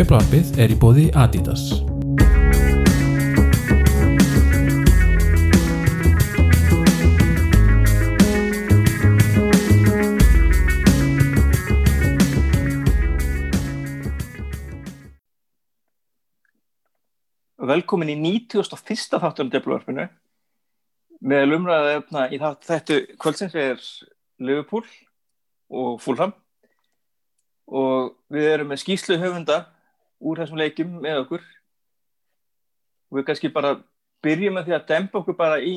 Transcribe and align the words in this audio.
Djöflarpið 0.00 0.58
er 0.60 0.72
í 0.72 0.76
bóði 0.80 1.02
Adidas. 1.16 1.64
Velkomin 17.60 18.12
í 18.12 18.16
91. 18.20 19.20
þáttunum 19.20 19.50
Djöflarpinu. 19.52 20.08
Með 21.20 21.54
umræðið 21.58 21.96
efna 21.98 22.24
í 22.32 22.40
þetta 22.40 22.98
kvöldsins 23.20 23.56
er 23.58 23.82
Liverpool 24.40 24.86
og 25.68 26.00
Fulham. 26.00 26.32
Og 27.70 28.16
við 28.32 28.48
erum 28.54 28.72
með 28.72 28.82
skýslu 28.82 29.18
höfunda 29.20 29.62
úr 30.20 30.40
þessum 30.40 30.60
leikjum 30.60 30.96
með 31.02 31.24
okkur. 31.24 31.44
Og 33.10 33.20
við 33.20 33.26
kannski 33.28 33.52
bara 33.52 33.76
byrjum 34.24 34.56
með 34.56 34.68
því 34.68 34.76
að 34.78 34.88
dempa 34.90 35.20
okkur 35.20 35.36
bara 35.38 35.60
í 35.60 35.74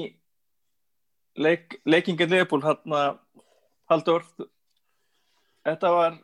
leik, 1.35 1.79
leikingin 1.85 2.29
Leopold 2.29 2.65
hann 2.67 2.97
að 2.97 3.19
Haldur 3.89 4.23
þetta 5.63 5.89
var 5.91 6.17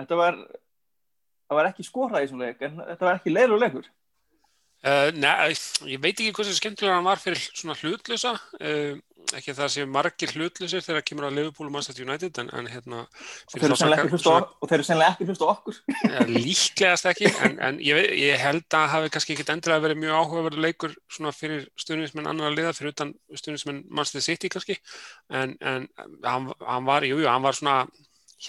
þetta 0.00 0.18
var 0.18 0.38
það 0.38 1.58
var 1.58 1.68
ekki 1.70 1.86
skorað 1.86 2.24
í 2.24 2.26
þessum 2.26 2.42
leik 2.42 2.64
en 2.64 2.80
þetta 2.80 3.06
var 3.06 3.20
ekki 3.20 3.34
leiður 3.34 3.62
leikur 3.62 3.90
Uh, 4.84 5.08
Nei, 5.16 5.54
ég 5.88 6.00
veit 6.02 6.12
ekki 6.12 6.34
hversu 6.36 6.54
skemmtilega 6.58 6.98
hann 6.98 7.08
var 7.08 7.22
fyrir 7.22 7.40
svona 7.40 7.76
hlutlösa 7.78 8.34
uh, 8.60 8.98
ekki 9.32 9.54
það 9.56 9.70
sé 9.72 9.84
margir 9.88 10.32
hlutlusir 10.34 10.82
þegar 10.84 10.98
það 10.98 11.06
kemur 11.08 11.26
að 11.28 11.36
Liverpool 11.38 11.68
og 11.68 11.74
Manchester 11.74 12.04
United 12.04 12.40
en, 12.42 12.50
en 12.58 12.68
hérna 12.70 13.00
og 13.04 13.54
þeir 13.54 13.66
eru 13.70 13.78
sennilega 13.78 15.14
ekki 15.14 15.36
á 15.40 15.48
okkur. 15.48 15.80
Ja, 16.14 16.24
líklegast 16.28 17.08
ekki 17.10 17.30
en, 17.46 17.56
en 17.64 17.80
ég, 17.84 18.00
ég 18.20 18.40
held 18.42 18.78
að 18.78 18.88
hafi 18.94 19.12
kannski 19.14 19.36
ekki 19.36 19.46
endilega 19.54 19.84
verið 19.86 20.02
mjög 20.02 20.18
áhugaverður 20.20 20.64
leikur 20.66 20.96
svona 21.08 21.34
fyrir 21.34 21.68
stuðnismenn 21.80 22.30
annar 22.30 22.52
að 22.52 22.58
liða 22.60 22.74
fyrir 22.76 22.94
utan 22.94 23.14
stuðnismenn 23.32 23.84
Manchester 23.88 24.26
City 24.28 24.52
kannski. 24.52 24.78
En, 25.32 25.56
en 25.60 25.88
hann, 26.26 26.50
hann 26.60 26.88
var, 26.88 27.06
jújú, 27.08 27.24
jú, 27.24 27.30
hann 27.30 27.46
var 27.46 27.56
svona 27.58 27.84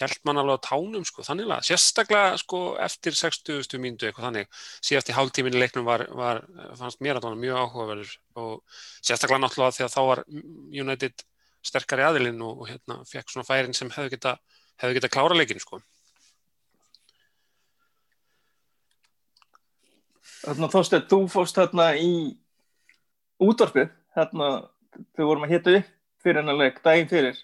held 0.01 0.19
mann 0.27 0.39
alveg 0.41 0.59
á 0.59 0.65
tánum 0.67 1.05
sko, 1.07 1.23
þannig 1.25 1.51
að 1.55 1.67
sérstaklega 1.69 2.39
sko 2.41 2.59
eftir 2.83 3.15
60. 3.17 3.79
mínútu 3.81 4.09
eitthvað 4.09 4.27
þannig, 4.29 4.49
síðast 4.83 5.11
í 5.11 5.15
hálftíminni 5.15 5.61
leiknum 5.61 5.87
var, 5.87 6.05
var 6.15 6.41
fannst 6.79 7.01
mér 7.05 7.19
að 7.19 7.25
það 7.25 7.35
var 7.35 7.41
mjög 7.43 7.61
áhugaverður 7.61 8.13
og 8.43 8.77
sérstaklega 8.99 9.41
náttúrulega 9.43 9.77
því 9.77 9.85
að 9.87 9.95
þá 9.95 10.01
var 10.09 10.23
United 10.83 11.25
sterkari 11.65 12.05
aðilinn 12.05 12.45
og, 12.45 12.61
og 12.61 12.69
hérna 12.69 13.01
fekk 13.09 13.31
svona 13.31 13.47
færin 13.47 13.75
sem 13.77 13.91
hefðu 13.93 14.13
geta, 14.15 14.35
hefðu 14.81 14.99
geta 14.99 15.11
klára 15.15 15.37
leikin 15.37 15.61
sko. 15.63 15.81
Þannig 20.45 20.67
að 20.67 20.75
þóstu 20.75 20.99
að 20.99 21.09
þú 21.09 21.19
fórst 21.33 21.57
hérna 21.57 21.89
í 21.97 22.11
útvarfið 23.41 23.89
hérna, 24.15 24.49
þau 25.17 25.25
vorum 25.25 25.45
að 25.47 25.55
hita 25.55 25.77
upp 25.79 25.91
fyrir 26.25 26.41
hennar 26.41 26.57
leik, 26.59 26.81
daginn 26.85 27.09
fyrir 27.09 27.39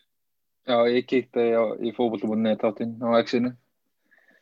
Já, 0.70 0.78
ég 0.94 1.08
kíkti 1.10 1.48
í 1.82 1.92
fókbólumunni 1.96 2.54
táttinn 2.62 2.98
á 3.02 3.18
X-inu. 3.24 3.54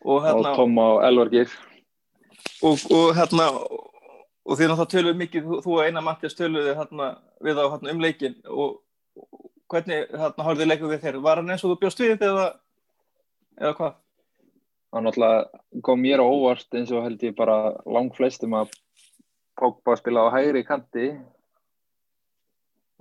Og, 0.04 0.24
hérna, 0.24 0.52
og 0.52 0.60
Tom 0.60 0.80
á 0.80 0.90
Elvargir 1.08 1.52
og, 2.64 2.80
og 2.92 3.16
hérna 3.18 3.50
og 4.50 4.58
því 4.58 4.68
að 4.68 4.78
það 4.80 4.92
töluðu 4.94 5.20
mikið, 5.20 5.50
þú 5.64 5.74
og 5.76 5.86
eina 5.86 6.04
Mattias 6.04 6.38
töluðu 6.38 6.76
hérna, 6.78 7.10
við 7.44 7.60
á 7.60 7.66
hérna, 7.68 7.94
um 7.94 8.04
leikin 8.04 8.38
og, 8.48 8.78
og 9.20 9.50
hvernig 9.72 10.06
hérna, 10.10 10.46
hálfið 10.46 10.64
þið 10.64 10.72
leikum 10.72 10.94
við 10.94 11.04
þér, 11.06 11.20
var 11.26 11.42
hann 11.42 11.54
eins 11.54 11.66
og 11.66 11.74
þú 11.74 11.80
bjóst 11.84 12.04
við 12.04 12.28
eða, 12.30 12.46
eða 13.60 13.74
hvað? 13.80 13.98
Hann 14.90 15.06
náttúrulega 15.06 15.82
kom 15.86 16.00
mér 16.02 16.24
á 16.24 16.26
óvart 16.26 16.80
eins 16.80 16.94
og 16.96 17.04
held 17.06 17.26
ég 17.28 17.36
bara 17.38 17.60
lang 17.86 18.10
flestum 18.16 18.56
að 18.58 18.72
Pogba 19.60 19.98
spila 20.00 20.24
á 20.24 20.34
hægri 20.34 20.64
kanti. 20.64 21.10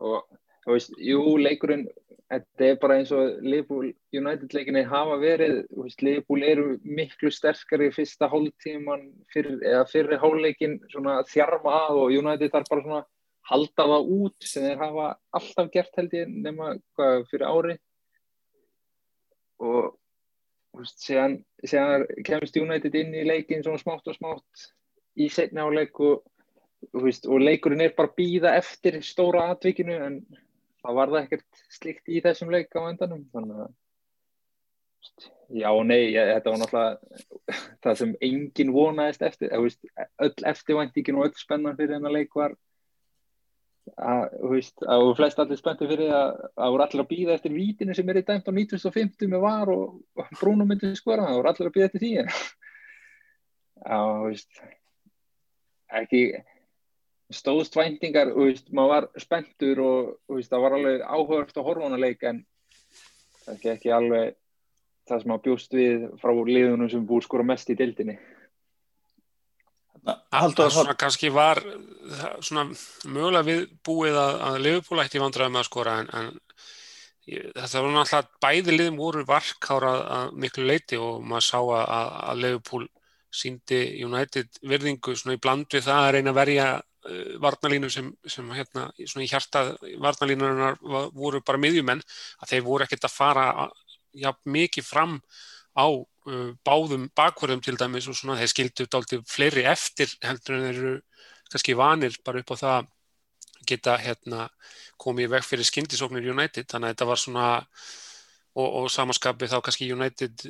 Og 0.02 0.24
þú 0.68 0.76
veist, 0.76 0.94
jú, 1.00 1.22
leikurinn 1.40 1.86
þetta 2.28 2.66
er 2.66 2.80
bara 2.82 2.96
eins 3.00 3.10
og 3.16 3.38
Liverpool 3.40 3.88
United 4.12 4.52
leikinni 4.52 4.82
hafa 4.88 5.16
verið 5.20 5.62
veist, 5.72 6.02
Liverpool 6.04 6.44
eru 6.44 6.66
miklu 6.84 7.30
sterkari 7.32 7.88
fyrsta 7.94 8.28
hóltíman 8.28 9.06
fyrr, 9.32 9.54
eða 9.64 9.86
fyrri 9.88 10.18
hólleikin 10.20 10.76
svona 10.92 11.22
þjarma 11.30 11.76
að 11.86 12.02
og 12.02 12.16
United 12.18 12.52
þarf 12.52 12.72
bara 12.72 12.84
svona 12.84 13.04
halda 13.48 13.86
það 13.92 14.10
út 14.18 14.48
sem 14.50 14.66
þeir 14.66 14.82
hafa 14.82 15.06
alltaf 15.38 15.70
gert 15.72 15.96
held 15.96 16.16
ég 16.18 16.34
nema 16.34 16.74
hvað 16.98 17.22
fyrir 17.30 17.46
ári. 17.48 17.76
Og 19.64 19.94
veist, 20.76 20.98
séðan, 21.00 21.38
séðan 21.64 22.04
kemst 22.28 22.58
United 22.60 22.98
inn 23.00 23.16
í 23.16 23.24
leikin 23.24 23.64
svona 23.64 23.80
smátt 23.80 24.10
og 24.10 24.18
smátt 24.18 24.68
í 25.18 25.30
setna 25.32 25.64
áleik 25.64 25.96
og, 26.04 26.20
veist, 26.92 27.24
og 27.24 27.40
leikurinn 27.40 27.86
er 27.86 27.96
bara 27.96 28.12
býða 28.20 28.52
eftir 28.60 29.00
stóra 29.00 29.48
atvikinu 29.54 29.96
en 29.96 30.20
það 30.84 30.98
var 31.00 31.12
það 31.12 31.20
ekkert 31.24 31.66
slikt 31.78 32.10
í 32.10 32.22
þessum 32.24 32.52
leik 32.54 32.74
á 32.76 32.80
endanum 32.88 33.26
þannig 33.34 33.64
að 33.66 33.76
já 35.54 35.68
og 35.70 35.84
nei, 35.88 36.10
ég, 36.12 36.30
þetta 36.34 36.52
var 36.52 36.62
náttúrulega 36.62 37.58
það 37.84 37.98
sem 38.00 38.14
engin 38.28 38.72
vonaðist 38.74 39.22
eftir 39.24 39.52
veist, 39.62 39.84
öll 40.20 40.48
eftirvæntíkin 40.52 41.18
og 41.18 41.28
öll 41.28 41.36
spennan 41.38 41.78
fyrir 41.78 41.96
þennan 41.96 42.16
leik 42.18 42.34
var 42.36 42.56
að, 43.96 44.34
veist, 44.52 44.76
að 44.84 45.12
flest 45.18 45.40
allir 45.40 45.60
spennti 45.60 45.88
fyrir 45.88 46.12
að 46.12 46.32
það 46.58 46.74
voru 46.74 46.86
allir 46.86 47.04
að 47.04 47.10
býða 47.12 47.36
eftir 47.38 47.54
vítinu 47.56 47.96
sem 47.96 48.10
er 48.12 48.20
í 48.20 48.24
dæmt 48.26 48.50
á 48.50 48.52
1950 48.52 49.32
með 49.32 49.44
var 49.44 49.72
og 49.72 50.26
brúnum 50.40 50.68
myndi 50.68 50.92
skora, 50.98 51.28
það 51.28 51.38
voru 51.40 51.52
allir 51.52 51.70
að 51.70 51.76
býða 51.76 51.88
eftir 51.88 52.04
því. 52.04 52.12
Já, 53.88 54.00
veist 54.26 54.62
ekki 55.98 56.22
stóðst 57.34 57.76
væntingar 57.76 58.32
og 58.32 58.48
veist, 58.48 58.70
maður 58.72 58.94
var 58.94 59.08
spenntur 59.20 59.82
og 59.84 59.98
veist, 60.32 60.50
það 60.52 60.64
var 60.64 60.76
alveg 60.78 61.04
áhugast 61.04 61.60
á 61.60 61.62
horfónuleik 61.66 62.24
en 62.28 62.42
það 63.44 63.52
er 63.52 63.58
ekki, 63.58 63.72
ekki 63.74 63.94
alveg 63.94 64.34
það 65.08 65.22
sem 65.22 65.32
maður 65.32 65.44
bjóst 65.46 65.76
við 65.76 66.08
frá 66.22 66.32
liðunum 66.32 66.90
sem 66.92 67.06
búið 67.08 67.28
skora 67.28 67.48
mest 67.48 67.72
í 67.72 67.78
dildinni 67.78 68.18
Það 70.08 70.70
svona 70.72 70.94
kannski 70.96 71.28
var 71.32 71.58
svona 72.40 72.68
mögulega 73.04 73.44
við 73.44 73.64
búið 73.84 74.16
að, 74.16 74.34
að 74.48 74.60
Liverpool 74.64 75.02
ætti 75.02 75.20
vandraði 75.20 75.52
með 75.52 75.60
að 75.60 75.68
skora 75.68 75.96
en, 76.00 76.10
en 76.16 76.30
þetta 77.28 77.82
var 77.82 77.92
náttúrulega 77.92 78.38
bæði 78.44 78.76
liðum 78.76 79.00
voru 79.02 79.24
varkára 79.28 79.90
að 80.18 80.38
miklu 80.44 80.68
leiti 80.68 81.00
og 81.02 81.20
maður 81.28 81.46
sá 81.48 81.58
að, 81.60 81.82
að 82.30 82.42
Liverpool 82.44 82.86
síndi 83.28 83.80
United 84.06 84.60
virðingu 84.64 85.16
svona 85.16 85.36
í 85.36 85.42
bland 85.42 85.68
við 85.74 85.84
það 85.90 86.06
að 86.06 86.12
reyna 86.16 86.32
að 86.32 86.40
verja 86.40 86.68
varnalínu 87.40 87.90
sem, 87.92 88.08
sem 88.26 88.48
hérna 88.52 88.88
í 88.98 89.28
hjarta 89.30 89.64
varnalínunar 90.02 90.78
voru 91.14 91.40
bara 91.46 91.60
miðjumenn 91.62 92.02
að 92.42 92.50
þeir 92.52 92.64
voru 92.66 92.84
ekkert 92.84 93.06
að 93.06 93.14
fara 93.14 93.46
ja, 94.18 94.32
mikið 94.44 94.86
fram 94.86 95.18
á 95.78 95.86
uh, 95.86 96.50
báðum 96.66 97.06
bakverðum 97.16 97.62
til 97.62 97.76
dæmis 97.78 98.08
og 98.10 98.18
svona 98.18 98.38
þeir 98.40 98.52
skildu 98.52 98.88
dálítið 98.90 99.24
fleiri 99.30 99.64
eftir 99.70 100.10
heldur 100.24 100.56
en 100.56 100.66
þeir 100.66 100.80
eru 100.82 100.94
kannski 101.52 101.76
vanir 101.78 102.18
bara 102.24 102.42
upp 102.42 102.52
á 102.52 102.56
það 102.62 102.90
geta 103.68 103.96
hérna 104.00 104.48
komið 105.00 105.32
vekk 105.36 105.46
fyrir 105.46 105.68
skindisóknir 105.68 106.28
United. 106.32 106.68
Þannig 106.68 106.88
að 106.88 106.94
þetta 106.94 107.08
var 107.08 107.20
svona 107.22 107.48
og, 108.58 108.66
og 108.66 108.86
samanskapið 108.92 109.52
þá 109.52 109.58
kannski 109.64 109.90
United 109.92 110.44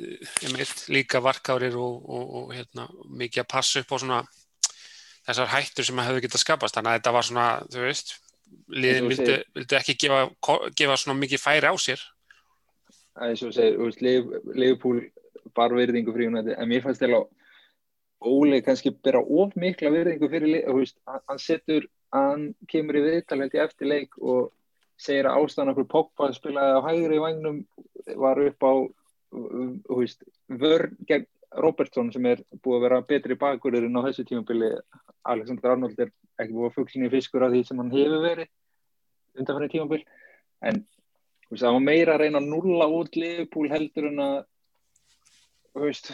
einmitt 0.47 0.85
líka 0.93 1.21
varkárir 1.23 1.77
og, 1.77 1.99
og, 2.09 2.35
og 2.39 2.53
hérna, 2.55 2.87
mikið 3.21 3.43
að 3.43 3.51
passa 3.51 3.83
upp 3.83 3.93
á 3.93 3.97
svona 3.97 4.21
þessar 5.29 5.51
hættur 5.53 5.87
sem 5.87 6.01
að 6.01 6.09
hefðu 6.09 6.25
getað 6.25 6.43
skapast. 6.43 6.75
Þannig 6.77 6.91
að 6.91 6.99
þetta 6.99 7.15
var 7.15 7.27
svona, 7.29 7.47
þú 7.69 7.85
veist 7.85 8.15
liðin 8.69 9.09
vildu, 9.11 9.35
vildu 9.57 9.77
ekki 9.77 9.97
gefa, 10.03 10.21
gefa 10.77 10.97
svona 10.97 11.19
mikið 11.21 11.43
færi 11.43 11.69
á 11.69 11.75
sér. 11.79 12.03
Það 13.19 13.33
er 13.33 13.39
svo 13.39 13.49
að 13.49 13.57
segja, 13.57 14.21
Leifupúl 14.55 15.01
bar 15.55 15.73
verðingu 15.75 16.13
fyrir 16.13 16.31
United 16.31 16.55
en 16.55 16.69
mér 16.69 16.83
fannst 16.85 17.03
þetta 17.03 17.25
Óli 18.19 18.59
kannski 18.59 18.91
bera 18.91 19.21
of 19.23 19.53
mikla 19.55 19.91
verðingu 19.93 20.27
fyrir 20.31 20.65
hann 21.07 21.39
setur, 21.39 21.85
hann 22.11 22.49
kemur 22.67 22.99
í 22.99 23.03
viðtal 23.05 23.45
eftir 23.47 23.87
leik 23.87 24.17
og 24.19 24.49
segir 24.99 25.29
að 25.29 25.45
ástæðan 25.45 25.71
okkur 25.73 25.87
Pogba 25.93 26.27
spilaði 26.35 26.75
á 26.75 26.87
hægri 26.89 27.19
vagnum 27.23 27.61
var 28.19 28.41
upp 28.43 28.67
á 28.67 28.73
veist, 29.95 30.25
vörn 30.51 30.97
gegn 31.07 31.27
Robertson 31.57 32.11
sem 32.13 32.25
er 32.29 32.43
búið 32.61 32.77
að 32.77 32.83
vera 32.85 33.01
betri 33.09 33.37
bakurinn 33.39 33.97
á 33.97 34.05
þessu 34.05 34.25
tímabili. 34.27 34.69
Alexander 35.29 35.73
Arnold 35.73 35.99
er 35.99 36.11
ekki 36.39 36.53
búið 36.55 36.69
að 36.69 36.75
fuggsinni 36.77 37.11
fiskur 37.11 37.45
af 37.45 37.53
því 37.53 37.63
sem 37.67 37.81
hann 37.81 37.93
hefur 37.93 38.23
verið 38.25 39.39
undanfæri 39.39 39.71
tímabil. 39.73 40.03
En 40.61 40.83
veist, 41.49 41.63
það 41.63 41.75
var 41.77 41.85
meira 41.85 42.15
að 42.15 42.23
reyna 42.23 42.41
að 42.41 42.51
nulla 42.51 42.89
út 42.99 43.17
liðpúl 43.17 43.69
heldur 43.71 44.09
en 44.11 44.23
að 44.25 44.37
veist, 45.79 46.11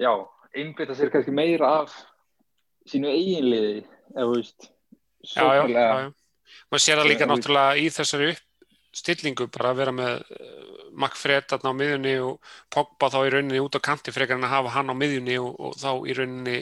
já, 0.00 0.12
einbita 0.56 0.96
sér 0.96 1.12
kannski 1.12 1.34
meira 1.34 1.70
af 1.82 1.94
sínu 2.88 3.10
eiginliði 3.12 3.84
eða 4.14 4.28
veist, 4.32 4.70
sóknulega 5.24 6.12
maður 6.70 6.84
sér 6.84 7.00
það 7.00 7.10
líka 7.10 7.24
Já, 7.24 7.30
náttúrulega 7.30 7.78
í 7.80 7.86
þessari 7.92 8.30
stillingu 8.94 9.48
bara 9.52 9.72
að 9.72 9.80
vera 9.82 9.94
með 9.94 10.24
uh, 10.38 10.82
Magfred 10.94 11.48
þarna 11.50 11.74
á 11.74 11.78
miðjunni 11.80 12.14
og 12.22 12.52
Pogba 12.72 13.10
þá 13.10 13.20
í 13.24 13.32
rauninni 13.34 13.62
út 13.62 13.78
á 13.78 13.86
kanti 13.88 14.14
frekar 14.14 14.38
en 14.38 14.46
að 14.46 14.54
hafa 14.54 14.74
hann 14.76 14.92
á 14.92 14.94
miðjunni 14.94 15.38
og, 15.42 15.54
og 15.58 15.78
þá 15.80 15.90
í 16.06 16.16
rauninni 16.18 16.58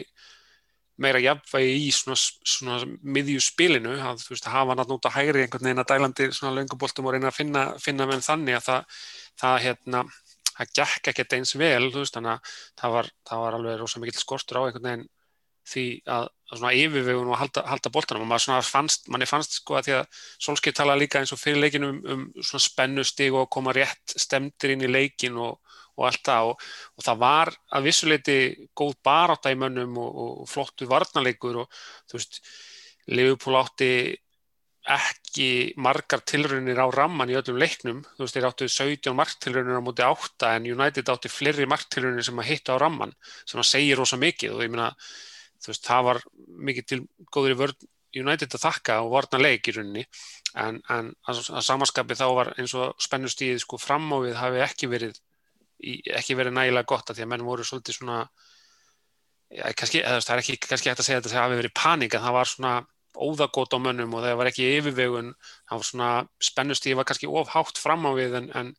meira 1.02 1.20
jafnvægi 1.22 1.76
í 1.86 1.88
svona, 1.94 2.16
svona 2.16 2.78
miðju 3.02 3.42
spilinu 3.42 3.94
að 3.96 4.26
veist 4.28 4.48
hafa 4.48 4.76
hann 4.76 4.94
út 4.96 5.08
á 5.08 5.16
hægri 5.16 5.44
einhvern 5.44 5.68
veginn 5.68 5.82
að 5.82 5.90
dælandi 5.92 6.28
svona 6.36 6.54
lönguboltum 6.58 7.08
og 7.08 7.16
reyna 7.16 7.32
að 7.32 7.38
finna, 7.38 7.64
finna 7.82 8.08
með 8.08 8.24
þannig 8.28 8.58
að 8.58 8.68
það, 8.68 9.00
það 9.42 9.56
hérna 9.66 10.04
það 10.52 10.74
gekk 10.78 11.10
ekkert 11.12 11.36
eins 11.38 11.56
vel 11.58 11.88
veist 11.94 12.16
þannig 12.16 12.36
að 12.36 12.54
það 12.80 12.96
var, 12.96 13.10
það 13.28 13.44
var 13.44 13.58
alveg 13.58 13.80
rosa 13.80 14.02
mikill 14.02 14.20
skortur 14.20 14.60
á 14.60 14.64
einhvern 14.66 14.88
veginn 14.88 15.08
því 15.68 15.84
að, 16.10 16.28
að 16.50 16.60
svona 16.60 16.72
yfirvegun 16.78 17.30
og 17.32 17.38
halda, 17.40 17.64
halda 17.70 17.92
boltanum. 17.94 18.24
Og 18.24 18.30
maður 18.30 18.46
svona 18.46 18.64
fannst, 18.66 19.06
manni 19.12 19.28
fannst 19.30 19.58
sko 19.58 19.78
að 19.78 19.88
því 19.88 19.94
að 19.98 20.24
Solskjaer 20.46 20.78
tala 20.78 20.98
líka 20.98 21.22
eins 21.22 21.34
og 21.34 21.40
fyrir 21.40 21.62
leikinu 21.62 21.92
um, 21.92 22.00
um 22.14 22.24
svona 22.40 22.66
spennustig 22.66 23.30
og 23.36 23.50
koma 23.52 23.74
rétt 23.76 24.16
stemdir 24.16 24.74
inn 24.74 24.86
í 24.86 24.90
leikin 24.90 25.38
og, 25.42 25.60
og 25.98 26.08
allt 26.08 26.24
það. 26.26 26.50
Og, 26.50 26.66
og 26.98 27.06
það 27.06 27.22
var 27.22 27.54
að 27.78 27.88
vissuleiti 27.88 28.38
góð 28.78 28.98
baráta 29.04 29.54
í 29.54 29.60
mönnum 29.60 29.96
og, 30.02 30.20
og 30.42 30.50
flottu 30.50 30.90
varnarleikur 30.90 31.64
og 31.64 31.80
þú 32.10 32.18
veist 32.18 32.42
Liverpool 33.10 33.58
átti 33.58 33.92
ekki 34.82 35.74
margar 35.78 36.24
tilraunir 36.26 36.80
á 36.82 36.90
ramman 36.90 37.30
í 37.30 37.36
öllum 37.38 37.58
leiknum, 37.60 38.00
þú 38.16 38.24
veist 38.24 38.36
þeir 38.36 38.46
áttu 38.48 38.66
17 38.66 39.14
marktilraunir 39.14 39.78
á 39.78 39.82
móti 39.82 40.02
8 40.02 40.56
en 40.56 40.66
United 40.66 41.12
átti 41.12 41.30
fleiri 41.30 41.68
marktilraunir 41.70 42.26
sem 42.26 42.40
að 42.42 42.48
hitta 42.50 42.74
á 42.74 42.82
ramman 42.82 43.14
sem 43.46 43.62
að 43.62 43.68
segja 43.70 43.98
rosa 43.98 44.18
mikið. 44.18 44.56
Og 44.56 44.64
ég 44.66 44.72
meina 44.72 44.90
þú 45.62 45.72
veist, 45.72 45.86
það 45.86 46.06
var 46.08 46.22
mikið 46.68 46.88
til 46.90 47.00
góður 47.32 47.54
í 47.54 47.58
vörð 47.62 47.88
United 48.12 48.54
að 48.58 48.64
þakka 48.66 48.98
og 49.06 49.12
varna 49.14 49.40
leik 49.40 49.68
í 49.68 49.74
rauninni. 49.76 50.06
En, 50.60 50.82
en 50.92 51.12
að, 51.30 51.44
að 51.48 51.64
samanskapi 51.64 52.16
þá 52.18 52.26
var 52.36 52.50
eins 52.60 52.74
og 52.76 52.96
spennustíð 53.00 53.62
sko 53.62 53.78
fram 53.80 54.10
á 54.12 54.16
við 54.20 54.36
hafi 54.36 54.60
ekki 54.66 54.90
verið 54.92 55.16
í, 55.80 56.00
ekki 56.12 56.36
verið 56.38 56.56
nægilega 56.58 56.90
gott 56.92 57.10
að 57.10 57.18
því 57.18 57.26
að 57.26 57.30
menn 57.32 57.46
voru 57.46 57.66
svolítið 57.66 57.98
svona 57.98 58.18
ja, 59.52 59.70
kannski, 59.76 60.02
eða 60.02 60.20
það 60.24 60.34
er 60.34 60.42
ekki 60.42 60.58
kannski 60.66 60.92
hægt 60.92 61.02
að 61.02 61.08
segja 61.08 61.22
þetta 61.22 61.40
hafi 61.40 61.60
verið 61.60 61.74
panik 61.78 62.16
en 62.16 62.24
það 62.26 62.36
var 62.38 62.50
svona 62.50 62.74
óðagót 63.12 63.76
á 63.76 63.78
mönnum 63.84 64.14
og 64.16 64.24
það 64.24 64.38
var 64.40 64.48
ekki 64.48 64.68
yfirvegun, 64.78 65.32
það 65.68 65.80
var 65.80 65.88
svona 65.88 66.10
spennustíð 66.42 66.98
var 67.00 67.08
kannski 67.08 67.28
ofhátt 67.28 67.80
fram 67.80 68.06
á 68.08 68.10
við 68.16 68.38
en, 68.40 68.48
en 68.56 68.70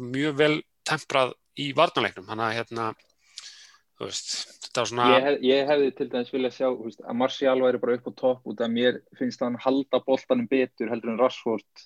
mjög 0.00 0.38
vel 0.38 0.54
temprað 0.88 1.34
í 1.60 1.70
varnalegnum, 1.76 2.26
þannig 2.28 2.46
að 2.46 2.56
hérna 2.58 2.86
þú 3.98 4.08
veist, 4.08 4.30
þetta 4.64 4.82
var 4.82 4.90
svona 4.90 5.08
Ég, 5.10 5.26
hef, 5.26 5.40
ég 5.46 5.68
hefði 5.70 5.90
til 5.98 6.08
dæmis 6.12 6.32
viljað 6.34 6.56
sjá 6.58 6.68
veist, 6.78 7.02
að 7.04 7.18
Martial 7.22 7.56
væri 7.62 7.82
bara 7.82 7.98
upp 7.98 8.08
á 8.10 8.12
topp 8.20 8.52
út 8.52 8.62
af 8.64 8.72
mér 8.72 9.00
finnst 9.18 9.44
hann 9.44 9.58
halda 9.64 10.00
boltanum 10.06 10.48
betur 10.50 10.90
heldur 10.92 11.14
en 11.14 11.20
Rashford 11.22 11.84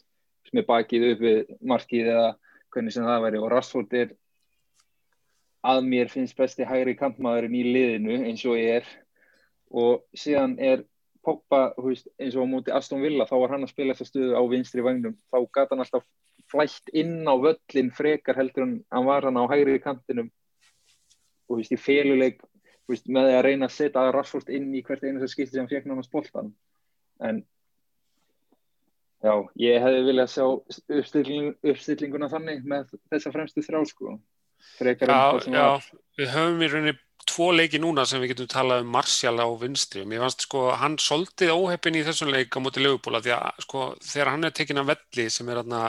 sem 0.48 0.62
er 0.62 0.68
bakið 0.68 1.10
upp 1.12 1.24
við 1.26 1.56
markið 1.72 2.12
eða 2.14 2.28
hvernig 2.72 2.94
sem 2.94 3.04
það 3.04 3.24
væri. 3.26 3.40
Og 3.42 3.50
Rashford 3.52 3.96
er 3.98 4.14
að 5.68 5.82
mér 5.88 6.12
finnst 6.12 6.36
besti 6.38 6.66
hægri 6.68 6.94
kantmaðurinn 6.96 7.58
í 7.58 7.64
liðinu 7.66 8.22
eins 8.28 8.44
og 8.48 8.56
ég 8.56 8.78
er. 8.80 8.94
Og 9.68 10.06
síðan 10.16 10.56
er 10.62 10.86
Pogba 11.28 11.74
veist, 11.82 12.08
eins 12.16 12.36
og 12.38 12.46
á 12.46 12.48
móti 12.48 12.72
Aston 12.72 13.02
Villa 13.04 13.26
þá 13.28 13.34
var 13.42 13.52
hann 13.52 13.66
að 13.66 13.74
spila 13.74 13.96
þessa 13.96 14.08
stöðu 14.08 14.38
á 14.38 14.42
vinstri 14.48 14.84
vagnum 14.86 15.16
þá 15.28 15.38
gata 15.52 15.74
hann 15.74 15.84
alltaf 15.84 16.06
flætt 16.48 16.92
inn 16.96 17.26
á 17.28 17.34
völlin 17.36 17.90
frekar 17.92 18.38
heldur 18.38 18.64
en 18.64 18.74
hann 18.94 19.08
var 19.08 19.26
hann 19.28 19.36
á 19.36 19.44
hægri 19.50 19.76
kantinum 19.84 20.30
og 21.48 21.60
veist, 21.60 21.74
í 21.74 21.80
féluleik 21.80 22.42
veist, 22.88 23.08
með 23.08 23.28
því 23.28 23.36
að 23.38 23.44
reyna 23.48 23.68
að 23.68 23.76
setja 23.76 24.08
Rashford 24.14 24.50
inn 24.54 24.72
í 24.74 24.82
hvert 24.86 25.04
einu 25.04 25.22
sem 25.22 25.32
skipti 25.32 25.56
sem 25.56 25.68
fekk 25.70 25.88
náttúrulega 25.88 26.08
spoltan 26.08 26.52
en 27.24 27.42
já, 29.24 29.34
ég 29.58 29.82
hefði 29.82 30.06
viljað 30.06 30.32
sjá 30.34 30.46
uppstilling, 31.00 31.52
uppstillinguna 31.72 32.30
þannig 32.32 32.64
með 32.68 32.94
þessa 33.12 33.34
fremstu 33.34 33.64
þrjá 33.66 33.82
sko. 33.90 34.16
Já, 34.78 35.38
já, 35.46 35.68
við 36.18 36.32
höfum 36.34 36.62
í 36.62 36.68
rauninni 36.70 36.94
tvo 37.28 37.50
leiki 37.54 37.80
núna 37.82 38.04
sem 38.08 38.22
við 38.22 38.32
getum 38.32 38.48
talað 38.50 38.84
um 38.84 38.92
Martial 38.94 39.36
á 39.38 39.46
vinstri. 39.60 40.02
Og 40.02 40.10
mér 40.10 40.24
fannst 40.24 40.46
sko 40.46 40.68
hann 40.80 40.96
soldið 41.02 41.54
óheppin 41.54 41.98
í 41.98 42.04
þessum 42.06 42.32
leik 42.32 42.54
á 42.54 42.62
móti 42.62 42.82
lögupóla 42.82 43.20
því 43.24 43.34
að 43.36 43.62
sko 43.66 43.84
þegar 44.02 44.32
hann 44.34 44.48
er 44.48 44.56
tekin 44.56 44.82
af 44.82 44.88
velli 44.92 45.28
sem 45.32 45.50
er 45.50 45.62
aðna 45.62 45.82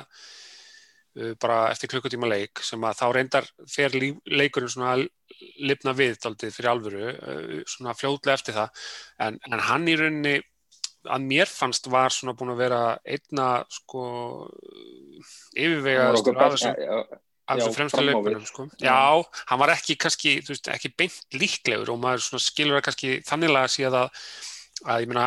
bara 1.42 1.70
eftir 1.72 1.90
klukkutíma 1.92 2.30
leik 2.30 2.62
sem 2.64 2.84
að 2.86 3.00
þá 3.00 3.06
reyndar 3.16 3.48
fer 3.70 3.96
leikurinn 3.96 4.72
svona 4.72 4.94
að 4.96 5.08
lifna 5.64 5.94
við 5.98 6.20
daldið 6.24 6.54
fyrir 6.56 6.72
alvöru 6.72 7.10
uh, 7.14 7.56
svona 7.70 7.96
fljóðlega 7.98 8.38
eftir 8.38 8.58
það. 8.58 8.86
En, 9.26 9.40
en 9.50 9.66
hann 9.70 9.88
í 9.90 9.98
rauninni 10.00 10.36
að 11.10 11.26
mér 11.26 11.50
fannst 11.50 11.88
var 11.92 12.14
svona 12.14 12.36
búin 12.38 12.54
að 12.54 12.62
vera 12.66 12.82
einna 13.08 13.48
sko 13.72 14.04
yfirvega 15.56 16.10
af 17.50 17.58
þessu 17.58 17.72
fremsta 17.74 18.04
leikunum 18.04 18.44
sko. 18.46 18.68
Já, 18.84 19.24
hann 19.50 19.62
var 19.62 19.74
ekki 19.74 19.98
kannski, 20.00 20.36
þú 20.46 20.54
veist, 20.54 20.70
ekki 20.70 20.92
beint 21.00 21.40
líklegur 21.40 21.96
og 21.96 22.02
maður 22.04 22.28
svona 22.28 22.46
skilur 22.46 22.78
það 22.78 22.86
kannski 22.90 23.16
þanniglega 23.26 23.70
að 23.70 23.74
síða 23.74 24.04
að, 24.04 24.22
að 24.86 25.06
ég 25.06 25.12
meina, 25.14 25.26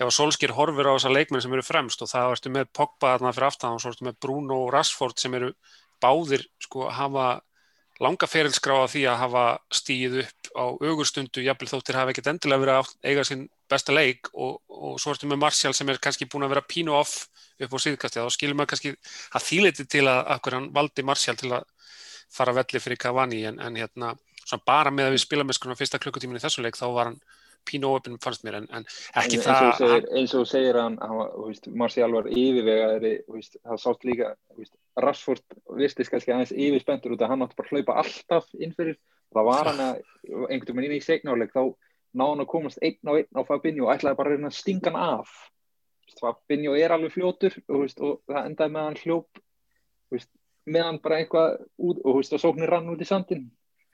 ef 0.00 0.08
að 0.08 0.16
Solskjær 0.16 0.56
horfir 0.56 0.88
á 0.88 0.96
þessa 0.96 1.12
leikmenn 1.12 1.44
sem 1.44 1.52
eru 1.52 1.66
fremst 1.66 2.02
og 2.02 2.08
það 2.10 2.34
ertu 2.36 2.52
með 2.54 2.72
Pogba 2.76 3.14
þarna 3.14 3.34
fyrir 3.36 3.50
aftan 3.50 3.76
og 3.76 3.82
svo 3.82 3.92
ertu 3.92 4.08
með 4.08 4.18
Bruno 4.24 4.62
og 4.64 4.72
Rashford 4.74 5.20
sem 5.20 5.36
eru 5.36 5.52
báðir 6.00 6.46
sko 6.64 6.86
að 6.88 6.96
hafa 6.96 7.26
langa 8.00 8.28
ferilskráða 8.30 8.88
því 8.94 9.02
að 9.10 9.18
hafa 9.20 9.44
stíð 9.76 10.14
upp 10.22 10.50
á 10.56 10.64
augustundu, 10.88 11.42
jafnvel 11.44 11.68
þóttir 11.68 11.98
hafa 12.00 12.14
ekkert 12.14 12.30
endilega 12.32 12.62
verið 12.62 12.78
að 12.78 13.10
eiga 13.10 13.24
sinn 13.28 13.42
besta 13.70 13.92
leik 13.92 14.30
og, 14.32 14.62
og 14.72 14.96
svo 15.02 15.12
ertu 15.12 15.28
með 15.28 15.42
Martial 15.42 15.74
sem 15.76 15.92
er 15.92 16.00
kannski 16.02 16.28
búin 16.30 16.46
að 16.46 16.54
vera 16.54 16.64
pínu 16.64 16.96
off 16.96 17.28
upp 17.60 17.76
á 17.76 17.78
síðkastið. 17.84 18.24
Og 18.24 18.32
skilur 18.34 18.56
maður 18.56 18.72
kannski 18.72 18.94
að 19.36 19.46
þýleiti 19.50 19.86
til 19.92 20.06
að 20.08 20.32
akkur 20.36 20.56
hann 20.56 20.70
valdi 20.74 21.04
Martial 21.06 21.36
til 21.36 21.52
að 21.58 21.68
fara 22.32 22.56
velli 22.56 22.80
fyrir 22.80 23.00
Cavani 23.04 23.44
en, 23.50 23.60
en 23.60 23.76
hérna 23.76 24.14
bara 24.66 24.90
með 24.90 25.10
að 25.10 25.14
við 25.14 25.24
spila 25.26 25.44
með 25.46 25.60
sko 25.60 25.76
fyrsta 25.78 26.00
klukkutímin 26.02 26.40
í 26.40 26.42
þessu 26.42 26.64
leik 26.64 26.78
þá 26.78 26.86
var 26.96 27.10
hann 27.10 27.20
pínu 27.68 27.92
óöfnum 27.92 28.18
fannst 28.22 28.44
mér 28.46 28.60
en, 28.60 28.68
en 28.72 28.86
ekki 29.20 29.38
en, 29.38 29.44
það 29.44 29.60
eins 29.60 29.70
og 29.70 29.78
segir, 29.80 30.08
eins 30.20 30.34
og 30.38 30.48
segir 30.48 30.78
hann, 30.80 30.98
hann 31.02 31.76
Martial 31.82 32.14
var 32.16 32.30
yfirvegaðri 32.30 33.12
það 33.28 33.82
sátt 33.84 34.08
líka 34.08 34.32
veist, 34.56 34.74
Rashford 35.00 35.60
vistist 35.78 36.12
kannski 36.12 36.34
aðeins 36.34 36.54
yfirspendur 36.56 37.16
út 37.16 37.24
að 37.24 37.34
hann 37.34 37.46
átti 37.46 37.60
bara 37.60 37.74
hlaupa 37.74 38.00
alltaf 38.04 38.50
innfyrir 38.58 38.98
það 39.30 39.48
var 39.50 39.70
hann 39.70 39.84
að 39.86 40.02
einhvern 40.50 40.80
veginn 40.80 40.90
inn 40.90 40.98
í 40.98 41.04
segnáleik 41.04 41.54
þá 41.54 41.62
náði 42.10 42.32
hann 42.32 42.44
að 42.44 42.50
komast 42.50 42.82
einn 42.82 43.06
á 43.06 43.12
einn 43.14 43.38
á 43.38 43.42
Fabinho 43.46 43.86
og 43.86 43.94
ætlaði 43.94 44.18
bara 44.18 44.36
að 44.38 44.56
stinga 44.56 44.90
hann 44.90 45.20
af. 45.20 45.30
Fabinho 46.18 46.74
er 46.74 46.90
alveg 46.94 47.14
fljótur 47.14 47.54
og, 47.68 47.84
veist, 47.84 48.00
og 48.02 48.18
það 48.26 48.48
endaði 48.48 48.74
með 48.74 48.86
hann 48.88 49.00
hljóp 49.04 49.42
veist, 50.10 50.30
með 50.66 50.86
hann 50.88 50.98
bara 51.04 51.20
eitthvað 51.20 51.60
út 51.78 52.00
og, 52.02 52.18
og 52.18 52.42
sóknir 52.42 52.72
rann 52.72 52.90
út 52.90 53.02
í 53.02 53.06
sandin 53.06 53.46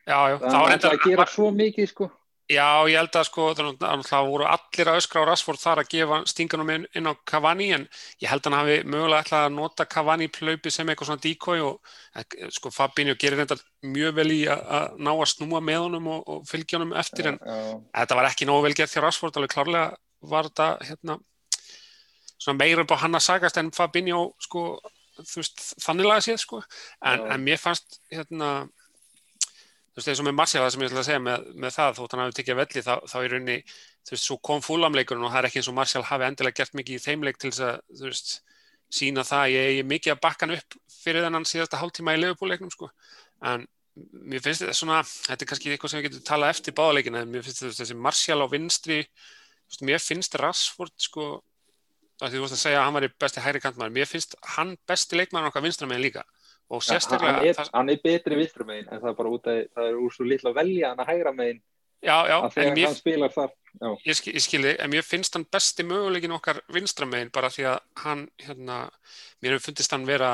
já, 0.07 0.17
já, 0.33 0.37
það 0.41 0.57
er 0.57 0.75
alltaf 0.77 0.95
að 0.95 1.05
gera 1.05 1.27
svo 1.29 1.51
mikið 1.53 1.91
sko. 1.93 2.09
Já, 2.47 2.87
ég 2.87 2.95
held 2.95 3.17
að 3.19 3.25
sko 3.27 3.45
það 3.59 4.29
voru 4.29 4.45
allir 4.47 4.91
að 4.93 5.01
öskra 5.01 5.25
á 5.27 5.29
Rashford 5.29 5.59
þar 5.59 5.81
að 5.83 5.89
gefa 5.97 6.19
stingunum 6.31 6.69
inn, 6.77 6.85
inn 6.95 7.11
á 7.11 7.13
Cavani 7.27 7.73
en 7.75 7.87
ég 8.23 8.31
held 8.31 8.45
að 8.45 8.53
hann 8.53 8.59
hafi 8.61 8.77
mögulega 8.87 9.25
ætlað 9.25 9.47
að 9.49 9.57
nota 9.57 9.87
Cavani 9.91 10.29
plöpi 10.31 10.71
sem 10.71 10.87
eitthvað 10.87 11.11
svona 11.11 11.25
díkói 11.25 11.59
og 11.67 11.97
sko 12.55 12.71
Fabinho 12.71 13.17
gerir 13.19 13.43
þetta 13.43 13.59
mjög 13.91 14.19
vel 14.21 14.29
í 14.37 14.41
að 14.47 14.95
ná 15.03 15.11
að 15.17 15.31
snúa 15.33 15.63
með 15.65 15.81
honum 15.89 16.07
og, 16.15 16.23
og 16.31 16.47
fylgja 16.47 16.79
honum 16.79 16.95
eftir 17.03 17.33
en 17.33 17.41
já, 17.43 17.57
já. 17.67 17.73
þetta 17.99 18.21
var 18.21 18.31
ekki 18.31 18.47
nógu 18.47 18.69
vel 18.69 18.77
gert 18.79 18.95
hjá 18.95 19.03
Rashford 19.03 19.41
alveg 19.41 19.57
klárlega 19.57 19.89
var 20.31 20.47
þetta 20.47 20.69
hérna 20.87 21.19
svona 22.39 22.61
meira 22.63 22.85
upp 22.85 22.95
á 22.95 23.03
hann 23.03 23.19
að 23.19 23.27
sagast 23.27 23.59
en 23.61 23.73
Fabinho 23.75 24.23
sko, 24.43 24.67
þú 25.19 25.43
veist, 25.43 25.63
þanniglega 25.83 26.25
séð 26.25 26.43
sko, 26.43 26.63
en, 27.03 27.27
en 27.33 27.43
mér 27.43 27.61
fannst 27.61 28.01
hérna, 28.13 28.51
þú 29.97 30.03
veist, 30.03 30.09
eins 30.13 30.21
og 30.21 30.27
með 30.27 30.35
Marcial 30.37 30.61
það 30.61 30.73
sem 30.75 30.83
ég 30.83 30.91
ætla 30.91 31.01
að 31.01 31.07
segja 31.09 31.21
með, 31.25 31.45
með 31.57 31.73
það, 31.73 31.95
þótt 31.97 32.15
hann 32.15 32.21
hafi 32.21 32.35
tekið 32.37 32.59
velli 32.59 32.83
þá, 32.85 32.93
þá 33.09 33.15
í 33.17 33.31
rauninni, 33.33 33.55
þú 34.05 34.13
veist, 34.13 34.27
svo 34.27 34.37
kom 34.45 34.61
fúlamleikurinn 34.61 35.25
og 35.25 35.33
það 35.33 35.41
er 35.41 35.49
ekki 35.49 35.61
eins 35.63 35.71
og 35.73 35.77
Marcial 35.79 36.03
hafi 36.05 36.27
endilega 36.27 36.59
gert 36.61 36.77
mikið 36.77 36.99
í 36.99 37.05
þeimleik 37.07 37.41
til 37.41 37.49
þess 37.49 37.65
að, 37.65 37.81
þú 37.97 38.11
veist, 38.11 38.35
sína 38.93 39.25
það, 39.25 39.55
ég 39.55 39.81
er 39.81 39.89
mikið 39.89 40.13
að 40.13 40.21
bakka 40.27 40.45
hann 40.45 40.59
upp 40.59 40.77
fyrir 40.93 41.25
þennan 41.25 41.49
síðasta 41.49 41.81
hálftíma 41.81 42.13
í 42.13 42.21
leifupúleiknum 42.21 42.75
sko, 42.77 42.91
en 43.49 43.65
mér 43.97 44.45
finnst 44.45 44.67
þetta 44.67 44.77
svona, 44.77 45.01
þetta 45.01 45.47
er 45.47 45.51
kannski 45.55 45.73
eitthvað 45.73 45.95
sem 45.95 46.03
við 46.03 46.11
getum 46.11 46.29
talað 46.29 46.53
eftir 46.53 46.77
báðaleikina, 46.77 47.25
en 47.25 47.33
mér 47.33 47.47
finnst 47.47 47.65
þetta 47.65 47.81
þessi 47.81 47.97
Marcial 48.05 48.45
á 48.45 48.47
vinstri, 48.53 49.01
mér 49.89 50.05
finnst 50.05 50.37
Rashford 50.37 50.93
sko 51.09 51.31
því 52.21 52.33
þú 52.33 52.43
vorust 52.43 52.57
að 52.57 52.63
segja 52.63 52.81
að 52.81 52.87
hann 52.87 52.97
var 52.97 53.05
í 53.05 53.13
besti 53.21 53.43
hægri 53.45 53.61
kantmaður 53.61 53.95
mér 53.97 54.09
finnst 54.09 54.37
hann 54.55 54.73
besti 54.89 55.19
leikmaður 55.19 55.51
okkar 55.51 55.65
vinstramegin 55.67 56.05
líka 56.05 56.23
og 56.67 56.83
sérstaklega 56.83 57.45
ja, 57.45 57.55
hann, 57.55 57.67
er, 57.67 57.73
hann 57.79 57.93
er 57.93 58.03
betri 58.03 58.39
vinstramegin 58.41 58.91
en 58.91 59.01
það 59.03 59.11
er 59.13 59.19
bara 59.21 59.33
út 59.37 59.49
að 59.51 59.59
það 59.77 59.89
er 59.91 59.99
úr 60.03 60.15
svo 60.15 60.27
litla 60.27 60.53
velja 60.57 60.93
hann 60.93 61.03
að 61.03 61.11
hægra 61.13 61.33
megin 61.37 61.61
já, 62.03 62.17
já, 62.27 62.37
að 62.41 62.49
þegar 62.57 62.73
mér, 62.75 62.87
hann 62.89 62.99
spilar 62.99 63.35
þar 63.35 63.53
ég, 64.03 64.19
skil, 64.19 64.35
ég 64.35 64.45
skilði, 64.45 64.73
en 64.83 64.93
mér 64.93 65.07
finnst 65.07 65.39
hann 65.39 65.47
besti 65.57 65.87
möguleikin 65.87 66.35
okkar 66.37 66.63
vinstramegin 66.75 67.33
bara 67.35 67.53
því 67.53 67.69
að 67.73 67.79
hann 68.03 68.25
hérna, 68.43 68.81
mér 69.43 69.57
hefur 69.57 69.69
fundist 69.71 69.95
hann 69.95 70.09
vera 70.09 70.33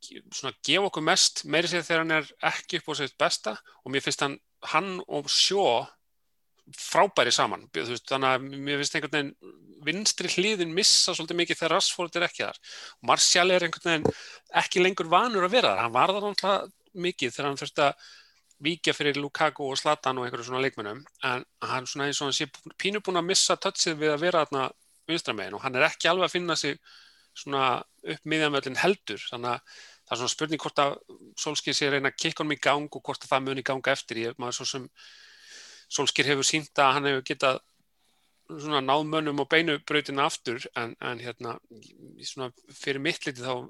svona 0.00 0.54
að 0.54 0.58
gefa 0.68 0.88
okkur 0.88 1.04
mest 1.04 1.44
meiri 1.50 1.70
sér 1.70 1.84
þegar 1.84 2.04
hann 2.04 2.16
er 2.20 2.32
ekki 2.52 2.80
upp 2.80 2.92
á 2.94 2.98
sér 3.00 3.14
besta 3.18 3.56
og 3.82 3.92
mér 3.92 4.04
finnst 4.06 4.24
hann, 4.24 4.38
hann 4.72 4.92
og 5.06 5.30
sjó 5.32 5.64
frábæri 6.76 7.32
saman. 7.34 7.66
Veist, 7.74 8.06
þannig 8.10 8.34
að 8.34 8.46
mér 8.66 8.82
finnst 8.82 8.98
einhvern 8.98 9.16
veginn 9.16 9.56
vinstri 9.88 10.30
hliðin 10.32 10.74
missa 10.74 11.14
svolítið 11.14 11.40
mikið 11.40 11.60
þegar 11.60 11.74
Rashford 11.76 12.16
er 12.18 12.26
ekki 12.26 12.44
þar. 12.44 12.58
Martial 13.10 13.50
er 13.54 13.66
einhvern 13.66 13.90
veginn 13.90 14.16
ekki 14.62 14.82
lengur 14.82 15.10
vanur 15.12 15.46
að 15.46 15.54
vera 15.54 15.74
þar. 15.74 15.82
Hann 15.84 15.94
var 15.94 16.14
það 16.14 16.26
náttúrulega 16.26 17.02
mikið 17.08 17.34
þegar 17.34 17.48
hann 17.48 17.60
þurfti 17.62 17.84
að 17.86 18.08
víkja 18.68 18.94
fyrir 18.96 19.20
Lukaku 19.22 19.68
og 19.70 19.78
Zlatan 19.78 20.18
og 20.18 20.26
einhverju 20.26 20.48
svona 20.48 20.62
leikmennum 20.64 21.04
en 21.28 21.44
hann 21.70 21.86
svona 21.86 22.08
eins 22.08 22.18
og 22.18 22.26
hann 22.26 22.34
sé 22.34 22.48
pínu 22.82 23.02
búin 23.06 23.20
að 23.20 23.28
missa 23.28 23.54
touchið 23.54 24.00
við 24.00 24.14
að 24.16 24.24
vera 24.24 24.42
þarna 24.42 24.64
vinstramegin 25.08 25.54
og 25.54 25.62
hann 25.62 25.78
er 25.78 25.86
ekki 25.86 26.10
alveg 26.10 26.26
að 26.26 26.34
finna 26.34 26.56
sig 26.58 26.80
svona 27.38 27.78
upp 27.78 28.26
miðjanvöldin 28.26 28.80
heldur. 28.82 29.22
Þannig 29.30 29.54
að 29.54 29.78
það 30.08 30.14
er 30.16 30.20
svona 30.22 30.34
spurning 30.34 30.62
hvort 30.64 30.82
að 30.82 30.96
Solskir 31.38 31.76
sé 31.76 31.90
reyna 31.92 32.10
að 32.10 32.18
kikka 32.18 32.42
honum 32.42 32.56
í 32.56 32.60
gang 32.66 32.88
og 32.90 33.04
hvort 33.04 33.24
að 33.24 33.32
það 33.32 33.46
muni 33.46 33.64
ganga 33.70 33.94
eftir. 33.94 34.22
Ég 34.24 34.38
maður 34.42 34.58
svo 34.58 34.68
sem 34.72 34.88
Solskir 35.88 36.28
hefur 36.28 36.46
sínt 36.46 36.78
að 36.78 36.94
hann 36.96 37.08
hefur 37.08 37.26
getað 37.30 37.60
svona 38.48 38.80
náðmönnum 38.84 39.42
og 39.42 39.48
beinubrautina 39.52 40.24
aftur 40.28 40.62
en, 40.76 40.94
en 41.04 41.20
hérna 41.20 41.58
svona 42.24 42.48
fyrir 42.72 43.02
mitt 43.04 43.26
liti 43.26 43.44
þá 43.44 43.68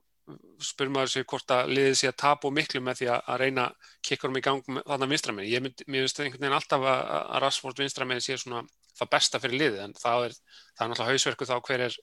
spyrum 0.63 0.95
maður 0.97 1.13
sér 1.13 1.27
hvort 1.29 1.53
að 1.55 1.71
liðið 1.73 1.95
sé 2.01 2.11
að 2.11 2.19
tapa 2.21 2.49
og 2.49 2.55
miklu 2.55 2.83
með 2.85 3.01
því 3.01 3.09
að, 3.15 3.21
að 3.33 3.41
reyna 3.43 3.65
að 3.65 3.93
kikka 4.09 4.29
um 4.29 4.39
í 4.39 4.43
gang 4.45 4.65
þarna 4.77 5.09
vinstramenn. 5.13 5.49
Ég 5.49 5.65
mynd, 5.65 5.85
finnst 5.87 6.21
einhvern 6.21 6.43
veginn 6.43 6.57
alltaf 6.59 6.85
að, 6.85 7.03
að 7.19 7.43
Rashford 7.45 7.83
vinstramenn 7.83 8.25
sé 8.25 8.37
svona 8.41 8.63
það 8.99 9.13
besta 9.15 9.41
fyrir 9.43 9.63
liðið 9.63 9.85
en 9.87 9.95
það 9.99 10.27
er, 10.29 10.37
það 10.75 10.85
er 10.85 10.93
náttúrulega 10.93 11.15
hausverku 11.15 11.49
þá 11.49 11.55
hver 11.69 11.85
er, 11.87 11.99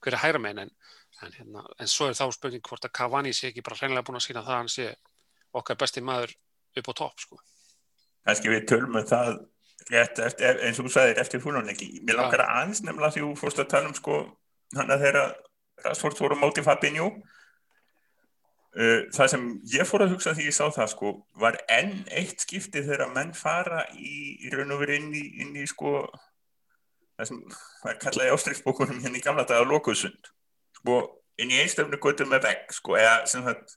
hver 0.00 0.16
er 0.16 0.22
hæra 0.24 0.42
meginn 0.42 0.64
en, 0.64 0.74
en, 1.20 1.36
hérna, 1.38 1.64
en 1.78 1.90
svo 1.90 2.10
er 2.10 2.18
þá 2.18 2.26
spurning 2.36 2.64
hvort 2.66 2.88
að 2.88 2.94
Cavani 3.00 3.32
sé 3.36 3.50
ekki 3.50 3.64
bara 3.66 3.78
hreinlega 3.80 4.06
búin 4.08 4.20
að 4.20 4.26
sína 4.26 4.44
það 4.44 4.56
að 4.56 4.60
hann 4.60 4.74
sé 4.74 4.90
okkar 5.60 5.80
besti 5.80 6.04
maður 6.04 6.36
upp 6.80 6.90
á 6.90 6.94
topp 7.02 7.24
sko. 7.24 7.40
Kanski 8.28 8.52
við 8.52 8.66
tölum 8.70 8.98
um 8.98 9.08
það 9.08 9.32
rétt 9.90 10.22
eftir, 10.24 10.60
eins 10.64 10.78
og 10.78 10.86
þú 10.86 10.94
sagðir 10.94 11.20
eftir 11.22 11.42
fúnanleiki. 11.42 11.90
Mér 12.06 12.20
langar 12.20 12.44
að 12.44 12.54
aðeins 12.56 12.82
nefnilega 12.84 13.16
því 13.16 13.24
þú 13.26 13.34
fórst 13.40 13.62
að 13.62 13.70
tala 13.74 13.90
um 13.90 13.98
sko 13.98 14.22
hann 14.78 14.94
að 14.94 15.04
þeirra 15.04 15.26
Rashford 15.84 16.18
voru 16.20 16.38
mótið 16.38 16.66
Fabinho. 16.68 17.10
Uh, 18.70 19.08
það 19.10 19.30
sem 19.32 19.46
ég 19.72 19.88
fór 19.88 20.04
að 20.04 20.12
hugsa 20.14 20.34
því 20.36 20.44
ég 20.46 20.54
sá 20.54 20.68
það 20.70 20.92
sko 20.92 21.08
var 21.42 21.56
enn 21.74 22.04
eitt 22.14 22.44
skipti 22.44 22.84
þegar 22.86 23.10
menn 23.16 23.32
fara 23.34 23.80
í, 23.98 24.36
í 24.46 24.52
raun 24.52 24.76
og 24.76 24.84
veru 24.84 24.94
inn 25.00 25.08
í, 25.10 25.24
inn 25.42 25.56
í 25.58 25.64
sko 25.66 26.04
það 27.18 27.32
sem 27.32 27.40
var 27.82 27.98
kallaði 28.04 28.34
ástriksbókunum 28.36 29.00
hérna 29.02 29.18
í 29.18 29.24
gamla 29.24 29.42
daga 29.48 29.66
Lókusund 29.66 30.30
sko 30.78 31.00
inn 31.42 31.50
í 31.50 31.58
einstöfnu 31.64 31.98
götu 31.98 32.28
með 32.30 32.46
vegg 32.46 32.74
sko 32.76 32.94
eða 33.00 33.16
sem 33.32 33.42
það 33.48 33.74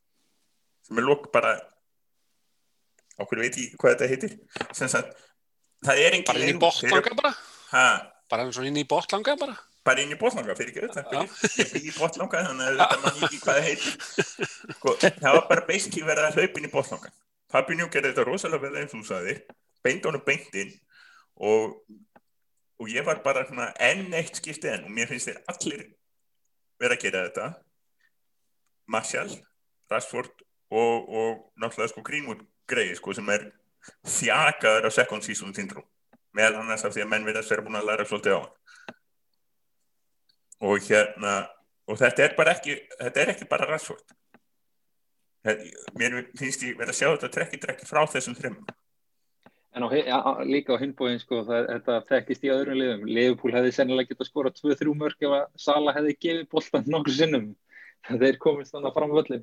sem 0.86 1.01
er 1.01 1.08
lók 1.08 1.25
bara 1.34 1.55
okkur 3.24 3.43
veit 3.43 3.58
ég 3.58 3.74
hvað 3.79 3.96
þetta 3.96 4.12
heitir 4.12 4.38
sem 4.77 4.91
það 4.93 5.10
það 5.85 6.01
er 6.05 6.17
engin 6.17 6.27
bara 6.29 6.43
inn 6.43 6.55
í 6.55 6.61
botlanga 6.61 7.15
bara? 7.19 7.33
Ha? 7.73 7.85
bara 8.31 8.47
inn 8.67 8.79
í 8.79 8.85
botlanga 8.89 9.35
bara? 9.39 9.57
Bara 9.83 10.03
inn 10.03 10.13
í 10.13 10.19
botlanga 10.19 10.55
fyrir 10.55 10.71
ekki 10.71 10.87
þetta 10.93 11.23
ég 11.23 11.33
fyrir 11.41 11.89
í 11.89 11.93
botlanga 11.97 12.45
þannig 12.47 12.69
að 12.69 12.77
þetta 12.81 12.99
mann 13.03 13.27
ekki 13.27 13.41
hvað 13.43 13.59
heitir. 13.67 13.97
Sko, 14.77 14.95
það 15.03 15.35
var 15.37 15.45
bara 15.49 15.65
basically 15.67 16.05
verið 16.07 16.29
að 16.29 16.39
hlaupa 16.39 16.61
inn 16.61 16.69
í 16.69 16.73
botlanga 16.73 17.13
Fabinho 17.53 17.89
gerði 17.93 18.13
þetta 18.13 18.25
rosalega 18.25 18.63
vel 18.65 18.79
eins 18.81 18.95
og 18.95 19.03
þú 19.03 19.09
sagði 19.11 19.35
beint 19.85 20.07
honum 20.07 20.23
beint 20.25 20.55
inn 20.57 20.71
og, 21.43 21.75
og 22.81 22.89
ég 22.89 23.05
var 23.05 23.21
bara 23.25 23.43
enn 23.89 24.07
eitt 24.17 24.39
skiptið 24.39 24.71
enn 24.77 24.87
og 24.87 24.95
mér 24.95 25.11
finnst 25.11 25.29
þér 25.29 25.43
allir 25.53 25.83
verið 26.81 26.97
að 26.97 27.03
gera 27.03 27.25
þetta. 27.27 27.49
Martial, 28.93 29.29
Rashford 29.91 30.33
og, 30.73 31.05
og 31.07 31.43
náttúrulega 31.61 31.91
sko 31.93 32.03
Greenwood 32.05 32.41
greið 32.69 32.97
sko 32.97 33.13
sem 33.15 33.29
er 33.31 33.45
þjakaður 34.07 34.89
af 34.89 34.95
second 34.95 35.25
season 35.25 35.55
syndrom 35.55 35.87
meðal 36.33 36.61
annars 36.63 36.85
af 36.85 36.93
því 36.95 37.03
að 37.03 37.11
menn 37.11 37.25
verðast 37.27 37.53
vera 37.53 37.65
búin 37.65 37.77
að 37.77 37.89
læra 37.91 38.05
svolítið 38.09 38.37
á 38.37 38.39
hann. 38.41 38.53
Og 40.63 40.85
hérna 40.87 41.33
og 41.87 41.99
þetta 41.99 42.23
er 42.25 42.37
bara 42.37 42.53
ekki 42.57 42.77
þetta 42.99 43.23
er 43.23 43.33
ekki 43.33 43.49
bara 43.49 43.67
ræðsvort 43.69 44.15
mér 45.99 46.21
finnst 46.39 46.63
ég 46.63 46.77
verið 46.79 46.93
að 46.93 46.99
sjá 47.01 47.09
þetta 47.09 47.29
trekki 47.35 47.59
trekki 47.59 47.89
frá 47.89 48.05
þessum 48.07 48.37
þreim 48.37 48.55
En 49.73 49.81
á, 49.81 49.89
ja, 49.89 50.19
líka 50.45 50.77
á 50.77 50.81
hinbóin 50.81 51.17
sko, 51.17 51.39
það, 51.47 51.63
þetta 51.71 51.93
þekkist 52.05 52.43
í 52.45 52.49
öðrum 52.53 52.77
liðum. 52.77 53.07
Leifupúl 53.09 53.53
hefði 53.55 53.71
sennilega 53.73 54.11
getað 54.11 54.27
skorað 54.27 54.59
2-3 54.59 54.91
mörg 54.99 55.25
ef 55.25 55.31
að 55.33 55.47
Sala 55.63 55.95
hefði 55.95 56.13
gefið 56.25 56.43
boltan 56.51 56.85
nokkur 56.93 57.15
sinnum. 57.15 57.47
Þeir 58.05 58.37
komist 58.43 58.75
þannig 58.75 58.93
fram 58.93 59.15
völlin 59.17 59.41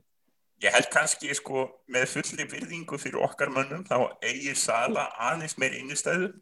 Ég 0.61 0.75
held 0.75 0.91
kannski 0.93 1.33
sko 1.37 1.65
með 1.89 2.07
fullri 2.13 2.45
virðingu 2.51 2.99
fyrir 3.01 3.23
okkar 3.25 3.53
mönnum 3.55 3.85
þá 3.89 4.13
eigir 4.21 4.59
Sala 4.61 5.09
aðeins 5.31 5.57
meir 5.61 5.79
innistæðu 5.79 6.35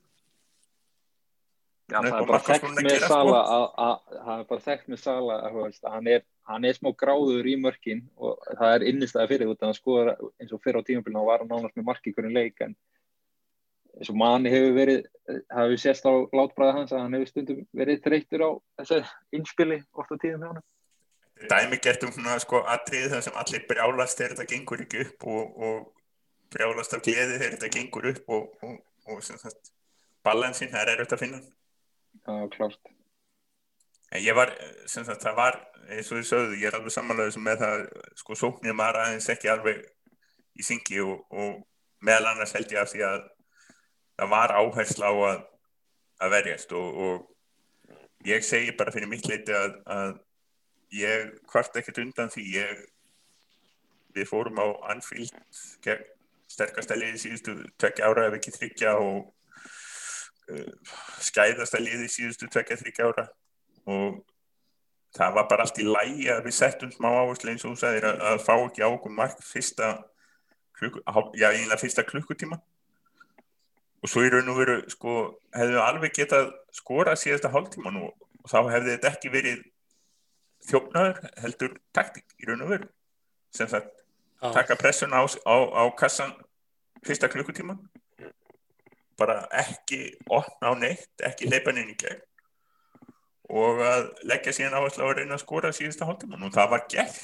Já, 1.88 2.02
það 2.02 2.18
er 2.18 2.26
bara 2.28 2.40
þekkt 2.44 2.66
með 2.76 2.90
sko. 2.98 3.06
Sala 3.08 3.38
það 4.10 4.32
er 4.34 4.48
bara 4.50 4.64
þekkt 4.66 4.90
með 4.92 4.98
Sala 5.00 5.36
að 5.46 5.78
hann 5.88 6.10
er, 6.12 6.24
hann 6.50 6.66
er 6.68 6.76
smá 6.76 6.90
gráður 7.00 7.46
í 7.48 7.54
mörkin 7.62 8.02
og 8.20 8.42
það 8.50 8.74
er 8.74 8.84
innistæði 8.90 9.30
fyrir 9.30 9.52
út 9.54 9.64
að 9.64 9.78
skoða 9.78 10.16
eins 10.36 10.52
og 10.52 10.60
fyrir 10.66 10.82
á 10.84 10.86
tímafélina 10.88 11.22
og 11.22 11.30
var 11.30 11.44
hann 11.44 11.54
ánast 11.54 11.78
með 11.78 11.86
marki 11.88 12.12
hvernig 12.12 12.36
leik 12.36 12.60
en 12.66 12.74
eins 13.96 14.10
og 14.12 14.18
manni 14.20 14.52
hefur 14.52 14.76
verið 14.76 15.00
það 15.30 15.62
hefur 15.62 15.82
sést 15.86 16.10
á 16.10 16.12
látbræða 16.40 16.74
hans 16.76 16.92
að 16.92 17.04
hann 17.06 17.16
hefur 17.16 17.32
stundum 17.32 17.64
verið 17.80 18.02
þreytur 18.04 18.44
á 18.44 18.50
þessu 18.82 19.00
innspili 19.38 19.80
ofta 19.96 20.20
tíðum 20.20 20.44
hjá 20.44 20.50
hann 20.52 20.62
Dæmi 21.48 21.78
gert 21.82 22.02
um 22.02 22.12
svona 22.14 22.38
sko 22.42 22.64
aðrið 22.66 23.12
þar 23.14 23.24
sem 23.26 23.38
allir 23.38 23.66
brjálast 23.68 24.18
þegar 24.18 24.34
þetta 24.34 24.52
gengur 24.52 24.82
ekki 24.84 25.04
upp 25.04 25.26
og, 25.30 25.60
og 25.68 26.54
brjálast 26.54 26.96
af 26.96 27.04
gleði 27.06 27.36
þegar 27.36 27.54
þetta 27.56 27.70
gengur 27.76 28.08
upp 28.12 28.32
og, 28.34 28.64
og, 28.66 28.80
og 29.06 29.22
balansin, 30.26 30.72
það 30.72 30.82
er 30.82 30.92
erfitt 30.96 31.14
að 31.14 31.22
finna 31.22 31.40
Já, 32.28 32.48
klart. 32.52 32.90
En 34.12 34.22
ég 34.24 34.36
var, 34.36 34.50
sem 34.88 35.04
sagt, 35.04 35.22
það 35.22 35.36
var, 35.36 35.56
eins 35.88 36.10
og 36.10 36.18
þið 36.18 36.28
sögðu, 36.28 36.58
ég 36.60 36.68
er 36.68 36.76
alveg 36.78 36.92
samanlega 36.92 37.42
með 37.44 37.62
það, 37.62 37.82
sko, 38.20 38.36
sóknir 38.40 38.76
maður 38.76 39.00
aðeins 39.02 39.28
ekki 39.32 39.50
alveg 39.52 39.82
í 40.58 40.66
syngi 40.66 41.00
og, 41.04 41.22
og 41.30 41.58
meðal 42.04 42.32
annars 42.32 42.54
held 42.56 42.72
ég 42.72 42.82
af 42.82 42.92
því 42.92 43.04
að 43.06 43.26
það 44.18 44.32
var 44.34 44.54
áhersla 44.58 45.12
á 45.12 45.14
að, 45.30 45.42
að 46.24 46.32
verjast 46.34 46.72
og, 46.76 47.02
og 47.04 47.98
ég 48.28 48.44
segi 48.44 48.74
bara 48.76 48.94
fyrir 48.94 49.10
mitt 49.10 49.28
leiti 49.28 49.54
að, 49.54 49.76
að 49.86 50.16
ég 50.94 51.34
hvart 51.52 51.76
ekkert 51.80 52.00
undan 52.04 52.30
því. 52.32 52.44
Ég, 52.58 52.86
við 54.16 54.30
fórum 54.30 54.60
á 54.60 54.66
gegn 55.84 56.06
sterkastæliði 56.48 57.20
síðustu 57.20 57.54
tvekja 57.80 58.08
ára 58.08 58.28
ef 58.28 58.38
ekki 58.38 58.54
þryggja 58.54 58.94
og 59.02 59.28
uh, 60.52 60.94
skæðasta 61.24 61.80
liði 61.82 62.08
síðustu 62.12 62.48
tvekja 62.48 62.78
þryggja 62.80 63.10
ára. 63.10 63.26
Og 63.88 64.22
það 65.16 65.36
var 65.38 65.48
bara 65.50 65.66
allt 65.66 65.80
í 65.80 65.86
lægi 65.88 66.28
að 66.32 66.46
við 66.48 66.56
settum 66.58 66.92
smá 66.94 67.08
áherslu 67.10 67.52
eins 67.52 67.66
og 67.66 67.74
þú 67.74 67.82
sagðir 67.82 68.08
að, 68.10 68.24
að 68.30 68.42
fá 68.46 68.54
ekki 68.56 68.84
á 68.84 68.88
okkur 68.88 69.14
mark 69.14 69.44
fyrsta 69.44 69.92
klukku, 70.78 71.04
já 71.36 71.48
fyrsta 71.80 72.04
klukkutíma. 72.08 72.60
Og 73.98 74.10
svo 74.10 74.22
í 74.22 74.30
raun 74.30 74.52
og 74.52 74.60
veru 74.60 74.78
sko 74.92 75.14
hefðu 75.56 75.80
alveg 75.82 76.14
getað 76.20 76.52
skora 76.76 77.16
síðasta 77.18 77.50
hálftíma 77.52 77.90
nú 77.92 78.06
og 78.08 78.50
þá 78.50 78.60
hefði 78.70 78.94
þetta 78.94 79.10
ekki 79.10 79.32
verið 79.32 79.64
þjófnaður 80.68 81.20
heldur 81.42 81.76
taktík 81.96 82.36
í 82.38 82.48
raun 82.48 82.64
og 82.66 82.72
veru. 82.74 82.88
Sem 83.54 83.70
það 83.70 83.88
ah. 83.88 84.52
taka 84.54 84.76
pressun 84.80 85.14
á, 85.16 85.22
á, 85.24 85.56
á 85.56 85.82
kassan 85.98 86.34
fyrsta 87.06 87.30
klukkutíma. 87.32 87.78
Bara 89.18 89.40
ekki 89.64 90.12
opna 90.30 90.70
á 90.70 90.74
neitt, 90.78 91.10
ekki 91.24 91.50
leipa 91.50 91.74
inn 91.74 91.94
í 91.94 91.96
gegn. 91.98 92.22
Og 93.48 93.80
að 93.80 94.10
leggja 94.28 94.52
síðan 94.54 94.76
áherslu 94.76 95.06
á 95.06 95.08
að 95.08 95.16
reyna 95.22 95.38
að 95.38 95.44
skora 95.46 95.72
síðasta 95.72 96.06
hálftíman 96.08 96.44
og 96.44 96.52
það 96.54 96.74
var 96.74 96.84
gert. 96.92 97.22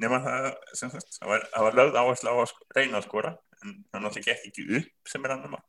Nema 0.00 0.22
það, 0.24 0.48
sem 0.78 0.92
sagt, 0.94 1.18
það 1.18 1.34
var, 1.34 1.44
var 1.66 1.76
lögð 1.76 2.00
áherslu 2.00 2.32
á 2.32 2.36
að 2.40 2.54
reyna 2.78 2.98
að 3.00 3.06
skora. 3.10 3.34
En 3.60 3.76
það 3.92 4.06
náttúrulega 4.06 4.32
gekk 4.32 4.48
ekki 4.48 4.80
upp 4.80 5.12
sem 5.12 5.28
er 5.28 5.36
annar 5.36 5.52
mann 5.52 5.68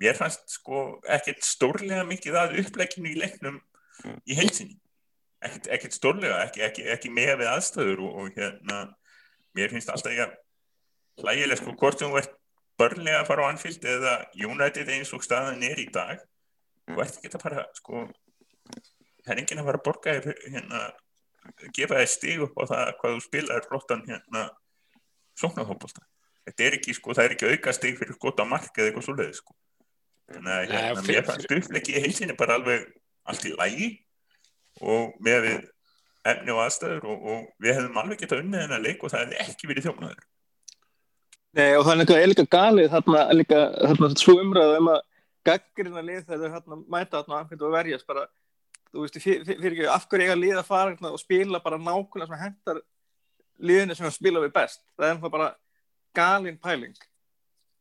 mér 0.00 0.16
fannst 0.18 0.56
sko 0.56 0.84
ekkert 1.16 1.44
stórlega 1.46 2.04
mikið 2.08 2.38
að 2.38 2.56
upplegginu 2.64 3.12
í 3.12 3.18
leiknum 3.20 3.60
í 4.26 4.38
heilsinni 4.38 4.78
ekkert, 5.46 5.68
ekkert 5.76 5.96
stórlega, 5.96 6.40
ekki, 6.46 6.62
ekki, 6.66 6.86
ekki 6.94 7.12
með 7.14 7.34
við 7.42 7.50
aðstöður 7.52 8.04
og, 8.06 8.16
og 8.22 8.38
hérna 8.38 8.80
mér 9.56 9.74
finnst 9.74 9.92
alltaf 9.92 10.14
ég 10.14 10.24
að 10.24 10.34
hlægileg 11.22 11.60
sko 11.60 11.76
hvort 11.78 12.00
þú 12.02 12.10
ert 12.20 12.34
börnlega 12.80 13.20
að 13.22 13.28
fara 13.30 13.46
á 13.46 13.50
Anfield 13.52 13.84
eða 13.86 14.14
United 14.48 14.90
eins 14.96 15.12
og 15.14 15.22
staðan 15.22 15.62
er 15.66 15.78
í 15.78 15.86
dag 15.94 16.22
þú 16.88 17.04
ert 17.04 17.20
ekki 17.20 17.30
að 17.30 17.46
fara 17.46 17.66
sko 17.78 18.06
það 19.24 19.34
er 19.36 19.42
enginn 19.44 19.62
að 19.62 19.70
fara 19.70 19.80
að 19.80 19.86
borga 19.86 20.16
þér 20.18 20.42
hérna, 20.56 20.82
gefa 21.76 22.00
þér 22.00 22.10
stíg 22.16 22.42
upp 22.48 22.58
á 22.58 22.64
það 22.72 22.90
hvað 22.98 23.14
þú 23.14 23.24
spilaður 23.28 23.70
flottan 23.70 24.04
hérna 24.08 24.48
sóknarhópolta 25.38 26.04
þetta 26.44 26.66
er 26.66 26.76
ekki 26.78 26.94
sko, 26.96 27.14
það 27.16 27.26
er 27.26 27.36
ekki 27.36 27.52
auka 27.52 27.74
stíg 27.74 28.00
fyrir 28.00 28.16
skota 28.18 28.46
mark 28.48 28.72
eða 28.76 28.90
eitthvað 28.90 29.06
svoleiði 29.08 29.38
sko. 29.38 29.56
Þannig 30.34 30.54
að 30.54 30.72
hérna, 30.72 31.04
mér 31.08 31.26
fannst 31.28 31.54
uppleggi 31.58 32.00
heilsinni 32.00 32.36
bara 32.38 32.58
alveg 32.58 32.86
allt 33.28 33.46
í 33.48 33.52
lægi 33.56 33.88
og 34.80 35.14
með 35.24 35.40
við 35.46 35.58
efni 36.24 36.54
og 36.54 36.62
aðstæður 36.64 37.08
og, 37.10 37.26
og 37.32 37.42
við 37.62 37.76
hefðum 37.76 37.98
alveg 38.00 38.22
getað 38.22 38.44
unnið 38.44 38.62
þennan 38.64 38.86
leik 38.86 39.02
og 39.04 39.12
það 39.12 39.24
hefði 39.24 39.42
ekki 39.44 39.70
verið 39.70 39.88
þjóknaður 39.88 40.22
Nei 41.54 41.76
og 41.78 41.84
það 41.86 42.14
er 42.16 42.30
líka 42.30 42.46
galið 42.50 42.88
þarna 42.90 43.26
líka 43.36 43.58
þarna 43.76 44.08
svo 44.18 44.38
umræðu 44.42 44.78
um 44.80 44.88
að 44.94 45.02
gaggrina 45.46 46.02
lið 46.02 46.24
þegar 46.24 46.40
þau 46.40 46.56
hérna 46.56 46.80
mæta 46.96 47.20
þarna 47.20 47.66
og 47.68 47.76
verjast 47.76 48.08
bara 48.08 48.24
þú 48.94 49.04
veist, 49.04 49.18
fyrir, 49.22 49.54
ekki, 49.58 49.86
af 49.90 50.06
hverju 50.08 50.28
eiga 50.28 50.38
lið 50.38 50.58
að 50.58 50.68
fara 50.68 50.92
hérna 50.92 51.12
og 51.14 51.20
spila 51.20 51.60
bara 51.62 51.78
nákvæmlega 51.78 52.30
sem 52.30 52.42
hendar 52.42 52.80
liðinu 53.58 53.96
sem 53.98 54.08
að 54.08 54.16
spila 54.16 54.42
við 54.42 54.54
best? 54.54 54.82
Það 54.98 55.10
er 55.10 55.34
bara 55.34 55.50
galin 56.16 56.58
pæling 56.62 56.94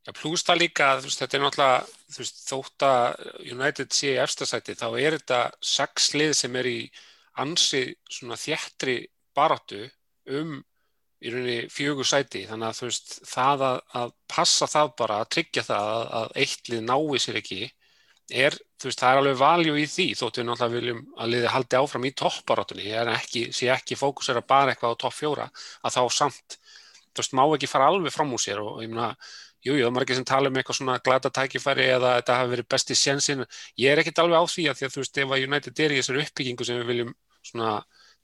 Já, 0.04 0.12
pluss 0.12 0.44
það 0.44 0.60
líka, 0.60 0.90
veist, 1.00 1.22
þetta 1.22 1.38
er 1.38 1.44
náttúrulega, 1.46 1.76
veist, 2.18 2.40
þótt 2.50 2.84
að 2.84 3.28
United 3.54 3.94
sé 3.96 4.10
í 4.12 4.20
efstasæti, 4.20 4.76
þá 4.76 4.88
er 5.00 5.16
þetta 5.16 5.40
sex 5.64 6.10
lið 6.18 6.34
sem 6.36 6.58
er 6.60 6.68
í 6.68 6.80
ansi 7.40 7.84
þjættri 8.12 8.98
baráttu 9.36 9.86
um 10.36 10.58
í 11.24 11.32
rauninni 11.32 11.70
fjögur 11.72 12.08
sæti, 12.08 12.44
þannig 12.50 12.68
að 12.68 12.82
veist, 12.90 13.16
það 13.30 13.64
að, 13.70 13.78
að 14.02 14.12
passa 14.34 14.68
það 14.68 14.92
bara, 15.00 15.22
að 15.24 15.32
tryggja 15.38 15.64
það 15.70 15.94
að, 15.94 16.04
að 16.20 16.36
eitt 16.44 16.74
lið 16.74 16.84
nái 16.90 17.22
sér 17.24 17.40
ekki, 17.40 17.62
er, 18.44 18.58
það 18.84 19.06
er 19.08 19.22
alveg 19.22 19.40
valjú 19.40 19.78
í 19.80 19.86
því, 19.88 20.08
þótt 20.20 20.42
við 20.42 20.48
náttúrulega 20.50 20.76
viljum 20.76 21.02
að 21.16 21.32
liði 21.32 21.54
haldi 21.54 21.80
áfram 21.80 22.10
í 22.10 22.14
toppbaráttunni, 22.20 22.92
ekki, 23.16 23.46
sé 23.56 23.72
ekki 23.72 24.00
fókusera 24.00 24.44
bara 24.44 24.76
eitthvað 24.76 25.00
á 25.00 25.02
topp 25.06 25.16
fjóra, 25.16 25.48
að 25.80 25.96
þá 25.96 26.04
samt, 26.20 26.60
þú 27.14 27.24
veist, 27.24 27.40
má 27.40 27.44
ekki 27.48 27.72
fara 27.72 27.88
alveg 27.88 28.16
fram 28.16 28.36
úr 28.36 28.44
sér 28.44 28.60
og 28.60 28.84
ég 28.84 28.92
meina, 28.92 29.14
Jújú, 29.64 29.80
það 29.80 29.90
er 29.90 29.96
margir 29.96 30.18
sem 30.20 30.28
tala 30.28 30.50
um 30.52 30.58
eitthvað 30.60 30.78
svona 30.80 31.00
glata 31.04 31.32
tækifæri 31.32 31.86
eða 31.96 32.18
þetta 32.18 32.38
hafi 32.40 32.52
verið 32.52 32.70
besti 32.74 32.98
sjensin. 33.00 33.44
Ég 33.80 33.94
er 33.94 34.02
ekkert 34.02 34.20
alveg 34.24 34.44
á 34.44 34.46
því 34.52 34.66
að 34.70 34.80
því 34.80 34.88
að 34.88 34.96
þú 34.96 35.04
veist 35.04 35.20
ef 35.24 35.36
að 35.36 35.46
United 35.48 35.84
er 35.86 35.94
í 35.94 36.00
þessari 36.02 36.24
uppbyggingu 36.26 36.68
sem 36.68 36.80
við 36.82 36.90
viljum 36.92 37.14
svona 37.44 37.74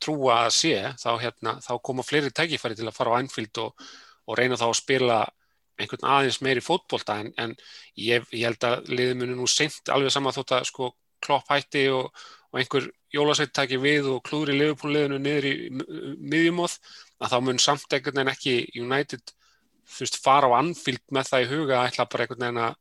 trúa 0.03 0.37
að 0.45 0.53
sé 0.55 0.73
þá, 0.99 1.09
hérna, 1.23 1.55
þá 1.63 1.73
koma 1.83 2.05
fleiri 2.07 2.31
tækifæri 2.35 2.77
til 2.79 2.87
að 2.87 2.95
fara 2.95 3.15
á 3.15 3.19
Anfield 3.19 3.61
og, 3.63 3.87
og 4.27 4.39
reyna 4.39 4.59
þá 4.59 4.67
að 4.69 4.79
spila 4.79 5.19
einhvern 5.79 6.07
aðeins 6.11 6.41
meiri 6.43 6.63
fótbolta 6.63 7.19
en, 7.23 7.31
en 7.39 7.55
ég, 7.95 8.25
ég 8.35 8.47
held 8.47 8.67
að 8.67 8.91
liðið 8.91 9.19
muni 9.21 9.37
nú 9.39 9.47
seint 9.47 9.91
alveg 9.93 10.13
sama 10.13 10.33
þótt 10.35 10.57
að 10.57 10.67
sko 10.71 10.91
klopp 11.23 11.51
hætti 11.51 11.85
og, 11.93 12.11
og 12.51 12.59
einhver 12.61 12.89
jólasveit 13.15 13.53
tæki 13.55 13.79
við 13.81 14.09
og 14.11 14.23
klúri 14.27 14.55
liðupúliðinu 14.57 15.19
niður 15.23 15.49
í 15.49 15.53
miðjumóð 16.19 16.77
að 17.19 17.33
þá 17.33 17.37
mun 17.45 17.61
samt 17.63 17.95
einhvern 17.95 18.19
veginn 18.19 18.33
ekki 18.33 18.55
United 18.83 19.33
þú 19.89 20.05
veist, 20.05 20.19
fara 20.23 20.51
á 20.51 20.57
Anfield 20.59 21.03
með 21.15 21.31
það 21.31 21.45
í 21.45 21.49
huga 21.53 21.79
að 21.79 21.89
ætla 21.89 22.07
bara 22.13 22.25
einhvern 22.25 22.45
veginn 22.45 22.63
að, 22.65 22.79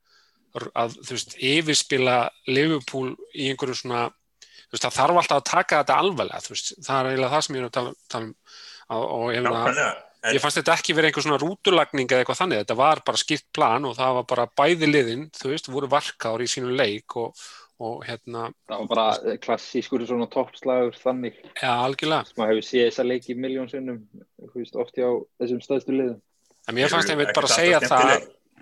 að 0.85 0.97
þú 1.01 1.17
veist, 1.17 1.37
yfirspila 1.51 2.17
Liverpool 2.49 3.13
í 3.35 3.51
einhverju 3.53 3.79
svona 3.83 4.09
þú 4.09 4.77
veist, 4.77 4.85
það 4.85 4.99
þarf 4.99 5.23
alltaf 5.23 5.39
að 5.39 5.47
taka 5.53 5.83
þetta 5.83 6.01
alveglega 6.03 6.45
þú 6.45 6.55
veist, 6.55 6.75
það 6.85 6.99
er 6.99 7.13
eiginlega 7.13 7.33
það 7.37 7.47
sem 7.47 7.57
ég 7.57 7.65
er 7.65 7.71
að 7.71 7.79
tala, 7.79 7.95
tala 8.13 8.29
um 8.29 8.37
og 8.89 9.31
ég 9.33 9.43
finna 9.45 9.65
að 9.69 10.35
ég 10.35 10.43
fannst 10.43 10.59
þetta 10.59 10.75
ekki 10.75 10.97
verið 10.97 11.11
einhver 11.11 11.25
svona 11.25 11.39
rúturlagning 11.43 12.11
eða 12.11 12.25
eitthvað 12.25 12.41
þannig, 12.41 12.61
þetta 12.65 12.77
var 12.79 13.01
bara 13.07 13.21
skipt 13.21 13.49
plan 13.55 13.87
og 13.87 13.97
það 13.99 14.19
var 14.19 14.29
bara 14.33 14.47
bæði 14.61 14.91
liðin, 14.91 15.25
þú 15.37 15.53
veist, 15.53 15.71
voru 15.73 15.91
varkáður 15.93 16.45
í 16.45 16.49
sínu 16.51 16.75
leik 16.75 17.17
og, 17.21 17.45
og 17.85 18.01
hérna 18.09 18.49
það 18.69 18.83
var 18.83 18.91
bara 18.91 19.37
klassískur 19.45 20.05
svona 20.09 20.27
toppslagur 20.33 20.99
þannig. 20.99 21.39
Ja, 21.63 21.77
algjörlega. 21.85 22.35
Maður 22.41 22.57
hefur 22.57 22.69
séð 22.71 22.89
þessa 22.89 23.07
leik 23.07 23.29
í 23.31 23.39
miljónsinnum 23.39 24.03
oft 24.83 24.99
á 24.99 25.11
þessum 25.39 25.63
stöðstu 25.63 25.95
liðum 25.95 26.19
En 26.69 26.77
mér 26.77 26.93
fannst 26.93 27.11
einmitt 27.13 27.33
bara 27.37 27.49
að 27.49 27.57
segja 27.57 27.81
það 27.85 28.11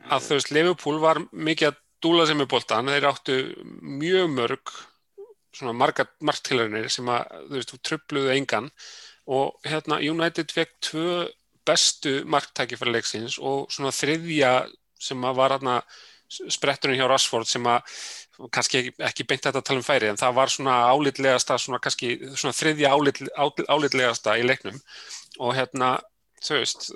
að 0.07 0.27
þú 0.29 0.37
veist, 0.39 0.53
Liverpool 0.55 1.01
var 1.03 1.21
mikið 1.33 1.73
að 1.73 1.81
dúla 2.05 2.27
sem 2.29 2.43
er 2.43 2.51
bóltan, 2.51 2.93
þeir 2.93 3.09
áttu 3.09 3.39
mjög 3.83 4.29
mörg 4.31 4.75
svona 5.57 5.73
marga 5.75 6.07
margtilhörnir 6.25 6.91
sem 6.93 7.09
að 7.11 7.33
þú 7.49 7.57
veist, 7.57 7.73
þú 7.73 7.81
tröfluðu 7.89 8.35
engan. 8.37 8.69
Og 9.27 9.57
hérna 9.67 9.99
United 9.99 10.53
fekk 10.55 10.77
tvö 10.87 11.15
bestu 11.67 12.21
margtækifærleiksins 12.31 13.41
og 13.43 13.67
svona 13.75 13.91
þriðja 13.95 14.53
sem 15.03 15.25
að 15.27 15.41
var 15.41 15.57
hérna 15.57 15.81
spretturinn 16.27 16.99
hjá 16.99 17.09
Rashford 17.11 17.49
sem 17.49 17.67
að 17.71 17.97
kannski 18.53 18.81
ekki, 18.81 18.93
ekki 19.09 19.27
beint 19.27 19.47
þetta 19.47 19.63
að 19.63 19.67
tala 19.69 19.81
um 19.81 19.87
færi 19.87 20.11
en 20.11 20.19
það 20.21 20.37
var 20.37 20.53
svona 20.53 20.77
álitlegasta 20.93 21.57
svona 21.63 21.81
kannski 21.83 22.17
svona 22.35 22.55
þriðja 22.57 22.93
álit, 22.93 23.23
álitlegasta 23.67 24.37
í 24.39 24.45
leiknum. 24.47 24.79
Og 25.41 25.57
hérna 25.57 25.97
þú 26.45 26.59
veist, 26.61 26.91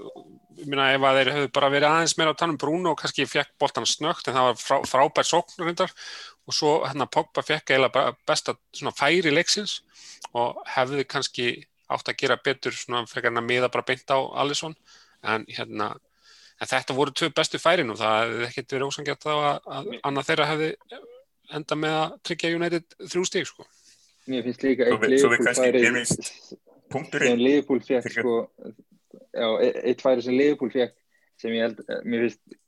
ég 0.61 0.69
minna 0.69 0.91
ef 0.95 1.07
að 1.07 1.19
þeir 1.19 1.33
höfðu 1.35 1.53
bara 1.57 1.71
verið 1.73 1.89
aðeins 1.91 2.17
meira 2.19 2.35
á 2.37 2.41
tannum 2.41 2.59
Bruno 2.61 2.93
og 2.93 3.01
kannski 3.01 3.27
fekk 3.29 3.55
boltan 3.61 3.89
snögt 3.89 4.29
en 4.29 4.37
það 4.37 4.49
var 4.51 4.61
frá, 4.61 4.77
frábær 4.89 5.29
sóknurindar 5.29 5.95
og 6.47 6.57
svo 6.57 6.75
hérna 6.85 7.09
Pogba 7.09 7.45
fekk 7.47 7.73
eiginlega 7.73 8.13
besta 8.29 8.57
svona 8.77 8.93
færi 8.97 9.33
leiksins 9.33 9.81
og 10.37 10.61
hefði 10.77 11.07
kannski 11.09 11.49
átt 11.91 12.13
að 12.13 12.21
gera 12.21 12.39
betur 12.45 12.77
svona 12.77 13.07
frekar 13.09 13.33
en 13.33 13.41
að 13.41 13.49
miða 13.49 13.71
bara 13.73 13.87
beint 13.89 14.13
á 14.13 14.19
Alisson. 14.43 14.77
En 15.27 15.45
hérna 15.49 15.95
en 16.61 16.69
þetta 16.69 16.97
voru 16.97 17.15
tvö 17.17 17.31
bestu 17.35 17.61
færin 17.61 17.91
og 17.93 17.99
það 18.01 18.19
hefði 18.21 18.49
ekkert 18.51 18.75
verið 18.77 18.91
ósangjart 18.93 19.25
þá 19.25 19.33
að, 19.33 19.71
að 19.77 19.91
annað 20.11 20.29
þeirra 20.29 20.49
hefði 20.51 20.71
enda 21.59 21.79
með 21.83 21.97
að 21.99 22.17
tryggja 22.29 22.53
United 22.59 22.97
þrjú 23.01 23.25
stík 23.27 23.49
sko. 23.49 23.67
Mér 24.31 24.45
finnst 24.47 24.65
líka 24.67 24.87
eitt 24.87 25.07
Liverpool 25.09 25.55
færi 25.57 25.83
punkturinn 26.93 27.41
Liverpool 27.41 27.81
fekk 27.87 28.13
sko 28.13 28.37
já, 29.35 29.47
e- 29.63 29.77
eitt 29.91 30.03
færi 30.05 30.25
sem 30.25 30.37
Liverpool 30.37 30.73
fekk 30.75 30.97
sem 31.41 31.55
ég 31.57 31.67
held, 31.69 31.81
eh, 31.89 32.03
mér 32.05 32.27
finnst 32.27 32.59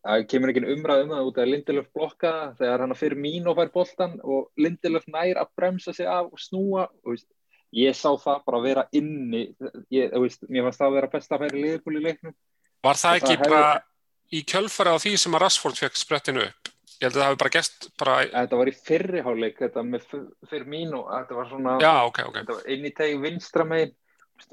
að 0.00 0.24
kemur 0.30 0.52
ekki 0.52 0.64
umræð 0.72 1.04
um 1.04 1.12
það 1.12 1.28
út 1.28 1.38
af 1.42 1.48
Lindelöf 1.50 1.88
blokka 1.92 2.32
þegar 2.58 2.84
hann 2.84 2.96
fyrir 2.96 3.18
mín 3.20 3.48
og 3.50 3.58
fær 3.58 3.72
boltan 3.74 4.18
og 4.22 4.50
Lindelöf 4.60 5.06
nær 5.10 5.42
að 5.42 5.52
bremsa 5.58 5.92
sig 5.92 6.08
af 6.08 6.30
og 6.30 6.40
snúa 6.40 6.86
og 6.88 7.12
veist, 7.12 7.28
ég 7.72 7.96
sá 7.96 8.10
það 8.20 8.44
bara 8.46 8.60
að 8.60 8.66
vera 8.68 8.86
inni 8.92 9.44
ég, 9.92 10.12
veist, 10.12 10.44
mér 10.48 10.68
fannst 10.68 10.80
það 10.80 10.88
að 10.88 10.98
vera 10.98 11.12
besta 11.12 11.40
færi 11.40 11.64
Liverpool 11.64 11.98
í 12.00 12.04
leiknum 12.06 12.36
Var 12.82 12.98
það 12.98 13.18
ekki 13.20 13.34
það 13.36 13.44
bara 13.46 13.64
hef... 13.72 13.88
í 14.32 14.44
kjölfara 14.52 14.94
á 14.94 14.98
því 15.02 15.16
sem 15.22 15.36
að 15.36 15.44
Rashford 15.44 15.78
fekk 15.78 15.98
sprettinu 16.00 16.46
upp? 16.48 16.70
Ég 17.02 17.08
held 17.08 17.16
að 17.16 17.20
það 17.20 17.28
hefði 17.28 17.40
bara 17.42 17.54
gæst 17.56 17.88
bara... 17.98 18.16
Þetta 18.32 18.58
var 18.60 18.70
í 18.70 18.74
fyrriháleik, 18.86 19.58
þetta 19.58 19.84
með 19.86 20.08
fyrir 20.50 20.68
mín 20.70 20.96
og 20.98 21.10
þetta 21.10 21.38
var 21.38 21.50
svona 21.50 21.76
Já, 21.82 21.94
okay, 22.06 22.26
okay. 22.30 22.42
Þetta 22.42 22.58
var 22.58 22.72
inn 22.74 22.88
í 22.88 22.92
tegi 22.96 23.20
vinstra 23.22 23.66
megin 23.66 23.94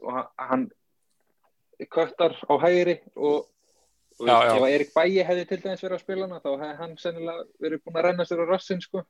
og 0.05 0.19
hann 0.37 0.67
köttar 1.87 2.35
á 2.35 2.53
hægri 2.59 2.99
og, 3.15 3.47
og 4.19 4.27
já, 4.27 4.35
já. 4.43 4.55
ef 4.57 4.67
Erik 4.67 4.91
Bæi 4.95 5.23
hefði 5.23 5.45
til 5.47 5.61
dæmis 5.63 5.83
verið 5.83 5.97
að 5.97 6.03
spila 6.03 6.27
hana 6.27 6.43
þá 6.43 6.51
hefði 6.51 6.77
hann 6.81 6.95
sennilega 6.99 7.45
verið 7.63 7.83
búin 7.85 7.99
að 7.99 8.07
renna 8.09 8.25
sér 8.27 8.43
á 8.43 8.45
rassin 8.49 8.81
sko. 8.83 9.03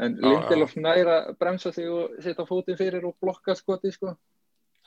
En 0.00 0.16
Lindelof 0.16 0.76
næra 0.80 1.34
bremsa 1.36 1.72
sig 1.72 1.88
og 1.92 2.14
setja 2.24 2.46
fótinn 2.48 2.78
fyrir 2.78 3.04
og 3.04 3.16
blokka 3.20 3.54
skoti 3.54 3.92
sko. 3.92 4.14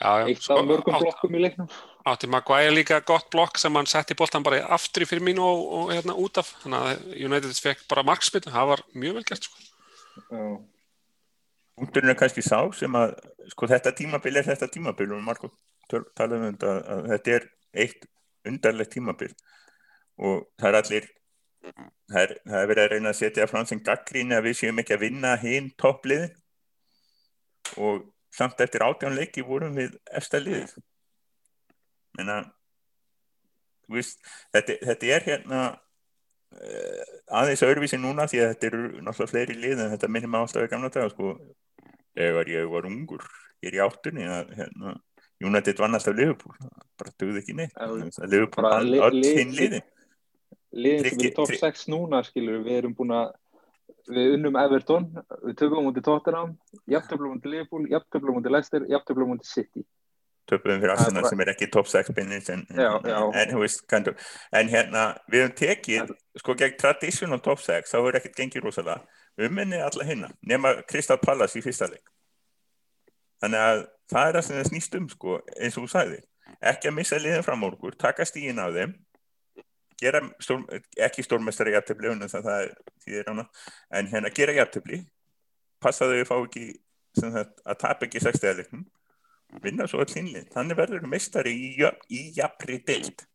Já, 0.01 0.25
eitt 0.25 0.41
sko, 0.41 0.57
af 0.57 0.65
mörgum 0.65 0.95
átt, 0.95 1.03
blokkum 1.05 1.35
í 1.37 1.41
leiknum. 1.43 1.67
Átti 2.09 2.27
Maguire 2.27 2.73
líka 2.73 2.97
gott 3.05 3.29
blokk 3.29 3.59
sem 3.61 3.75
hann 3.77 3.85
setti 3.85 4.17
bóltan 4.17 4.43
bara 4.43 4.63
aftur 4.73 5.05
í 5.05 5.07
fyrir 5.07 5.21
mín 5.21 5.41
og, 5.43 5.67
og 5.77 5.91
hérna 5.93 6.15
út 6.17 6.41
af. 6.41 6.49
Þannig 6.63 6.87
að 6.89 7.03
United 7.27 7.59
fekk 7.61 7.85
bara 7.91 8.05
markspil 8.07 8.41
það 8.47 8.71
var 8.71 8.83
mjög 8.97 9.19
vel 9.19 9.25
gert 9.29 9.49
sko. 9.49 9.61
Punkturinn 11.77 12.13
er 12.13 12.17
kannski 12.17 12.41
sá 12.45 12.57
sem 12.73 12.97
að 12.97 13.13
sko 13.53 13.69
þetta 13.69 13.93
tímabil 13.97 14.41
er 14.41 14.49
þetta 14.49 14.69
tímabil 14.73 15.13
og 15.13 15.23
Marko 15.25 15.51
tala 16.17 16.39
um 16.39 16.45
þetta 16.47 16.71
að 16.95 17.09
þetta 17.11 17.35
er 17.37 17.49
eitt 17.83 18.07
undarlegt 18.47 18.93
tímabil. 18.93 19.29
Og 20.23 20.47
það 20.61 20.69
er 20.69 20.79
allir 20.79 21.11
það 22.11 22.21
er, 22.21 22.33
það 22.47 22.57
er 22.59 22.71
verið 22.71 22.83
að 22.83 22.89
reyna 22.93 23.11
að 23.13 23.19
setja 23.19 23.49
fram 23.49 23.67
sem 23.69 23.83
gaggríni 23.83 24.37
að 24.37 24.49
við 24.49 24.57
séum 24.59 24.81
ekki 24.83 24.97
að 24.97 25.05
vinna 25.05 25.35
hinn 25.41 25.69
toppliðin. 25.79 26.33
Og 27.79 28.03
samt 28.33 28.59
eftir 28.65 28.83
átjánleiki 28.85 29.45
vorum 29.45 29.77
við 29.77 29.95
eftir 30.11 30.43
liðið. 30.43 30.75
Menna 32.17 32.41
veist, 33.89 34.21
þetta, 34.53 34.77
þetta 34.89 35.09
er 35.15 35.25
hérna 35.27 35.61
uh, 35.73 37.13
aðeins 37.39 37.63
öðruvísi 37.65 37.99
núna 38.01 38.27
því 38.29 38.43
að 38.43 38.51
þetta 38.53 38.69
eru 38.69 38.83
náttúrulega 38.99 39.31
fleiri 39.31 39.57
lið 39.57 39.81
en 39.83 39.93
þetta 39.95 40.11
minnum 40.11 40.37
alltaf 40.39 40.67
í 40.67 40.71
gamla 40.71 40.91
dag 40.93 41.09
sko, 41.13 41.33
ef 42.13 42.39
ég 42.51 42.69
var 42.69 42.89
ungur 42.89 43.25
ég 43.63 43.71
er 43.71 43.79
í 43.79 43.83
áttunni 43.83 44.27
að 44.27 44.53
hérna 44.59 44.97
United 45.43 45.81
vann 45.83 45.97
alltaf 45.99 46.15
Liverpool. 46.17 46.55
Bara 46.99 47.15
dögði 47.19 47.43
ekki 47.43 47.57
neitt. 47.57 47.75
Liverpool 48.23 48.69
vann 48.69 48.93
öll 49.09 49.25
hinn 49.27 49.57
liði 49.57 49.83
liðin. 50.73 51.09
Sem 51.09 51.25
er 51.29 51.33
top 51.37 51.53
6 51.53 51.87
núna 51.91 52.21
skilur 52.25 52.61
við 52.65 52.81
erum 52.81 52.93
búin 52.97 53.13
að 53.15 53.33
við 54.13 54.37
unnum 54.37 54.57
Everton, 54.59 55.09
við 55.45 55.57
töfum 55.61 55.87
mútið 55.87 56.07
Tottenham 56.09 56.55
jafntöflum 56.91 57.35
mútið 57.35 57.55
Liverpool, 57.55 57.85
jafntöflum 57.91 58.39
mútið 58.39 58.55
Leicester, 58.57 58.87
jafntöflum 58.91 59.33
mútið 59.33 59.51
City. 59.51 59.85
Töfum 60.49 60.81
fyrir 60.81 60.91
Arsenal 60.91 61.23
sem 61.29 61.43
er 61.45 61.53
ekki 61.53 61.69
top 61.71 61.87
6 61.87 62.11
binnis 62.17 62.49
en. 62.51 62.65
En, 62.75 63.53
veist, 63.61 63.85
en 63.93 64.71
hérna 64.71 65.05
við 65.31 65.45
höfum 65.45 65.57
tekið 65.61 66.15
sko 66.41 66.57
gegn 66.59 66.79
traditional 66.81 67.43
top 67.43 67.63
6 67.63 67.93
þá 67.93 67.99
er 68.01 68.19
ekkert 68.19 68.41
gengið 68.41 68.67
rosalega. 68.67 69.05
Umminni 69.39 69.79
alla 69.81 70.05
hinna 70.05 70.33
nema 70.45 70.75
Crystal 70.89 71.17
Palace 71.21 71.57
í 71.57 71.63
fyrsta 71.65 71.87
leik 71.89 72.12
þannig 73.43 73.63
að 73.63 73.81
það 74.13 74.27
er 74.27 74.37
það 74.37 74.45
sem 74.47 74.57
það 74.57 74.69
snýst 74.69 74.99
um 74.99 75.09
sko, 75.11 75.39
eins 75.57 75.77
og 75.77 75.85
þú 75.85 75.91
sagði 75.93 76.21
ekki 76.63 76.89
að 76.89 76.95
missa 76.97 77.19
liðin 77.19 77.45
fram 77.45 77.65
á 77.65 77.67
okkur, 77.69 77.97
taka 77.99 78.25
stígin 78.27 78.61
af 78.63 78.73
þeim 78.77 78.95
gera 80.03 80.21
stórm, 80.43 80.63
ekki 81.07 81.25
stórmestari 81.25 81.75
jæftabli 81.75 82.11
en 82.11 84.09
hérna 84.11 84.31
gera 84.33 84.57
jæftabli 84.57 85.03
passa 85.83 86.07
þau 86.07 86.19
að 86.19 86.27
fá 86.29 86.35
ekki 86.39 86.65
sagt, 87.19 87.61
að 87.65 87.79
tapa 87.79 88.07
ekki 88.07 88.23
sextegaliknum 88.23 88.87
vinna 89.61 89.85
svo 89.85 89.99
all 90.01 90.15
innlið. 90.17 90.47
Þannig 90.49 90.77
verður 90.79 91.03
meistari 91.05 91.51
í, 91.53 91.67
í 92.09 92.21
jafnri 92.33 92.79
deilt 92.87 93.27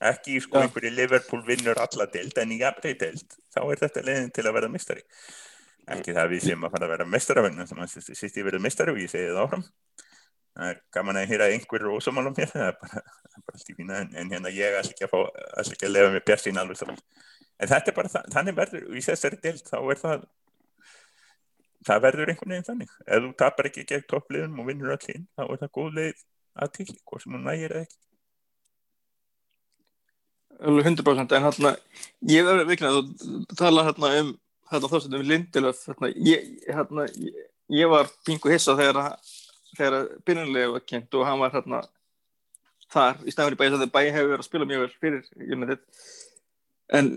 ekki 0.00 0.38
sko 0.40 0.62
einhverju 0.62 0.90
Liverpool 0.94 1.42
vinnur 1.44 1.78
alla 1.80 2.06
deild 2.12 2.38
en 2.40 2.54
í 2.54 2.60
jafnri 2.62 2.94
deild 2.98 3.36
þá 3.52 3.60
er 3.66 3.82
þetta 3.82 4.04
leiðin 4.06 4.30
til 4.32 4.46
að 4.46 4.56
vera 4.56 4.70
mistari 4.72 5.04
ekki 5.96 6.14
það 6.14 6.22
að 6.22 6.34
við 6.34 6.44
séum 6.46 6.66
að 6.66 6.74
fara 6.76 6.86
að 6.86 6.94
vera 6.94 7.08
mistaravenn 7.14 7.66
sem 7.68 7.82
að 7.82 7.96
sýst 8.08 8.38
ég 8.40 8.46
verið 8.46 8.64
mistari 8.64 8.94
og 8.94 9.00
ég 9.00 9.12
segi 9.12 9.30
það 9.30 9.42
áfram. 9.44 9.64
Það 10.50 10.70
er 10.72 10.80
gaman 10.96 11.20
að 11.20 11.30
hýra 11.30 11.48
einhverju 11.54 11.96
ósamálum 11.96 12.36
mér 12.36 12.50
það 12.54 12.66
er 12.66 12.78
bara, 12.80 13.02
bara 13.46 13.58
allt 13.58 13.70
í 13.70 13.76
fína 13.78 14.00
en, 14.02 14.12
en 14.18 14.32
hérna 14.34 14.52
ég 14.54 14.78
ætla 14.80 14.94
ekki 14.94 15.06
að 15.06 15.12
fá 15.12 15.20
ætla 15.62 15.76
ekki 15.76 15.88
að 15.88 15.94
lefa 15.94 16.12
mér 16.14 16.24
bjart 16.26 16.44
sín 16.44 16.60
alveg 16.60 16.80
strax 16.80 17.04
en 17.60 17.70
þetta 17.70 17.92
er 17.92 17.96
bara 17.96 18.22
þannig 18.34 18.56
verður 18.56 18.88
og 18.88 18.98
í 18.98 19.04
þessari 19.04 19.38
deild 19.44 19.66
þá 19.68 19.78
er 19.78 20.00
það 20.00 20.26
það 21.86 22.04
verður 22.04 22.32
einhvern 22.32 22.54
veginn 22.54 22.68
þannig. 22.68 22.92
Ef 23.06 23.24
þú 23.24 23.32
tapar 23.40 23.70
ekki 23.70 23.86
gegn 23.88 24.06
toppliðum 24.10 24.60
og 24.60 24.68
vinnur 24.68 24.94
hinn 25.06 25.26
þá 25.36 25.42
er 25.46 25.60
það 25.62 25.74
góð 25.78 25.90
leið 25.98 26.22
að 26.60 26.72
til 26.76 26.86
hvort 26.92 27.24
sem 27.24 27.36
hún 27.36 27.46
nægir 27.46 27.74
eða 27.74 27.86
ekki. 27.86 27.98
Alveg 30.60 30.90
100% 30.90 31.36
en 31.36 31.46
hérna 31.46 31.74
ég 32.28 32.46
verður 32.48 32.68
vikna 32.68 32.92
að 32.92 33.12
þú 33.22 33.58
tala 33.60 33.86
hérna 33.88 34.12
um 34.20 34.32
hérna 34.70 34.90
þess 34.92 35.08
að 35.08 35.16
um 35.18 35.24
Lindelöf 35.28 35.80
hérna, 35.88 36.10
ég, 36.30 36.50
hérna, 36.68 37.06
ég, 37.18 37.40
ég 37.80 37.90
var 37.90 38.10
pingu 38.26 38.52
hissa 38.52 38.76
þegar 38.78 39.00
að- 39.04 39.32
þegar 39.78 40.08
byrjunlega 40.26 40.72
var 40.74 40.84
kynnt 40.86 41.14
og 41.14 41.26
hann 41.26 41.38
var 41.42 41.52
hérna 41.54 41.82
þar 42.90 43.20
í 43.22 43.30
stafnir 43.34 43.58
bæði 43.58 43.76
þegar 43.78 43.92
bæði 43.94 44.14
hefur 44.16 44.30
verið 44.32 44.44
að 44.44 44.48
spila 44.48 44.66
mjög 44.66 44.80
vel 44.84 44.94
fyrir 45.00 45.52
United. 45.54 45.82
En 46.90 47.10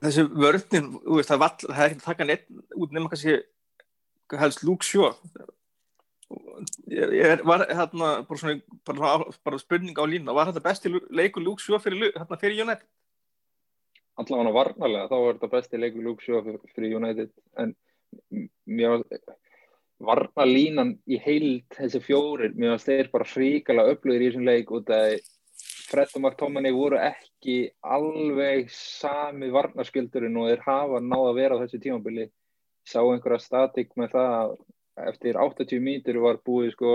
þessi 0.00 0.24
vörðnin 0.32 0.86
það, 1.28 1.42
það 1.66 1.82
er 1.82 1.90
ekki 1.90 2.00
að 2.00 2.06
taka 2.06 2.24
neitt 2.28 2.46
út 2.80 2.94
nema 2.96 3.10
kannski 3.12 3.34
helst 4.40 4.62
Luke 4.64 4.86
Shaw. 4.88 5.12
Ég, 6.88 7.10
ég 7.12 7.42
var 7.44 7.66
hérna 7.68 8.22
bara, 8.24 8.38
svona, 8.40 8.54
bara, 8.88 9.16
bara 9.44 9.58
spurning 9.60 9.98
á 10.00 10.04
línu 10.08 10.32
var 10.32 10.48
þetta 10.48 10.64
besti 10.64 10.92
leikur 11.12 11.44
Luke 11.44 11.60
Shaw 11.60 11.76
fyrir, 11.82 12.14
hérna, 12.16 12.38
fyrir 12.40 12.62
United 12.64 12.88
allavega 14.20 14.54
varnarlega 14.56 15.08
þá 15.10 15.16
er 15.18 15.36
þetta 15.36 15.52
besti 15.52 15.80
leikur 15.80 16.16
Shaw 16.20 16.42
fyrir- 16.74 16.96
United 16.96 17.30
en 17.58 17.74
var 18.82 19.04
varnarlínan 20.02 20.96
í 21.06 21.18
heild 21.22 21.64
þessi 21.76 22.00
fjórir, 22.02 22.54
mér 22.54 22.74
varst 22.74 22.90
þeir 22.90 23.10
bara 23.12 23.28
fríkala 23.28 23.86
upplöður 23.92 24.24
í 24.24 24.28
þessum 24.30 24.48
leik 24.48 24.72
út 24.74 24.90
að 24.92 25.20
Fred 25.92 26.14
og 26.16 26.22
McTominay 26.22 26.72
voru 26.72 26.98
ekki 26.98 27.56
alveg 27.84 28.70
sami 28.72 29.50
varnarskjöldurinn 29.52 30.38
og 30.40 30.48
þeir 30.48 30.62
hafa 30.64 31.00
náð 31.04 31.26
að 31.28 31.38
vera 31.38 31.58
á 31.58 31.60
þessu 31.62 31.80
tímabili. 31.84 32.28
Sá 32.88 32.98
einhverja 33.02 33.44
statik 33.44 33.92
með 34.00 34.14
það 34.16 34.32
að 34.38 34.54
eftir 35.12 35.38
80 35.38 35.84
mítur 35.84 36.18
var 36.24 36.40
búið 36.44 36.72
sko 36.74 36.94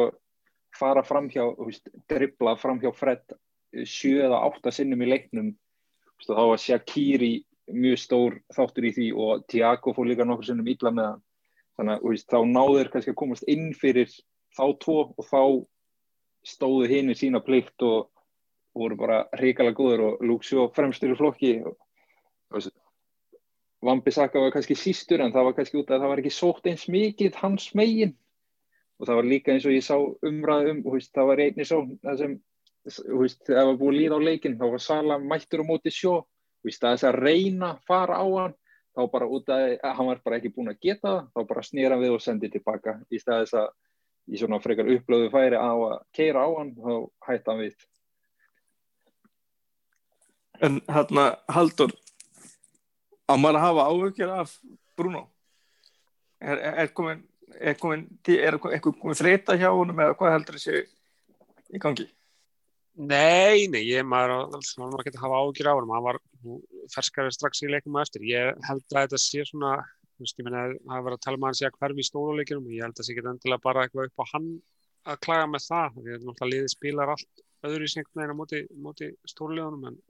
fara 0.76 1.04
framhjá, 1.06 1.46
þú 1.56 1.70
veist, 1.70 1.92
dribla 2.10 2.56
framhjá 2.60 2.92
Fred 2.96 3.38
7 3.86 4.26
eða 4.26 4.42
8 4.50 4.74
sinnum 4.74 5.06
í 5.06 5.12
leiknum 5.14 5.54
þá 6.26 6.44
var 6.50 6.62
Shaqiri 6.62 7.32
mjög 7.76 8.00
stór 8.00 8.38
þáttur 8.56 8.88
í 8.88 8.92
því 8.96 9.08
og 9.20 9.48
Tiago 9.52 9.94
fór 9.94 10.08
líka 10.10 10.26
nokkur 10.26 10.50
sinnum 10.50 10.70
illa 10.72 10.92
með 10.92 11.10
hann. 11.12 11.24
Þannig 11.78 12.06
að 12.10 12.22
þá 12.32 12.38
náður 12.50 12.92
kannski 12.94 13.14
að 13.14 13.20
komast 13.22 13.48
inn 13.52 13.74
fyrir 13.78 14.10
þá 14.58 14.66
tvo 14.82 15.00
og 15.14 15.28
þá 15.28 15.42
stóðu 16.48 16.88
hinn 16.90 17.12
í 17.12 17.18
sína 17.18 17.42
plikt 17.44 17.84
og 17.86 18.08
voru 18.78 18.98
bara 18.98 19.24
hrikalega 19.38 19.78
góður 19.78 20.06
og 20.08 20.46
Shaw 20.46 20.70
fremstur 20.74 21.14
í 21.14 21.18
flokki. 21.20 21.54
Og, 21.66 22.70
Vambi 23.84 24.12
Saka 24.12 24.42
var 24.42 24.54
kannski 24.56 24.74
sístur 24.74 25.22
en 25.22 25.34
það 25.36 25.50
var 25.50 25.58
kannski 25.60 25.78
út 25.78 25.92
að 25.92 26.02
það 26.02 26.12
var 26.12 26.22
ekki 26.24 26.34
sótt 26.34 26.70
eins 26.70 26.88
mikið 26.90 27.36
hans 27.44 27.70
megin. 27.78 28.16
Og 28.98 29.06
það 29.06 29.20
var 29.20 29.28
líka 29.30 29.54
eins 29.54 29.68
og 29.70 29.76
ég 29.76 29.86
sá 29.86 29.98
umræð 30.26 30.72
um 30.72 30.80
og 30.88 30.98
það 31.06 31.30
var 31.30 31.42
einni 31.44 31.68
svo 31.68 31.84
það 32.02 32.22
sem 32.24 32.38
veist, 32.88 33.42
það 33.48 33.66
var 33.72 33.80
búið 33.82 33.94
að 33.94 34.00
líða 34.00 34.20
á 34.20 34.28
leikin 34.28 34.58
þá 34.60 34.66
var 34.74 34.84
Sala 34.84 35.20
mættur 35.20 35.64
á 35.64 35.70
móti 35.70 35.94
sjó 35.94 36.16
og 36.22 36.70
í 36.70 36.74
staðis 36.76 37.06
að 37.08 37.20
reyna 37.22 37.74
að 37.74 37.84
fara 37.90 38.22
á 38.22 38.26
hann 38.26 38.56
þá 38.98 39.02
bara 39.14 39.28
út 39.30 39.52
að 39.54 39.66
að 39.76 39.98
hann 40.00 40.10
var 40.10 40.24
bara 40.24 40.40
ekki 40.40 40.54
búin 40.56 40.72
að 40.72 40.80
geta 40.88 41.10
það 41.10 41.28
þá 41.34 41.52
bara 41.52 41.68
snýra 41.68 42.00
við 42.02 42.16
og 42.16 42.24
sendi 42.24 42.50
tilbaka 42.54 42.98
í 43.14 43.22
staðis 43.22 43.54
að 43.58 43.70
í 44.28 44.40
svona 44.40 44.60
frekar 44.64 44.90
upplöðu 44.92 45.30
færi 45.32 45.60
á 45.60 45.72
að 45.72 46.00
keira 46.16 46.44
á 46.44 46.50
hann 46.58 46.74
þá 46.76 46.92
hætti 47.28 47.52
hann 47.52 47.64
við 47.66 47.78
En 50.58 50.80
hérna, 50.90 51.36
Haldur, 51.54 51.92
á 53.30 53.34
maður 53.38 53.60
að 53.60 53.66
hafa 53.66 53.84
áhugjur 53.92 54.32
af 54.34 54.54
Bruno? 54.98 55.28
Er, 56.42 56.58
er, 56.58 56.88
komin, 56.98 57.22
er 57.54 57.76
eitthvað 57.76 58.96
komin 58.98 59.18
þreita 59.18 59.58
hjá 59.58 59.70
honum 59.70 60.02
eða 60.02 60.16
hvað 60.18 60.34
heldur 60.34 60.58
þessi 60.58 60.82
í 61.74 61.82
gangi? 61.82 62.08
Nei, 62.98 63.68
nei, 63.70 63.84
ég 63.86 64.06
maður 64.10 64.32
nú 64.50 64.98
ekki 64.98 65.12
að 65.14 65.20
hafa 65.22 65.40
ágjur 65.44 65.68
á 65.70 65.74
hann, 65.78 65.92
hann 65.94 66.06
var 66.06 66.18
ferskari 66.90 67.34
strax 67.36 67.62
í 67.62 67.70
leikum 67.70 67.98
eftir. 68.02 68.24
Ég 68.26 68.58
held 68.66 68.82
að 68.90 69.04
þetta 69.04 69.20
sé 69.22 69.44
svona, 69.46 69.76
veist, 70.18 70.40
ég 70.40 70.48
meina 70.48 70.64
að 70.64 70.74
það 70.82 71.04
var 71.06 71.16
að 71.16 71.22
tala 71.28 71.38
með 71.38 71.48
hann 71.48 71.60
sé 71.60 71.68
að 71.68 71.78
hverfi 71.78 72.02
í 72.02 72.08
stóluleikinum, 72.08 72.72
ég 72.74 72.82
held 72.88 72.96
að 72.96 73.02
það 73.02 73.08
sé 73.08 73.14
ekki 73.14 73.24
endilega 73.34 73.64
bara 73.68 73.84
eitthvað 73.86 74.10
upp 74.10 74.24
á 74.26 74.32
hann 74.32 74.48
að 75.14 75.20
klaga 75.28 75.52
með 75.52 75.66
það, 75.68 76.00
því 76.00 76.16
að 76.16 76.26
náttúrulega 76.26 76.52
liðið 76.56 76.74
spilar 76.74 77.14
allt 77.14 77.46
öðru 77.70 77.86
í 77.86 77.94
sengt 77.94 78.12
meina 78.18 78.38
móti, 78.40 78.64
móti 78.88 79.12
stóluleikunum, 79.30 79.86
en, 79.92 80.02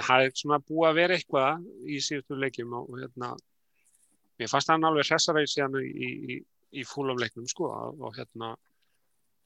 það 0.00 0.24
er 0.24 0.34
svona 0.40 0.60
búið 0.64 0.88
að 0.88 0.98
vera 1.02 1.20
eitthvað 1.20 1.68
í 1.84 2.00
síðustu 2.08 2.40
leikjum 2.40 2.72
og, 2.80 2.88
hérna, 3.02 3.34
mér 4.40 4.52
fannst 4.54 4.72
hann 4.72 4.88
alveg 4.88 5.10
hressara 5.10 5.44
í 5.44 5.52
síðan 5.58 5.76
í, 5.84 6.08
í, 6.08 6.40
í 6.72 6.88
fúlafleiknum, 6.88 7.52
sko, 7.52 7.68
og 8.00 8.16
hérna, 8.16 8.54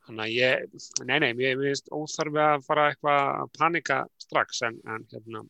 Þannig 0.05 0.25
að 0.25 0.33
ég, 0.37 0.81
nei, 1.09 1.19
nei, 1.23 1.31
mér 1.37 1.61
finnst 1.61 1.87
óþarfi 1.95 2.41
að 2.45 2.65
fara 2.67 2.89
eitthvað 2.91 3.21
að 3.41 3.53
panika 3.57 4.01
strax 4.21 4.61
en, 4.69 4.77
en, 4.85 5.07
hérna, 5.13 5.41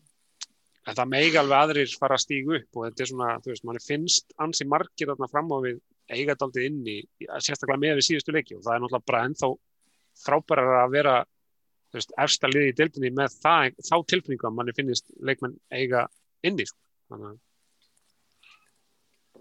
en 0.84 0.98
það 1.00 1.10
megi 1.10 1.40
alveg 1.40 1.58
aðrir 1.58 1.96
fara 1.98 2.18
að 2.18 2.22
stígu 2.22 2.54
upp 2.60 2.78
og 2.78 2.86
þetta 2.86 3.02
er 3.02 3.10
svona, 3.10 3.30
þú 3.42 3.50
veist, 3.50 3.66
manni 3.66 3.82
finnst 3.82 4.36
ansi 4.46 4.66
margir 4.70 5.10
þarna 5.10 5.30
fram 5.32 5.50
á 5.50 5.58
við 5.64 5.80
eiga 6.14 6.36
daldið 6.38 6.68
inn 6.68 6.82
í, 6.86 6.98
sérstaklega 7.24 7.80
með 7.82 7.98
við 7.98 8.08
síðustu 8.10 8.34
leiki 8.36 8.58
og 8.58 8.62
það 8.66 8.76
er 8.76 8.84
náttúrulega 8.84 9.10
bara 9.10 9.24
ennþá 9.28 9.50
frábærar 10.24 10.76
að 10.84 10.94
vera, 10.94 11.16
þú 11.90 11.98
veist, 11.98 12.14
efsta 12.26 12.50
liði 12.52 12.70
í 12.70 12.76
deildinni 12.78 13.12
með 13.18 13.38
það, 13.40 13.80
þá 13.88 13.96
tilfinningu 14.12 14.48
að 14.48 14.56
manni 14.60 14.76
finnist 14.76 15.10
leikmenn 15.18 15.58
eiga 15.74 16.06
inn 16.46 16.60
í, 16.60 16.68
sko. 16.68 16.78
Þannig 17.10 17.32
að 17.32 17.40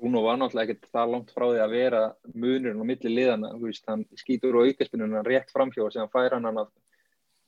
Bruno 0.04 0.20
var 0.20 0.36
náttúrulega 0.36 0.74
ekkert 0.74 0.90
það 0.92 1.12
langt 1.14 1.30
frá 1.32 1.44
því 1.48 1.60
að 1.64 1.74
vera 1.78 2.00
munurinn 2.36 2.82
á 2.84 2.90
milli 2.90 3.12
liðana, 3.14 3.52
veist, 3.56 3.86
hann 3.88 4.02
skýtur 4.20 4.58
úr 4.60 4.66
aukaspinuna 4.68 5.22
rétt 5.24 5.54
framhjá 5.56 5.86
og 5.86 5.94
sem 5.94 6.10
fær 6.12 6.34
hann 6.36 6.50
að 6.52 6.74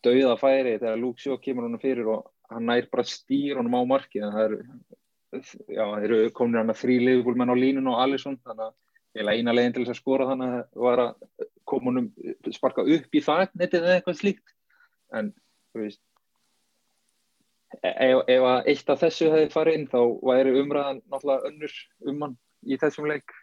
dauða 0.08 0.38
færi 0.40 0.78
þegar 0.78 1.02
Luke 1.02 1.20
Shaw 1.20 1.36
kemur 1.44 1.68
hann 1.68 1.82
fyrir 1.82 2.08
og 2.14 2.30
hann 2.48 2.70
nær 2.70 2.88
bara 2.94 3.04
stýr 3.04 3.60
honum 3.60 3.76
á 3.76 3.82
marki 3.90 4.22
en 4.24 4.32
það 4.32 4.46
eru, 4.46 4.60
já, 5.68 5.84
eru 6.08 6.20
komin 6.38 6.62
hann 6.62 6.72
að 6.72 6.80
þrý 6.80 6.96
liðbúlmenn 7.02 7.52
á 7.52 7.56
línun 7.60 7.92
og 7.92 8.00
Alisson, 8.06 8.40
þannig 8.48 8.72
að 8.72 9.34
eina 9.36 9.58
leiðin 9.58 9.76
til 9.76 9.84
þess 9.84 9.98
að 9.98 10.00
skora 10.00 10.30
þannig 10.32 10.56
að 10.56 10.88
var 10.88 11.04
að 11.04 11.46
koma 11.68 11.92
honum 11.92 12.10
sparka 12.56 12.88
upp 12.96 13.20
í 13.20 13.24
það 13.28 13.46
netið 13.52 13.82
eða 13.82 14.00
eitthvað 14.00 14.20
slíkt, 14.22 14.56
en 15.12 15.34
þú 15.76 15.84
veist, 15.84 16.04
ef, 17.84 18.24
ef 18.32 18.50
að 18.54 18.72
eitt 18.72 18.96
af 18.96 19.04
þessu 19.04 19.30
hefði 19.36 19.54
farið 19.60 19.80
inn 19.82 19.88
þá 19.92 20.02
væri 20.32 20.58
umræðan 20.64 21.04
náttúrulega 21.04 21.52
önnur 21.52 21.78
um 22.08 22.28
hann 22.30 22.42
í 22.66 22.78
þessum 22.82 23.10
leik. 23.10 23.36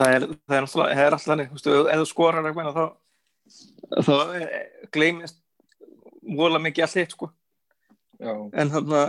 Það 0.00 0.16
er, 0.16 0.26
það 0.48 0.56
er 0.56 0.66
alltaf, 0.66 0.82
það 0.82 1.04
er 1.04 1.16
alltaf 1.16 1.32
hannig, 1.34 1.48
þú 1.50 1.58
veist, 1.58 1.70
ef 1.94 2.02
þú 2.02 2.08
skorar 2.08 2.50
eitthvað 2.50 2.76
þá, 2.76 2.84
þá 4.06 4.14
eh, 4.38 4.54
gleymist 4.94 5.40
vola 6.40 6.60
mikið 6.62 6.86
allt 6.86 7.00
hitt, 7.00 7.16
sko. 7.16 7.30
Já, 8.20 8.32
En 8.52 8.70
þarna, 8.72 9.02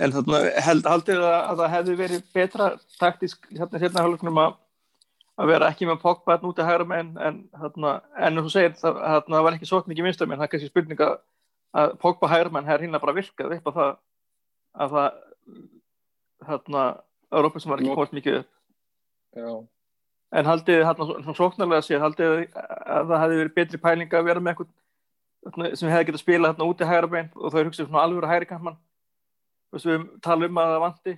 en 0.00 0.14
þarna 0.16 0.42
held, 0.66 0.88
haldið 0.88 1.22
að, 1.22 1.38
að 1.38 1.62
það 1.62 1.72
hefði 1.76 1.96
verið 2.00 2.26
betra 2.36 2.68
taktísk 3.00 3.48
hérna 3.52 3.80
hérna 3.82 4.04
hálfleiknum 4.04 4.40
að 4.40 4.58
að 5.40 5.50
vera 5.54 5.70
ekki 5.72 5.88
með 5.88 6.00
Pogba 6.02 6.34
hérna 6.34 6.50
út 6.50 6.60
í 6.60 6.66
hægra 6.66 6.86
megin 6.88 7.10
en 7.24 7.40
þarna, 7.56 7.94
en 8.26 8.40
þú 8.42 8.52
segir 8.52 8.74
það, 8.80 9.00
þarna 9.00 9.42
var 9.46 9.56
ekki 9.56 9.68
svo 9.68 9.80
mikið 9.86 10.08
vinstur 10.08 10.28
menn, 10.28 10.40
það 10.40 10.46
er 10.46 10.52
kannski 10.54 10.70
spurning 10.70 11.04
að, 11.06 11.14
Pogba 12.02 12.28
hægra 12.30 12.52
megin 12.52 12.68
hefur 12.68 12.84
hérna 12.84 13.00
bara 13.02 13.16
virkað 13.16 13.54
upp 13.56 13.70
á 13.70 13.72
það 13.78 13.92
að 14.74 14.96
það 14.96 15.10
þarna, 16.46 16.86
Európa 17.30 17.60
sem 17.62 17.70
var 17.70 17.82
ekki 17.82 17.94
komast 17.94 18.16
mikið 18.16 18.40
upp. 18.40 18.50
Já, 19.36 19.52
En 20.30 20.46
haldið 20.46 20.84
þarna 20.86 21.06
svona 21.08 21.34
sóknarlega 21.34 21.82
séð, 21.82 22.02
haldið 22.04 22.32
að 22.54 23.08
það 23.08 23.22
hefði 23.24 23.38
verið 23.40 23.54
betri 23.56 23.80
pæling 23.82 24.12
að 24.14 24.28
vera 24.28 24.42
með 24.42 24.52
eitthvað 24.52 25.72
sem 25.80 25.90
hefði 25.90 26.06
getað 26.10 26.22
spilað 26.22 26.52
þarna 26.52 26.68
út 26.70 26.84
í 26.84 26.86
hægra 26.90 27.10
bein 27.10 27.30
og 27.34 27.50
þau 27.50 27.64
hugsið 27.64 27.88
svona 27.88 28.04
alveg 28.04 28.28
hægri 28.30 28.48
kantmann. 28.50 28.76
Þú 29.70 29.76
veist, 29.76 29.88
við 29.90 30.04
tala 30.22 30.46
um 30.46 30.60
að 30.60 30.70
það 30.70 30.84
vanti, 30.84 31.14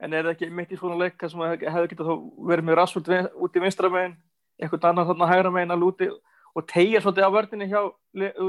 en 0.00 0.16
er 0.16 0.24
það 0.24 0.32
ekki 0.32 0.48
mitt 0.56 0.72
í 0.72 0.78
svona 0.80 0.96
leik 1.02 1.18
þar 1.20 1.32
sem 1.34 1.44
hefði 1.44 1.90
getað 1.92 2.08
þá 2.08 2.14
verið 2.52 2.68
með 2.68 2.78
rassvöld 2.80 3.12
út 3.44 3.58
í 3.58 3.64
vinstra 3.64 3.92
bein, 3.92 4.16
eitthvað 4.56 4.88
annað 4.88 5.12
þarna 5.12 5.30
hægra 5.34 5.52
bein 5.58 5.76
alveg 5.76 5.92
úti 5.92 6.10
og 6.54 6.66
tegja 6.70 7.04
svolítið 7.04 7.28
á 7.28 7.36
vördinni 7.36 7.68
hjá, 7.68 7.80
þú 8.14 8.48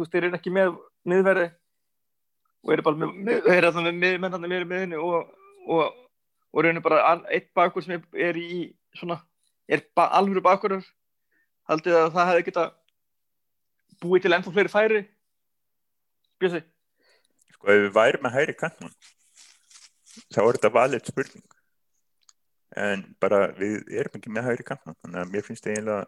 veist, 0.00 0.12
þeir 0.12 0.28
eru 0.30 0.38
ekki 0.38 0.54
með 0.56 0.76
miðverði 1.04 1.50
og 2.66 2.72
eru 2.74 2.82
bara 2.82 2.98
með, 2.98 3.14
með, 3.28 3.48
eru 3.54 3.70
þarna 3.70 3.86
með 3.86 3.98
miðmenn 4.02 4.34
þarna 4.34 4.50
með 4.50 4.64
miðinni 4.72 4.98
og, 4.98 5.28
og, 5.70 5.98
og 6.50 6.64
raunir 6.66 6.82
bara 6.82 7.14
eitt 7.30 7.52
bakur 7.54 7.84
sem 7.84 7.94
er, 7.94 8.06
er 8.28 8.38
í 8.40 8.62
svona, 8.98 9.20
er 9.70 9.84
ba 9.94 10.08
alvöru 10.18 10.42
bakurur 10.42 10.82
haldið 11.70 11.98
að 12.00 12.08
það 12.16 12.30
hefði 12.30 12.46
geta 12.48 12.64
búið 14.02 14.24
til 14.24 14.34
ennþá 14.36 14.54
fleiri 14.54 14.72
færi. 14.72 15.02
Bjössi? 16.42 16.62
Sko 17.54 17.70
ef 17.72 17.84
við 17.86 17.92
værum 17.96 18.26
með 18.26 18.36
hægri 18.36 18.56
kantmann 18.58 18.96
þá 20.34 20.40
er 20.42 20.58
þetta 20.58 20.72
valið 20.74 21.12
spurning. 21.12 21.46
En 22.76 23.06
bara 23.22 23.46
við 23.56 23.86
erum 23.94 24.18
ekki 24.18 24.32
með 24.32 24.50
hægri 24.50 24.66
kantmann 24.66 24.98
þannig 25.04 25.22
að 25.22 25.32
mér 25.32 25.46
finnst 25.46 25.70
eiginlega 25.70 26.02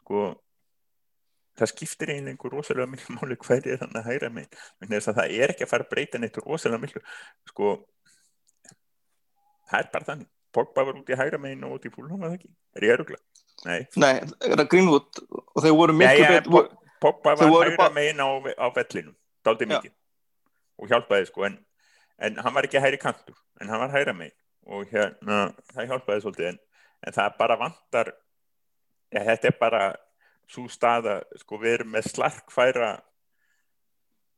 sko 0.00 0.24
það 1.58 1.70
skiptir 1.70 2.10
einhver 2.14 2.50
rosalega 2.54 2.86
miklu 2.90 3.14
máli 3.16 3.36
hver 3.38 3.66
er 3.72 3.82
hann 3.84 3.98
að 4.00 4.08
þannig 4.80 4.96
að 4.98 5.18
það 5.18 5.34
er 5.38 5.52
ekki 5.54 5.64
að 5.66 5.70
fara 5.70 5.84
að 5.86 5.90
breyta 5.94 6.18
neitt 6.22 6.38
rosalega 6.42 6.82
miklu. 6.82 7.02
Sko 7.50 7.74
það 9.70 9.80
er 9.80 9.90
bara 9.92 10.08
þannig. 10.10 10.30
Pogba 10.54 10.84
var 10.86 10.98
út 11.00 11.08
í 11.10 11.16
hægra 11.18 11.38
megin 11.42 11.64
og 11.66 11.72
út 11.78 11.86
í 11.88 11.90
fúlum 11.90 12.20
var 12.22 12.30
það 12.30 12.36
ekki, 12.38 12.50
er 12.78 12.84
ég 12.86 12.92
örugla? 12.94 13.16
Nei, 13.64 13.78
Nei, 13.98 14.12
það 14.44 14.60
er 14.62 14.68
Greenwood? 14.70 15.20
Og 15.34 15.62
þeir 15.64 15.74
voru 15.78 15.96
miklu 15.98 16.28
betur 16.30 16.52
Pog- 16.54 16.74
Pogba 17.02 17.34
var 17.40 17.50
hægra 17.64 17.76
bara- 17.80 17.94
megin 17.96 18.22
á, 18.22 18.28
á 18.54 18.66
vellinum 18.76 19.16
dálítið 19.44 19.70
Já. 19.70 19.78
mikið. 19.78 19.94
Og 20.78 20.88
hjálpaði 20.92 21.26
sko 21.30 21.44
en, 21.48 21.58
en 22.18 22.36
hann 22.44 22.54
var 22.54 22.68
ekki 22.68 22.82
hægri 22.82 23.00
kantur 23.02 23.34
en 23.60 23.68
hann 23.68 23.82
var 23.82 23.90
hægra 23.94 24.14
megin. 24.14 24.36
Og 24.66 24.86
hérna 24.94 25.40
það 25.74 25.90
hjálpaði 25.90 26.22
svolítið 26.22 26.48
en, 26.52 26.58
en 27.06 27.12
það 27.18 27.36
bara 27.38 27.58
vantar 27.58 28.12
ja, 29.10 29.24
þetta 29.26 29.50
er 29.50 29.58
bara 29.60 29.82
svo 30.50 30.68
staða 30.70 31.20
sko 31.40 31.58
við 31.62 31.78
erum 31.78 31.92
með 31.94 32.10
slarkfæra 32.12 32.92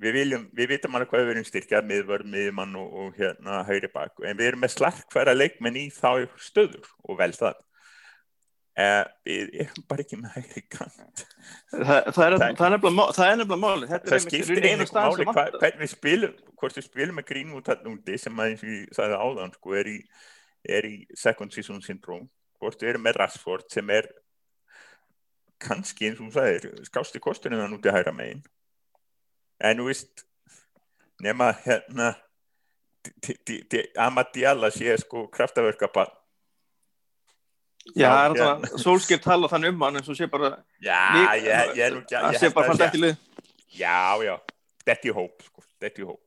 við 0.03 0.17
viljum, 0.19 0.49
við 0.57 0.73
vitum 0.75 0.97
alveg 0.97 1.13
hvað 1.13 1.23
við 1.25 1.35
erum 1.35 1.47
styrkja 1.49 1.83
miðvörð, 1.87 2.33
miðmann 2.33 2.75
og, 2.81 2.97
og 3.01 3.15
hérna 3.21 3.63
hægri 3.69 3.89
bak 3.93 4.21
en 4.23 4.37
við 4.39 4.51
erum 4.51 4.65
með 4.65 4.75
slarkfæra 4.77 5.37
leikmenn 5.37 5.79
í 5.81 5.87
þá 5.95 6.27
stöður 6.43 6.91
og 7.07 7.21
vel 7.21 7.33
það. 7.37 7.63
Eh, 8.77 9.05
við 9.25 9.55
erum 9.65 9.85
bara 9.89 10.05
ekki 10.05 10.19
með 10.21 10.35
hægri 10.35 10.63
kant. 10.69 11.23
Það, 11.73 12.11
það, 12.13 12.25
er, 12.27 12.35
nefnilega, 12.43 12.91
má- 12.93 13.13
það 14.05 14.25
skiptir 14.27 14.67
einu 14.69 14.89
máli 14.93 15.29
hvernig 15.33 15.81
við 15.81 15.93
spilum 15.95 16.35
hvort 16.57 16.77
við 16.77 16.89
spilum 16.91 17.17
með 17.17 17.29
Greenwood 17.31 17.69
þarna 17.71 17.95
úti 17.95 18.19
sem 18.21 18.41
að 18.41 18.53
eins 18.53 18.65
og 18.65 18.75
ég 18.75 18.93
sagði 18.97 19.21
áðan 19.23 19.55
sko, 19.57 19.75
er, 19.81 19.91
í, 19.93 19.97
er 20.77 20.89
í 20.89 20.95
second 21.17 21.57
season 21.57 21.81
syndrome 21.85 22.29
hvort 22.61 22.81
við 22.81 22.93
erum 22.93 23.05
með 23.09 23.19
Rashford 23.23 23.69
sem 23.73 23.93
er 23.97 24.09
kannski 25.63 26.09
eins 26.11 26.21
og 26.21 26.29
þú 26.29 26.33
sagðir 26.37 26.85
skásti 26.89 27.21
kostunum 27.23 27.61
þann 27.63 27.77
úti 27.79 27.89
að 27.91 27.99
hæra 28.01 28.13
megin. 28.13 28.43
En 29.65 29.79
þú 29.81 29.87
veist 29.89 30.25
nema 31.25 31.53
hérna 31.65 32.15
Amadiala 33.97 34.71
sé 34.75 34.97
sko 35.01 35.27
kraftaverka 35.33 35.89
bara 35.95 36.13
Já, 37.95 38.09
það 38.11 38.17
er 38.19 38.41
Já, 38.41 38.47
alltaf 38.51 38.81
Solskjær 38.83 39.21
tala 39.23 39.49
þannig 39.49 39.71
um 39.77 39.83
hann 39.87 39.97
eins 40.01 40.09
og 40.11 40.17
sé 40.19 40.27
bara 40.27 40.49
já, 40.83 40.97
ég, 41.39 41.79
er 41.79 41.95
nú 41.95 42.01
ekki- 42.03 42.19
að 42.19 42.39
sé 42.41 42.49
bara 42.51 42.67
að 42.67 42.71
fann 42.73 42.81
sé- 42.81 42.87
ekki 42.89 43.01
lið 43.05 43.17
já, 43.79 44.25
já, 44.27 44.35
þetta 44.89 45.07
í 45.07 45.13
hóp 45.15 45.43
sko, 45.47 45.63
þetta 45.81 46.03
í 46.03 46.07
hóp. 46.09 46.23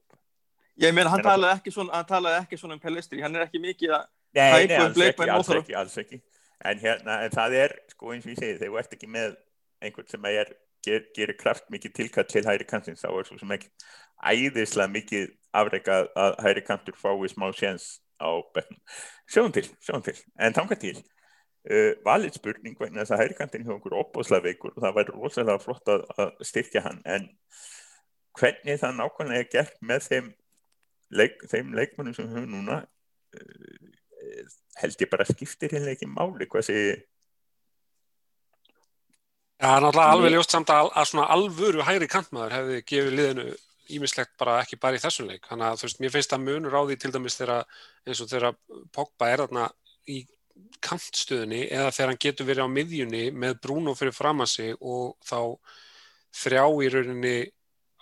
Ég 0.79 0.93
meina, 0.95 1.09
hann 1.09 1.19
En 1.19 1.25
að- 1.25 1.31
talaði 1.33 1.59
ekki 1.59 1.71
svona, 1.75 1.93
hann 1.97 2.05
talaði 2.05 2.39
ekki 2.45 2.57
svona 2.61 2.73
um 2.73 2.79
Pellistri, 2.79 3.21
hann 3.21 3.35
er 3.35 3.41
ekki 3.47 3.59
mikið 3.59 3.89
að 3.97 4.05
Nei, 4.31 4.51
Hæpa 4.51 4.55
nei, 4.55 4.63
upp 4.63 4.79
alls 4.79 4.89
ekki, 4.95 4.99
leikmenn 5.03 5.29
alls 5.35 5.47
óþarfa. 5.49 5.61
ekki, 5.65 5.75
alls 5.75 5.97
ekki. 5.97 6.21
En 6.65 6.81
hérna, 6.81 7.21
en 7.23 7.31
það 7.31 7.55
er, 7.55 7.75
sko 7.93 8.11
eins 8.13 8.25
og 8.27 8.33
ég 8.33 8.39
segi, 8.41 8.57
þegar 8.59 8.73
þú 8.73 8.79
ert 8.81 8.95
ekki 8.97 9.07
með 9.11 9.37
einhvern 9.79 10.09
sem 10.11 10.25
er, 10.27 10.51
ger, 10.83 11.05
gerir 11.15 11.37
kraft 11.39 11.69
mikið 11.71 11.95
tilkall 11.95 12.27
til 12.27 12.43
hæri 12.47 12.67
kantins, 12.67 13.03
þá 13.03 13.13
er 13.13 13.27
svo 13.27 13.37
sem 13.39 13.53
ekki 13.55 13.71
æðislega 14.19 14.91
mikið 14.91 15.29
afreika 15.55 16.01
að 16.19 16.35
hæri 16.43 16.63
kantur 16.67 16.97
fái 16.99 17.31
smá 17.31 17.47
séns 17.55 17.87
á 18.19 18.29
betnum. 18.53 18.81
Sjáum 19.31 19.53
til, 19.55 19.65
sjáum 19.79 20.03
til. 20.03 20.17
En 20.39 20.55
þangað 20.55 20.81
til, 20.83 20.95
uh, 21.71 21.93
valið 22.05 22.35
spurning 22.39 22.75
vegna 22.79 23.03
þess 23.03 23.15
að 23.15 23.23
hæri 23.23 23.37
kantin 23.39 23.65
hjá 23.67 23.73
okkur 23.77 23.95
opbóðslega 24.01 24.49
veikur 24.49 24.75
og 24.75 24.83
það 24.83 24.97
væri 24.99 25.15
rosalega 25.15 25.63
flott 25.63 25.93
að, 25.95 26.05
að 26.19 26.43
styrkja 26.51 26.83
hann, 26.85 26.99
en 27.07 27.29
hvernig 28.39 28.81
það 28.83 28.99
nákvæmlega 28.99 29.45
er 29.45 29.51
gert 29.55 29.79
með 29.79 30.09
þeim, 30.09 30.29
leik, 31.09 31.39
þeim 31.51 31.73
leikmennum 31.79 32.17
sem 32.17 32.29
höfum 32.33 32.51
núna, 32.57 32.81
uh, 33.39 33.98
held 34.79 35.01
ég 35.03 35.11
bara 35.11 35.27
skiptir 35.27 35.73
hérna 35.75 35.95
ekki 35.95 36.09
máli 36.09 36.47
hvað 36.49 36.69
sé 36.69 36.81
Já, 39.59 39.67
það 39.67 39.81
náttúrulega 39.83 40.11
alveg 40.15 40.31
ljóst 40.31 40.53
samt 40.55 40.69
að, 40.71 40.89
að 40.95 41.07
svona 41.09 41.25
alvöru 41.35 41.83
hægri 41.83 42.07
kantmaður 42.07 42.53
hefði 42.55 42.77
gefið 42.87 43.15
liðinu 43.17 43.47
ímislegt 43.89 44.37
bara 44.39 44.59
ekki 44.61 44.77
bara 44.79 44.95
í 44.95 45.01
þessum 45.03 45.27
leik. 45.27 45.47
Þannig 45.49 45.67
að 45.67 45.81
þú 45.81 45.87
veist, 45.87 45.99
mér 45.99 46.13
finnst 46.13 46.35
að 46.35 46.45
munur 46.45 46.77
á 46.79 46.81
því 46.87 46.97
til 47.01 47.11
dæmis 47.11 47.35
þegar 47.35 47.81
eins 48.05 48.21
og 48.23 48.29
þegar 48.31 48.57
Pogba 48.95 49.27
er 49.27 49.43
þarna 49.43 49.65
í 50.07 50.19
kantstöðunni 50.85 51.61
eða 51.67 51.91
þegar 51.91 52.11
hann 52.13 52.23
getur 52.23 52.47
verið 52.47 52.69
á 52.71 52.75
miðjunni 52.77 53.23
með 53.35 53.59
Bruno 53.65 53.95
fyrir 53.99 54.15
fram 54.15 54.43
að 54.45 54.51
sig 54.53 54.75
og 54.79 55.17
þá 55.27 55.39
þrjá 56.39 56.63
í 56.63 56.91
rauninni 56.93 57.35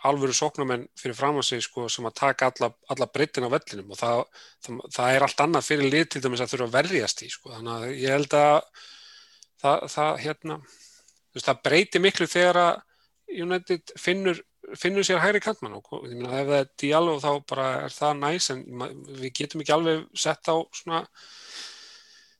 alvöru 0.07 0.35
sóknarmenn 0.35 0.87
fyrir 0.97 1.17
fram 1.17 1.39
að 1.39 1.47
sig 1.49 1.63
sko, 1.65 1.87
sem 1.91 2.07
að 2.09 2.17
taka 2.19 2.51
alla, 2.51 2.71
alla 2.93 3.07
breytin 3.13 3.47
á 3.47 3.53
vellinum 3.53 3.93
og 3.93 3.99
það, 3.99 4.23
það, 4.65 4.81
það 4.97 5.13
er 5.13 5.25
allt 5.27 5.43
annað 5.45 5.67
fyrir 5.67 5.93
lið 5.93 6.05
til 6.13 6.23
dæmis 6.25 6.43
að 6.43 6.53
þurfa 6.53 6.67
að 6.69 6.77
verjast 6.77 7.23
í 7.23 7.31
sko. 7.33 7.53
þannig 7.55 7.73
að 7.75 7.95
ég 8.01 8.15
held 8.15 8.37
að 8.39 8.59
það, 9.61 9.87
það 9.95 10.11
hérna 10.25 10.59
veist, 10.65 11.47
það 11.47 11.63
breyti 11.69 12.03
miklu 12.03 12.29
þegar 12.31 12.61
að 12.63 12.83
United 13.27 13.95
finnur, 13.99 14.39
finnur 14.79 15.05
sér 15.05 15.19
hægri 15.23 15.41
kantmann 15.43 15.75
og 15.79 15.89
ef 16.07 16.13
það 16.31 16.53
er 16.59 16.69
Diallo 16.79 17.17
þá 17.23 17.31
bara 17.49 17.67
er 17.85 17.95
það 17.95 18.21
næs 18.21 18.51
en 18.53 18.63
við 19.19 19.33
getum 19.41 19.63
ekki 19.63 19.75
alveg 19.75 20.05
sett 20.15 20.47
á 20.47 20.55
svona 20.75 21.03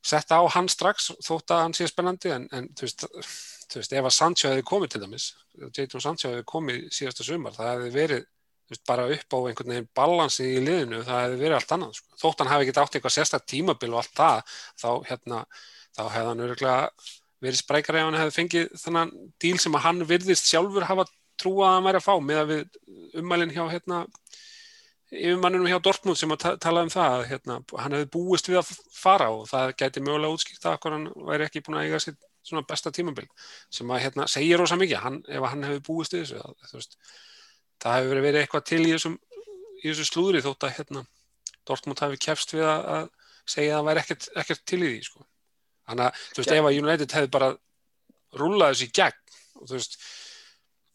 sett 0.08 0.32
á 0.34 0.40
hann 0.54 0.70
strax 0.72 1.12
þótt 1.26 1.54
að 1.54 1.62
hann 1.66 1.76
sé 1.78 1.90
spennandi 1.90 2.34
en, 2.34 2.48
en 2.56 2.70
þú, 2.78 2.88
veist, 2.88 3.06
þú 3.68 3.82
veist, 3.82 3.94
ef 3.94 4.10
að 4.10 4.16
Sancho 4.16 4.52
hefði 4.52 4.66
komið 4.72 4.94
til 4.94 5.04
dæmis 5.04 5.28
Jadon 5.76 6.04
Sancho 6.04 6.34
hefði 6.34 6.48
komið 6.54 6.90
síðasta 6.96 7.28
sumar 7.28 7.56
það 7.58 7.72
hefði 7.74 7.94
verið 7.96 8.26
veist, 8.72 8.84
bara 8.88 9.08
upp 9.14 9.36
á 9.36 9.40
einhvern 9.40 9.74
veginn 9.74 9.90
balansi 9.98 10.48
í 10.56 10.64
liðinu 10.64 11.04
það 11.08 11.24
hefði 11.26 11.40
verið 11.44 11.58
allt 11.60 11.76
annað 11.78 11.94
sko. 12.00 12.20
þótt 12.24 12.44
hann 12.44 12.52
hafi 12.54 12.68
ekki 12.68 12.82
átt 12.84 12.98
eitthvað 13.00 13.16
sérstak 13.18 13.48
tímabil 13.48 13.94
og 13.94 14.02
allt 14.02 14.16
það 14.18 14.58
þá, 14.84 14.90
hérna, 15.12 15.44
þá 15.98 16.04
hefði 16.16 16.34
hann 16.34 16.44
verið 17.38 17.62
sprækari 17.62 18.02
ef 18.02 18.10
hann 18.10 18.20
hefði 18.22 18.38
fengið 18.40 18.70
þannan 18.82 19.16
díl 19.44 19.58
sem 19.62 19.78
að 19.78 19.86
hann 19.86 20.06
virðist 20.10 20.50
sjálfur 20.50 20.88
hafa 20.90 21.08
trúað 21.38 21.68
að 21.70 21.76
hann 21.76 21.88
væri 21.88 22.00
að 22.02 22.08
fá 22.08 22.16
með 22.24 22.40
að 22.42 22.52
við 22.54 23.20
ummælinn 23.22 23.54
hjá 23.54 23.64
hérna, 23.70 24.00
yfirmannunum 25.12 25.70
hjá 25.72 25.78
Dortmund 25.84 26.20
sem 26.20 26.32
að 26.36 26.42
ta 26.44 26.54
tala 26.62 26.84
um 26.84 26.92
það 26.92 27.14
að 27.18 27.28
hérna, 27.32 27.60
hann 27.80 27.96
hefði 27.96 28.10
búist 28.16 28.50
við 28.50 28.60
að 28.62 28.72
fara 28.92 29.30
og 29.32 29.46
það 29.48 29.76
gæti 29.80 30.04
mögulega 30.04 30.36
útskýrt 30.36 30.68
að 30.68 30.90
hann 30.92 31.06
væri 31.30 31.48
ekki 31.48 31.64
búin 31.64 31.80
að 31.80 31.88
eiga 31.88 32.02
sér 32.04 32.18
svona 32.48 32.66
besta 32.68 32.92
tímabil 32.96 33.28
sem 33.74 33.92
að 33.92 34.04
hérna, 34.06 34.28
segja 34.32 34.60
rosa 34.60 34.78
mikið 34.80 35.04
hann, 35.04 35.22
ef 35.28 35.48
hann 35.52 35.64
hefði 35.68 35.84
búist 35.88 36.16
við 36.16 36.26
þessu 36.26 36.42
að, 36.44 36.58
þú 36.72 36.80
veist, 36.80 36.98
það 37.84 37.98
hefur 38.02 38.22
verið 38.28 38.42
eitthvað 38.42 38.68
til 38.72 38.82
í 38.84 38.92
þessum, 38.94 39.18
í 39.80 39.86
þessu 39.88 40.08
slúðri 40.08 40.44
þótt 40.46 40.68
að 40.68 40.76
hérna, 40.78 41.06
Dortmund 41.68 42.04
hafi 42.04 42.20
kefst 42.28 42.56
við 42.56 42.68
að, 42.68 43.10
segja 43.48 43.76
að 43.76 43.80
það 43.80 43.88
væri 43.88 44.04
ekkert, 44.04 44.30
ekkert 44.44 44.64
til 44.68 44.80
í 44.82 44.88
því 44.92 45.02
sko. 45.08 45.26
Þannig 45.88 46.08
að, 46.08 46.24
þú 46.28 46.42
veist, 46.42 46.54
ef 46.54 46.70
að 46.70 46.80
United 46.82 47.16
hefði 47.16 47.34
bara 47.36 47.50
rúlað 48.38 48.74
þessu 48.74 48.88
í 48.88 48.96
gegn 48.98 49.38
og 49.58 49.70
þú 49.70 49.78
veist, 49.78 50.00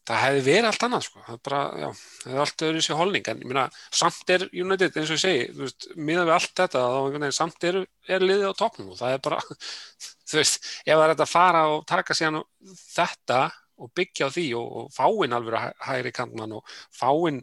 það 0.07 0.19
hefði 0.19 0.43
verið 0.47 0.67
allt 0.67 0.85
annað 0.87 1.05
sko, 1.05 1.21
það 1.23 1.35
er 1.35 1.41
bara, 1.47 1.61
já, 1.79 1.87
það 1.95 2.31
hefði 2.31 2.41
allt 2.43 2.63
öðru 2.67 2.83
sér 2.83 2.99
holning, 2.99 3.27
en 3.31 3.43
ég 3.43 3.49
meina, 3.49 3.65
samt 4.01 4.33
er 4.35 4.45
United, 4.51 4.97
eins 4.99 5.11
og 5.11 5.15
ég 5.15 5.21
segi, 5.23 5.45
þú 5.53 5.63
veist, 5.63 5.87
miðað 5.95 6.29
við 6.29 6.35
allt 6.37 6.53
þetta, 6.59 6.81
þá 6.83 6.97
veginn, 7.05 7.35
samt 7.37 7.67
er, 7.69 7.79
er 8.11 8.25
liðið 8.25 8.51
á 8.51 8.59
toppnum 8.59 8.91
og 8.91 8.99
það 8.99 9.15
er 9.15 9.21
bara, 9.29 9.39
þú 10.29 10.39
veist, 10.41 10.59
ef 10.83 10.91
það 10.91 11.05
er 11.05 11.13
þetta 11.13 11.27
að 11.27 11.33
fara 11.33 11.63
og 11.71 11.85
taka 11.93 12.17
síðan 12.19 12.41
þetta 12.81 13.39
og 13.83 13.93
byggja 13.95 14.27
á 14.27 14.33
því 14.35 14.45
og, 14.59 14.67
og 14.81 14.91
fáinn 14.93 15.37
alveg 15.37 15.71
hægri 15.87 16.13
kantmann 16.15 16.57
og 16.59 16.75
fáinn, 16.91 17.39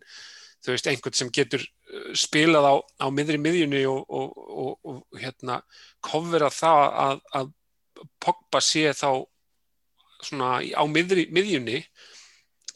þú 0.60 0.74
veist, 0.74 0.92
einhvern 0.92 1.16
sem 1.16 1.32
getur 1.32 1.64
uh, 1.64 2.12
spilað 2.18 2.68
á, 2.68 2.74
á 2.76 3.06
miðri 3.08 3.40
miðjunni 3.40 3.86
og, 3.88 4.04
og, 4.04 4.76
og, 4.84 5.02
hérna, 5.16 5.62
kofverað 6.04 6.60
það 6.60 6.84
að, 7.06 7.24
að 7.40 7.56
Pogba 8.16 8.62
sé 8.64 8.94
þá 8.96 9.26
svona 10.24 10.60
á 10.64 10.84
miðri, 10.88 11.26
miðjunni 11.34 11.82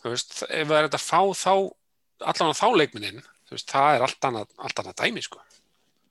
þú 0.05 0.13
veist, 0.13 0.37
ef 0.45 0.69
það 0.69 0.79
er 0.79 0.89
þetta 0.89 1.01
að 1.01 1.09
fá 1.09 1.21
þá 1.41 1.55
allan 2.31 2.53
á 2.53 2.61
þá 2.61 2.69
leikminnin 2.77 3.25
þú 3.49 3.57
veist, 3.57 3.71
það 3.71 3.97
er 3.97 4.07
allt 4.07 4.29
annað, 4.29 4.55
allt 4.67 4.81
annað 4.83 4.97
dæmi 5.01 5.25
sko. 5.25 5.43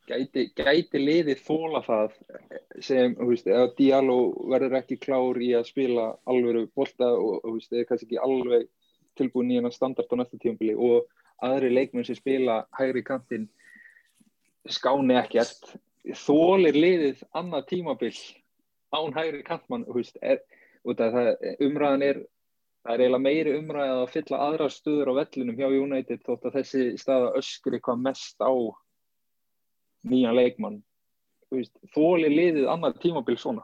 Gæti, 0.04 0.50
gæti 0.58 1.00
liðið 1.00 1.44
þóla 1.46 1.80
það 1.86 2.16
sem, 2.84 3.14
þú 3.16 3.28
veist, 3.30 3.48
ef 3.48 3.76
Diallo 3.78 4.18
verður 4.52 4.80
ekki 4.82 5.00
klár 5.00 5.40
í 5.40 5.54
að 5.56 5.70
spila 5.70 6.10
alvöru 6.30 6.66
bolta 6.76 7.08
og, 7.16 7.38
þú 7.46 7.54
veist, 7.56 7.72
eða 7.72 7.88
kannski 7.92 8.10
ekki 8.10 8.24
alveg 8.26 8.68
tilbúin 9.20 9.54
í 9.54 9.60
hennar 9.60 9.76
standart 9.76 10.12
á 10.12 10.16
næsta 10.20 10.40
tíumbili 10.42 10.76
og 10.76 11.08
aðri 11.44 11.72
leikmenn 11.72 12.08
sem 12.08 12.18
spila 12.18 12.64
hægri 12.76 13.04
kantinn 13.06 13.48
skáni 14.72 15.16
ekkert 15.20 15.76
þólir 16.26 16.76
liðið 16.76 17.24
annað 17.38 17.70
tímabil 17.72 18.14
án 18.94 19.16
hægri 19.16 19.44
kantmann, 19.48 19.88
þú 19.88 20.02
veist, 20.02 20.20
er, 20.22 20.44
það, 20.84 21.32
umræðan 21.64 22.08
er 22.10 22.24
það 22.84 22.94
er 22.94 23.04
eiginlega 23.04 23.24
meiri 23.24 23.58
umræða 23.58 24.00
að 24.02 24.10
fylla 24.14 24.40
aðra 24.48 24.70
stöður 24.72 25.12
á 25.16 25.20
vellinum 25.22 25.60
hjá 25.60 25.68
United 25.72 26.24
þótt 26.26 26.48
að 26.50 26.58
þessi 26.60 26.88
staða 27.00 27.30
öskri 27.40 27.80
hvað 27.84 28.02
mest 28.08 28.44
á 28.44 28.52
nýjan 30.04 30.36
leikmann. 30.36 30.82
Þóli 31.94 32.32
liðið 32.34 32.68
annar 32.72 32.98
tímabil 33.00 33.38
svona? 33.40 33.64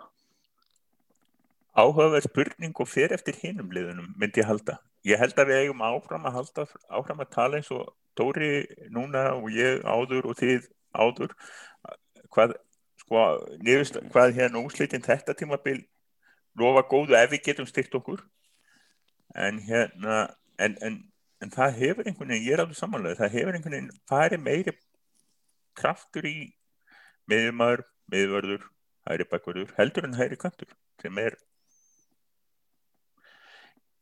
Áhugaverð 1.76 2.28
spurning 2.30 2.80
og 2.80 2.90
fer 2.90 3.14
eftir 3.16 3.38
hinum 3.42 3.74
liðunum 3.74 4.14
myndi 4.20 4.42
ég 4.42 4.48
halda. 4.48 4.78
Ég 5.08 5.20
held 5.20 5.38
að 5.40 5.52
við 5.52 5.62
eigum 5.64 5.84
áfram 5.84 6.28
að 6.28 6.38
halda 6.38 6.66
áfram 6.88 7.24
að 7.24 7.34
tala 7.36 7.60
eins 7.60 7.72
og 7.76 7.88
Tóri 8.20 8.66
núna 8.92 9.30
og 9.38 9.48
ég 9.56 9.80
áður 9.88 10.26
og 10.28 10.36
þið 10.36 10.66
áður. 10.92 11.36
Hvað, 12.36 12.56
sko, 13.00 13.22
nefnist, 13.64 14.00
hvað 14.12 14.34
hérna 14.36 14.64
úslitin 14.66 15.06
þetta 15.06 15.36
tímabil 15.40 15.80
lofa 16.60 16.84
góðu 16.90 17.16
ef 17.16 17.32
við 17.32 17.46
getum 17.48 17.70
styrt 17.70 17.96
okkur 17.96 18.26
en 19.36 19.60
hérna 19.60 20.20
en, 20.60 20.78
en, 20.82 20.96
en 21.42 21.52
það 21.54 21.78
hefur 21.82 22.08
einhvern 22.08 22.34
veginn, 22.34 22.48
ég 22.48 22.56
er 22.56 22.64
alveg 22.64 22.80
samanlega 22.80 23.20
það 23.22 23.36
hefur 23.38 23.58
einhvern 23.58 23.76
veginn 23.78 23.92
farið 24.10 24.44
meiri 24.44 24.74
kraftur 25.80 26.26
í 26.28 26.38
miðjumar, 27.30 27.86
miðvörður 28.12 28.66
hæri 29.10 29.28
bakvörður, 29.30 29.72
heldur 29.78 30.08
en 30.08 30.18
hæri 30.18 30.38
kantur 30.40 30.74
sem 31.02 31.18
er 31.22 31.38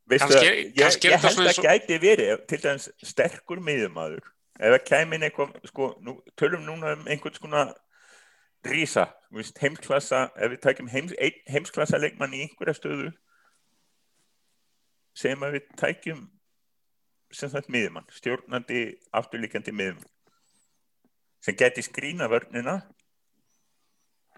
veistu 0.08 0.26
Kannski- 0.26 0.40
að 0.40 0.48
ég, 0.48 0.72
ég 0.80 1.20
held 1.20 1.44
að 1.44 1.52
og- 1.52 1.64
gæti 1.68 2.00
verið 2.02 2.46
til 2.48 2.60
dæmis 2.64 2.88
sterkur 3.04 3.60
miðjumadur 3.60 4.24
ef 4.58 4.72
það 4.74 4.86
kæmin 4.88 5.22
eitthvað, 5.28 5.52
sko, 5.70 5.92
nú, 6.02 6.16
tölum 6.36 6.64
núna 6.66 6.96
um 6.96 7.06
einhvern 7.06 7.34
skona 7.36 7.66
rísa, 8.66 9.04
heimsklassa 9.60 10.30
ef 10.34 10.50
við 10.50 10.60
tækjum 10.64 10.88
heims, 10.90 11.12
ein, 11.20 11.36
heimsklassa 11.46 12.00
leikmann 12.00 12.34
í 12.34 12.42
einhverja 12.42 12.74
stöðu 12.74 13.12
sem 15.18 15.42
að 15.42 15.58
við 15.58 15.72
tækjum 15.80 16.20
sem 17.34 17.50
sagt 17.52 17.68
miðjumann, 17.72 18.06
stjórnandi 18.14 18.84
afturlíkjandi 19.18 19.74
miðjumann 19.74 20.14
sem 21.44 21.56
geti 21.58 21.84
skrína 21.84 22.28
vörnina 22.30 22.78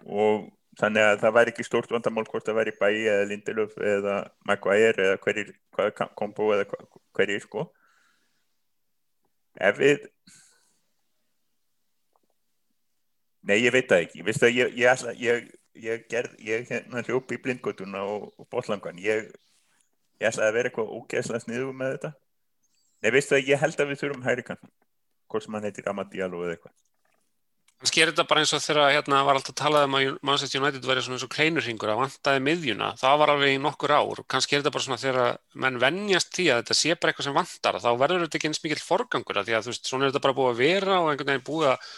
og 0.05 0.49
þannig 0.79 1.05
að 1.05 1.21
það 1.23 1.35
væri 1.37 1.53
ekki 1.53 1.65
stórt 1.67 1.93
vandamál 1.93 2.25
hvort 2.29 2.47
það 2.47 2.59
væri 2.61 2.73
bæi 2.79 2.99
eða 2.99 3.27
Lindelöf 3.29 3.77
eða 3.77 4.17
Maguire 4.47 5.07
eða 5.07 5.17
hverjir, 5.25 5.53
hvaða 5.75 6.07
kombo 6.17 6.51
eða 6.55 6.67
hverjir 7.17 7.43
sko. 7.43 7.65
Ef 9.59 9.81
við 9.81 10.05
nei 13.49 13.57
ég 13.59 13.73
veit 13.75 13.89
það 13.89 14.05
ekki. 14.05 14.23
Vistu, 14.27 14.51
ég, 14.53 14.77
ég, 14.79 15.05
ég, 15.19 15.49
ég 15.75 16.05
gerð 16.11 16.37
hérna 16.39 17.03
hljópi 17.03 17.37
í 17.37 17.43
blindgötuna 17.43 18.05
og, 18.07 18.29
og 18.37 18.47
botlangan 18.53 19.01
ég, 19.01 19.27
ég 20.21 20.29
ætla 20.29 20.47
að 20.47 20.55
vera 20.59 20.71
eitthvað 20.71 20.93
ógeðslega 20.97 21.45
sniðu 21.45 21.73
með 21.73 21.95
þetta. 21.95 22.13
Nei 23.01 23.11
veistu 23.15 23.37
að 23.37 23.49
ég 23.49 23.61
held 23.61 23.81
að 23.81 23.91
við 23.91 24.01
þurfum 24.03 24.29
hæri 24.29 24.45
kann 24.45 24.61
hvort 25.31 25.45
sem 25.45 25.55
hann 25.55 25.67
heitir 25.67 25.87
Amadíalo 25.89 26.43
eða 26.45 26.57
eitthvað. 26.57 26.73
Kannski 27.81 28.03
er 28.03 28.11
þetta 28.11 28.27
bara 28.29 28.41
eins 28.43 28.51
og 28.53 28.61
þegar 28.61 28.91
hérna 28.93 29.19
var 29.25 29.37
alltaf 29.39 29.55
talað 29.57 29.87
um 29.87 29.95
að 29.97 30.03
Manchester 30.27 30.61
United 30.61 30.83
væri 30.85 31.01
svona 31.01 31.17
eins 31.17 31.23
og 31.25 31.31
kleinurringur 31.33 31.89
að 31.89 32.01
vantaði 32.03 32.43
miðjuna, 32.45 32.89
það 33.01 33.15
var 33.23 33.31
alveg 33.33 33.53
í 33.55 33.61
nokkur 33.63 33.93
ár. 33.95 34.21
Kannski 34.29 34.53
er 34.53 34.61
þetta 34.61 34.73
bara 34.75 34.85
svona 34.85 35.01
þegar 35.01 35.39
menn 35.63 35.79
venjast 35.81 36.29
því 36.35 36.45
að 36.51 36.61
þetta 36.61 36.77
sé 36.77 36.93
bara 36.93 37.13
eitthvað 37.15 37.27
sem 37.27 37.39
vantar 37.39 37.79
þá 37.81 37.89
verður 38.03 38.27
þetta 38.27 38.37
ekki 38.37 38.51
eins 38.51 38.61
mikill 38.61 38.85
forgangur 38.85 39.41
því 39.41 39.57
að 39.57 39.65
þú 39.65 39.73
veist, 39.73 39.89
svona 39.89 40.05
er 40.05 40.13
þetta 40.13 40.23
bara 40.27 40.37
búið 40.37 40.51
að 40.51 40.61
vera 40.61 40.99
og 40.99 41.09
einhvern 41.09 41.31
veginn 41.31 41.47
búið 41.49 41.71
að 41.71 41.89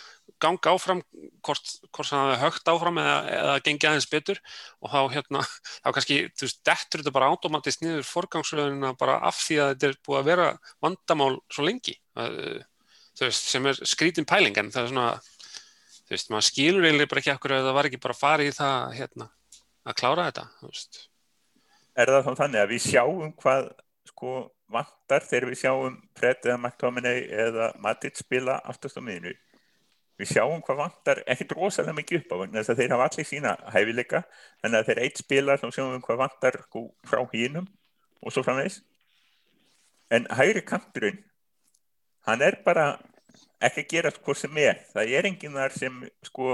ganga 0.43 0.73
áfram 0.73 1.01
hvort, 1.45 1.69
hvort 1.93 2.09
það 2.09 2.25
hafi 2.27 2.41
högt 2.41 2.71
áfram 2.73 2.99
eða, 2.99 3.15
eða 3.37 3.55
gengi 3.67 3.89
aðeins 3.89 4.09
betur. 4.11 4.41
Og 4.83 4.91
þá 4.91 4.99
hérna, 5.15 5.43
þá 5.79 5.89
kannski, 5.97 6.19
þú 6.33 6.47
veist, 6.47 6.61
dettur 6.67 7.03
þetta 7.03 7.15
bara 7.15 7.31
automatist 7.31 7.83
niður 7.83 8.07
forgangsröðuna 8.09 8.93
bara 8.99 9.19
af 9.27 9.39
því 9.45 9.59
að 9.63 9.73
þetta 9.73 9.89
er 9.89 9.99
búið 10.07 10.21
að 10.21 10.29
vera 10.31 10.49
vandamál 10.83 11.33
svo 11.47 11.67
lengi. 11.67 11.95
Þú 12.13 13.27
veist, 13.27 13.51
sem 13.53 13.69
er 13.69 13.85
skrítin 13.87 14.27
pæling 14.29 14.57
en 14.59 14.73
það 14.73 14.87
er 14.87 14.91
svona 14.93 15.07
þú 16.03 16.15
veist, 16.15 16.31
maður 16.33 16.47
skilur 16.49 16.87
eiginlega 16.87 17.11
bara 17.11 17.23
ekki 17.23 17.33
okkur 17.33 17.55
að 17.55 17.67
það 17.67 17.77
var 17.77 17.89
ekki 17.89 18.01
bara 18.03 18.17
farið 18.17 18.49
í 18.49 18.55
það 18.57 18.97
hérna, 18.97 19.29
að 19.87 19.97
klára 20.01 20.27
þetta 20.29 20.43
þú 20.59 20.71
veist. 20.71 20.99
er 21.95 22.11
það 22.13 22.27
þá 22.27 22.41
þannig 22.41 22.61
að 22.63 22.73
við 22.73 22.83
sjáum 22.87 23.31
hvað 23.39 23.69
sko 24.09 24.33
vantar 24.73 25.25
þegar 25.29 25.49
við 25.51 25.61
sjáum 25.61 25.97
Fred 26.17 26.45
eða 26.47 26.59
McTominay 26.59 27.23
eða 27.45 27.71
Matit 27.81 28.19
spila 28.19 28.59
aftast 28.65 28.99
á 28.99 29.01
miðinu 29.05 29.33
við 30.19 30.29
sjáum 30.29 30.61
hvað 30.65 30.81
vantar 30.83 31.21
ekkert 31.25 31.55
rosalega 31.57 31.97
mikið 31.97 32.19
upp 32.21 32.33
á 32.33 32.35
vegna 32.43 32.59
þess 32.61 32.73
að 32.73 32.81
þeir 32.81 32.93
hafa 32.93 33.07
allir 33.09 33.29
sína 33.29 33.53
hæfileika 33.73 34.23
þannig 34.61 34.79
að 34.79 34.89
þeir 34.89 35.01
eitt 35.05 35.21
spilar 35.23 35.61
þá 35.61 35.67
sjáum 35.69 35.93
við 35.95 36.03
hvað 36.07 36.21
vantar 36.21 36.59
frá 37.09 37.21
hínum 37.33 37.69
og 38.21 38.35
svo 38.35 38.43
framvegs 38.45 38.81
en 40.13 40.29
hægri 40.29 40.61
kanturinn 40.67 41.23
hann 42.27 42.45
er 42.45 42.59
bara 42.65 42.93
ekki 43.63 43.83
að 43.83 43.89
gera 43.93 44.11
sko 44.13 44.35
sem 44.37 44.57
er. 44.61 44.79
Það 44.93 45.15
er 45.17 45.29
enginn 45.29 45.57
þar 45.57 45.75
sem 45.75 45.99
sko 46.27 46.49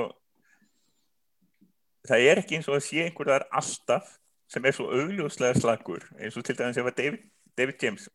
það 2.10 2.28
er 2.32 2.42
ekki 2.42 2.60
eins 2.60 2.70
og 2.70 2.78
að 2.78 2.86
sé 2.88 3.04
einhver 3.06 3.32
þar 3.34 3.48
alltaf 3.62 4.16
sem 4.50 4.66
er 4.66 4.76
svo 4.76 4.88
augljóslega 4.90 5.60
slagur 5.60 6.06
eins 6.18 6.38
og 6.40 6.46
til 6.46 6.58
dæmis 6.58 6.80
ef 6.80 6.90
að 6.90 7.02
David, 7.02 7.26
David 7.58 7.84
James 7.84 8.08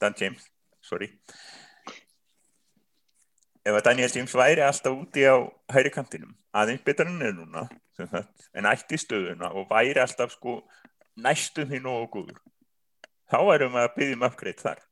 Dan 0.00 0.14
James, 0.20 0.44
sorry 0.84 1.08
ef 3.66 3.74
að 3.80 3.84
Daniel 3.88 4.12
James 4.14 4.34
væri 4.38 4.62
alltaf 4.62 4.94
úti 4.94 5.24
á 5.26 5.36
hæri 5.74 5.90
kantinum, 5.94 6.32
aðeins 6.54 6.84
betur 6.86 7.10
en 7.10 7.22
er 7.26 7.34
núna 7.34 7.66
sem 7.96 8.08
sagt, 8.12 8.48
en 8.54 8.68
ætti 8.70 8.98
stöðuna 9.00 9.50
og 9.56 9.66
væri 9.72 9.98
alltaf 10.02 10.36
sko 10.36 10.60
næstum 11.18 11.66
því 11.70 11.80
nógu 11.82 12.10
góður 12.14 12.42
þá 13.32 13.38
erum 13.56 13.72
við 13.74 13.82
að 13.88 13.94
byggja 13.96 14.16
um 14.20 14.26
upgrade 14.28 14.62
þar. 14.62 14.82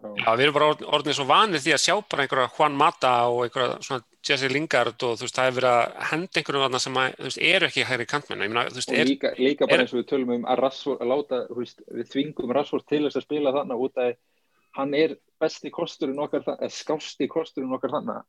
Já, 0.00 0.30
við 0.32 0.46
erum 0.46 0.54
bara 0.56 0.68
orðin- 0.72 0.88
orðnir 0.96 1.14
svo 1.18 1.26
vanir 1.28 1.60
því 1.60 1.72
að 1.76 1.82
sjá 1.84 1.94
bara 2.08 2.22
einhverja 2.24 2.52
Juan 2.56 2.76
Mata 2.80 3.10
og 3.28 3.42
einhverja 3.44 3.74
svona 3.84 4.04
Jesse 4.24 4.48
Lingard 4.48 5.02
og 5.04 5.18
þú 5.20 5.26
veist, 5.26 5.36
það 5.36 5.48
er 5.50 5.56
verið 5.58 5.74
að 5.76 6.08
henda 6.10 6.40
einhverjum 6.40 6.64
þarna 6.64 6.80
sem 6.80 6.96
að, 7.02 7.16
þú 7.18 7.26
veist, 7.28 7.40
eru 7.50 7.68
ekki 7.68 7.84
hægri 7.90 8.06
kantmenn 8.08 8.42
er, 8.42 9.04
líka, 9.10 9.34
líka 9.36 9.66
bara 9.68 9.76
er- 9.76 9.84
eins 9.84 9.92
og 9.92 10.00
við 10.00 10.08
tölum 10.08 10.32
um 10.38 10.44
að, 10.48 10.58
Rashford, 10.64 11.00
að 11.04 11.10
láta, 11.12 11.40
þú 11.50 11.56
veist, 11.60 11.82
við 12.00 12.08
þvingum 12.14 12.54
Rashford 12.56 12.86
til 12.88 13.02
þess 13.04 13.20
að 13.20 13.26
spila 13.28 13.52
þannig 13.52 13.84
út 13.86 14.00
að 14.00 14.16
hann 14.76 14.94
er 14.94 15.16
besti 15.40 15.70
kosturinn 15.72 16.18
okkar 16.22 16.42
þa- 16.46 16.58
eða 16.60 16.70
skásti 16.74 17.28
kosturinn 17.28 17.72
okkar 17.74 17.90
þannig 17.96 18.22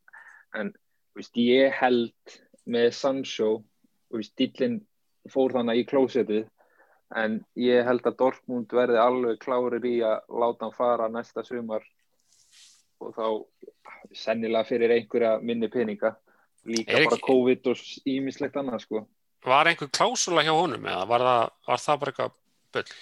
en 0.55 0.73
veist, 1.15 1.35
ég 1.37 1.71
held 1.71 2.37
með 2.67 2.91
Sancho 2.95 3.63
dýllinn 4.39 4.81
fór 5.29 5.53
þannig 5.55 5.83
í 5.83 5.87
klósetið 5.89 6.47
en 7.15 7.41
ég 7.59 7.83
held 7.85 8.05
að 8.07 8.17
Dortmund 8.17 8.71
verði 8.71 8.99
alveg 8.99 9.39
klárir 9.43 9.83
í 9.85 9.97
að 10.07 10.21
láta 10.41 10.65
hann 10.69 10.75
fara 10.77 11.09
næsta 11.11 11.43
sumar 11.43 11.83
og 13.01 13.13
þá 13.15 13.25
sennilega 14.15 14.67
fyrir 14.67 14.91
einhverja 14.95 15.39
minni 15.43 15.67
peninga 15.71 16.15
líka 16.65 16.91
Er 16.95 17.05
bara 17.07 17.17
ekki- 17.17 17.27
COVID 17.27 17.67
og 17.71 17.77
ímislegt 18.05 18.55
annað 18.59 18.81
sko 18.85 19.05
var 19.45 19.65
einhver 19.67 19.89
klásula 19.89 20.43
hjá 20.45 20.53
honum 20.53 20.85
eða 20.85 21.07
var 21.09 21.19
það, 21.25 21.49
var 21.67 21.77
það 21.85 21.99
bara 21.99 22.11
eitthvað 22.11 22.31
bull? 22.73 22.93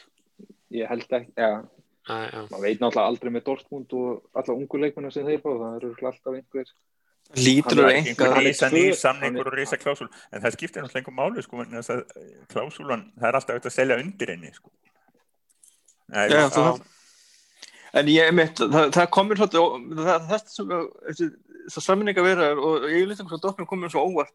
ég 0.71 0.87
held 0.87 1.07
ekki, 1.17 1.33
já, 1.37 1.49
já. 1.49 1.67
Maður 2.09 2.63
veit 2.65 2.79
náttúrulega 2.81 3.07
aldrei 3.09 3.31
með 3.35 3.43
Dortmund 3.49 3.93
og 3.99 4.39
alla 4.41 4.55
ungu 4.57 4.81
leikmennar 4.83 5.13
sem 5.15 5.27
þeir 5.27 5.41
fá, 5.43 5.49
það 5.53 5.75
eru 5.79 5.91
alltaf 6.11 6.33
einhver 6.39 6.71
Lítur 7.37 7.83
að 7.85 7.91
enga 7.93 8.27
einhver 8.41 8.77
er 8.81 8.95
samningur 8.97 9.49
og 9.51 9.57
risa 9.59 9.77
klásúl 9.77 10.07
en 10.33 10.41
það 10.41 10.55
skiptir 10.55 10.81
náttúrulega 10.81 11.03
einhver 11.03 11.17
máli 11.19 11.43
sko 11.45 11.65
þess 11.69 11.91
að 11.93 11.99
klásúlan, 12.49 13.03
það 13.19 13.27
er 13.29 13.37
alltaf 13.37 13.53
auðvitað 13.55 13.69
að 13.69 13.75
selja 13.75 13.97
undir 14.01 14.31
henni 14.33 14.53
sko. 14.55 14.71
Nei, 16.09 16.23
Já, 16.25 16.39
já, 16.39 16.47
þú- 16.55 16.87
En 17.99 18.05
ég 18.05 18.33
mitt, 18.37 18.57
það, 18.57 18.91
það 18.93 19.07
komur 19.13 19.39
svolítið, 19.39 20.01
þessi, 20.29 20.65
þessi 21.09 21.81
sammenninga 21.81 22.21
vera 22.25 22.49
og 22.53 22.85
ég 22.89 23.07
lítið 23.09 23.23
um 23.25 23.29
svo 23.31 23.39
dóknum 23.41 23.67
komur 23.69 23.89
svo 23.89 24.03
óvart. 24.05 24.33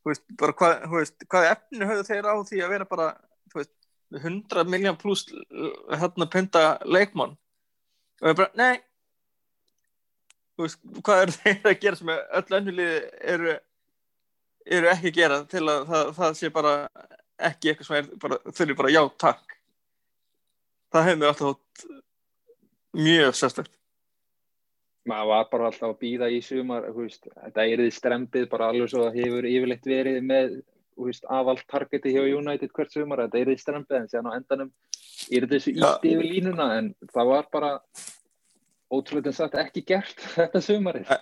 Þú 0.00 0.10
veist, 0.12 0.24
bara 0.40 0.52
hvað, 0.56 0.74
þú 0.84 0.96
veist, 0.98 1.24
hvað 1.28 1.46
efni 1.50 1.88
höfðu 1.88 2.04
þeir 2.08 2.28
á 2.28 2.34
því 2.40 2.60
að 2.64 2.72
vera 2.74 2.88
bara 2.88 3.06
þú 3.52 3.60
veist, 3.60 3.72
100 4.16 4.66
miljón 4.70 4.98
pluss 5.00 5.26
hérna 5.90 6.28
pynta 6.30 6.64
leikmann. 6.84 7.36
Og 8.20 8.32
ég 8.32 8.38
bara, 8.38 8.50
nei. 8.58 8.80
Veist, 10.60 10.80
hvað 11.00 11.22
eru 11.24 11.36
þeir 11.38 11.70
að 11.70 11.78
gera 11.84 11.98
sem 12.00 12.12
öll 12.12 12.58
önnulið 12.58 12.94
eru 13.34 13.54
eru 14.70 14.90
ekki 14.90 15.08
að 15.08 15.16
gera 15.16 15.38
til 15.48 15.62
að 15.72 15.86
það, 15.88 16.10
það 16.18 16.34
sé 16.36 16.50
bara 16.52 16.74
ekki 17.50 17.70
eitthvað 17.70 17.88
sem 17.88 17.96
er 17.96 18.10
bara, 18.20 18.38
þurfi 18.52 18.76
bara 18.76 18.92
já, 18.92 19.00
takk. 19.24 19.56
Það 20.90 21.06
hefur 21.06 21.20
mér 21.20 21.30
alltaf 21.30 21.46
þótt 21.48 21.86
mjög 23.00 23.38
sérstækt 23.38 23.76
maður 25.08 25.30
var 25.30 25.46
bara 25.52 25.68
alltaf 25.70 25.94
að 25.94 26.00
býða 26.02 26.28
í 26.32 26.40
sumar 26.44 26.88
þetta 26.90 27.64
er 27.64 27.82
því 27.82 27.92
strempið 27.94 28.48
bara 28.52 28.70
alveg 28.70 28.90
svo 28.92 29.06
að 29.06 29.18
hefur 29.20 29.48
yfirleitt 29.48 29.88
verið 29.88 30.20
með 30.26 30.58
veist, 30.98 31.26
afalt 31.28 31.66
targeti 31.70 32.12
hjá 32.14 32.22
United 32.22 32.72
hvert 32.74 32.92
sumar, 32.92 33.24
þetta 33.26 33.40
er 33.40 33.50
því 33.50 33.58
strempið 33.60 33.98
en 33.98 34.08
séðan 34.10 34.30
á 34.30 34.36
endanum 34.38 34.72
er 35.30 35.46
þessu 35.50 35.74
Já. 35.74 35.84
ítti 35.86 36.14
yfir 36.14 36.26
línuna 36.26 36.70
en 36.78 36.90
það 37.12 37.30
var 37.30 37.48
bara 37.52 37.72
ótrúlega 38.90 39.32
sagt 39.34 39.54
ekki 39.60 39.84
gert 39.86 40.24
þetta 40.36 40.62
sumarið. 40.64 41.12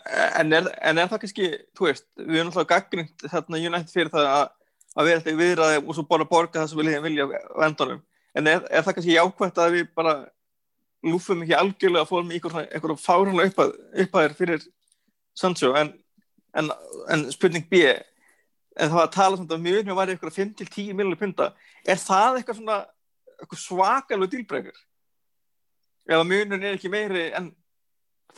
En 0.40 0.54
er, 0.56 0.70
en 0.80 1.02
er 1.02 1.10
það 1.10 1.24
kannski, 1.24 1.50
þú 1.76 1.90
veist 1.90 2.06
við 2.16 2.40
erum 2.40 2.52
alltaf 2.52 2.70
gaggrind 2.72 3.26
þarna 3.26 3.60
United 3.60 3.92
fyrir 3.92 4.12
það 4.14 4.30
að, 4.32 4.48
að 4.94 5.10
vera 5.10 5.20
alltaf 5.20 5.38
viðraði 5.42 5.84
og 5.84 5.98
svo 5.98 6.06
bara 6.08 6.28
borga 6.28 6.62
það 6.62 6.72
sem 6.72 6.82
við 6.82 7.06
vilja 7.06 7.28
á 7.28 7.60
endanum. 7.68 8.02
En 8.38 8.50
er, 8.50 8.64
er 8.70 8.84
það 8.86 8.98
kannski 8.98 9.16
jákvæmt 9.16 9.62
að 9.62 9.78
við 9.78 9.88
bara 9.98 10.18
lúfum 11.06 11.44
ekki 11.44 11.54
algjörlega 11.54 12.04
að 12.04 12.10
fórum 12.10 12.32
í 12.34 12.40
fárunlega 13.02 13.52
uppað, 13.52 13.74
uppæðir 14.04 14.36
fyrir 14.38 14.64
Sancho? 15.38 15.74
En, 15.78 15.92
en, 16.58 16.70
en 17.12 17.26
spurning 17.34 17.68
B 17.70 17.84
en 18.78 18.90
það 18.90 18.98
var 18.98 19.08
að 19.08 19.16
tala 19.16 19.40
þetta 19.40 19.60
mjög 19.64 19.88
mjög 19.88 19.98
væri 19.98 20.14
eitthvað 20.14 20.38
5-10 20.38 20.92
miljónir 20.98 21.20
punta 21.20 21.48
er 21.84 22.00
það 22.02 22.38
eitthvað 22.38 22.60
svona 22.60 22.78
eitthvað 23.38 23.62
svakalug 23.64 24.32
dílbreykar 24.32 24.84
ef 26.08 26.18
að 26.18 26.28
munun 26.30 26.62
er 26.62 26.76
ekki 26.76 26.92
meiri 26.92 27.28
en 27.36 27.50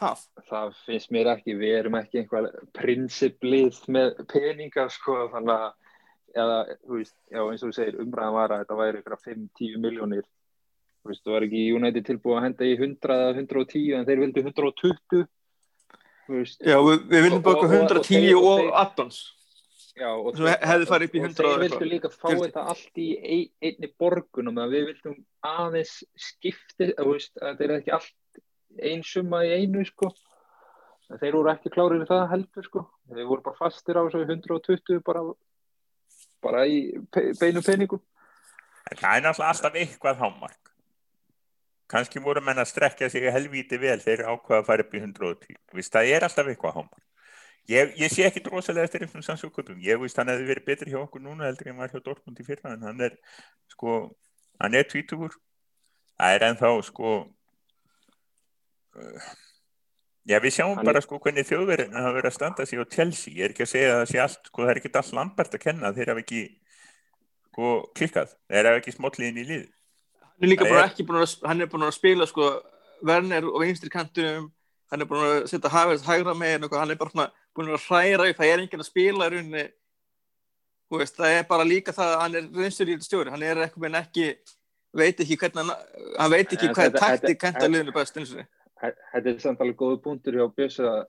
það? 0.01 0.25
Það 0.49 0.75
finnst 0.87 1.13
mér 1.15 1.31
ekki, 1.35 1.57
við 1.59 1.77
erum 1.79 1.97
ekki 2.01 2.23
einhvað 2.23 2.51
prinsiplið 2.77 3.81
með 3.93 4.23
peningar 4.31 4.91
sko, 4.93 5.17
þannig 5.35 5.55
að 5.57 6.39
eða, 6.41 6.59
veist, 6.91 7.17
já, 7.31 7.41
eins 7.43 7.65
og 7.65 7.71
þú 7.71 7.77
segir, 7.77 7.99
umræðan 8.05 8.37
var 8.37 8.55
að 8.55 8.63
þetta 8.63 8.79
væri 8.81 9.03
ykkur 9.03 9.17
5-10 9.27 9.83
miljónir 9.83 10.25
þú 10.25 11.11
veist, 11.11 11.25
þú 11.25 11.35
var 11.35 11.47
ekki 11.49 11.67
United 11.75 12.07
tilbúið 12.07 12.39
að 12.39 12.47
henda 12.47 12.69
í 12.69 12.79
100 12.79 13.17
eða 13.17 13.35
110 13.35 13.99
en 13.99 14.09
þeir 14.09 14.25
vildi 14.25 14.47
120 14.47 15.29
Já, 16.31 16.77
við, 16.87 17.01
við 17.11 17.25
viljum 17.27 17.43
baka 17.43 17.67
110 17.67 18.29
og, 18.37 18.45
og, 18.45 18.61
og 18.69 18.77
addons 18.79 19.23
Já, 19.99 20.09
og 20.15 20.37
Svo 20.39 20.47
hefði 20.47 20.87
farið 20.89 21.09
upp 21.09 21.15
í 21.17 21.21
100 21.21 21.47
og 21.47 21.51
þeir 21.51 21.63
vildu 21.65 21.89
líka 21.89 22.11
fá 22.13 22.29
Fyrst. 22.29 22.45
þetta 22.45 22.65
allt 22.73 23.01
í 23.01 23.09
ein, 23.19 23.49
einni 23.65 23.91
borgunum 24.01 24.61
að 24.63 24.75
við 24.77 24.87
vildum 24.91 25.17
aðeins 25.47 25.95
skipti, 26.15 26.91
að 26.95 27.11
þetta 27.19 27.67
er 27.67 27.75
ekki 27.79 27.95
allt 27.97 28.43
einsumma 28.91 29.43
í 29.49 29.53
einu 29.59 29.85
sko. 29.89 30.13
Þeir 31.11 31.41
voru 31.41 31.51
ekki 31.51 31.75
klárið 31.75 32.05
við 32.05 32.13
það 32.13 32.25
heldur 32.37 32.69
sko. 32.69 32.85
Þeir 33.11 33.29
voru 33.33 33.47
bara 33.49 33.59
fastir 33.59 33.99
á 33.99 34.03
þessu 34.07 34.23
120 34.29 35.03
bara, 35.11 35.25
bara 36.45 36.65
í 36.71 36.81
beinu 37.41 37.65
peningum. 37.67 38.03
Það 38.95 39.17
er 39.17 39.27
náttúrulega 39.27 39.51
alltaf 39.51 39.79
eitthvað 39.81 40.23
hámark. 40.23 40.75
Kannski 41.91 42.23
voru 42.23 42.43
menn 42.47 42.63
að 42.63 42.71
strekja 42.71 43.11
sig 43.11 43.27
helvíti 43.35 43.79
vel 43.83 43.99
þegar 43.99 44.37
ákvaða 44.37 44.63
að 44.63 44.67
fara 44.69 44.85
upp 44.85 44.93
í 44.95 45.01
110 45.03 45.57
Vist, 45.75 45.91
það 45.91 46.13
er 46.15 46.27
alltaf 46.29 46.47
eitthvað 46.47 46.77
hámark 46.79 47.10
ég, 47.71 47.93
ég 48.01 48.13
sé 48.13 48.27
ekki 48.27 48.43
drosalega 48.45 48.89
eftir 48.89 49.05
einhvern 49.05 49.27
sannsökutum 49.27 49.79
ég 49.85 50.01
veist 50.03 50.19
hann 50.19 50.31
hefði 50.33 50.49
verið 50.51 50.67
betri 50.67 50.93
hjá 50.93 51.01
okkur 51.03 51.23
núna 51.25 51.49
heldur 51.49 51.71
en 51.73 51.79
var 51.81 51.93
hjá 51.93 52.01
Dortmund 52.05 52.41
í 52.41 52.47
fyrra 52.47 52.75
en 52.75 52.87
hann 52.89 53.05
er 53.07 53.17
sko, 53.71 54.01
hann 54.61 54.75
er 54.75 54.89
tvítugur. 54.91 55.37
Það 56.21 56.35
er 56.37 56.47
ennþá 56.51 56.73
sko 56.85 57.13
uh, 58.99 59.31
Já, 60.29 60.37
við 60.43 60.53
sjáum 60.53 60.77
hann 60.77 60.87
bara 60.87 61.01
sko 61.03 61.19
hvernig 61.23 61.47
þjóðverðin 61.49 61.97
hafa 61.97 62.13
verið 62.13 62.29
að 62.29 62.35
standa 62.37 62.67
sig 62.69 62.79
á 62.79 62.85
Chelsea, 62.93 63.33
ég 63.35 63.47
er 63.47 63.55
ekki 63.55 63.65
að 63.65 63.71
segja 63.73 63.93
að 63.95 64.01
það 64.01 64.11
sé 64.11 64.19
allt, 64.21 64.51
sko 64.51 64.63
það 64.63 64.73
er 64.73 64.81
ekki 64.81 64.91
allt 65.01 65.15
Lambert 65.17 65.57
að 65.57 65.63
kenna, 65.65 65.93
þeir 65.97 66.11
hafa 66.13 66.23
ekki 66.23 66.43
sko 67.49 67.71
klikkað, 67.97 68.35
þeir 68.53 68.69
hafa 68.69 68.83
ekki 68.83 68.95
smotliðin 68.95 69.41
í 69.41 69.47
lið. 69.49 69.65
Hann 70.21 70.47
er 70.47 70.53
líka 70.53 70.67
það 70.67 70.75
bara 70.77 70.85
er... 70.85 70.93
ekki 70.93 71.07
búin 71.09 71.23
að, 71.25 71.35
hann 71.49 71.65
er 71.65 71.71
búin 71.73 71.87
að 71.89 71.97
spila 71.97 72.29
sko 72.29 72.51
Werner 73.11 73.49
og 73.49 73.65
vinstri 73.65 73.93
kantunum, 73.95 74.51
hann 74.93 75.07
er 75.07 75.09
búin 75.09 75.25
að 75.25 75.49
setja 75.51 75.73
hægra 75.73 76.37
með 76.37 76.69
hann 76.77 76.93
er 76.93 77.01
bara 77.01 77.31
búin 77.57 77.73
að 77.75 77.87
hræra 77.89 78.29
upp, 78.31 78.41
það 78.41 78.53
er 78.53 78.65
enginn 78.65 78.85
að 78.85 78.91
spila 78.91 79.29
í 79.29 79.35
rauninni, 79.35 79.67
veist, 80.95 81.19
það 81.19 81.37
er 81.39 81.45
bara 81.51 81.67
líka 81.67 81.95
það 81.97 82.15
að 82.15 82.23
hann 82.25 82.39
er 82.41 82.49
vinstri 82.61 82.97
stjóri, 83.05 83.35
hann 83.35 83.47
er 83.47 83.65
ekki, 83.67 84.33
veit 84.97 85.23
ekki 85.23 85.39
hvernig 85.41 85.71
hann, 85.71 86.33
veit 86.33 86.57
ekki 86.57 86.73
hvað 86.75 86.99
taktik 86.99 87.41
kenta 87.43 87.69
liðinu 87.69 87.95
best 87.95 88.19
þetta 88.81 89.29
er 89.29 89.41
samt 89.43 89.61
alveg 89.61 89.77
góðu 89.77 89.99
punktur 90.05 90.39
hjá 90.39 90.47
Björns 90.57 90.79
að 90.81 91.03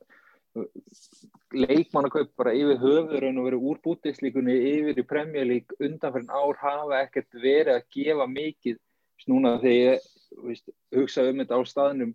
leikmannakaup 1.55 2.31
bara 2.39 2.53
yfir 2.55 2.79
höfður 2.79 3.27
en 3.27 3.39
að 3.39 3.47
vera 3.47 3.59
úr 3.71 3.79
bútislíkunni 3.83 4.55
yfir 4.71 4.99
í 4.99 5.05
premjölík 5.07 5.75
undanferðin 5.79 6.31
ár 6.31 6.59
hafa 6.59 7.01
ekkert 7.05 7.39
verið 7.43 7.77
að 7.77 7.85
gefa 7.95 8.27
mikið. 8.31 8.79
Núna 9.29 9.57
þegar 9.61 9.77
ég 9.77 10.05
veist, 10.47 10.71
hugsa 10.95 11.27
um 11.29 11.41
þetta 11.43 11.59
á 11.59 11.61
staðnum 11.69 12.13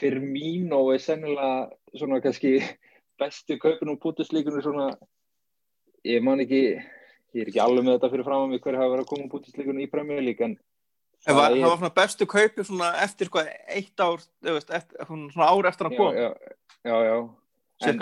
fyrir 0.00 0.22
mín 0.22 0.70
og 0.76 0.92
er 0.94 1.02
sennilega 1.02 1.98
svona 1.98 2.20
kannski 2.22 2.60
bestu 3.20 3.58
kaupin 3.60 3.92
úr 3.92 4.00
bútislíkunni 4.02 4.64
svona 4.64 4.90
ég 6.06 6.24
man 6.24 6.42
ekki 6.42 6.62
ég 6.70 7.44
er 7.44 7.52
ekki 7.52 7.62
alveg 7.62 7.86
með 7.86 7.98
þetta 7.98 8.12
fyrir 8.14 8.26
fram 8.26 8.46
að 8.46 8.52
mig 8.54 8.64
hver 8.64 8.80
hafa 8.80 8.92
verið 8.94 9.04
að 9.04 9.10
koma 9.12 9.26
úr 9.26 9.32
bútislíkunni 9.36 9.86
í 9.86 9.92
premjölík 9.92 10.44
en 10.46 10.58
Það 11.20 11.36
var, 11.36 11.52
það 11.52 11.66
var 11.66 11.80
svona 11.80 11.96
bestu 11.98 12.26
kaupi 12.32 12.64
svona 12.64 12.86
eftir 13.04 13.28
sko 13.28 13.42
eitt 13.44 14.00
ár, 14.00 14.22
veist, 14.46 14.70
eftir, 14.72 15.02
svona 15.04 15.48
ár 15.52 15.68
eftir 15.68 15.88
að 15.90 15.96
koma. 15.98 16.12
Já, 16.16 16.30
já, 16.88 16.94
já. 17.04 17.16
En, 17.90 18.00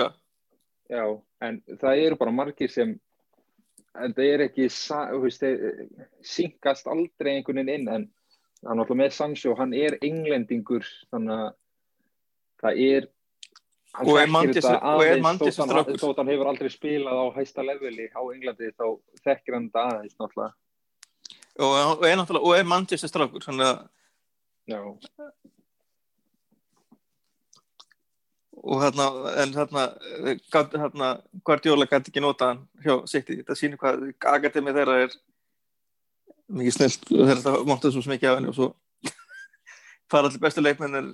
já, 0.93 1.03
en 1.49 1.59
það 1.81 2.03
eru 2.05 2.19
bara 2.21 2.35
margir 2.35 2.71
sem, 2.71 2.93
en 3.99 4.15
það 4.15 4.31
er 4.37 4.45
ekki, 4.47 4.69
veist, 5.25 5.49
syngast 6.31 6.87
aldrei 6.91 7.33
einhvern 7.35 7.59
veginn 7.65 7.75
inn, 7.75 7.91
en 7.97 8.07
er 8.63 8.79
náttúrulega 8.79 9.03
með 9.03 9.17
Sancho, 9.17 9.57
hann 9.59 9.75
er 9.75 9.99
englendingur, 9.99 10.87
þannig 11.11 11.43
að 11.43 11.51
það 12.63 12.83
er, 12.87 13.11
þetta 13.97 14.79
aðeins, 14.79 16.01
þótt 16.03 16.21
hann 16.21 16.31
hefur 16.31 16.51
aldrei 16.51 16.71
spilað 16.73 17.21
á 17.25 17.27
hæsta 17.39 17.65
leveli 17.65 18.09
á 18.13 18.21
Englandi, 18.21 18.73
þá 18.77 18.87
þekkir 19.25 19.57
hann 19.57 19.69
þetta 19.69 19.85
aðeins 19.93 20.19
náttúrulega. 20.19 20.53
Og, 21.59 21.77
og 21.97 22.05
er 22.07 22.19
náttúrulega, 22.21 22.45
og 22.47 22.59
er 22.59 22.69
strafgur 23.11 23.47
þannig 23.47 23.71
að 23.71 23.79
já. 24.69 24.81
Og 28.59 28.83
hérna, 28.83 29.07
en 29.39 29.55
hérna, 29.55 31.09
Guardiola 31.47 31.87
gæti 31.87 32.13
ekki 32.13 32.23
nota 32.23 32.53
hann 32.53 32.63
hjá 32.85 32.95
City, 33.09 33.41
þetta 33.41 33.57
sýnir 33.57 33.81
hvað 33.81 34.09
akademi 34.35 34.75
þeirra 34.77 35.01
er. 35.07 35.17
Mikið 36.59 36.75
snilt 36.77 37.11
og 37.15 37.29
þeirra 37.31 37.57
máttu 37.69 37.93
svo 37.95 38.03
smikið 38.05 38.31
af 38.31 38.39
henni 38.39 38.53
og 38.53 38.57
svo 38.57 38.69
fara 40.11 40.29
allir 40.29 40.43
bestu 40.43 40.65
leikmennir 40.65 41.13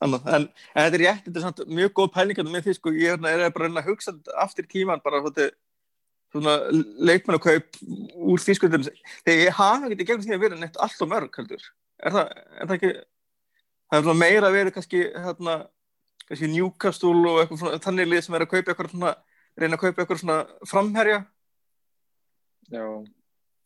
annað, 0.00 0.28
en, 0.32 0.46
en 0.74 0.86
þetta 0.86 0.98
er 0.98 1.02
rétt, 1.04 1.24
þetta 1.26 1.40
er 1.40 1.46
samt 1.46 1.64
mjög 1.80 1.96
góð 1.98 2.12
pælingar 2.14 2.48
með 2.48 2.66
því, 2.66 2.76
sko, 2.78 2.92
ég 2.96 3.16
er, 3.16 3.42
er 3.46 3.52
bara 3.56 3.72
að 3.72 3.90
hugsa 3.90 4.14
aftur 4.40 4.68
tíman, 4.70 5.02
bara 5.04 5.22
svona 6.30 6.56
leikmannakaup 7.02 7.80
úr 8.14 8.42
fískvöldunum 8.42 8.86
þegar 9.24 9.40
ég 9.40 9.56
hafa 9.56 9.88
ekki 9.90 10.06
gegnum 10.06 10.26
því 10.26 10.36
að 10.36 10.44
vera 10.44 10.58
neitt 10.60 10.78
allt 10.82 11.02
og 11.02 11.10
mörg 11.10 11.38
heldur. 11.40 11.64
Er 12.00 12.14
það, 12.14 12.34
er 12.54 12.70
það 12.70 12.76
ekki 12.76 12.92
það 13.90 14.10
er 14.12 14.20
meira 14.20 14.48
að 14.48 14.56
vera 14.58 14.74
kannski 14.74 15.02
hérna, 15.10 15.56
kannski 16.28 16.50
Newcastle 16.52 17.24
og 17.32 17.40
eitthvað 17.42 17.62
svona 17.64 17.82
þannig 17.86 18.10
lið 18.12 18.26
sem 18.26 18.38
er 18.38 18.46
að 18.46 18.52
kaupa 18.52 18.72
eitthvað 18.72 18.92
svona 18.94 19.14
reyna 19.58 19.78
að 19.78 19.84
kaupa 19.84 20.04
eitthvað 20.04 20.22
svona 20.22 20.38
framherja? 20.70 21.20
Já. 22.70 22.86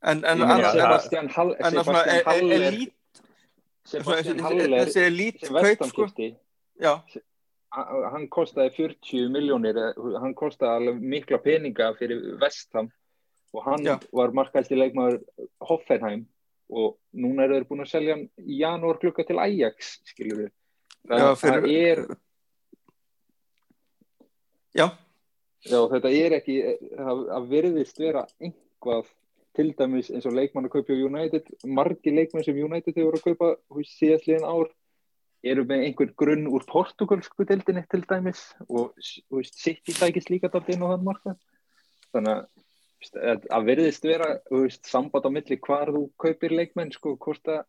En 0.05 0.25
en 0.29 0.45
Sebastian 0.73 1.31
Haller 1.33 1.61
Sebastian 1.69 2.25
Haller 2.29 2.81
þessi 3.85 5.07
elít 5.07 5.45
kaup 5.49 5.89
sko 5.91 6.09
já 6.81 6.95
hann 7.75 8.27
kostiði 8.33 8.71
40 8.77 9.33
miljónir 9.35 9.79
eh, 9.81 10.05
hann 10.23 10.35
kostiði 10.39 10.71
alveg 10.71 11.01
mikla 11.15 11.41
peninga 11.43 11.91
fyrir 11.99 12.23
Vestham 12.41 12.91
og 13.55 13.65
hann 13.69 13.87
Já. 13.87 13.97
var 14.13 14.35
markæsti 14.35 14.79
leikmaður 14.79 15.21
Hoffenheim 15.63 16.25
og 16.71 16.97
núna 17.13 17.45
eru 17.45 17.59
þeir 17.59 17.67
búin 17.69 17.85
að 17.85 17.91
selja 17.93 18.17
hann 18.17 18.27
í 18.43 18.61
janúar 18.63 19.01
klukka 19.03 19.27
til 19.27 19.39
Ajax 19.43 19.99
skilur 20.11 20.45
við 20.45 20.53
það, 21.09 21.25
Já, 21.25 21.35
fyrir... 21.43 21.75
er 21.91 21.99
Já. 24.75 24.87
Já 25.65 25.79
þetta 25.95 26.11
er 26.11 26.39
ekki 26.41 26.57
það, 26.65 27.27
það 27.31 27.51
verðist 27.53 28.01
vera 28.03 28.25
einhvað 28.41 29.13
til 29.55 29.71
dæmis 29.79 30.11
eins 30.11 30.27
og 30.27 30.35
leikmann 30.37 30.67
að 30.69 30.77
kaupa 30.79 30.97
United 30.97 31.51
margi 31.65 32.15
leikmann 32.15 32.45
sem 32.47 32.59
United 32.59 32.97
hefur 32.99 33.19
að 33.19 33.27
kaupa 33.29 33.53
síðastliðin 33.95 34.47
ár 34.49 34.71
eru 35.45 35.65
með 35.69 35.87
einhver 35.89 36.13
grunn 36.19 36.49
úr 36.49 36.65
portugalsku 36.69 37.47
deildinni 37.49 37.85
til 37.91 38.03
dæmis 38.09 38.43
og 38.69 38.95
sitt 39.45 39.91
í 39.91 39.97
dækist 39.97 40.33
líka 40.33 40.51
dætt 40.53 40.73
inn 40.75 40.85
á 40.85 40.93
þann 40.95 41.07
marka 41.07 41.37
þannig 42.15 42.35
að 42.35 42.47
að 43.53 43.67
verðist 43.69 44.07
vera 44.07 44.31
veist, 44.49 44.87
samband 44.89 45.27
á 45.29 45.31
milli 45.33 45.59
hvar 45.61 45.93
þú 45.93 46.07
kaupir 46.21 46.55
leikmenn 46.57 46.93
sko 46.95 47.19
hvort 47.21 47.51
að 47.53 47.67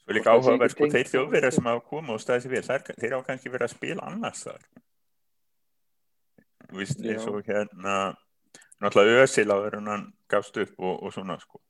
Svo 0.00 0.14
líka 0.16 0.32
áhugaverð 0.32 0.72
sko 0.72 0.86
þeir 0.94 1.10
þjóðverðar 1.10 1.54
sem 1.54 1.66
hafa 1.68 1.82
komið 1.90 2.14
og 2.14 2.22
staðið 2.22 2.44
sér 2.44 2.52
vel 2.54 2.62
þær, 2.66 2.86
þeir 3.02 3.16
á 3.18 3.20
kannski 3.26 3.52
verið 3.52 3.66
að 3.66 3.74
spila 3.74 4.06
annars 4.06 4.44
þar 4.46 4.62
Þú 6.70 6.78
veist 6.78 7.02
eins 7.02 7.26
og 7.26 7.42
hérna 7.50 7.96
náttúrulega 8.80 9.26
Ösil 9.26 9.50
á 9.50 9.58
hann 9.58 10.06
gafst 10.30 10.56
upp 10.62 10.72
og, 10.78 11.02
og 11.02 11.12
svona 11.14 11.36
sko. 11.40 11.60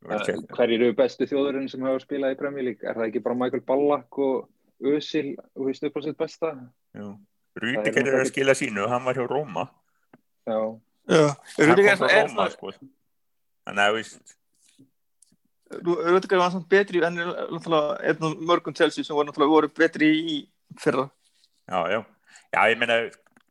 Hver 0.00 0.72
eru 0.72 0.94
bestu 0.96 1.26
þjóðurinn 1.28 1.68
sem 1.68 1.82
hafa 1.84 2.00
spilað 2.00 2.32
í 2.32 2.38
Premier 2.40 2.64
League? 2.70 2.86
Er 2.88 2.96
það 2.96 3.10
ekki 3.10 3.24
bara 3.24 3.36
Michael 3.36 3.64
Ballack 3.68 4.18
og 4.24 4.48
Özil 4.80 5.34
og 5.36 5.68
húst 5.68 5.84
upp 5.84 5.98
á 5.98 6.00
sitt 6.06 6.18
besta? 6.20 6.54
Rúdikir 7.60 8.06
er 8.06 8.22
að 8.22 8.30
skila 8.30 8.56
sínu 8.56 8.86
og 8.86 8.94
hann 8.94 9.04
var 9.04 9.18
hjá 9.18 9.26
Róma. 9.28 9.66
Já, 10.48 10.60
Já. 11.10 11.26
Hann 11.58 11.74
kom 11.76 12.00
frá 12.00 12.12
Róma 12.16 12.46
sko. 12.54 12.72
Þannig 13.68 13.84
að 13.84 13.96
víst 13.98 14.36
Rúdikir 15.70 16.40
var 16.40 16.50
samt 16.50 16.68
betri 16.70 17.02
en 17.06 17.20
mörgum 18.40 18.74
Chelsea 18.74 19.04
sem 19.04 19.14
voru, 19.14 19.34
voru 19.36 19.68
betri 19.70 20.08
í 20.10 20.38
fyrra. 20.80 21.06
Já, 21.70 21.84
já, 21.92 22.00
já 22.56 22.62
ég 22.72 22.80
meina 22.80 22.96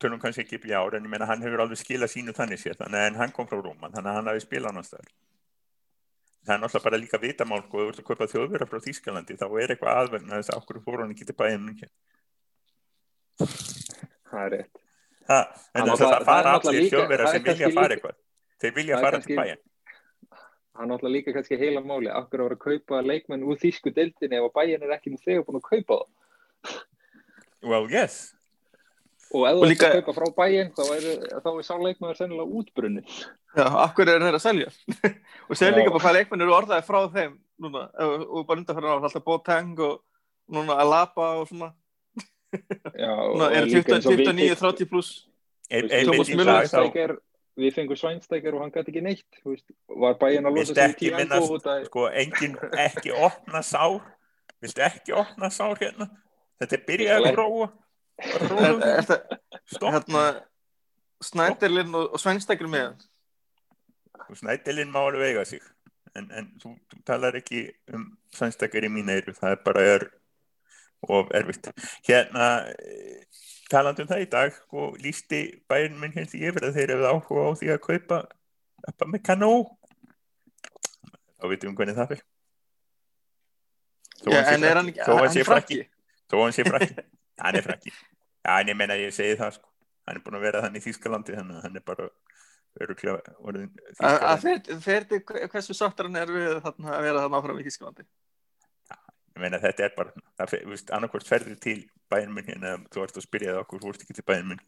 tölum 0.01 0.21
kannski 0.21 0.45
ekki 0.45 0.59
í 0.69 0.75
ára 0.75 0.97
en 0.97 1.07
ég 1.07 1.11
meina 1.11 1.27
hann 1.29 1.43
hefur 1.43 1.63
alveg 1.63 1.79
skilað 1.79 2.13
sínu 2.13 2.35
þannig 2.35 2.61
sér 2.61 2.77
þannig 2.79 2.99
að 3.05 3.19
hann 3.21 3.33
kom 3.35 3.47
frá 3.49 3.59
Róma 3.59 3.91
þannig 3.93 4.11
að 4.11 4.17
hann 4.19 4.31
hafi 4.31 4.45
spilað 4.45 4.71
á 4.71 4.77
náttúrulega 4.79 5.15
það 6.45 6.53
er 6.55 6.61
náttúrulega 6.63 6.87
bara 6.87 7.01
líka 7.03 7.21
vitamál 7.21 7.61
sko, 7.65 7.77
þú 7.79 7.89
ert 7.89 8.01
að 8.01 8.07
kaupa 8.09 8.29
þjóðverða 8.33 8.69
frá 8.69 8.79
Þýskalandi 8.85 9.39
þá 9.39 9.47
er 9.49 9.73
eitthvað 9.75 9.99
aðverðin 10.03 10.33
að 10.33 10.43
þess 10.43 10.53
að 10.53 10.61
okkur 10.61 10.83
fór 10.85 11.03
hann 11.03 11.15
ekki 11.15 11.27
til 11.29 11.37
bæðin 11.39 11.65
mjög 11.67 11.89
það 14.29 14.45
er 14.45 14.51
rétt. 14.55 14.75
Það, 15.29 15.43
en 15.75 15.83
það, 15.83 15.95
það, 15.95 16.13
það 16.13 16.29
fara 16.29 16.53
allir 16.57 16.87
þjóðverða 16.89 17.33
sem 17.33 17.43
vilja 17.45 17.67
fara 17.75 17.95
eitthvað. 17.95 18.15
Þeir 18.59 18.73
vilja 18.79 19.01
fara 19.03 19.19
til 19.23 19.37
bæðin 19.37 19.61
hann 20.79 20.87
náttúrulega 20.87 21.17
líka 21.17 21.33
kannski 21.35 21.59
heila 21.59 21.81
máli 21.83 22.07
akkur 22.07 22.39
að 22.39 22.47
vera 22.47 22.55
að 22.55 22.63
kaupa 22.63 23.01
leikmenn 23.03 23.43
og 29.29 29.43
ef 29.45 29.57
þú 29.57 29.63
ert 29.65 29.71
líka- 29.73 29.89
að 29.89 29.97
kaupa 29.99 30.15
frá 30.17 30.27
bæin 30.39 30.71
þá 30.73 30.83
er, 30.95 31.05
þá 31.43 31.49
er 31.51 31.65
sá 31.67 31.73
leikmenn 31.77 32.17
sennilega 32.17 32.57
útbrunni 32.61 33.03
Já, 33.05 33.65
af 33.65 33.93
hverju 33.97 34.15
er 34.15 34.25
þeir 34.25 34.37
að 34.39 34.45
selja? 34.45 34.69
og 35.49 35.57
sér 35.59 35.75
líka 35.77 35.93
bara 35.93 36.03
hvað 36.05 36.17
leikmenn 36.19 36.45
eru 36.45 36.55
orðaði 36.57 36.85
frá 36.87 36.99
þeim 37.13 37.37
núna, 37.59 37.85
og, 37.93 38.25
og 38.29 38.47
bara 38.49 38.61
undanfæra 38.63 38.89
á 38.89 38.95
alltaf 38.97 39.25
Boateng 39.25 39.79
og 39.85 40.01
núna 40.49 40.77
Alaba 40.81 41.31
og 41.41 41.47
svona, 41.49 41.71
Já, 42.97 43.11
núna 43.33 43.49
er 43.53 43.69
líka 43.69 43.97
eins 43.97 44.07
og 44.09 44.15
við 44.17 44.31
29, 44.33 44.53
fengum- 44.55 44.61
30 44.65 44.89
pluss 44.93 45.11
Thomas 45.69 46.31
Müller 46.33 47.17
við 47.59 47.73
fengum 47.75 47.97
Svænstekar 47.99 48.55
og 48.55 48.61
hann 48.63 48.71
gæti 48.71 48.93
ekki 48.93 49.01
neitt 49.03 49.39
þú 49.43 49.51
veist, 49.53 49.67
var 49.99 50.15
bæin 50.21 50.47
að 50.47 50.55
losa 50.55 50.85
minnast 51.17 51.51
út 51.51 51.65
að 51.67 51.83
sko 51.89 52.05
engin 52.07 52.55
ekki 52.79 53.11
opna 53.11 53.61
sár. 53.65 53.99
Viltu 54.63 54.83
ekki 54.85 55.13
opna 55.15 55.49
sár 55.51 55.75
hérna? 55.79 56.07
Þetta 56.59 56.77
er 56.77 56.83
byrjað 56.87 57.27
að 57.29 57.37
róa 57.39 57.67
Er- 58.19 58.83
er 58.83 59.91
hérna 59.93 60.23
Snæderlin 61.23 61.95
og, 61.95 62.13
og 62.15 62.19
Svenstakir 62.19 62.67
með? 62.71 62.95
Hann 64.19 64.35
snædilinn 64.39 64.91
má 64.93 64.99
alveg 65.07 65.21
veiga 65.23 65.43
sig 65.47 65.61
en, 66.15 66.29
en 66.35 66.47
þú, 66.61 66.73
þú 66.91 66.99
talar 67.07 67.35
ekki 67.39 67.63
um 67.95 68.05
sænstakar 68.35 68.85
í 68.87 68.89
mín 68.91 69.09
eyru 69.13 69.33
það 69.37 69.51
er 69.55 69.61
bara 69.65 69.83
er 69.95 70.05
of 71.09 71.29
erfitt. 71.35 71.69
Hérna 72.07 72.47
eh, 72.73 73.21
talandi 73.71 74.03
um 74.03 74.09
það 74.09 74.23
í 74.25 74.29
dag 74.31 74.57
og 74.75 74.97
lísti 75.03 75.39
bærin 75.71 75.99
minn 76.01 76.11
hérna 76.15 76.27
því 76.31 76.41
yfir 76.49 76.67
að 76.69 76.75
þeir 76.79 76.93
hefðu 76.95 77.11
áhuga 77.13 77.45
á 77.47 77.51
því 77.61 77.71
að 77.75 77.83
kaupa 77.85 78.17
appa 78.89 79.07
með 79.07 79.23
kanó 79.29 79.51
þá 81.39 81.47
veitum 81.53 81.71
við 81.71 81.77
hvernig 81.79 81.99
það 81.99 82.11
fyrir 82.13 82.25
Þó 84.19 84.27
Já, 84.33 84.39
hann 84.43 84.49
sé 84.49 84.55
en 84.55 84.63
er 84.63 84.75
frakki- 84.75 84.75
hann 84.75 84.89
ekki, 84.89 85.03
þó 85.07 85.13
hann 85.13 85.23
hann 85.23 85.33
sé 85.35 85.39
er 85.39 85.51
þó 86.29 87.07
hann 87.43 87.55
er 87.59 87.65
frakki 87.65 87.91
já 87.93 88.53
en 88.61 88.71
ég 88.71 88.77
menna 88.79 88.95
ég 88.99 89.13
segi 89.15 89.35
það 89.39 89.55
sko. 89.57 89.67
Hann 90.07 90.17
er 90.17 90.23
búin 90.25 90.37
að 90.39 90.45
vera 90.47 90.61
þannig 90.65 90.81
í 90.81 90.85
Þýskalandi 90.89 91.35
þannig 91.37 91.57
að 91.59 91.65
hann 91.67 91.75
er 91.79 91.83
bara 91.85 92.07
öruglega 92.79 93.33
orðin 93.43 93.69
að 93.99 94.15
að 94.15 94.45
Þýskalandi 94.45 94.79
fer- 94.79 94.81
fer 94.87 95.05
til 95.11 95.19
hversu 95.53 95.75
sáttar 95.77 96.07
hann 96.09 96.15
er 96.21 96.31
við 96.33 96.49
þarna, 96.63 96.95
að 96.97 97.05
vera 97.09 97.23
þarna 97.25 97.41
áfram 97.43 97.59
í 97.61 97.67
Þísklandi 97.67 98.05
ég 99.39 99.43
meina 99.43 99.59
þetta 99.61 99.85
er 99.85 99.93
bara 99.95 100.11
það 100.39 100.49
fer- 100.53 100.63
þú 100.65 100.73
veist, 100.73 100.89
annarkvort 100.97 101.27
ferður 101.29 101.59
til 101.63 101.77
bæinn 102.11 102.33
minn 102.35 102.47
hérna 102.49 102.73
þú 102.91 103.03
ert 103.05 103.19
að 103.21 103.27
spyrja 103.27 103.53
það 103.53 103.61
okkur, 103.65 103.83
þú 103.85 103.93
ert 103.93 104.03
ekki 104.07 104.17
til 104.17 104.27
bæinn 104.31 104.49
minn 104.53 104.63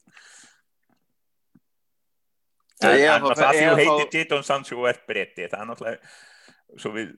Já, 2.82 2.90
en, 2.90 2.98
ég 2.98 3.12
en 3.14 3.26
að 3.26 3.34
fá- 3.36 3.42
það 3.42 3.58
því 3.58 3.66
að 3.72 3.80
heitir 3.82 4.22
Jadon 4.24 4.46
Sancho 4.48 4.78
og 4.82 4.88
ert 4.90 5.04
breyti 5.10 5.46
það 5.52 5.60
er 5.64 5.68
náttúrulega 5.70 6.80
svo 6.82 6.92
við 6.96 7.12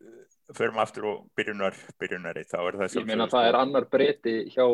förum 0.58 0.82
aftur 0.84 1.08
og 1.12 1.24
byrjunar 1.38 1.78
byrjunari 2.02 2.46
þá 2.50 2.60
er 2.62 2.78
það 2.82 3.00
ég 3.00 3.10
meina 3.10 3.30
það 3.30 3.34
sko, 3.34 3.48
er 3.50 3.60
annar 3.60 3.88
breyti 3.92 4.36
hjá 4.54 4.66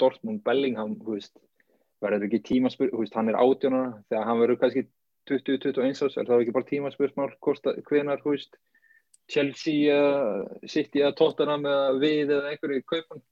Dortmund 0.00 0.44
Bellingham 0.46 0.96
þú 1.00 1.16
veist, 1.16 1.34
verður 2.04 2.28
ekki 2.28 2.42
tímaspur 2.50 2.92
þú 2.92 3.02
veist, 3.02 3.16
hann 3.18 3.32
er 3.32 3.40
átjónara 3.40 3.92
þegar 4.08 4.30
hann 4.30 4.42
verður 4.44 4.62
kannski 4.62 4.86
20-21 5.30 6.04
árs 6.06 6.16
er 6.16 6.28
það 6.28 6.44
ekki 6.44 6.56
bara 6.56 6.70
tímaspursmál 6.70 7.30
hvenar 7.90 8.22
þú 8.22 8.36
veist 8.36 8.60
Chelsea, 9.26 9.90
uh, 9.90 10.44
City 10.70 11.02
eða 11.02 11.16
Tottenham 11.18 11.64
eða 11.66 11.96
við 11.98 12.30
eða 12.30 12.52
einhverju 12.52 12.84
kaupan 12.86 13.24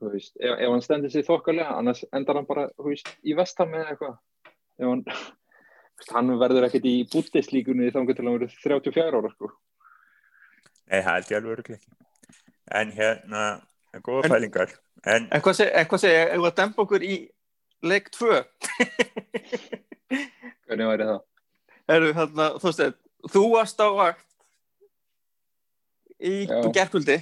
þú 0.00 0.14
veist, 0.14 0.32
ef, 0.40 0.56
ef 0.56 0.72
hann 0.72 0.84
stendur 0.84 1.12
sér 1.12 1.26
þokkalega, 1.28 1.76
annars 1.76 2.02
endar 2.16 2.40
hann 2.40 2.48
bara 2.48 2.66
þú 2.78 2.88
veist, 2.88 3.10
í 3.22 3.36
vestam 3.36 3.74
eða 3.76 3.92
eitthvað. 3.92 4.16
Ef 4.80 4.88
hann 4.88 5.04
hann 6.14 6.32
verður 6.40 6.66
ekkert 6.68 6.88
í 6.88 6.94
búttislíkunni 7.12 7.90
til 7.90 8.00
hann 8.00 8.08
verður 8.08 8.54
34 8.64 9.20
ára 9.20 9.32
sko. 9.34 9.52
Nei, 10.90 11.00
það 11.02 11.12
held 11.14 11.30
ég 11.30 11.36
alveg 11.40 11.52
öruglega 11.56 11.80
ekki 11.80 11.96
en 12.80 12.92
hérna, 12.96 13.42
góða 14.06 14.24
En- 14.24 14.30
pælingar 14.34 14.70
en 15.06 15.28
en 15.32 15.40
hvað 15.44 15.54
segir, 15.60 15.84
hvað 15.90 16.02
segir, 16.04 16.28
ef 16.36 16.46
að 16.50 16.56
dempa 16.60 16.82
okkur 16.84 17.02
í 17.06 17.14
leik 17.82 18.10
2 18.14 18.42
hvernig 20.66 20.88
væri 20.90 21.06
það? 21.10 21.20
eru 21.90 22.12
þarna, 22.14 22.46
þú 22.62 22.70
veist, 22.70 22.98
þú 23.34 23.42
varst 23.54 23.80
á 23.82 23.88
vakt 23.96 24.26
í 26.20 26.34
Já. 26.46 26.60
gerkvöldi 26.76 27.20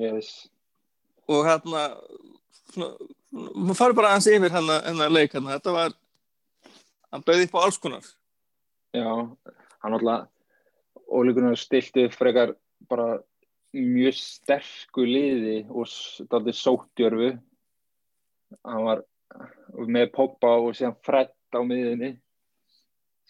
Yes. 0.00 0.48
og 1.28 1.44
hérna 1.44 1.80
svona, 2.72 2.94
maður 3.34 3.76
farið 3.80 3.96
bara 3.98 4.12
aðeins 4.14 4.28
yfir 4.30 4.54
hérna, 4.54 4.76
hérna 4.86 5.08
leik 5.12 5.34
hérna, 5.34 5.56
þetta 5.58 5.74
var 5.74 5.96
hann 7.12 7.24
bauði 7.26 7.48
upp 7.48 7.56
á 7.58 7.64
alls 7.66 7.78
konar 7.82 8.06
Já, 8.94 9.04
hann 9.82 9.96
alltaf 9.98 10.28
ólíkunar 11.10 11.58
stilti 11.58 12.06
upp 12.06 12.16
frekar 12.16 12.54
bara 12.90 13.18
mjög 13.76 14.16
sterku 14.18 15.04
liði 15.06 15.60
og 15.68 15.86
staldið 15.90 16.56
sóttjörfu. 16.58 17.30
Hann 18.66 18.86
var 18.86 19.02
með 19.86 20.10
Pogba 20.14 20.56
og 20.58 20.74
síðan 20.74 20.96
Fred 21.06 21.30
á 21.54 21.60
miðinni 21.62 22.14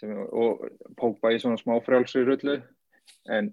sem, 0.01 0.13
og 0.17 0.65
Pogba 0.97 1.35
í 1.35 1.41
svona 1.43 1.61
smá 1.61 1.77
frjálsri 1.85 2.25
rullu. 2.25 2.61
En 3.29 3.51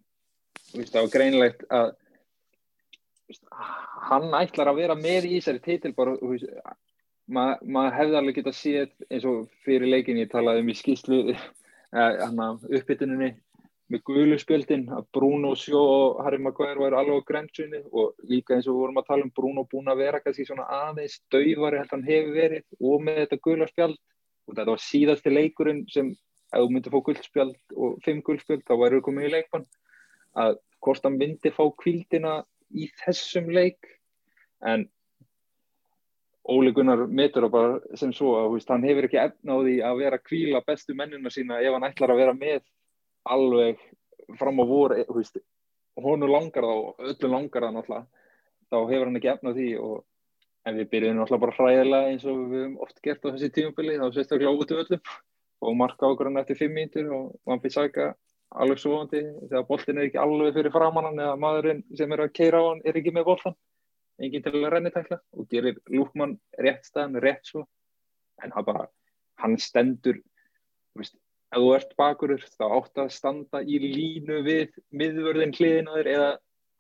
veist, 0.73 0.93
það 0.93 1.01
var 1.01 1.13
greinlegt 1.15 1.65
að 1.73 1.89
veist, 3.28 3.43
hann 4.07 4.30
ætlar 4.39 4.71
að 4.71 4.80
vera 4.84 4.99
með 4.99 5.28
í 5.28 5.38
þessari 5.39 5.63
titil 5.65 5.93
bara, 5.97 6.15
veist, 6.21 6.47
ma- 7.28 7.59
maður 7.63 7.97
hefði 7.99 8.19
alveg 8.21 8.39
getað 8.39 8.59
séð 8.61 9.09
eins 9.09 9.28
og 9.28 9.49
fyrir 9.67 9.91
leikin 9.91 10.21
ég 10.23 10.32
talaði 10.32 10.63
um 10.63 10.71
í 10.71 10.78
skýslu 10.78 11.21
uppbytuninni 12.78 13.34
með 13.88 14.02
guðluspjöldin 14.10 14.88
að 14.92 15.06
Bruno 15.16 15.54
Sjó 15.56 15.80
og 15.80 16.18
Harry 16.26 16.40
Maguire 16.44 16.80
væri 16.82 16.98
alveg 17.00 17.24
á 17.24 17.28
grensunni 17.30 17.80
og 17.88 18.18
líka 18.28 18.58
eins 18.58 18.68
og 18.68 18.76
við 18.76 18.82
vorum 18.84 19.00
að 19.00 19.08
tala 19.08 19.28
um 19.28 19.32
Bruno 19.36 19.64
búin 19.72 19.88
að 19.92 20.02
vera 20.04 20.20
kannski 20.24 20.46
svona 20.48 20.68
aðeins 20.82 21.22
dauðvari 21.32 21.80
held 21.80 21.94
hann 21.96 22.08
hefur 22.08 22.36
verið 22.36 22.66
og 22.92 23.06
með 23.08 23.22
þetta 23.24 23.40
guðlaspjald 23.48 23.98
og 23.98 24.58
þetta 24.58 24.74
var 24.74 24.84
síðasti 24.84 25.34
leikurinn 25.34 25.82
sem 25.94 26.12
ef 26.12 26.60
þú 26.60 26.68
myndir 26.74 26.96
fá 26.96 27.00
guldspjald 27.08 27.78
og 27.78 27.98
fimm 28.04 28.22
guldspjald 28.28 28.68
þá 28.68 28.76
væri 28.82 29.00
þú 29.00 29.06
komið 29.08 29.30
í 29.30 29.34
leikmann 29.38 29.66
að 30.44 30.60
hvort 30.84 31.08
hann 31.08 31.20
myndi 31.22 31.56
fá 31.56 31.64
kvildina 31.82 32.38
í 32.76 32.92
þessum 33.06 33.52
leik 33.56 33.92
en 34.68 34.88
Óli 36.48 36.72
Gunnar 36.72 37.08
metur 37.12 37.44
það 37.44 37.56
bara 37.56 37.98
sem 38.00 38.12
svo 38.16 38.38
að 38.40 38.60
hann 38.72 38.86
hefur 38.88 39.08
ekki 39.08 39.20
efna 39.20 39.56
á 39.56 39.64
því 39.64 39.80
að 39.84 40.02
vera 40.04 40.20
að 40.20 40.28
kvíla 40.28 40.64
bestu 40.68 40.96
mennina 40.96 41.32
sína 41.32 41.60
ef 41.60 41.76
hann 41.76 41.88
ætlar 41.88 42.14
að 42.14 42.22
vera 42.24 42.36
með 42.36 42.62
alveg 43.36 43.82
fram 44.39 44.59
á 44.61 44.65
voru 44.67 45.05
honu 45.97 46.28
langar 46.30 46.65
það 46.65 46.84
og 46.84 47.09
öllu 47.11 47.30
langar 47.32 47.65
það 47.65 47.75
náttúrulega 47.75 48.05
þá 48.69 48.78
hefur 48.91 49.07
hann 49.07 49.19
ekki 49.19 49.32
efna 49.34 49.53
því 49.55 49.67
og 49.82 49.95
en 50.67 50.78
við 50.78 50.89
byrjum 50.91 51.17
náttúrulega 51.17 51.43
bara 51.45 51.57
hræðilega 51.57 52.11
eins 52.11 52.25
og 52.28 52.39
við 52.51 52.61
höfum 52.61 52.78
oft 52.84 53.01
gert 53.05 53.25
á 53.25 53.28
þessi 53.32 53.49
tímabili 53.55 53.97
þá 54.01 54.07
sérstaklega 54.11 54.53
út 54.53 54.73
í 54.73 54.80
öllum. 54.82 55.11
Og 55.65 55.73
marka 55.73 56.05
okkur 56.05 56.30
hann 56.30 56.38
eftir 56.41 56.59
fimm 56.59 56.75
mínutur 56.78 57.07
og 57.15 57.30
hann 57.49 57.61
fyrir 57.63 57.73
saka 57.73 58.09
alveg 58.61 58.82
svoandi 58.82 59.23
þegar 59.47 59.65
boltin 59.69 59.97
er 59.97 60.09
ekki 60.09 60.19
alveg 60.21 60.53
fyrir 60.53 60.73
framann 60.75 61.07
hann 61.09 61.23
eða 61.23 61.39
maðurinn 61.41 61.82
sem 61.97 62.13
er 62.13 62.23
að 62.28 62.36
keira 62.38 62.61
á 62.61 62.65
hann 62.67 62.84
er 62.86 62.99
ekki 62.99 63.13
með 63.15 63.25
boltan 63.32 63.57
enginn 64.21 64.43
til 64.45 64.53
að 64.53 64.69
rennitækla 64.73 65.17
og 65.34 65.49
gerir 65.49 65.80
Lúkmann 65.93 66.38
rétt 66.61 66.86
staðan, 66.86 67.19
rétt 67.21 67.49
svo. 67.49 67.65
En 68.43 68.53
hann 68.53 68.65
bara, 68.65 68.86
hann 69.41 69.57
stendur 69.61 70.19
veist, 70.97 71.17
ef 71.54 71.62
þú 71.62 71.70
ert 71.78 71.93
bakurur 72.00 72.43
þá 72.43 72.66
átt 72.68 73.02
að 73.04 73.14
standa 73.16 73.62
í 73.64 73.80
línu 73.84 74.41
við 74.45 74.76
miðvörðin 74.91 75.56
hliðin 75.56 75.89
á 75.89 75.93
þér 75.98 76.10
eða 76.16 76.32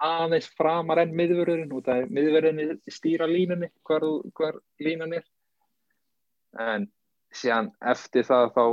aðeins 0.07 0.49
framar 0.57 1.01
enn 1.01 1.15
miðvörðin 1.17 1.71
og 1.73 1.85
það 1.85 2.01
er 2.03 2.11
miðvörðin 2.17 2.73
stýra 2.91 3.29
línunni 3.29 3.71
hvar, 3.87 4.03
þú- 4.03 4.31
hvar 4.37 4.59
línan 4.83 5.15
er. 5.17 5.23
En 6.59 6.89
síðan 7.33 7.71
eftir 7.81 8.27
það 8.27 8.51
þá 8.57 8.63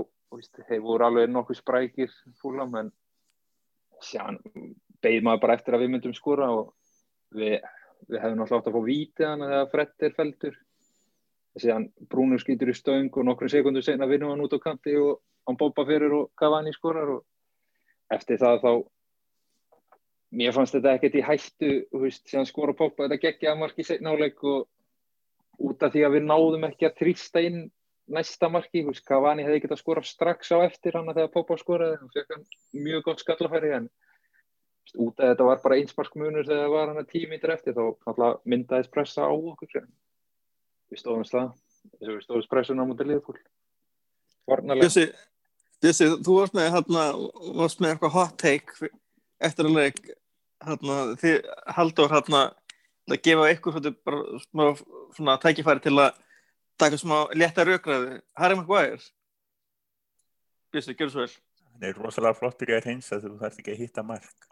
þeir 0.68 0.82
voru 0.82 1.06
alveg 1.06 1.30
nokkuð 1.30 1.60
sprækir 1.60 2.12
fúlam 2.42 2.74
en 2.80 2.92
síðan 4.02 4.40
beigð 5.04 5.24
maður 5.24 5.42
bara 5.44 5.56
eftir 5.58 5.76
að 5.76 5.84
við 5.84 5.94
myndum 5.94 6.14
skora 6.16 6.50
og 6.50 6.74
við 7.34 7.60
við 8.08 8.20
hefum 8.20 8.40
náttúrulega 8.40 8.60
átt 8.60 8.68
að 8.68 8.74
fá 8.74 8.82
vítið 8.84 9.28
hann 9.30 9.68
Fred 9.72 10.04
er 10.04 10.14
feldur 10.16 10.56
síðan 11.56 11.86
Brúnur 12.10 12.42
skýtur 12.42 12.72
í 12.72 12.74
stöng 12.76 13.08
og 13.14 13.24
nokkrum 13.24 13.48
sekundur 13.52 13.84
senna 13.86 14.08
vinnum 14.10 14.32
hann 14.34 14.42
út 14.44 14.56
á 14.58 14.60
kanti 14.60 14.96
og 15.00 15.22
hann 15.48 15.60
bópa 15.60 15.84
fyrir 15.88 16.12
og 16.16 16.30
Cavani 16.38 16.72
skorar 16.74 17.16
og 17.18 17.24
eftir 18.14 18.40
það 18.40 18.60
þá 18.64 18.72
mér 20.34 20.54
fannst 20.54 20.74
þetta 20.74 20.94
ekkert 20.96 21.18
í 21.18 21.24
hættu 21.24 21.72
veist, 22.02 22.26
síðan 22.28 22.48
skora 22.48 22.74
Pogba 22.76 23.06
þetta 23.06 23.20
geggja 23.22 23.54
marki 23.58 23.86
setna 23.86 24.14
áleik 24.14 24.42
og 24.42 24.66
út 25.62 25.82
af 25.86 25.94
því 25.94 26.04
að 26.06 26.16
við 26.16 26.28
náðum 26.28 26.68
ekki 26.68 26.88
að 26.88 26.96
trýsta 27.00 27.42
inn 27.44 27.60
næsta 28.10 28.50
marki, 28.52 28.82
veist, 28.84 29.04
Cavani 29.06 29.44
hefði 29.46 29.64
getað 29.64 29.80
skorað 29.80 30.08
strax 30.08 30.50
á 30.52 30.58
eftir 30.64 30.98
hann 30.98 31.12
þegar 31.12 31.32
Pogba 31.34 31.58
skoraði 31.60 32.00
og 32.02 32.16
fekk 32.16 32.34
hann 32.34 32.48
mjög 32.86 33.04
gott 33.08 33.22
skallafæri 33.22 33.74
en 33.78 33.90
út 35.00 35.20
af 35.20 35.32
þetta 35.32 35.48
var 35.48 35.62
bara 35.62 35.78
einsmarkmunur 35.80 36.48
þegar 36.48 36.64
það 36.66 36.74
var 36.74 36.90
hann 36.90 37.02
að 37.02 37.12
tímítur 37.12 37.54
eftir 37.54 37.78
þá 37.78 38.40
myndaðist 38.44 38.92
pressa 38.94 39.28
á 39.28 39.32
okkur 39.32 39.78
við 39.78 41.00
stóðum 41.00 41.24
eins 41.24 41.36
og 41.38 42.10
við 42.10 42.24
stóðum 42.26 42.50
pressuna 42.50 42.84
á 42.84 42.88
mútið 42.90 43.14
liðfól 43.14 43.38
varnalega 44.50 45.06
Bjössi, 45.84 46.06
þú 46.24 46.34
varst 46.38 46.54
með, 46.56 46.70
hérna, 46.72 47.00
varst 47.58 47.80
með 47.82 47.90
eitthvað 47.92 48.14
hot 48.14 48.38
take 48.40 48.88
eftir 49.44 49.66
að 49.68 49.74
leik, 49.76 49.98
hérna, 50.64 50.94
þið 51.20 51.50
haldur 51.76 52.14
hérna 52.14 52.40
að 53.10 53.20
gefa 53.26 53.50
ykkur 53.52 53.76
smá, 54.46 54.64
svona 55.12 55.34
tækifæri 55.42 55.84
til 55.84 55.92
að 55.98 56.16
taka 56.80 57.00
smá 57.02 57.18
létta 57.36 57.66
raugræði. 57.68 58.16
Harry 58.40 58.56
Maguire. 58.56 59.02
Bjössi, 60.72 60.96
gjör 60.96 61.12
svo 61.12 61.26
vel. 61.26 61.36
Hann 61.74 61.86
er 61.90 62.00
rosalega 62.00 62.40
flottur 62.40 62.72
í 62.72 62.78
að 62.78 62.88
reynsa 62.88 63.20
þú 63.20 63.36
þarfst 63.44 63.60
ekki 63.60 63.76
að 63.76 63.84
hitta 63.84 64.08
mark. 64.08 64.50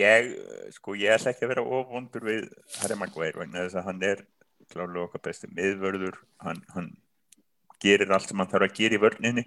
Ég, 0.00 0.32
sko, 0.74 0.96
ég 0.96 1.12
ætla 1.12 1.34
ekki 1.34 1.44
að 1.44 1.52
vera 1.58 1.68
ofvondur 1.76 2.24
við 2.32 2.48
Harry 2.80 2.96
Maguire 2.98 3.44
vegna 3.44 3.68
þess 3.68 3.82
að 3.82 3.88
hann 3.90 4.04
er 4.14 4.24
klálega 4.72 5.04
okkar 5.10 5.28
besti 5.28 5.52
miðvörður, 5.52 6.22
hann, 6.40 6.64
hann 6.72 6.94
gerir 7.82 8.12
allt 8.14 8.30
sem 8.30 8.40
hann 8.40 8.50
þarf 8.50 8.68
að 8.68 8.76
gera 8.78 8.98
í 8.98 9.02
vörninni. 9.02 9.44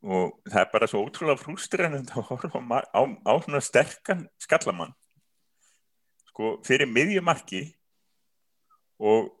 Og 0.00 0.38
það 0.48 0.62
er 0.62 0.70
bara 0.72 0.88
svo 0.88 1.02
ótrúlega 1.04 1.42
frústræðan 1.42 2.06
að 2.08 2.30
horfa 2.30 2.60
á, 2.60 2.80
á, 2.96 3.02
á 3.04 3.32
svona 3.44 3.60
sterkan 3.64 4.24
skallamann. 4.40 4.94
Sko 6.30 6.54
fyrir 6.64 6.88
miðjumarki 6.88 7.66
og 9.00 9.32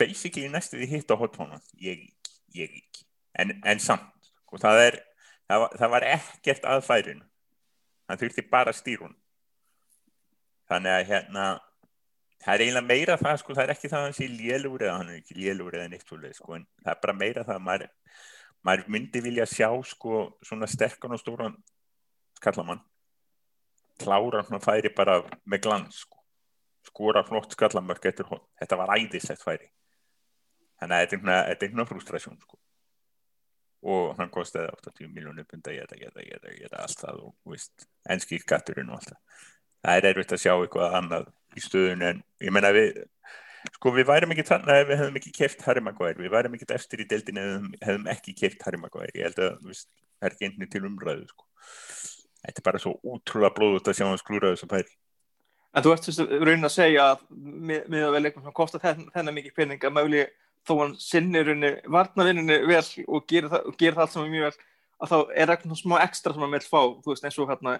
basically 0.00 0.48
næstu 0.52 0.78
því 0.80 0.88
hitt 0.92 1.12
á 1.12 1.16
hotfónan 1.20 1.64
ég 1.80 2.06
ekki, 2.06 2.38
ég 2.56 2.80
ekki. 2.80 3.04
En, 3.36 3.52
en 3.64 3.80
samt, 3.82 4.32
sko 4.46 4.60
það 4.60 4.82
er 4.86 4.98
það 5.46 5.62
var, 5.62 5.76
það 5.78 5.92
var 5.94 6.08
ekkert 6.10 6.68
að 6.68 6.84
færin 6.86 7.22
hann 8.06 8.20
þurfti 8.20 8.44
bara 8.50 8.74
stýrun 8.76 9.14
þannig 10.70 10.94
að 10.94 11.08
hérna 11.10 11.46
það 12.46 12.54
er 12.54 12.64
eiginlega 12.64 12.86
meira 12.86 13.18
það 13.20 13.38
sko, 13.42 13.54
það 13.58 13.64
er 13.64 13.74
ekki 13.74 13.92
það 13.92 14.00
að 14.00 14.06
hann 14.06 14.16
sé 14.16 14.28
lélúr 14.30 14.86
eða 14.86 14.98
hann 15.00 15.12
er 15.12 15.20
ekki 15.20 15.38
lélúr 15.38 15.78
eða 15.78 15.92
neitt 15.92 16.06
svolítið 16.06 16.36
sko, 16.38 16.56
en 16.56 16.66
það 16.84 16.92
er 16.92 17.00
bara 17.02 17.16
meira 17.20 17.46
það 17.46 17.58
að 17.58 17.64
maður, 17.66 17.94
maður 18.66 18.92
myndi 18.94 19.22
vilja 19.24 19.48
sjá 19.50 19.70
sko 19.90 20.20
svona 20.46 20.68
sterkan 20.70 21.16
og 21.16 21.22
stóran 21.22 21.56
skallamann 22.38 22.84
klára 24.00 24.44
hann 24.44 24.58
að 24.58 24.66
færi 24.66 24.92
bara 24.94 25.16
með 25.48 25.64
glans 25.66 26.04
sko, 26.04 26.20
skora 26.86 27.24
flott 27.26 27.56
skallamörk 27.56 28.06
eftir 28.10 28.28
hún, 28.30 28.42
þetta 28.60 28.78
var 28.80 28.94
æðislegt 28.96 29.42
færi. 29.44 29.70
Þannig 30.76 30.96
að 30.96 31.04
þetta 31.06 31.16
er 31.40 31.66
einhverja 31.66 31.88
frustrasjón 31.90 32.40
sko. 32.42 32.58
Og 33.86 34.16
hann 34.18 34.32
kostiði 34.34 34.68
80 34.72 35.12
miljónir 35.14 35.46
punda 35.48 35.72
ég 35.72 35.84
geta, 35.84 35.98
geta, 36.00 36.24
geta, 36.26 36.54
geta 36.58 36.82
allt 36.82 37.02
það 37.02 37.22
og 37.28 37.52
veist, 37.52 37.86
enski 38.12 38.40
skatturinn 38.42 38.90
og 38.90 38.98
allt 38.98 39.14
það 39.86 39.98
er 40.00 40.08
erfitt 40.10 40.34
að 40.34 40.42
sjá 40.42 40.52
eitthvað 40.54 40.96
annað 41.00 41.28
í 41.56 41.62
stöðun 41.64 42.04
en 42.10 42.24
ég 42.42 42.54
menna 42.54 42.72
við 42.74 43.04
sko 43.74 43.92
við 43.94 44.08
værum 44.08 44.34
ekki 44.34 44.46
þannig 44.46 44.72
að 44.74 44.84
við 44.90 45.00
hefðum 45.00 45.18
ekki 45.20 45.32
kæft 45.34 45.64
Harry 45.66 45.82
Maguire, 45.82 46.18
við 46.20 46.34
værum 46.34 46.54
ekki 46.58 46.68
eftir 46.74 47.02
í 47.02 47.08
deildin 47.10 47.40
ef 47.42 47.48
við 47.50 47.88
hefðum 47.88 48.10
ekki 48.12 48.34
kæft 48.38 48.62
Harry 48.66 48.78
Maguire. 48.78 49.10
Ég 49.16 49.26
held 49.26 49.40
að 49.42 49.56
veist, 49.66 49.88
það 50.20 50.28
er 50.28 50.36
ekki 50.36 50.48
einnig 50.50 50.70
til 50.72 50.84
umræðu 50.86 51.26
sko. 51.30 51.48
þetta 52.46 52.62
er 52.62 52.66
bara 52.68 52.82
svo 52.82 52.94
útrúlega 53.02 53.56
blóðut 53.56 53.90
að 53.90 53.98
sjá 53.98 54.06
hans 54.06 54.24
klúra 54.26 54.52
þessu 54.52 54.70
pæri 54.70 54.92
En 55.76 55.84
þú 55.84 55.92
ert 55.92 56.06
raunin 56.46 56.64
að 56.64 56.72
segja 56.72 57.02
að 57.12 57.24
með 57.28 58.04
að 58.06 58.14
vel 58.14 58.22
eitthvað 58.24 58.46
sem 58.46 58.54
kostar 58.56 58.80
þennan, 58.80 59.10
þennan 59.12 59.36
mikið 59.36 59.56
pening 59.58 59.82
að 59.84 59.92
mögulega 59.92 60.30
þó 60.66 60.72
hann 60.80 60.94
sinnir 60.98 61.50
varnavinninni 61.92 62.56
vel 62.70 62.84
og 63.06 63.26
gerir 63.28 63.50
það, 63.52 63.66
gerir 63.76 63.98
það 63.98 64.04
allt 64.06 64.14
saman 64.14 64.32
mjög 64.32 64.46
vel 64.46 64.64
að 64.96 65.12
þá 65.12 65.18
er 65.42 65.52
eitthvað 65.52 65.80
smá 65.82 65.96
ekstra 66.00 66.32
sem 66.32 66.46
hann 66.46 66.54
vil 66.56 66.62
fá, 66.64 66.80
þú 67.04 67.12
veist 67.12 67.28
eins 67.28 67.38
og 67.42 67.50
hérna 67.52 67.76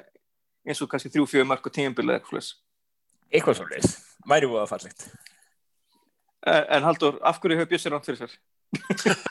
eins 0.66 0.82
og 0.82 0.90
kannski 0.90 1.12
þrjú-fjögur 1.14 1.48
mark 1.48 1.66
og 1.66 1.74
tíumbilið 1.74 2.18
eitthvað 2.18 2.50
eitthvað 3.32 3.58
svo 3.58 3.66
leis, 3.70 3.96
væri 4.28 4.50
búið 4.50 4.62
að 4.64 4.72
fallegt. 4.74 5.06
En 6.46 6.86
Haldur, 6.86 7.18
af 7.26 7.40
hverju 7.42 7.58
hefur 7.58 7.70
Bjössi 7.72 7.90
rámt 7.90 8.06
fyrir 8.06 8.20
sér? 8.22 8.36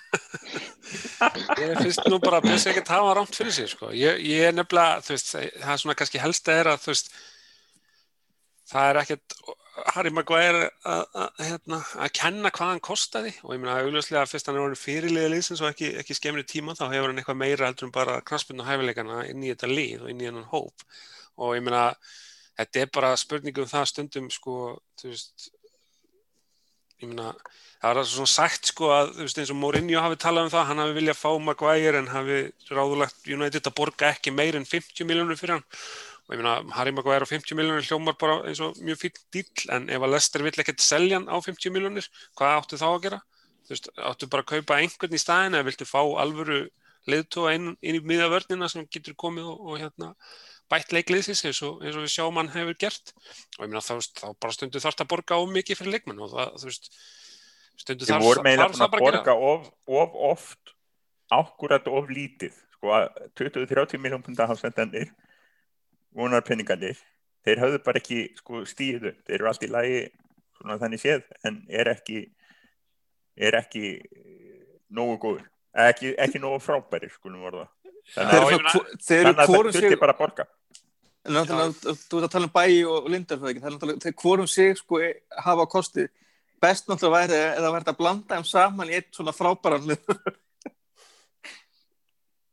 Ég 1.62 1.78
finnst 1.80 2.08
nú 2.12 2.20
bara 2.24 2.42
að 2.42 2.50
Bjössi 2.50 2.72
ekkert 2.72 2.92
hafa 2.92 3.14
rámt 3.16 3.36
fyrir 3.36 3.56
sér 3.56 3.70
sko. 3.72 3.92
ég, 3.96 4.20
ég 4.20 4.50
er 4.50 4.56
nefnilega, 4.56 5.00
þú 5.06 5.16
veist 5.16 5.32
það 5.36 5.72
er 5.74 5.80
svona 5.84 5.96
kannski 6.02 6.24
helst 6.24 6.52
að 6.52 6.60
er 6.60 6.72
að 6.74 6.82
þú 6.84 6.92
veist 6.92 7.14
það 8.72 8.90
er 8.90 9.00
ekkert 9.04 9.38
Harry 9.96 10.12
Maguire 10.12 10.70
að 10.88 11.42
hérna, 11.44 11.82
kenna 12.16 12.52
hvað 12.56 12.72
hann 12.74 12.84
kostaði. 12.84 13.34
Og 13.44 13.56
ég 13.56 13.64
meina 13.64 13.80
augljóslega 13.80 14.28
fyrst 14.32 14.48
hann 14.48 14.60
er 14.60 14.64
orðin 14.64 14.80
fyrirliða 14.80 15.32
liðsins 15.34 15.64
og 15.64 15.72
ekki, 15.72 15.92
ekki 16.00 16.16
skemmri 16.16 16.46
tíma 16.48 16.76
þá 16.78 16.86
hefur 16.90 17.12
hann 17.12 17.20
eitthvað 17.20 17.42
meira 17.42 17.68
heldur 17.70 17.90
en 17.90 17.96
bara 17.96 18.22
knaspun 18.28 18.64
og 18.64 18.70
hæfileikana 18.70 19.26
inn 19.32 19.44
í 19.44 19.52
þetta 19.52 19.72
lið 19.72 20.06
og 20.06 20.14
inn 20.14 20.24
í 20.24 20.30
hennan 20.30 20.48
hóp 20.52 20.88
og 21.36 21.58
ég 21.58 21.66
meina 21.66 21.90
þetta 22.56 22.82
er 22.82 22.92
bara 22.96 23.12
spurningum 23.20 23.70
það 23.70 23.92
stundum 23.92 24.32
sko, 24.34 24.58
þú 25.00 25.12
veist 25.12 25.50
ég 27.02 27.12
meina, 27.12 27.34
það 27.82 28.00
var 28.00 28.10
svona 28.10 28.32
sagt 28.32 28.72
sko 28.72 28.90
að, 28.96 29.14
þú 29.18 29.28
veist, 29.28 29.40
eins 29.42 29.54
og 29.54 29.60
Mourinho 29.60 30.04
hafi 30.04 30.20
talað 30.22 30.48
um 30.48 30.52
það, 30.54 30.68
hann 30.70 30.82
hafi 30.84 30.98
viljað 30.98 31.20
fá 31.20 31.30
Maguire 31.44 32.02
en 32.02 32.12
hafi 32.12 32.42
ráðulegt 32.72 33.32
United 33.36 33.70
að 33.70 33.78
borga 33.78 34.12
ekki 34.14 34.34
meir 34.36 34.58
en 34.60 34.68
50 34.70 35.10
miljónur 35.10 35.40
fyrir 35.40 35.58
hann 35.58 35.68
og 36.26 36.34
ég 36.34 36.42
meina, 36.42 36.56
Harry 36.78 36.96
Maguire 36.96 37.28
á 37.28 37.30
50 37.30 37.60
miljónur 37.60 37.86
hljómar 37.86 38.18
bara 38.22 38.40
eins 38.48 38.64
og 38.64 38.80
mjög 38.82 39.04
fín 39.04 39.20
dýll 39.36 39.68
en 39.76 39.90
ef 39.94 40.08
að 40.08 40.16
Lester 40.16 40.46
vill 40.46 40.56
ekkert 40.64 40.82
selja 40.82 41.20
hann 41.20 41.30
á 41.30 41.38
50 41.38 41.76
miljónur, 41.76 42.08
hvað 42.40 42.58
áttu 42.62 42.82
þá 42.82 42.88
að 42.94 43.04
gera? 43.10 43.22
Þú 43.66 43.74
veist, 43.76 43.92
áttu 44.10 44.32
bara 44.32 44.46
að 44.46 44.52
kaupa 44.56 44.80
einhvern 44.80 45.16
í 45.18 45.22
staðin 45.22 45.58
eða 45.58 45.68
viltu 45.70 45.88
fá 45.90 46.02
alvöru 46.02 46.64
liðtóa 47.10 47.54
inn, 47.58 47.72
inn 47.86 48.00
í 48.00 48.02
miðavörnina 48.02 48.70
sem 48.72 48.88
getur 48.90 49.18
komið 49.18 49.52
og, 49.52 49.62
og 49.70 49.82
hérna 49.84 50.14
bætt 50.72 50.96
leikliðsins 50.96 51.44
eins 51.48 51.62
og, 51.66 51.84
eins 51.84 51.98
og 51.98 52.06
við 52.06 52.14
sjáum 52.16 52.40
hann 52.42 52.54
hefur 52.54 52.80
gert. 52.86 53.14
Og 53.58 53.66
ég 53.66 53.72
meina 53.72 53.84
þá, 53.86 53.96
þá 54.22 54.28
bara 54.42 54.56
stundu 54.56 54.82
þarf 54.82 55.00
það 55.00 55.06
að 55.06 55.12
borga 55.14 55.42
of 55.42 55.52
mikið 55.54 55.82
fyrir 55.82 55.98
leikmenn 55.98 56.24
og 56.26 56.32
það, 56.34 56.56
þú 56.62 56.72
veist 56.72 56.90
stundu 57.84 58.10
þarf, 58.10 58.30
það 58.46 58.80
bara 58.80 58.88
að 58.88 59.04
borga 59.06 59.38
of, 59.52 59.70
of 60.02 60.18
oft 60.32 60.76
ákkurat 61.34 61.92
of 61.92 62.10
lítið. 62.14 62.58
Sko 62.76 62.96
að 62.96 63.06
20-30 63.40 64.02
miljón 64.02 64.26
pundar 64.26 64.50
hafsendanir 64.52 65.14
vonarpenningarnir 66.16 67.00
þeir 67.46 67.62
hafðu 67.62 67.82
bara 67.86 68.02
ekki 68.02 68.22
sko 68.40 68.64
stíðu 68.68 69.14
þeir 69.26 69.38
eru 69.38 69.50
allt 69.52 69.66
í 69.66 69.72
lagi 69.72 70.00
svona 70.58 70.80
þannig 70.82 71.04
séð 71.04 71.26
en 71.48 71.62
er 71.70 71.92
ekki 71.92 72.22
er 73.36 73.58
ekki 73.60 73.86
nógu 74.96 75.18
góður 75.26 75.46
ekki, 75.86 76.16
ekki 76.22 76.42
nógu 76.42 76.62
frábæri 76.64 77.12
skulum 77.14 77.44
vorða 77.46 77.68
þurfti 78.14 79.98
bara 80.00 80.14
að 80.14 80.20
borga. 80.20 80.46
Þú 81.26 81.34
ert 81.34 82.28
að 82.28 82.32
tala 82.36 82.46
um 82.46 82.54
bæi 82.54 82.86
og 82.86 83.10
lindar 83.10 83.42
þegar 83.42 84.14
hvorum 84.22 84.48
sig 84.48 84.78
sko 84.78 85.02
hafa 85.48 85.66
kosti. 85.72 86.08
Best 86.62 86.88
náttúrulega 86.88 87.18
væri 87.18 87.40
eða 87.60 87.74
verði 87.74 87.92
að 87.92 88.00
blanda 88.00 88.38
þeim 88.38 88.48
saman 88.48 88.92
í 88.92 88.96
eitt 88.98 89.12
svona 89.14 89.34
frábæran 89.36 89.92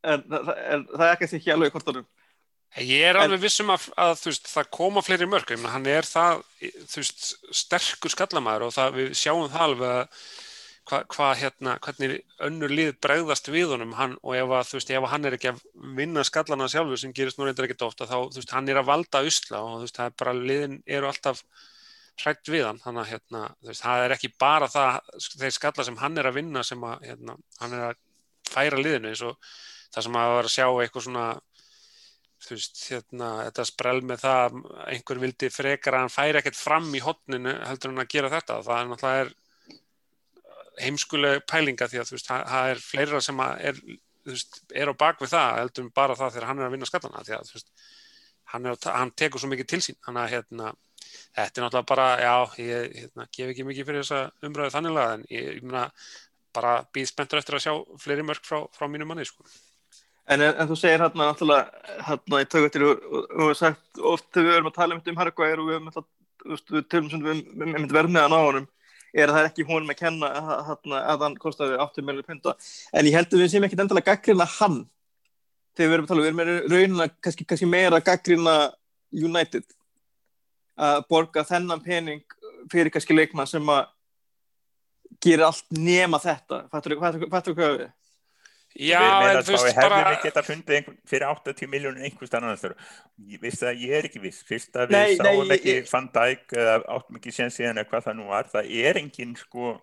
en 0.03 0.25
það 0.27 1.05
er 1.07 1.13
ekki 1.13 1.29
að 1.29 1.37
ekki 1.39 1.55
alveg 1.55 1.75
hvort 1.75 1.91
orðum 1.93 2.09
Ég 2.81 3.03
er 3.05 3.19
alveg 3.21 3.43
vissum 3.43 3.69
að, 3.69 3.91
að 4.01 4.15
veist, 4.25 4.47
það 4.49 4.69
koma 4.73 5.03
fleiri 5.05 5.27
mörg, 5.29 5.51
hann 5.69 5.89
er 5.93 6.07
það 6.09 6.41
veist, 6.95 7.35
sterkur 7.53 8.13
skallamæður 8.15 8.65
og 8.71 8.73
það, 8.73 8.95
við 8.97 9.11
sjáum 9.21 9.51
það 9.53 9.65
alveg 9.67 9.91
að 9.99 10.23
hvað 10.89 11.05
hva, 11.15 11.29
hérna, 11.39 11.75
hvernig 11.85 12.15
önnur 12.43 12.73
lið 12.73 12.93
bregðast 13.05 13.51
við 13.53 13.75
honum 13.75 13.95
hann, 13.99 14.17
og 14.23 14.37
ef, 14.37 14.55
að, 14.59 14.73
veist, 14.77 14.91
ef 14.91 15.09
hann 15.13 15.29
er 15.29 15.37
ekki 15.37 15.53
að 15.53 15.61
vinna 15.99 16.25
skallana 16.27 16.69
sjálfur 16.71 17.01
sem 17.01 17.15
gerist 17.15 17.39
nú 17.39 17.47
reyndir 17.47 17.69
ekkert 17.69 17.87
ofta 17.87 18.09
þá 18.11 18.17
veist, 18.35 18.55
hann 18.55 18.71
er 18.71 18.81
að 18.81 18.89
valda 18.91 19.23
usla 19.29 19.63
og 19.63 19.85
veist, 19.85 20.01
bara, 20.19 20.35
liðin 20.35 20.81
eru 20.87 21.11
alltaf 21.11 21.45
hrætt 22.23 22.51
við 22.51 22.67
hann 22.67 22.81
þannig 22.83 23.05
að 23.05 23.13
hérna, 23.13 23.45
það 23.79 24.07
er 24.07 24.17
ekki 24.17 24.33
bara 24.43 24.69
það, 24.71 24.99
þeir 25.39 25.55
skalla 25.57 25.87
sem 25.87 26.01
hann 26.03 26.19
er 26.19 26.29
að 26.29 26.39
vinna 26.41 26.65
sem 26.67 26.83
að, 26.85 27.07
hérna, 27.09 27.39
hann 27.63 27.79
er 27.79 27.87
að 27.93 28.03
færa 28.53 28.83
liðinu 28.83 29.13
eins 29.13 29.25
og 29.25 29.55
það 29.95 30.07
sem 30.09 30.19
að 30.19 30.35
vera 30.37 30.51
að 30.51 30.55
sjá 30.57 30.67
eitthvað 30.67 31.07
svona 31.07 31.27
þú 32.43 32.57
veist, 32.57 32.81
hérna, 32.91 33.29
þetta 33.47 33.67
sprell 33.69 34.01
með 34.07 34.25
það 34.25 34.57
einhver 34.91 35.21
vildi 35.23 35.51
frekar 35.53 35.97
að 35.97 36.05
hann 36.05 36.13
færi 36.13 36.41
ekkert 36.41 36.59
fram 36.59 36.89
í 36.95 37.03
hotninu 37.03 37.55
heldur 37.69 37.93
hann 37.93 38.03
að 38.03 38.11
gera 38.15 38.33
þetta. 38.33 38.59
Það 38.67 38.81
er 38.81 38.91
náttúrulega 38.91 39.23
er 39.23 39.33
heimskuleg 40.83 41.43
pælinga 41.51 41.89
því 41.91 42.01
að 42.03 42.09
þú 42.09 42.17
veist, 42.19 42.31
það 42.31 42.71
er 42.75 42.83
fleira 42.83 43.21
sem 43.25 43.43
er, 43.43 43.83
veist, 44.29 44.63
er 44.75 44.93
á 44.93 44.95
bakvið 45.03 45.35
það 45.35 45.59
heldur 45.63 45.91
bara 45.97 46.19
það 46.19 46.37
þegar 46.37 46.49
hann 46.51 46.63
er 46.63 46.69
að 46.69 46.77
vinna 46.77 46.89
skallana 46.89 47.27
því 47.27 47.37
að 47.39 47.51
þú 47.51 47.59
veist, 47.59 47.73
hann, 48.53 48.71
er, 48.71 48.81
hann 48.99 49.15
tekur 49.23 49.43
svo 49.43 49.53
mikið 49.53 49.71
til 49.73 49.83
sín, 49.87 50.01
hann 50.07 50.21
að 50.21 50.35
hérna 50.37 50.75
þetta 51.33 51.61
er 51.61 51.65
náttúrulega 51.65 51.89
bara, 51.89 52.07
já, 52.21 52.35
ég 52.61 52.97
hérna, 53.01 53.27
gef 53.33 53.53
ekki 53.53 53.67
mikið 53.69 53.89
fyrir 53.89 54.05
þessa 54.05 54.49
umræðu 54.49 54.75
þanniglega 54.77 55.17
en 55.17 55.27
ég, 55.33 55.51
ég 55.57 55.67
meina, 55.67 55.85
bara 56.57 56.73
býð 56.95 57.11
spenntur 57.11 57.41
eftir 57.41 57.57
að 57.57 57.65
sjá 57.67 57.75
fleiri 58.01 58.25
mörg 58.27 58.45
frá, 58.47 58.59
frá 58.77 58.89
mínu 58.91 59.09
manni 59.09 59.25
sko. 59.29 59.47
En, 60.31 60.43
en 60.45 60.69
þú 60.71 60.77
segir 60.79 61.03
hérna 61.03 61.31
náttúrulega 61.31 62.05
hérna 62.07 62.43
í 62.45 62.49
tögvættir 62.53 62.85
og 62.87 62.93
við 62.93 63.41
hefum 63.41 63.57
sagt 63.59 64.03
oft 64.13 64.29
þegar 64.31 64.49
við 64.49 64.59
erum 64.59 64.71
að 64.71 64.77
tala 64.79 64.99
um 64.99 65.21
Hargvæðir 65.23 65.63
og 65.63 65.71
við 65.71 65.75
hefum 66.93 67.89
verið 67.91 68.13
með 68.13 68.23
hann 68.27 68.37
á 68.37 68.41
honum 68.41 68.69
er 69.13 69.29
að 69.29 69.37
það 69.37 69.49
ekki 69.51 69.67
húnum 69.69 69.93
að 69.93 69.99
kenna 70.01 70.31
að, 70.41 70.73
að 70.99 71.25
hann 71.27 71.39
kostiði 71.41 71.79
80 71.85 72.07
miljónir 72.07 72.29
punta 72.29 72.55
en 72.93 73.09
ég 73.09 73.17
held 73.17 73.33
að 73.33 73.45
við 73.45 73.53
séum 73.53 73.67
ekki 73.67 73.79
endalega 73.79 74.15
gaggrina 74.15 74.49
hann. 74.59 74.83
Þegar 75.77 75.89
við 75.89 75.97
erum 75.97 76.05
að 76.05 76.11
tala, 76.13 76.23
við 76.23 76.31
erum 76.31 76.41
með 76.41 76.53
raunina 76.73 77.09
kannski, 77.25 77.47
kannski 77.49 77.69
meira 77.69 78.01
gaggrina 78.05 78.57
United. 79.13 79.65
Að 80.77 81.03
borga 81.09 81.45
þennan 81.49 81.85
pening 81.85 82.39
fyrir 82.73 82.93
kannski 82.93 83.17
leikmann 83.17 83.49
sem 83.49 83.73
að 83.73 83.87
gera 85.23 85.49
allt 85.49 85.67
nema 85.77 86.21
þetta. 86.23 86.65
Fattur 86.73 86.97
þú 86.97 87.57
hvað 87.57 87.77
við? 87.81 87.91
Já, 88.73 89.01
en 89.03 89.43
þú 89.45 89.53
veist 89.53 89.77
hefðum 89.77 89.91
bara, 89.93 90.13
við 90.15 90.23
geta 90.25 90.43
fundið 90.47 90.77
einhver, 90.79 90.95
fyrir 91.11 91.27
80 91.29 91.69
miljónir 91.69 92.05
einhvers 92.09 92.35
annars 92.39 92.63
þar 92.63 92.75
veist 93.43 93.63
að 93.69 93.83
ég 93.85 93.95
er 93.99 94.07
ekki 94.09 94.23
viss. 94.23 94.43
Fyrst 94.49 94.79
að 94.81 94.95
við 94.95 95.17
sáum 95.21 95.51
ekki 95.57 95.75
ég- 95.75 95.91
Van 95.93 96.07
Dijk 96.15 96.55
eða 96.57 96.77
áttum 96.97 97.19
ekki 97.21 97.35
sér 97.37 97.51
síðan 97.53 97.83
eða 97.83 97.91
hvað 97.91 98.07
það 98.07 98.17
nú 98.17 98.29
var. 98.31 98.49
Það 98.55 98.71
er 98.87 99.01
engin 99.03 99.35
sko 99.37 99.75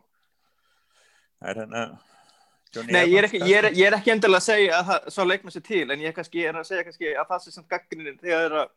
það 1.39 1.51
er 1.53 1.61
hérna 1.61 1.83
Johnny 2.73 2.93
Nei, 2.93 3.05
ég 3.09 3.17
er, 3.17 3.25
ekki, 3.29 3.39
ég, 3.49 3.55
er, 3.57 3.67
ég 3.73 3.87
er 3.87 3.95
ekki 3.97 4.11
endilega 4.13 4.37
að 4.41 4.45
segja 4.45 4.73
að 4.79 4.89
það 4.89 5.07
svo 5.15 5.23
leikma 5.25 5.53
sér 5.53 5.63
til, 5.65 5.85
en 5.89 6.01
ég 6.03 6.13
kannski, 6.13 6.43
er 6.45 6.57
að 6.59 6.67
segja 6.67 6.83
kannski 6.85 7.13
að 7.17 7.29
það 7.31 7.39
sé 7.45 7.53
samt 7.55 7.69
gaggrinin 7.71 8.19
þegar 8.21 8.43
er 8.45 8.57
að, 8.59 8.73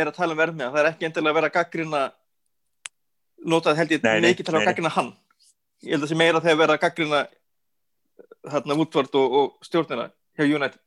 er 0.00 0.06
að 0.12 0.16
tala 0.16 0.32
um 0.36 0.40
verðmiða. 0.40 0.70
Það 0.72 0.80
er 0.84 0.88
ekki 0.92 1.08
endilega 1.08 1.34
að 1.34 1.38
vera 1.40 1.50
gaggrina, 1.56 2.00
notað 3.44 3.76
held 3.82 3.92
ég 3.96 4.06
mikið 4.24 4.48
til 4.48 4.54
að 4.56 4.64
gaggrina 4.70 4.92
hann. 4.96 5.10
Ég 5.84 5.92
held 5.92 6.00
að 6.02 6.06
það 6.06 6.12
sé 6.14 6.18
meira 6.22 6.40
þegar 6.46 6.60
vera 6.62 6.78
gaggrina 6.86 7.20
hérna 8.48 8.76
Woodward 8.78 9.16
og, 9.18 9.38
og 9.40 9.66
stjórnina 9.66 10.08
hjá 10.38 10.46
United. 10.46 10.80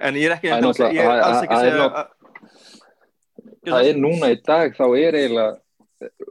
En 0.00 0.16
ég 0.16 0.30
er 0.30 0.36
ekki 0.36 0.52
náttúrulega- 0.52 1.16
alls 1.24 1.42
ekki 1.44 1.56
að 1.56 1.66
segja 1.66 1.88
að... 1.88 2.14
það 3.68 3.88
er 3.90 4.00
núna 4.00 4.30
í 4.32 4.38
dag 4.46 4.76
þá 4.76 4.86
er 4.96 5.18
eiginlega 5.18 5.58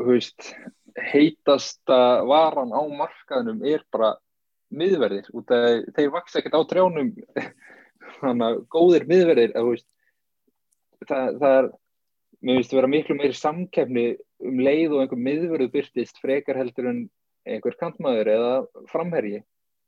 veist, 0.08 0.54
heitasta 1.12 2.00
varan 2.26 2.74
á 2.74 2.82
markaðunum 2.90 3.62
er 3.70 3.84
bara 3.94 4.16
miðverðir. 4.74 5.30
Út 5.38 5.54
að 5.54 5.86
þeir 5.98 6.10
vaksa 6.14 6.40
ekkert 6.40 6.58
á 6.58 6.70
trjánum. 6.70 7.14
Þannig 8.20 8.48
að 8.48 8.58
góðir 8.74 9.06
miðverðir 9.10 9.54
að, 9.58 9.70
veist, 9.70 9.88
það, 11.06 11.38
það 11.40 11.56
er 11.60 11.70
mér 12.40 12.60
finnst 12.60 12.74
að 12.74 12.80
vera 12.80 12.92
miklu 12.92 13.16
meiri 13.20 13.36
samkefni 13.36 14.06
um 14.48 14.60
leið 14.64 14.96
og 14.96 15.04
einhver 15.04 15.22
miðverðu 15.28 15.70
byrtist 15.74 16.20
frekar 16.24 16.60
heldur 16.60 16.90
en 16.92 17.02
einhver 17.48 17.76
kantmaður 17.80 18.32
eða 18.34 18.54
framherji 18.92 19.42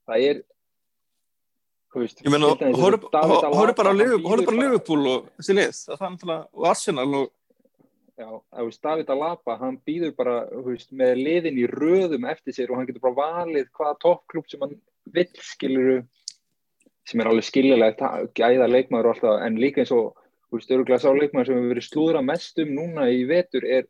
það 0.08 0.26
er 0.30 0.42
veist, 1.96 2.24
Ég 2.24 2.32
meina, 2.32 2.54
horfðu 2.56 3.76
bara 3.76 3.92
hann 3.92 4.00
Liverpool- 4.00 5.08
og 5.12 5.30
þessi 5.38 5.58
lið, 5.58 5.78
það 5.92 6.08
er 6.32 6.42
og 6.54 6.68
Arsenal 6.72 7.14
og 7.20 7.30
Já, 8.22 8.28
þú 8.54 8.66
veist, 8.68 8.82
David 8.84 9.10
Alaba, 9.10 9.56
hann 9.58 9.78
býður 9.88 10.12
bara, 10.14 10.34
veist, 10.68 10.92
með 10.94 11.16
liðin 11.18 11.58
í 11.58 11.68
röðum 11.72 12.28
eftir 12.30 12.54
sér 12.54 12.70
og 12.70 12.78
hann 12.78 12.90
getur 12.90 13.02
bara 13.02 13.18
valið 13.18 13.70
hvaða 13.74 13.98
toppklub 14.04 14.50
sem 14.52 14.62
hann 14.62 14.76
vill, 15.16 15.30
skiluru, 15.42 15.96
sem 17.08 17.24
er 17.24 17.30
alveg 17.32 17.48
skiljalegt, 17.48 18.04
gæða 18.38 18.68
leikmaður 18.70 19.10
og 19.10 19.16
alltaf, 19.16 19.40
en 19.48 19.58
líka 19.58 19.82
eins 19.82 19.94
og, 19.96 20.12
þú 20.52 20.60
veist, 20.60 20.74
öruglega 20.76 21.02
sá 21.02 21.10
leikmaður 21.18 21.50
sem 21.50 21.58
hefur 21.58 21.74
verið 21.74 21.88
slúðra 21.88 22.24
mest 22.28 22.62
um 22.62 22.76
núna 22.78 23.08
í 23.10 23.24
vetur 23.32 23.66
er 23.66 23.90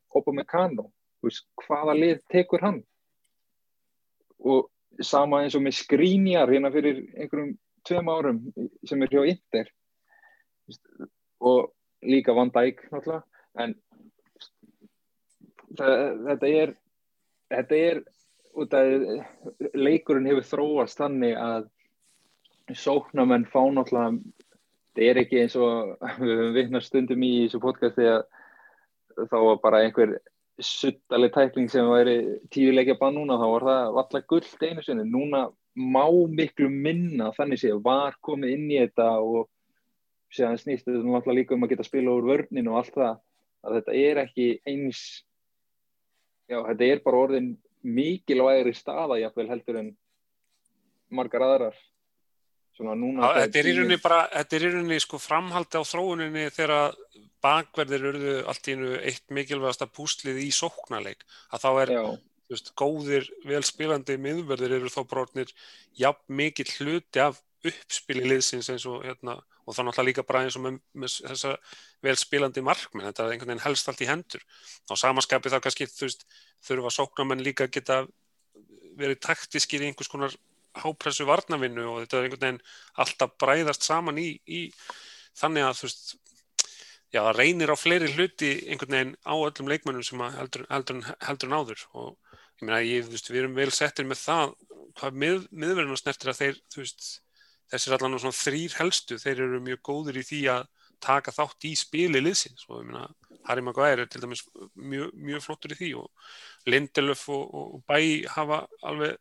þú 1.21 1.27
veist, 1.27 1.47
hvaða 1.65 1.97
lið 1.99 2.21
tekur 2.31 2.63
hann? 2.63 2.79
Og 4.41 4.70
sama 4.99 5.41
eins 5.41 5.55
og 5.57 5.63
með 5.65 5.77
skrínjar 5.79 6.51
hérna 6.51 6.71
fyrir 6.73 7.03
einhverjum 7.15 7.55
tveim 7.87 8.11
árum 8.11 8.41
sem 8.87 9.01
er 9.01 9.13
hjá 9.13 9.21
veist, 9.23 10.83
og 11.41 11.71
líka 12.01 12.33
Van 12.33 12.51
Dijk 12.53 12.83
náttúrulega, 12.91 13.23
en 13.57 13.75
þetta 15.77 16.47
er 16.47 16.73
þetta 17.51 17.79
er 17.87 18.01
leikurinn 19.77 20.27
hefur 20.29 20.47
þróast 20.47 20.99
þannig 20.99 21.37
að 21.39 21.69
sóknamenn 22.77 23.47
fá 23.51 23.61
náttúrulega 23.71 24.19
þetta 24.91 25.07
er 25.07 25.21
ekki 25.23 25.41
eins 25.43 25.55
og 25.55 25.95
við 26.19 26.35
höfum 26.35 26.55
vitnað 26.57 26.87
stundum 26.87 27.25
í 27.25 27.33
þessu 27.45 27.63
podcasti 27.63 28.07
að 28.11 28.23
þá 29.31 29.37
var 29.37 29.61
bara 29.63 29.81
einhver 29.85 30.17
suttaleg 30.65 31.33
tækling 31.33 31.71
sem 31.71 31.87
væri 31.89 32.17
tíu 32.53 32.73
leikja 32.73 32.97
bann 32.99 33.17
núna 33.17 33.37
þá 33.39 33.47
var 33.53 33.65
það 33.69 33.95
valla 33.97 34.21
gullt 34.33 34.63
einu 34.67 34.85
sinni. 34.85 35.07
Núna 35.09 35.47
má 35.75 36.05
miklu 36.29 36.69
minna 36.69 37.31
þannig 37.35 37.61
séð 37.61 37.81
var 37.85 38.17
komið 38.23 38.55
inn 38.55 38.69
í 38.71 38.79
þetta 38.81 39.09
og 39.23 39.49
séðan 40.31 40.59
snýst 40.59 40.87
þetta 40.87 41.03
náttúrulega 41.03 41.37
líka 41.39 41.55
um 41.55 41.65
að 41.65 41.73
geta 41.73 41.87
spila 41.87 42.15
úr 42.15 42.27
vörnin 42.29 42.69
og 42.71 42.79
allt 42.81 42.95
það 42.95 43.13
að 43.61 43.77
þetta 43.77 43.97
er 44.01 44.21
ekki 44.25 44.47
eins 44.67 45.01
já, 46.51 46.59
þetta 46.59 46.87
er 46.87 47.03
bara 47.05 47.23
orðin 47.25 47.51
mikilvægri 47.81 48.73
staða 48.77 49.19
jafnvel 49.21 49.49
heldur 49.51 49.79
en 49.81 49.89
margar 51.11 51.45
aðrar. 51.47 51.79
Svona 52.77 52.95
er 52.95 53.99
bara, 54.01 54.21
þetta 54.31 54.55
er 54.57 54.65
í 54.65 54.71
rauninni 54.71 54.99
sko 55.03 55.19
framhaldi 55.19 55.81
á 55.81 55.83
þróuninni 55.83 56.45
þegar 56.55 56.95
bakverðir 57.43 58.09
urðu 58.11 58.33
allt 58.49 58.67
í 58.69 58.75
einu 58.75 58.95
eitt 58.99 59.23
mikilvægasta 59.33 59.87
púslið 59.89 60.41
í 60.43 60.49
sóknarleik. 60.55 61.23
Að 61.51 61.63
þá 61.65 61.69
er, 61.83 61.93
veist, 62.51 62.73
góðir 62.77 63.29
vel 63.47 63.63
spilandi 63.67 64.17
miðverðir 64.21 64.77
eru 64.79 64.91
þá 64.93 65.01
brotnir 65.09 65.53
jafn 65.97 66.37
mikill 66.41 66.69
hluti 66.77 67.23
af 67.23 67.41
uppspili 67.65 68.25
liðsins 68.25 68.71
eins 68.73 68.85
og 68.89 69.03
hérna 69.05 69.37
og 69.69 69.75
þá 69.75 69.83
náttúrulega 69.85 70.07
líka 70.07 70.23
bara 70.25 70.45
eins 70.45 70.57
og 70.57 70.63
með, 70.65 70.79
með 70.97 71.17
þessa 71.29 71.51
vel 72.03 72.15
spilandi 72.17 72.63
markmenn, 72.65 73.05
þetta 73.09 73.25
er 73.25 73.35
einhvern 73.35 73.51
veginn 73.51 73.65
helst 73.67 73.89
allt 73.91 74.01
í 74.01 74.07
hendur. 74.09 74.41
Á 74.89 74.93
samaskapi 74.97 75.51
þá 75.53 75.59
kannski 75.61 75.87
þú 75.89 76.07
veist, 76.07 76.25
þurfa 76.65 76.93
sóknarmenn 76.95 77.45
líka 77.45 77.67
að 77.67 77.75
geta 77.77 77.99
verið 78.97 79.21
taktiskir 79.23 79.85
í 79.85 79.91
einhvers 79.91 80.09
konar 80.11 80.33
hápressu 80.81 81.27
varnavinnu 81.27 81.85
og 81.91 82.01
þetta 82.03 82.17
er 82.17 82.27
einhvern 82.27 82.43
veginn 82.45 82.61
alltaf 83.03 83.37
bræðast 83.41 83.85
saman 83.85 84.19
í, 84.21 84.29
í 84.47 84.61
þannig 85.37 85.67
að 85.67 85.77
þú 85.79 85.87
veist 85.87 86.13
já, 87.11 87.19
það 87.25 87.37
reynir 87.39 87.71
á 87.73 87.77
fleiri 87.79 88.11
hluti 88.15 88.51
einhvern 88.71 88.95
veginn 88.95 89.15
á 89.27 89.33
öllum 89.35 89.71
leikmennum 89.71 90.05
sem 90.07 90.21
að 90.23 90.37
heldur, 90.39 90.65
heldur, 90.71 91.01
heldur 91.27 91.49
en 91.51 91.57
áður. 91.59 91.85
Og 91.93 92.11
ég 92.61 92.67
meina, 92.67 92.81
ég, 92.85 93.07
þú 93.07 93.15
veist, 93.15 93.31
við 93.33 93.41
erum 93.43 93.57
vel 93.57 93.71
settir 93.75 94.07
með 94.07 94.21
það 94.25 94.53
hvað 94.99 95.17
mið, 95.23 95.47
miðverðinu 95.63 95.97
snertir 95.99 96.31
að 96.33 96.39
þeir, 96.41 96.61
þú 96.73 96.83
veist 96.83 97.09
þessir 97.71 97.95
allan 97.97 98.19
svona 98.19 98.35
þrýr 98.35 98.77
helstu, 98.81 99.17
þeir 99.21 99.43
eru 99.47 99.59
mjög 99.63 99.81
góður 99.87 100.17
í 100.19 100.23
því 100.27 100.41
að 100.51 100.65
taka 101.01 101.31
þátt 101.33 101.65
í 101.65 101.73
spili 101.79 102.19
liðsins. 102.21 102.65
Og 102.69 102.81
ég 102.83 102.89
meina, 102.91 103.05
Harry 103.47 103.63
Maguire 103.65 104.03
er 104.05 104.09
til 104.11 104.21
dæmis 104.21 104.43
mjög, 104.75 105.13
mjög 105.17 105.43
flottur 105.45 105.73
í 105.73 105.77
því 105.79 105.91
og 106.03 106.09
Lindelöf 106.69 107.23
og, 107.33 107.45
og, 107.47 107.69
og 107.77 107.85
Bæ 107.89 108.27
hafa 108.35 108.59
alveg 108.85 109.15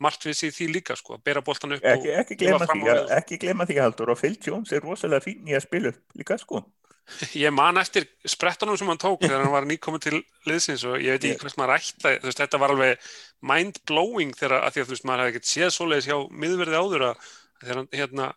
margt 0.00 0.24
við 0.26 0.36
sig 0.36 0.52
því 0.56 0.66
líka 0.74 0.96
sko, 0.96 1.16
að 1.18 1.24
bera 1.28 1.42
boltan 1.44 1.74
upp 1.76 1.84
ekki, 1.84 2.08
og 2.12 2.20
ekki, 2.22 2.36
glema 2.40 2.66
því, 2.68 2.84
að- 2.88 3.10
ekki 3.18 3.38
glema 3.42 3.66
því 3.68 3.78
Haldur 3.82 4.12
og 4.14 4.20
Phil 4.20 4.36
Jones 4.46 4.72
er 4.72 4.84
rosalega 4.84 5.24
fín 5.24 5.48
í 5.48 5.56
að 5.56 5.64
spila 5.66 5.92
upp 5.94 6.16
líka 6.20 6.38
sko 6.40 6.62
Ég 7.44 7.54
man 7.54 7.80
eftir 7.80 8.06
sprettunum 8.28 8.78
sem 8.78 8.90
hann 8.90 9.00
tók 9.00 9.24
þegar 9.24 9.44
hann 9.44 9.54
var 9.54 9.66
nýkominn 9.68 10.02
til 10.04 10.20
liðsins 10.48 10.84
og 10.88 10.98
ég 11.02 11.16
veit 11.16 11.26
ekki 11.26 11.44
hvers 11.44 11.58
maður 11.60 11.76
ætla, 11.78 12.14
þú 12.20 12.30
veist, 12.30 12.42
þetta 12.42 12.60
var 12.62 12.74
alveg 12.74 13.10
mind-blowing 13.50 14.36
þegar, 14.36 14.60
að 14.66 14.74
því 14.74 14.82
að 14.82 14.86
þú 14.88 14.94
veist, 14.94 15.08
maður 15.08 15.24
hefði 15.24 15.34
ekkert 15.34 15.50
séð 15.50 15.72
svoleiðis 15.76 16.10
hjá 16.10 16.18
miðverði 16.44 16.80
áður 16.80 17.06
að 17.10 17.26
þegar 17.60 17.80
hann, 17.80 17.90
hérna, 18.00 18.28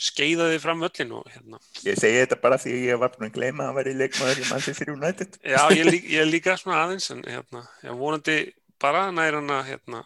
skeiðaði 0.00 0.60
fram 0.62 0.86
öllin 0.86 1.12
og 1.18 1.26
hérna, 1.28 1.58
ég 1.84 1.98
segi 2.00 2.22
þetta 2.22 2.38
bara 2.40 2.56
því 2.60 2.76
ég 2.86 3.00
var 3.00 3.12
búin 3.12 3.28
að 3.28 3.34
gleyma 3.36 3.66
að 3.66 3.68
hann 3.68 3.76
væri 3.76 3.92
leikmaður 3.98 4.40
í 4.40 4.46
Manchester 4.48 4.92
United. 4.94 5.36
Já, 5.44 5.60
ég, 5.76 5.90
lík, 5.90 6.08
ég 6.16 6.30
líka 6.30 6.56
svona 6.60 6.86
aðeins 6.86 7.10
en 7.12 7.20
hérna, 7.28 7.66
ég 7.84 8.00
vonandi 8.00 8.38
bara 8.80 9.10
nær 9.12 9.36
hann 9.36 9.52
að, 9.52 9.66
hérna, 9.74 10.02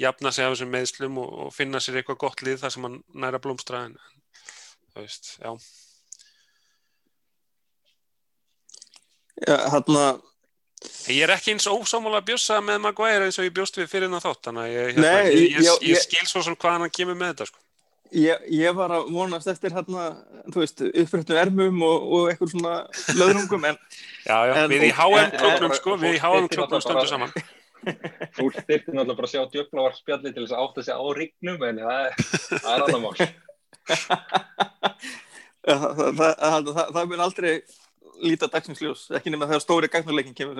jafna 0.00 0.32
sig 0.34 0.44
af 0.44 0.52
þessum 0.52 0.72
meðslum 0.74 1.20
og, 1.22 1.34
og 1.46 1.52
finna 1.56 1.80
sér 1.80 2.02
eitthvað 2.02 2.20
gott 2.26 2.44
lið 2.44 2.60
þar 2.62 2.74
sem 2.74 2.88
hann 2.88 2.98
næra 3.24 3.40
blómstra 3.40 3.86
en, 3.88 3.96
en, 3.96 4.42
þú 4.92 5.06
veist, 5.06 5.30
já, 5.40 5.54
hérna, 9.46 10.06
Ég 11.10 11.24
er 11.26 11.30
ekki 11.34 11.50
eins 11.56 11.66
ósámála 11.66 12.20
að 12.20 12.28
bjössa 12.30 12.60
með 12.62 12.76
Maguire 12.84 13.24
eins 13.26 13.34
og 13.40 13.44
ég 13.48 13.54
bjóst 13.56 13.74
við 13.80 13.88
fyrir 13.90 14.06
hennar 14.06 14.22
þátt 14.22 14.44
þannig 14.46 14.62
að 14.62 14.70
ég, 14.76 14.84
hérna, 14.94 15.08
Nei, 15.08 15.26
ég, 15.26 15.32
ég, 15.50 15.58
ég- 15.66 15.82
ég 15.90 15.98
skil 16.04 16.26
svo 16.30 16.40
sem 16.46 16.54
hvaðan 16.54 16.84
hann 16.86 16.94
kemur 16.94 17.18
með 17.18 17.28
þetta 17.32 17.46
sko. 17.50 17.58
ég, 18.14 18.36
ég 18.54 18.70
var 18.78 18.90
að 18.94 19.02
vonast 19.12 19.48
eftir 19.50 19.74
hérna, 19.74 20.04
þú 20.54 20.58
veist, 20.62 20.78
upprættu 21.02 21.34
ermum 21.42 21.82
og, 21.82 21.98
og 22.14 22.22
eitthvað 22.30 22.50
svona 22.54 22.74
löðrungum 23.18 23.66
en 23.72 23.76
Já, 24.28 24.36
já, 24.46 24.52
En- 24.62 24.70
við 24.70 24.82
í 24.86 24.92
HM 24.94 25.30
klubnum 25.34 25.72
sko, 25.80 25.90
við 25.98 26.14
í 26.14 26.22
HM 26.22 26.46
klubnum 26.54 26.78
stöndum 26.84 27.10
saman 27.10 27.32
fólk 28.38 28.54
þyrfti 28.68 28.90
náttúrulega 28.94 29.18
bara 29.18 29.26
að 29.28 29.32
sjá 29.34 29.42
djöflavar 29.52 29.94
spjalli 29.98 30.30
til 30.34 30.42
þess 30.46 30.54
að 30.54 30.62
átta 30.64 30.80
sig 30.86 30.94
á 30.94 31.02
ríknum 31.18 31.58
en 31.68 31.76
það 31.82 32.00
er, 32.06 32.12
annar 32.62 33.02
mál 33.02 33.16
það 36.94 37.04
mun 37.10 37.24
aldrei 37.26 37.54
líta 38.24 38.48
dagsins 38.50 38.82
ljós, 38.82 39.06
ekki 39.18 39.32
nema 39.32 39.48
þegar 39.50 39.62
stóri 39.64 39.90
gagnarleikin 39.92 40.36
kemur 40.36 40.56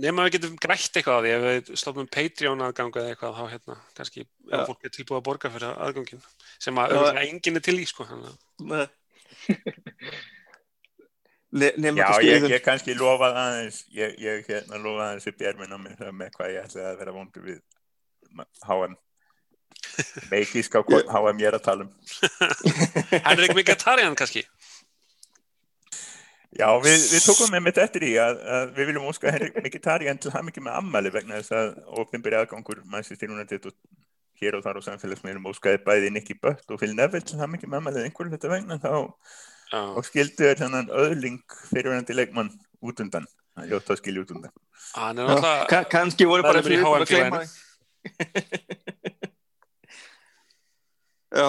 nema 0.00 0.26
við 0.26 0.36
getum 0.36 0.58
grætt 0.60 0.98
eitthvað 0.98 1.18
á 1.18 1.22
því 1.24 1.32
ef 1.34 1.46
við 1.46 1.72
stofnum 1.80 2.10
Patreon 2.16 2.66
aðgang 2.66 2.98
eða 3.00 3.14
eitthvað 3.14 3.38
þá 3.38 3.44
hérna, 3.54 3.78
kannski, 3.98 4.26
ef 4.50 4.68
fólk 4.70 4.86
er 4.88 4.94
tilbúið 4.98 5.20
að 5.20 5.26
borga 5.30 5.52
fyrir 5.54 5.82
aðgangin, 5.86 6.28
sem 6.62 6.82
að 6.82 6.96
örugglega 6.98 7.26
enginn 7.30 7.60
er 7.60 7.66
til 7.68 7.78
í 7.78 7.88
sko, 7.88 8.06
að. 8.10 8.38
Ne, 11.54 11.70
nema 11.78 12.02
Já, 12.02 12.08
ég, 12.26 12.44
ég 12.50 12.62
kannski 12.64 12.96
lofaði 12.98 13.38
aðeins 13.38 13.76
ég, 13.94 14.14
ég 14.18 14.48
hérna 14.48 14.80
lofaði 14.82 15.04
aðeins 15.04 15.28
upp 15.30 15.42
í 15.42 15.46
ermina 15.46 15.76
mér 15.78 15.92
það 16.00 16.16
með 16.18 16.32
hvað 16.34 16.50
ég 16.50 16.64
ætlaði 16.66 16.88
að 16.88 16.96
vera 16.98 17.14
vondur 17.14 17.44
við 17.46 17.60
HM 18.66 18.96
Meikísk 20.32 20.74
á 20.74 20.80
hvað 20.82 21.12
HM 21.14 21.42
ég 21.44 21.50
er 21.52 21.56
að 21.60 21.62
tala 21.68 21.86
um. 21.86 21.92
Henrik 23.28 23.54
Mkhitaryan 23.54 24.18
kannski 24.18 24.42
Já, 26.54 26.68
við, 26.84 27.00
við 27.10 27.24
tókum 27.26 27.50
með 27.50 27.64
mitt 27.66 27.78
eftir 27.82 28.04
í 28.06 28.12
að, 28.22 28.36
að 28.56 28.68
við 28.76 28.90
viljum 28.90 29.08
óska 29.10 29.32
Henrik 29.34 29.56
Mkhitaryan 29.58 30.20
til 30.22 30.30
ham 30.34 30.50
ekki 30.50 30.62
með 30.62 30.76
ammali 30.78 31.10
vegna 31.14 31.40
þess 31.40 31.54
að 31.58 31.72
ofinbyrja 32.02 32.44
aðgangur 32.44 32.84
Manchester 32.86 33.32
United 33.32 33.66
og 33.70 33.74
hér 34.38 34.58
og 34.58 34.62
þar 34.66 34.78
og 34.78 34.84
skæði 35.58 35.80
bæði 35.86 36.12
Nicky 36.14 36.36
Butt 36.38 36.70
og 36.70 36.78
Phil 36.82 36.94
Neville 36.94 37.26
sem 37.26 37.40
hafði 37.42 37.56
mikið 37.56 37.72
mammalið 37.74 38.06
einhverju 38.06 38.34
þetta 38.36 38.52
vegna 38.54 38.78
þá 38.82 38.92
Já, 39.72 39.80
og 39.96 40.04
skildu 40.06 40.44
þér 40.44 40.60
þennan 40.60 40.90
öðling 40.94 41.40
fyrirverandi 41.72 42.14
leikmann 42.14 42.50
út 42.84 43.00
undan 43.02 43.26
hann 43.56 43.70
ljótt 43.70 43.90
að 43.90 43.98
skilja 44.02 44.22
út 44.24 44.32
undan. 44.34 44.52
Hann 44.94 45.18
er 45.18 45.24
Já, 45.24 45.28
náttúrulega 45.30 45.66
ka- 45.70 45.88
kannski 45.90 46.26
voru 46.28 46.42
bara 46.46 46.62
fyrir 46.62 46.84
að 46.84 47.06
gleyma 47.10 47.40
já. 51.34 51.48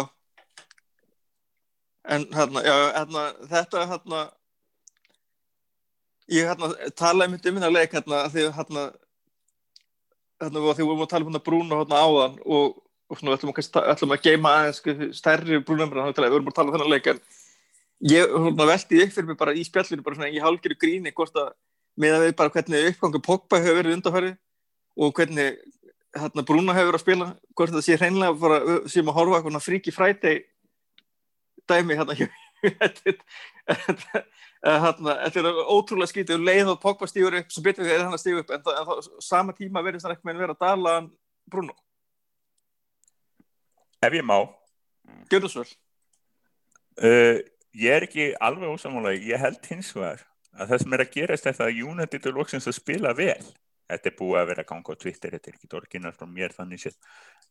En 2.05 2.25
hérna, 2.37 2.61
já, 2.65 2.75
hérna 2.95 3.23
þetta 3.49 3.85
hérna 3.91 4.19
ég 6.31 6.47
hérna 6.49 6.71
talaði 6.97 7.33
mynd 7.33 7.49
um 7.49 7.59
hérna 7.59 7.73
leik 7.73 7.93
hérna 7.93 8.23
því 8.33 8.47
hérna 8.55 8.85
hérna 10.41 10.63
því 10.63 10.81
við 10.81 10.89
vorum 10.89 11.05
að 11.05 11.11
tala 11.11 11.25
um 11.25 11.29
hérna 11.31 11.43
Bruno 11.45 11.81
hérna 11.81 12.01
áðan 12.01 12.39
og, 12.45 12.79
og 13.09 13.19
svona 13.19 13.37
ætlum 13.37 13.53
að, 13.53 13.69
ætlum 13.93 14.15
að 14.15 14.23
geima 14.25 14.53
aðeins 14.59 14.81
sko, 14.81 14.95
stærri 15.15 15.61
Bruno 15.65 15.87
við 15.91 16.17
vorum 16.17 16.49
að 16.49 16.57
tala 16.57 16.71
um 16.71 16.77
þennan 16.77 16.93
leik 16.93 17.11
en 17.13 17.21
ég 18.09 18.33
hérna, 18.33 18.67
velti 18.71 19.03
upp 19.03 19.13
fyrir 19.15 19.29
mig 19.29 19.39
bara 19.39 19.53
í 19.55 19.63
spjallinu 19.67 20.05
bara 20.05 20.17
svona 20.17 20.33
í 20.33 20.41
hálgiru 20.41 20.79
gríni 20.81 21.13
hvort 21.15 21.37
að 21.39 21.53
með 21.95 22.17
að 22.17 22.25
við 22.25 22.35
bara 22.41 22.51
hvernig 22.51 22.89
uppgangu 22.91 23.21
Pogba 23.23 23.61
hefur 23.61 23.79
verið 23.79 23.95
undanfæri 23.95 24.33
og 24.99 25.13
hvernig 25.15 25.59
hérna, 26.15 26.43
Brúna 26.47 26.75
hefur 26.75 26.89
verið 26.91 26.99
að 26.99 27.05
spila 27.05 27.29
hvort 27.55 27.75
það 27.77 27.85
sé 27.85 27.99
hreinlega 28.01 28.39
bara 28.41 28.59
sem 28.91 29.07
að 29.07 29.17
horfa 29.19 29.61
fríki 29.63 29.93
fræti 29.95 30.35
dæmi 31.69 31.95
hérna 31.95 32.17
þetta 32.65 34.25
þetta 34.65 35.41
er 35.41 35.61
ótrúlega 35.69 36.09
skítið 36.09 36.39
og 36.39 36.45
leið 36.49 36.73
og 36.73 36.81
Pogba 36.81 37.09
stígur 37.09 37.37
upp 37.37 37.51
sem 37.53 37.65
betur 37.65 37.85
við 37.85 37.95
er 37.95 38.05
hann 38.05 38.17
að 38.17 38.23
stígu 38.23 38.41
upp 38.41 38.53
en, 38.55 38.63
það, 38.65 38.79
það, 38.89 39.09
sama 39.21 39.53
tíma 39.57 39.83
verður 39.85 40.05
það 40.05 40.15
ekki 40.15 40.29
með 40.29 40.45
vera 40.45 40.55
að 40.57 40.63
dala 40.65 40.93
Bruno, 41.45 41.75
ef 44.01 44.15
ég 44.17 44.25
má. 44.25 44.39
Gjör 45.29 45.45
það 45.45 45.51
svo 45.53 45.65
uh, 47.03 47.37
ég 47.75 47.91
er 47.91 48.07
ekki 48.07 48.31
alveg 48.41 48.71
ósamála 48.71 49.13
ég 49.17 49.41
held 49.41 49.61
hins 49.69 49.91
vegar 49.95 50.25
að 50.55 50.71
það 50.71 50.81
sem 50.81 50.95
er 50.95 51.03
að 51.03 51.13
gerast 51.13 51.47
er 51.49 51.55
það 51.57 51.71
að 51.71 51.79
United 51.91 52.27
er 52.27 52.35
loksins 52.35 52.67
að 52.69 52.77
spila 52.77 53.13
vel. 53.15 53.41
Þetta 53.85 54.09
er 54.09 54.15
búið 54.17 54.39
að 54.39 54.47
vera 54.49 54.63
að 54.63 54.69
ganga 54.71 54.93
á 54.95 55.01
Twitter 55.01 55.33
þetta 55.35 55.49
er 55.51 55.57
ekki 55.59 55.77
orginal 55.77 56.11
frá 56.15 56.25
mér 56.25 56.53
þannig 56.55 56.81
séð 56.81 56.95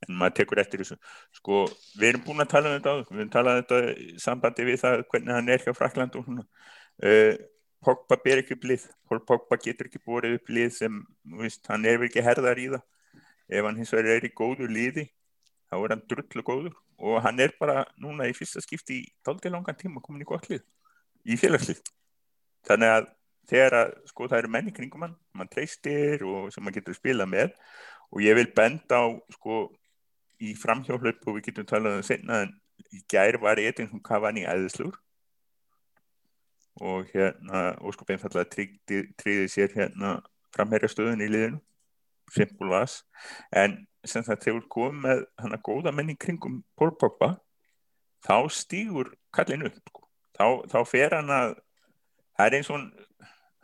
en 0.02 0.16
maður 0.18 0.38
tekur 0.40 0.60
eftir 0.64 0.80
þessu. 0.82 0.96
Sko, 1.36 1.60
við 2.00 2.08
erum 2.08 2.24
búin 2.24 2.42
að 2.42 2.54
tala 2.56 2.72
um 2.72 2.78
þetta 2.78 2.94
við 3.10 3.20
erum 3.20 3.34
talað 3.34 3.60
um 3.60 3.66
þetta 3.68 4.22
sambandi 4.24 4.66
við 4.66 4.80
það 4.80 5.04
hvernig 5.12 5.36
hann 5.36 5.52
er 5.54 5.62
hjá 5.62 5.76
Frakland 5.76 6.18
og 6.18 6.26
svona 6.26 6.46
uh, 7.02 7.34
Pogba 7.84 8.16
ber 8.16 8.40
ekki 8.40 8.56
upp 8.56 8.64
lið. 8.68 8.86
Pogba 9.28 9.58
getur 9.60 9.90
ekki 9.90 10.00
borið 10.00 10.38
upp 10.38 10.52
lið 10.56 10.70
sem 10.78 11.02
víst, 11.40 11.64
hann 11.68 11.84
er 11.88 12.00
ekki 12.06 12.22
herðar 12.24 12.60
í 12.60 12.70
það. 12.72 12.84
Ef 13.52 13.66
hann 13.66 13.76
hins 13.80 13.92
vegar 13.92 14.16
er 14.16 14.24
í 14.24 14.32
góðu 14.32 14.68
liði 14.70 15.04
þá 15.68 15.76
er 15.76 15.94
hann 15.94 16.04
drullu 16.08 16.44
góður. 16.46 16.78
Og 17.04 17.18
hann 17.24 17.42
er 17.44 17.52
bara 17.60 17.82
núna 18.00 18.28
í 18.30 18.32
fyrsta 18.36 18.62
skipti 18.64 19.02
í 19.02 19.10
dálítið 19.26 19.52
langan 19.52 19.76
tíma 19.76 20.00
komin 20.00 20.24
í 20.24 20.28
gott 20.28 20.48
lið 20.48 20.64
í 21.28 21.36
félagslið. 21.40 21.82
Þannig 22.64 22.94
að 22.96 23.08
þegar 23.50 23.78
að 23.82 23.94
sko 24.08 24.28
það 24.30 24.40
eru 24.40 24.52
menn 24.54 24.70
í 24.70 24.76
kringum 24.76 25.04
hann 25.04 25.16
mann 25.36 25.50
treystir 25.52 26.24
og 26.24 26.52
sem 26.54 26.64
maður 26.64 26.80
getur 26.80 26.96
spilað 26.96 27.32
með. 27.34 27.56
Og 28.14 28.24
ég 28.24 28.38
vil 28.38 28.48
benda 28.56 29.04
á 29.04 29.06
sko 29.36 29.66
í 30.40 30.54
framhjálp 30.56 31.04
og 31.04 31.36
við 31.36 31.50
getum 31.50 31.68
talað 31.68 31.98
um 31.98 32.06
senna 32.06 32.44
en 32.46 32.54
í 32.94 33.02
gær 33.10 33.36
var 33.42 33.60
eitthvað 33.60 33.92
sem 33.92 34.04
Cavani 34.06 34.48
æðislur 34.48 34.96
og 36.80 37.10
hérna 37.12 37.66
óskup 37.86 38.10
einfallega 38.10 38.50
tryggði, 38.50 39.04
tryggði 39.20 39.50
sér 39.52 39.74
hérna 39.76 40.16
framherja 40.54 40.90
stöðun 40.90 41.22
í 41.22 41.30
liðinu. 41.30 41.60
Simpul 42.34 42.70
vas 42.72 43.02
en 43.54 43.82
sem 44.08 44.24
það 44.24 44.42
þegar 44.44 44.66
komið 44.72 45.02
með 45.04 45.22
hann 45.40 45.56
að 45.56 45.64
góða 45.66 45.92
menn 45.94 46.12
í 46.12 46.16
kringum 46.20 46.60
Pól 46.78 46.92
Pogba 47.00 47.34
þá 48.24 48.48
stýgur 48.52 49.12
kallin 49.34 49.66
upp 49.68 49.76
sko. 49.76 50.04
þá, 50.36 50.46
þá 50.72 50.78
fer 50.88 51.16
hann 51.18 51.32
að 51.32 51.54
það 52.36 52.46
er 52.46 52.56
eins 52.58 52.70
og 52.72 52.84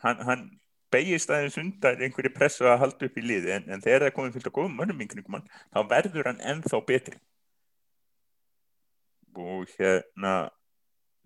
hann, 0.05 0.23
hann 0.29 0.47
beigist 0.93 1.31
aðeins 1.31 1.59
undar 1.61 2.01
einhverju 2.01 2.33
pressu 2.35 2.69
að 2.69 2.81
halda 2.85 3.09
upp 3.09 3.19
í 3.19 3.25
liði 3.25 3.55
en, 3.57 3.67
en 3.71 3.85
þegar 3.85 4.07
það 4.07 4.17
komið 4.17 4.39
fylgt 4.39 4.51
að 4.51 4.57
góðum 4.59 4.79
mönnum 4.81 5.05
í 5.05 5.09
kringum 5.11 5.39
hann 5.39 5.51
þá 5.71 5.81
verður 5.95 6.31
hann 6.31 6.47
ennþá 6.53 6.81
betri. 6.87 7.21
Og 9.41 9.71
hérna 9.79 10.35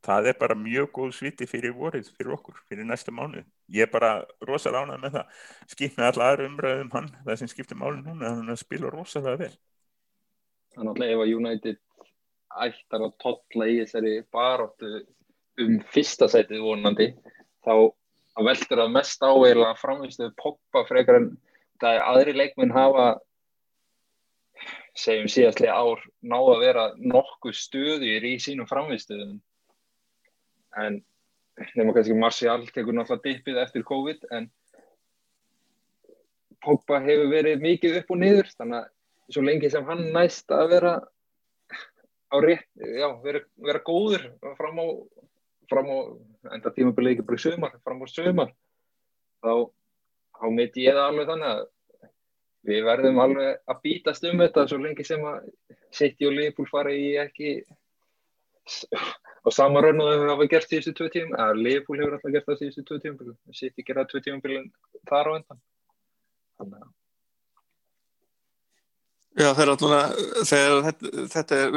það 0.04 0.30
er 0.30 0.38
bara 0.40 0.56
mjög 0.58 0.90
góð 0.98 1.12
sviti 1.16 1.48
fyrir 1.48 1.74
vorið, 1.76 2.10
fyrir 2.16 2.36
okkur, 2.36 2.58
fyrir 2.68 2.86
næsta 2.88 3.14
mánu 3.14 3.42
ég 3.72 3.86
er 3.86 3.92
bara 3.92 4.12
rosalega 4.44 4.84
ánað 4.84 5.02
með 5.02 5.16
það. 5.16 5.42
Skipt 5.72 5.98
með 5.98 6.10
alla 6.10 6.28
aðra 6.30 6.48
umræðum 6.50 6.92
hann 6.94 7.10
það 7.24 7.40
sem 7.40 7.50
skiptir 7.52 7.80
málun 7.80 8.04
núna, 8.04 8.34
hann 8.36 8.60
spila 8.60 8.92
rosalega 8.92 9.40
vel. 9.46 9.52
Þannig 10.74 11.04
að 11.04 11.14
ef 11.14 11.24
að 11.24 11.34
United 11.38 11.80
ættar 12.64 13.04
að 13.08 13.14
tolla 13.22 13.68
í 13.70 13.76
þessari 13.82 14.14
baróttu 14.34 14.90
um 15.64 15.76
fyrsta 15.94 16.28
sætið 16.30 16.64
vonandi 16.64 17.08
þá 17.64 17.74
veldur 18.42 18.82
það 18.82 18.94
mest 18.94 19.22
á 19.22 19.30
eiginlega 19.30 19.78
framvistuð 19.78 20.34
poppa 20.40 20.82
frekar 20.88 21.20
en 21.20 21.30
það 21.82 21.96
er 21.96 22.04
aðri 22.10 22.34
leikmenn 22.34 22.74
hafa 22.74 23.06
segjum 24.98 25.30
síðastlega 25.30 25.74
ár 25.74 26.02
náða 26.22 26.54
að 26.54 26.62
vera 26.62 26.84
nokkuð 26.98 27.56
stöðir 27.58 28.26
í 28.26 28.36
sínum 28.42 28.68
framvistuðum 28.70 29.38
en 30.82 31.00
nema 31.78 31.94
kannski 31.94 32.16
Martial 32.18 32.66
tekur 32.74 32.96
náttúrulega 32.96 33.24
dippið 33.28 33.60
eftir 33.62 33.86
COVID 33.86 34.28
en 34.34 34.50
Pogba 36.64 36.98
hefur 37.04 37.28
verið 37.28 37.60
mikið 37.60 37.98
upp 38.00 38.14
og 38.14 38.20
niður 38.22 38.48
þannig 38.56 38.78
að 38.80 39.34
svo 39.34 39.44
lengi 39.44 39.70
sem 39.72 39.84
hann 39.88 40.06
næst 40.14 40.52
að 40.52 40.70
vera 40.72 40.94
á 42.32 42.36
rétt, 42.42 42.66
já, 42.74 43.08
vera, 43.22 43.44
vera 43.62 43.82
góður 43.84 44.24
fram 44.58 44.80
á, 44.80 44.86
fram 45.70 45.90
á 45.92 45.96
enda 46.56 46.72
tímabilið 46.74 47.14
ekki 47.14 47.26
bara 47.28 47.44
sömar, 47.44 47.76
fram 47.84 48.02
á 48.02 48.06
sömar 48.10 48.50
þá, 49.44 49.70
þá 50.40 50.46
mitt 50.56 50.80
ég 50.80 50.96
það 50.96 51.06
alveg 51.10 51.30
þannig 51.30 51.52
að 51.52 51.62
við 52.64 52.84
verðum 52.88 53.20
alveg 53.20 53.60
að 53.70 53.80
bítast 53.84 54.26
um 54.28 54.40
þetta 54.40 54.66
svo 54.68 54.80
lengi 54.80 55.06
sem 55.06 55.24
að 55.28 55.48
City 55.94 56.26
og 56.26 56.34
Liverpool 56.34 56.68
fari 56.70 56.96
í 56.96 57.10
ekki 57.20 57.58
og 59.44 59.52
sama 59.52 59.82
raun 59.84 60.00
og 60.00 60.10
þau 60.10 60.26
hafa 60.32 60.48
gert 60.54 60.68
síðustu 60.70 60.94
tvö 60.96 61.08
tíum 61.12 61.32
að 61.36 61.60
Liverpool 61.60 62.00
hefur 62.00 62.16
alltaf 62.16 62.34
gert 62.34 62.48
það 62.48 62.60
síðustu 62.62 62.84
tvö 62.88 63.00
tíum 63.02 63.16
City 63.52 63.84
gera 63.86 64.06
tvö 64.08 64.22
tíum 64.24 64.42
þar 64.44 65.30
á 65.30 65.32
endan 65.36 65.64
þannig 66.58 66.84
að 66.84 66.92
Já, 69.34 69.48
það 69.50 69.62
er 69.64 69.70
alltaf, 69.72 70.18
þegar 70.46 70.84
þetta, 70.86 71.22
þetta 71.32 71.56
er, 71.58 71.72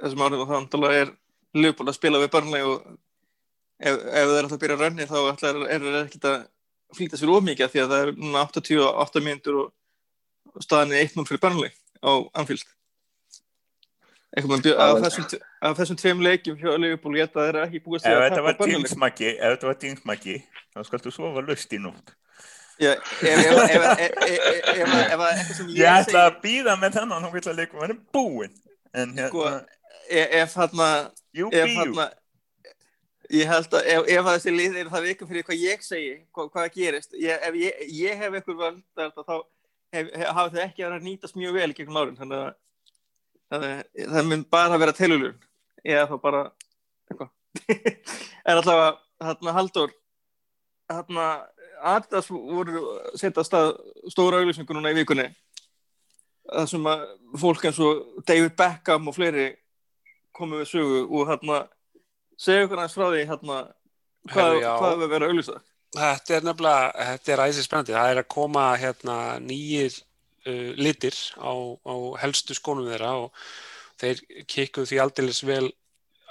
þessum 0.00 0.22
árið 0.24 0.42
og 0.42 0.46
það 0.48 0.62
náttúrulega 0.62 1.00
er 1.02 1.10
Liverpool 1.58 1.90
að 1.92 1.96
spila 1.98 2.20
við 2.22 2.30
börnlega 2.32 2.70
og 2.70 2.86
ef, 2.88 3.92
ef 3.92 4.00
það 4.00 4.36
er 4.36 4.40
alltaf 4.40 4.56
að 4.56 4.62
byrja 4.62 4.78
rönni 4.80 5.08
þá 5.10 5.18
er 5.20 5.42
það 5.42 5.98
ekkert 5.98 6.28
að 6.30 6.38
flýta 6.96 7.20
sér 7.20 7.32
ómikið 7.36 7.74
því 7.74 7.82
að 7.82 7.92
það 7.92 8.04
er 8.06 8.12
núna 8.16 8.44
88 8.48 9.24
mínútur 9.26 9.58
og 9.60 10.64
staðan 10.64 10.96
er 10.96 11.04
1-0 11.10 11.28
fyrir 11.28 11.42
börnlega 11.44 11.76
á 12.00 12.12
Anfield. 12.40 12.64
Af 14.32 15.76
þessum, 15.76 15.96
tveim 16.00 16.22
leikjum 16.24 16.56
hjá 16.56 16.72
Liverpool 16.80 17.18
ég 17.18 17.28
það 17.34 17.48
er 17.50 17.58
ekki 17.66 17.82
búið 17.84 17.98
að 17.98 18.04
segja. 18.06 18.16
Ef 18.16 18.24
þetta 19.52 19.66
var 19.68 19.76
dingsmaki, 19.82 20.36
þá 20.72 20.80
skaldu 20.88 21.12
sofa 21.12 21.44
löst 21.44 21.72
í 21.76 21.78
nótt. 21.82 22.14
Ég 25.76 25.88
ætla 25.92 26.20
að 26.30 26.40
býða 26.42 26.74
með 26.80 26.96
þennan 26.96 27.22
hún 27.26 27.34
vil 27.34 27.44
að 27.52 27.60
leikum 27.60 27.84
er 27.84 27.92
búinn 28.14 28.54
en 28.96 29.12
sko, 29.28 29.44
hérna 30.08 30.32
ef 30.42 30.56
hérna 30.56 30.88
ef 31.32 31.68
hérna 31.76 32.06
ég 33.32 33.48
held 33.48 33.76
að 33.76 33.86
ef, 33.88 34.08
ef 34.12 34.26
þessi 34.28 34.52
lið 34.56 34.80
er 34.80 34.90
það 34.92 35.06
vikum 35.08 35.28
fyrir 35.30 35.46
hvað 35.46 35.62
ég 35.62 35.84
segi 35.86 36.14
hvað, 36.34 36.50
hvað 36.52 36.74
gerist, 36.74 37.14
ég, 37.16 37.36
ef 37.48 37.54
ég, 37.56 37.72
ég 37.96 38.18
hef 38.20 38.34
eitthvað 38.36 38.60
völd 38.64 38.82
þá 38.96 39.36
hafa 40.32 40.50
þau 40.52 40.62
ekki 40.64 40.84
verið 40.84 40.98
að 40.98 41.06
nýtast 41.06 41.38
mjög 41.38 41.56
vel 41.56 41.70
í 41.70 41.76
gegnum 41.78 42.00
árin 42.00 42.18
þannig 42.18 42.38
að 42.40 42.52
það, 43.52 43.66
það 44.16 44.28
mun 44.30 44.44
bara 44.56 44.80
vera 44.82 44.96
telulur 44.96 45.34
eða 45.82 46.08
þá 46.10 46.16
bara 46.22 46.42
en 48.48 48.58
allavega 48.58 48.92
hérna 49.22 49.56
Haldur 49.56 49.94
hérna 50.92 51.26
Adidas 51.82 52.28
voru 52.30 52.84
setja 53.18 53.42
stað 53.46 53.72
stóra 54.12 54.38
auðlýsingu 54.38 54.76
núna 54.76 54.92
í 54.92 54.98
vikunni. 55.00 55.24
Það 56.46 56.68
sem 56.70 56.86
að 56.92 57.02
fólk 57.42 57.64
eins 57.66 57.80
og 57.82 58.22
David 58.28 58.54
Beckham 58.58 59.08
og 59.10 59.16
fleiri 59.16 59.48
komu 60.36 60.60
við 60.60 60.70
sögu 60.72 61.02
og 61.06 61.30
hérna 61.30 61.58
segja 62.40 62.66
okkur 62.66 62.82
aðeins 62.82 62.96
frá 62.96 63.06
því 63.08 63.26
hérna 63.30 63.58
hvað, 64.32 64.56
hvað 64.62 64.96
við 65.02 65.12
verðum 65.14 65.28
að 65.28 65.34
auðlýsa 65.34 65.60
Þetta 65.92 66.34
er 66.34 66.44
nefnilega, 66.46 67.06
þetta 67.10 67.32
er 67.32 67.42
æsið 67.44 67.66
spennandi 67.66 67.94
það 67.94 68.10
er 68.12 68.20
að 68.22 68.30
koma 68.32 68.62
hérna 68.80 69.16
nýjir 69.44 69.98
uh, 70.46 70.72
litir 70.78 71.16
á, 71.38 71.52
á 71.52 71.94
helstu 72.22 72.56
skónum 72.58 72.90
þeirra 72.90 73.12
og 73.26 73.44
þeir 74.02 74.24
kikkuð 74.50 74.88
því 74.90 75.00
aldeilis 75.02 75.42
vel 75.46 75.66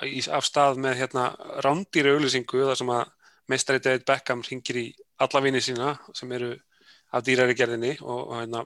í, 0.06 0.22
af 0.30 0.46
stað 0.48 0.82
með 0.82 1.04
hérna 1.04 1.30
rándýri 1.66 2.14
auðlýsingu 2.16 2.66
þar 2.68 2.82
sem 2.82 2.94
að 2.94 3.06
meistari 3.52 3.84
David 3.84 4.06
Beckham 4.08 4.44
ringir 4.48 4.80
í 4.82 4.88
alla 5.22 5.42
vinið 5.44 5.66
sína 5.70 5.96
sem 6.18 6.32
eru 6.36 6.56
af 7.12 7.24
dýrari 7.28 7.56
gerðinni 7.60 7.96
og, 8.00 8.20
og 8.22 8.36
hérna, 8.40 8.62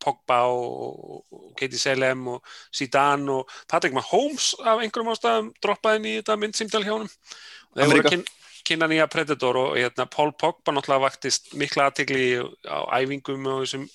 Pogba 0.00 0.40
og, 0.46 1.24
og 1.34 1.54
Katie 1.58 1.78
Selem 1.78 2.26
og 2.30 2.52
Zidane 2.74 3.32
og 3.34 3.50
Patrick 3.68 3.96
Mahomes 3.96 4.52
af 4.62 4.82
einhverjum 4.82 5.10
ástæðum 5.14 5.48
droppaði 5.62 6.00
inn 6.00 6.10
í 6.10 6.18
þetta 6.20 6.36
myndsýmdal 6.38 6.84
hjá 6.86 6.92
honum. 6.94 7.10
Og 7.72 7.80
þeir 7.80 7.90
voru 7.90 8.12
kyn, 8.14 8.22
kynna 8.68 8.90
nýja 8.90 9.08
Predator 9.10 9.58
og 9.64 9.74
hérna, 9.74 10.06
Paul 10.06 10.30
Pogba 10.38 10.74
náttúrulega 10.76 11.08
vaktist 11.08 11.50
mikla 11.58 11.88
aðtegli 11.90 12.22
á 12.70 12.78
æfingum 13.00 13.50
og 13.50 13.64
þessum 13.64 13.88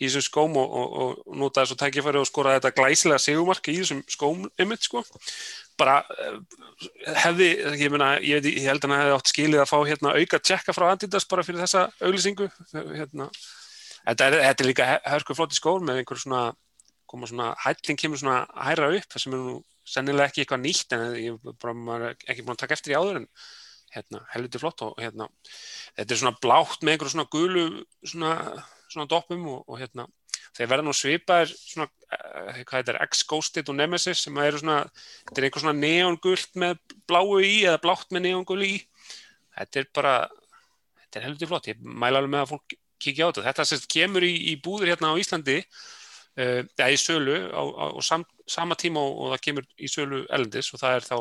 í 0.00 0.08
þessum 0.08 0.24
skóm 0.26 0.56
og, 0.60 0.72
og, 0.80 0.94
og 1.04 1.36
notaði 1.42 1.70
svo 1.70 1.78
tækifæri 1.80 2.20
og 2.20 2.28
skoraði 2.28 2.60
þetta 2.60 2.76
glæsilega 2.78 3.22
sigumark 3.22 3.68
í 3.68 3.76
þessum 3.78 4.00
skóm 4.10 4.46
einmitt 4.60 4.86
sko. 4.86 5.04
Bara 5.80 6.00
eh, 6.16 6.38
hefði, 7.24 7.50
ég 7.80 7.92
meina, 7.92 8.14
ég, 8.24 8.48
ég 8.48 8.66
held 8.68 8.84
að 8.84 8.90
hann 8.90 9.02
hefði 9.04 9.18
átt 9.18 9.32
skilið 9.34 9.64
að 9.64 9.70
fá 9.70 9.78
hérna 9.90 10.16
auka 10.16 10.42
tjekka 10.42 10.76
frá 10.76 10.88
Adidas 10.90 11.28
bara 11.30 11.44
fyrir 11.46 11.62
þessa 11.64 11.86
auglýsingu. 12.00 12.48
Hérna, 12.72 13.28
þetta 14.08 14.30
er, 14.30 14.40
þetta 14.48 14.64
er 14.64 14.70
líka 14.72 14.90
hörku 15.12 15.36
flotti 15.38 15.60
skór 15.60 15.84
með 15.84 16.02
einhver 16.02 16.20
svona 16.20 16.50
svona, 17.26 17.54
hælling 17.64 17.98
kemur 17.98 18.20
svona 18.20 18.44
hæra 18.54 18.90
upp 18.94 19.08
það 19.10 19.22
sem 19.24 19.34
er 19.34 19.40
nú 19.42 19.56
sennilega 19.88 20.30
ekki 20.30 20.44
eitthvað 20.44 20.62
nýtt 20.62 20.94
en 20.94 21.02
ég 21.18 21.48
er 21.50 22.06
ekki 22.30 22.44
búin 22.44 22.54
að 22.54 22.62
taka 22.62 22.76
eftir 22.76 22.94
í 22.94 22.98
áður 22.98 23.22
en 23.22 23.26
hérna, 23.90 24.20
helviti 24.30 24.60
flott 24.62 24.84
og 24.86 25.00
hérna, 25.02 25.26
þetta 25.98 26.14
er 26.14 26.20
svona 26.20 26.38
blátt 26.42 26.84
með 26.84 26.94
einhver 26.94 27.10
svona 27.10 27.26
gulu 27.32 27.64
svona, 28.06 28.34
svona 28.90 29.08
doppum 29.10 29.46
og, 29.52 29.62
og 29.68 29.80
hérna 29.80 30.06
þeir 30.56 30.70
verða 30.72 30.86
nú 30.86 30.94
svipaðir 30.96 31.52
svona, 31.54 31.86
eh, 32.16 32.60
hvað 32.68 32.92
er, 32.92 33.00
X-Ghosted 33.06 33.70
og 33.70 33.78
Nemesis 33.78 34.24
sem 34.26 34.38
eru 34.42 34.60
svona, 34.62 34.82
þetta 35.28 35.40
er 35.40 35.48
einhver 35.48 35.64
svona 35.64 35.78
neongult 35.78 36.58
með 36.58 36.78
bláu 37.08 37.38
í 37.38 37.64
eða 37.64 37.80
blátt 37.84 38.10
með 38.10 38.26
neongul 38.28 38.60
í 38.66 38.74
þetta 39.56 39.82
er 39.82 39.88
bara 39.94 40.14
þetta 41.04 41.20
er 41.20 41.26
helviti 41.28 41.50
flott, 41.50 41.70
ég 41.70 41.80
mæla 41.82 42.20
alveg 42.20 42.34
með 42.34 42.44
að 42.44 42.52
fólk 42.54 42.76
kíkja 43.00 43.26
á 43.26 43.30
þetta, 43.30 43.46
þetta 43.48 43.66
sérst 43.70 43.88
kemur 43.90 44.26
í, 44.26 44.34
í 44.52 44.56
búður 44.62 44.92
hérna 44.92 45.14
á 45.14 45.20
Íslandi 45.20 45.56
uh, 45.60 46.60
eða 46.62 46.90
í 46.92 46.98
sölu 47.00 47.38
á, 47.50 47.62
á, 47.62 47.84
á 47.96 48.00
sam, 48.04 48.26
sama 48.46 48.76
tíma 48.78 49.02
og, 49.02 49.16
og 49.16 49.34
það 49.34 49.44
kemur 49.46 49.70
í 49.78 49.90
sölu 49.90 50.24
elendis 50.28 50.70
og 50.74 50.82
það 50.82 50.98
er 50.98 51.08
þá 51.08 51.16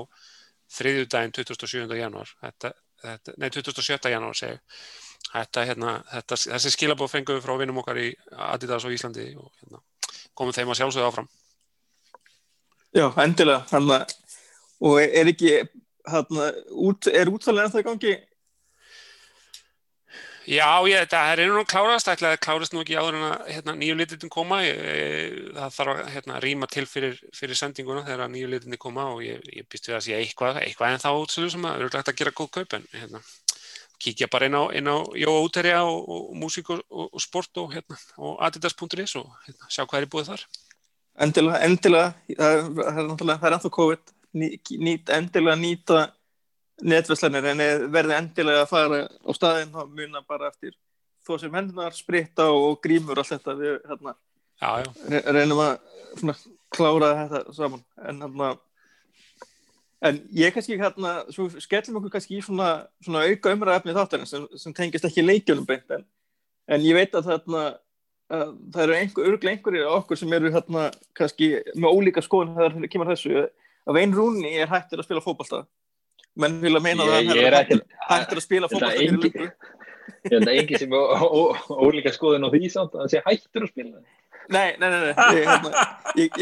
þriðjudaginn 0.79 1.35
27. 1.37 1.97
janúar 1.97 2.33
þetta, 2.43 2.73
þetta, 3.03 3.37
nei 3.41 3.49
27. 3.49 4.11
janúar 4.13 4.37
segi 4.37 4.57
ég. 4.57 4.83
Þetta, 5.27 5.65
hérna, 5.69 5.97
þetta, 6.13 6.39
þessi 6.55 6.73
skilabóð 6.75 7.11
fengum 7.13 7.37
við 7.37 7.45
frá 7.45 7.57
vinnum 7.59 7.81
okkar 7.83 7.99
í 8.01 8.07
Adidas 8.49 8.87
og 8.87 8.95
Íslandi 8.95 9.27
og 9.37 9.51
hérna, 9.61 9.83
komum 10.37 10.55
þeim 10.55 10.71
að 10.73 10.81
sjálfsögðu 10.81 11.09
áfram. 11.09 11.29
Já, 12.95 13.05
endilega 13.21 13.65
hana, 13.69 13.99
og 14.81 14.97
er 15.03 15.29
ekki 15.29 15.59
hana, 16.09 16.49
út, 16.87 17.11
er 17.13 17.29
útsalega 17.29 17.69
ennþá 17.69 17.83
í 17.83 17.87
gangi? 17.89 18.15
Já, 20.49 20.81
ég, 20.89 21.03
það 21.11 21.27
er 21.29 21.39
einu 21.43 21.57
nú 21.59 21.61
klárast, 21.69 22.07
ætlaði 22.09 22.39
að 22.39 22.41
klárast 22.41 22.73
nú 22.73 22.79
ekki 22.81 22.95
áður 22.97 23.19
en 23.19 23.25
að 23.27 23.49
hérna, 23.51 23.75
nýju 23.77 23.97
lititin 23.99 24.31
koma, 24.33 24.63
ég, 24.65 25.35
það 25.53 25.75
þarf 25.75 25.91
að 25.93 26.09
hérna, 26.15 26.39
rýma 26.41 26.69
til 26.73 26.85
fyrir, 26.89 27.19
fyrir 27.37 27.59
sendinguna 27.59 28.01
þegar 28.07 28.31
nýju 28.33 28.49
lititin 28.49 28.81
koma 28.81 29.05
og 29.11 29.21
ég, 29.21 29.43
ég 29.53 29.67
býst 29.69 29.91
við 29.91 29.99
að 29.99 30.01
sé 30.07 30.17
eitthvað, 30.17 30.57
eitthvað 30.63 30.95
en 30.95 31.03
þá 31.03 31.09
útsölu 31.11 31.51
sem 31.53 31.69
að 31.69 31.83
eru 31.83 31.91
hægt 31.93 32.09
að 32.09 32.17
gera 32.23 32.33
góð 32.39 32.49
kaup 32.55 32.75
en 32.79 32.89
hérna, 32.95 33.21
kíkja 33.99 34.27
bara 34.31 34.47
inn 34.49 34.55
á, 34.57 34.63
inn 34.79 34.87
á 34.87 34.97
Jóa 35.19 35.41
Úterja 35.45 35.81
og, 35.83 36.05
og, 36.09 36.29
músík 36.39 36.69
og, 36.73 36.83
og, 36.89 37.09
og 37.13 37.21
sport 37.23 37.57
og, 37.61 37.73
hérna, 37.75 37.97
og 38.17 38.37
adidas.is 38.47 39.15
og 39.19 39.27
hérna, 39.45 39.67
sjá 39.71 39.83
hvað 39.85 39.99
er 40.01 40.07
í 40.07 40.11
búið 40.13 40.31
þar. 40.31 40.45
endilega, 41.25 41.59
endilega. 41.67 42.13
Það 42.37 42.61
það 42.79 43.01
er 43.03 43.09
náttúrulega, 43.09 43.39
það 43.41 43.49
er 43.49 43.57
ennþá 43.57 43.71
COVID. 43.79 44.13
Ný, 44.39 44.47
nýt, 44.85 45.09
endilega 45.17 45.57
nýta 45.59 45.99
netverslanir 46.85 47.47
en 47.51 47.63
verði 47.91 48.15
endilega 48.15 48.63
að 48.63 48.71
fara 48.71 49.01
á 49.09 49.31
staðinn 49.35 49.73
þá 49.73 49.81
muna 49.89 50.21
bara 50.27 50.47
eftir 50.53 50.77
þó 51.27 51.35
sem 51.41 51.53
hendunar, 51.59 51.93
spritta 51.97 52.47
og 52.55 52.79
grímur 52.83 53.19
allt 53.19 53.33
þetta. 53.35 53.55
Við 53.59 53.75
hérna, 53.89 54.15
Já, 54.59 54.69
já, 54.83 54.87
re- 55.11 55.23
reynum 55.35 55.59
að 55.63 55.75
svona, 56.19 56.33
klára 56.75 57.09
þetta 57.19 57.53
saman. 57.55 57.83
En 58.07 58.17
hérna 58.23 58.49
en 60.05 60.21
ég 60.35 60.53
kannski 60.55 60.77
hérna 60.79 61.17
svo 61.33 61.49
skellum 61.59 61.99
okkur 61.99 62.15
kannski 62.15 62.39
í 62.39 62.45
svona, 62.45 62.87
svona 63.03 63.25
auka 63.27 63.53
umræðafni 63.55 63.95
þáttarinn 63.97 64.29
sem, 64.29 64.47
sem 64.55 64.75
tengist 64.75 65.07
ekki 65.09 65.25
leikjunum 65.25 65.67
beint 65.67 65.91
en, 65.95 66.05
en 66.71 66.85
ég 66.85 66.95
veit 66.95 67.15
að 67.17 67.31
þarna 67.33 67.63
að 68.29 68.53
það 68.73 68.83
eru 68.83 68.95
einhver, 68.95 69.27
örglega 69.31 69.55
einhverjir 69.55 69.87
af 69.87 70.03
okkur 70.03 70.19
sem 70.21 70.33
eru 70.37 70.51
hérna 70.53 70.85
kannski 71.17 71.49
með 71.73 71.97
ólíka 71.97 72.23
skoðun 72.25 72.55
þegar 72.57 72.75
það 72.75 72.91
kemur 72.93 73.09
að 73.09 73.15
þessu. 73.15 73.43
Að 73.89 73.97
Vein 73.97 74.13
Rúni 74.13 74.51
er 74.53 74.69
hættur 74.69 75.01
að 75.01 75.07
spila 75.07 75.23
fótbolta. 75.25 75.63
Menn 76.39 76.59
meina 76.61 77.07
að 77.07 77.09
Ég, 77.09 77.29
hann 77.31 77.39
ég 77.39 77.47
er 77.47 77.57
ekki 77.57 77.79
hættur 78.05 78.39
að 78.39 78.45
spila 78.45 78.69
Þetta 78.69 78.89
er 78.91 78.99
fyrir 78.99 79.15
löngu 79.15 79.47
Ég 80.19 80.35
held 80.35 80.49
að 80.49 80.59
engi 80.59 80.79
sem 80.81 80.93
er 80.93 81.25
ólíka 81.73 82.13
skoðun 82.13 82.45
á 82.45 82.49
því 82.53 82.69
samt 82.69 82.95
að 82.95 83.03
það 83.03 83.11
sé 83.13 83.21
hættur 83.25 83.65
að 83.65 83.71
spila. 83.73 84.01
Nei, 84.49 84.69
nei, 84.81 84.87
nei, 84.89 84.99
nei. 84.99 85.13
Ég, 85.37 85.43
hérna, 85.49 85.83
ég, 86.17 86.39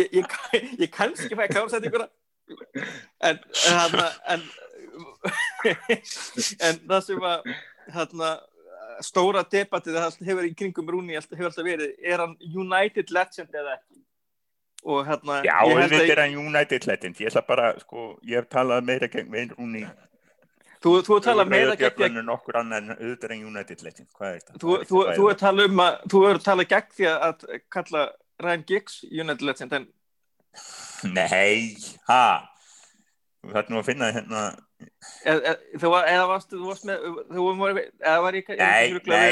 ég, 0.82 0.92
kannski 0.94 1.36
fæ 1.36 1.44
klársætinguna 1.52 2.08
en, 2.08 2.14
en, 3.28 3.40
hérna, 3.54 4.08
en, 4.34 4.46
en 6.68 6.80
það 6.88 7.02
sem 7.10 7.28
að 7.32 7.52
hérna, 7.96 8.32
stóra 9.06 9.44
debatið 9.46 10.00
það 10.00 10.20
hefur 10.30 10.48
í 10.48 10.54
kringum 10.58 10.92
Rúni 10.94 11.18
hefur 11.18 11.50
alltaf 11.50 11.66
verið 11.66 11.94
er 12.02 12.24
hann 12.24 12.36
United 12.42 13.14
legend 13.14 13.54
eða 13.54 13.78
ekki 13.78 14.04
og 14.88 15.08
hérna 15.08 15.40
Já, 15.46 15.56
að 15.66 15.96
er 16.00 16.22
hann 16.22 16.36
United 16.38 16.86
legend. 16.88 17.18
Ég 17.20 17.32
ætla 17.32 17.44
bara, 17.48 17.72
sko, 17.82 18.12
ég 18.28 18.42
hef 18.42 18.50
talað 18.52 18.86
meira 18.88 19.10
gegn 19.12 19.32
Vein 19.32 19.52
Rúni. 19.56 19.84
þú, 20.84 20.94
þú 21.08 21.20
tala 21.26 21.46
meira 21.46 21.76
gegn 21.76 21.98
Björn 21.98 22.22
en 22.22 22.30
nokkur 22.30 22.60
annar 22.62 22.84
en 22.84 22.96
auðvitað 22.96 23.34
hann 23.34 23.46
United 23.50 23.84
legend. 23.84 24.10
Hvað 24.16 24.38
þetta? 24.38 24.60
þú, 24.64 24.78
þú, 24.90 25.04
þú 25.18 25.28
tala 25.42 25.68
um 25.68 25.84
að 25.84 26.00
þú 26.14 26.24
er 26.30 26.42
tala 26.46 26.68
gegn 26.74 26.96
því 27.00 27.10
að 27.12 27.46
kalla 27.74 28.06
Ryan 28.44 28.66
Giggs 28.70 29.00
United 29.10 29.46
legend 29.50 29.74
en 29.74 29.88
Nei, 31.14 31.76
ha? 32.10 32.24
Þú 33.44 33.54
þarf 33.54 33.70
nú 33.72 33.80
að 33.80 33.88
finna 33.88 34.10
hérna, 34.16 34.44
eða, 35.30 35.54
þú 35.78 35.92
varst, 35.94 36.86
með 36.90 37.06
þú 37.32 37.46
var, 37.46 37.80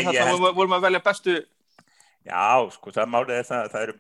þarna 0.06 0.30
held- 0.30 0.58
vorum 0.62 0.78
að 0.78 0.86
velja 0.88 1.02
bestu 1.06 1.36
já, 2.26 2.46
sko, 2.78 2.94
það 2.96 3.12
málið 3.14 3.40
er 3.40 3.50
það 3.50 3.64
að 3.66 3.74
það 3.76 3.88
eru, 3.88 3.98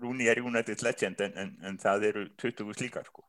Rúni 0.00 0.28
er 0.30 0.40
United 0.40 0.82
legend 0.86 1.20
en, 1.26 1.32
en, 1.36 1.54
en 1.68 1.78
það 1.80 2.04
eru 2.10 2.26
20 2.40 2.76
slíkar, 2.78 3.08
sko. 3.08 3.24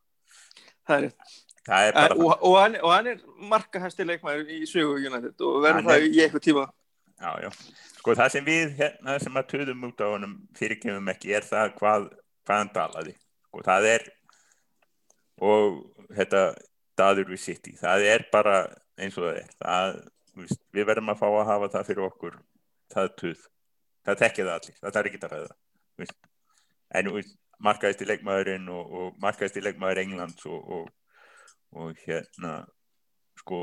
það 0.88 1.08
er. 1.10 1.40
Það 1.62 1.88
er 1.88 1.94
bara, 1.94 2.16
og, 2.18 2.32
og, 2.42 2.56
hann, 2.58 2.76
og 2.82 2.92
hann 2.96 3.08
er 3.12 3.20
markahæsti 3.52 4.06
leikmæður 4.08 4.48
í 4.50 4.64
sögu 4.66 4.96
United 4.98 5.44
og 5.46 5.60
verður 5.62 5.78
Hann 5.78 5.90
það 5.92 6.06
í 6.08 6.24
eitthvað 6.24 6.46
tíma 6.48 6.64
já, 7.22 7.32
já. 7.44 7.50
Sko, 8.00 8.16
það 8.18 8.32
sem 8.34 8.48
við 8.48 8.72
hérna 8.80 9.18
sem 9.22 9.38
að 9.38 9.50
töðum 9.52 9.84
út 9.92 10.02
á 10.02 10.08
honum 10.10 10.34
fyrirkefum 10.58 11.12
ekki 11.14 11.36
er 11.38 11.46
það 11.46 11.76
hvað, 11.78 12.08
hvað 12.52 12.62
hann 12.62 12.74
talaði. 12.76 13.16
Sko, 13.48 13.64
það 13.66 13.88
er, 13.92 14.08
og 15.42 15.78
þetta 16.12 16.42
daður 17.00 17.32
við 17.32 17.44
sitt 17.46 17.70
í, 17.72 17.76
það 17.80 18.08
er 18.12 18.26
bara 18.34 18.58
eins 19.00 19.18
og 19.18 19.30
það 19.30 19.40
er. 19.42 19.54
Það, 19.62 20.02
við 20.76 20.88
verðum 20.88 21.14
að 21.14 21.22
fá 21.22 21.28
að 21.30 21.48
hafa 21.50 21.72
það 21.76 21.88
fyrir 21.90 22.08
okkur, 22.08 22.36
það 22.94 23.14
töð. 23.22 23.48
Það 24.02 24.20
tekja 24.24 24.46
það 24.48 24.56
allir, 24.58 24.78
það 24.82 25.00
er 25.00 25.10
ekki 25.10 25.22
að 25.22 25.34
ræða. 25.36 25.56
En 27.00 27.10
markaðist 27.62 28.02
í 28.02 28.08
leikmaðurinn 28.10 28.70
og, 28.74 28.94
og 28.98 29.20
markaðist 29.22 29.60
í 29.60 29.64
leikmaður 29.64 30.02
Englands 30.02 30.48
og, 30.50 30.72
og, 30.76 30.88
og 31.78 32.00
hérna, 32.08 32.56
sko, 33.38 33.60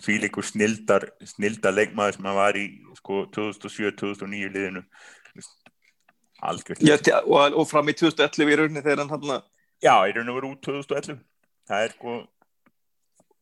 því 0.00 0.16
líkur 0.24 0.46
snildar, 0.48 1.06
snildar 1.28 1.76
leikmaður 1.76 2.16
sem 2.16 2.30
hann 2.30 2.38
var 2.38 2.58
í 2.58 2.64
sko 2.98 3.22
2007-2009 3.36 4.50
liðinu 4.56 4.84
Já, 6.86 7.20
og, 7.20 7.56
og 7.60 7.66
fram 7.68 7.90
í 7.92 7.96
2011 7.96 8.52
í 8.52 8.60
rauninni 8.60 8.84
þegar 8.84 9.04
hann 9.04 9.12
hann 9.14 9.48
Já, 9.80 9.94
í 10.08 10.14
raun 10.16 10.30
og 10.32 10.38
veru 10.38 10.52
út 10.54 10.62
2011 10.66 11.18
það 11.70 11.86
er 11.86 11.96
sko 11.96 12.20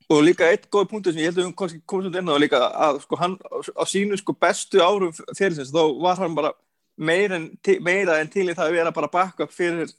og 0.09 0.23
líka 0.25 0.49
eitt 0.49 0.71
góð 0.73 0.89
punktur 0.89 1.13
sem 1.13 1.21
ég 1.21 1.29
held 1.29 1.43
að 1.43 1.75
við 1.75 1.83
komum 1.89 2.15
inn 2.17 2.33
á 2.33 2.41
líka 2.41 2.61
að 2.65 3.03
sko 3.05 3.19
hann 3.21 3.37
á, 3.45 3.85
sínu 3.85 4.17
sko 4.17 4.33
bestu 4.41 4.81
árum 4.81 5.13
fyrirsins 5.13 5.73
þá 5.75 5.83
var 6.01 6.21
hann 6.23 6.37
bara 6.39 6.55
meira 6.97 7.37
en, 7.37 7.51
meira 7.85 8.17
en 8.23 8.31
til 8.33 8.47
í 8.49 8.55
það 8.57 8.71
að 8.71 8.79
vera 8.79 8.95
bara 8.95 9.11
bakka 9.13 9.47
fyrir 9.53 9.91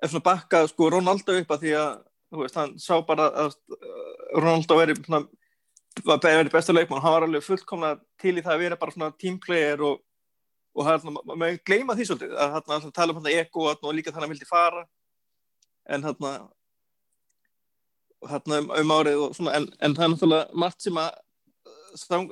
eða 0.00 0.10
svona 0.10 0.26
bakka 0.30 0.64
sko 0.70 0.88
Ronaldo 0.96 1.36
upp 1.40 1.52
að 1.54 1.66
því 1.66 1.74
að 1.82 1.90
þú 2.34 2.42
veist, 2.42 2.58
hann 2.58 2.72
sá 2.80 2.94
bara 3.06 3.28
að 3.44 3.52
uh, 3.76 4.14
Ronaldo 4.40 4.78
veri 4.80 4.96
svona 5.02 5.26
var 6.04 6.18
verið 6.24 6.50
besta 6.50 6.74
leikmann, 6.74 7.02
hann 7.04 7.14
var 7.14 7.26
alveg 7.28 7.44
fullkomna 7.46 7.94
til 8.20 8.34
í 8.38 8.42
það 8.42 8.56
að 8.56 8.64
vera 8.64 8.78
bara 8.80 8.94
svona 8.96 9.12
teamplayer 9.20 9.84
og, 9.86 10.00
og 10.74 10.88
hann, 10.88 11.16
maður 11.30 11.60
gleyma 11.66 11.94
því 11.94 12.08
svolítið 12.08 12.34
að 12.34 12.54
hann 12.56 12.76
alltaf 12.76 12.92
tala 12.96 13.14
um 13.14 13.20
hann 13.20 13.32
ego 13.32 13.68
og 13.70 13.94
líka 13.94 14.10
þannig 14.10 14.18
að 14.18 14.24
hann 14.24 14.34
vildi 14.34 14.48
fara 14.48 14.84
en 15.94 16.06
hann 16.08 16.48
hérna 18.30 18.58
um, 18.58 18.70
um 18.80 18.94
árið 18.96 19.20
og 19.20 19.36
svona, 19.36 19.54
en, 19.58 19.68
en 19.80 19.94
það 19.96 20.06
er 20.06 20.12
náttúrulega 20.14 20.60
margt 20.64 20.84
sem 20.84 21.00
að 21.00 21.10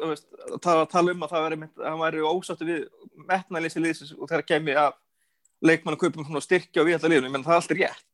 veist, 0.09 0.27
tala, 0.65 0.87
um 1.13 1.27
að 1.27 1.35
það 1.35 1.47
veri 1.47 1.59
að 1.63 1.89
hann 1.89 2.03
væri 2.03 2.25
ósáttu 2.27 2.69
við 2.69 2.87
metnælýsi 3.29 3.83
liðsins 3.83 4.15
og 4.17 4.31
þegar 4.31 4.47
kemi 4.49 4.77
að 4.79 4.97
leikmann 5.63 5.97
að 5.97 6.03
kaupa 6.03 6.23
um 6.23 6.27
svona 6.27 6.43
styrkja 6.43 6.83
og 6.83 6.89
við 6.89 6.99
alltaf 6.99 7.13
liðinu, 7.13 7.31
menn 7.31 7.45
það 7.47 7.55
er 7.55 7.61
alltaf 7.61 7.79
rétt 7.79 8.09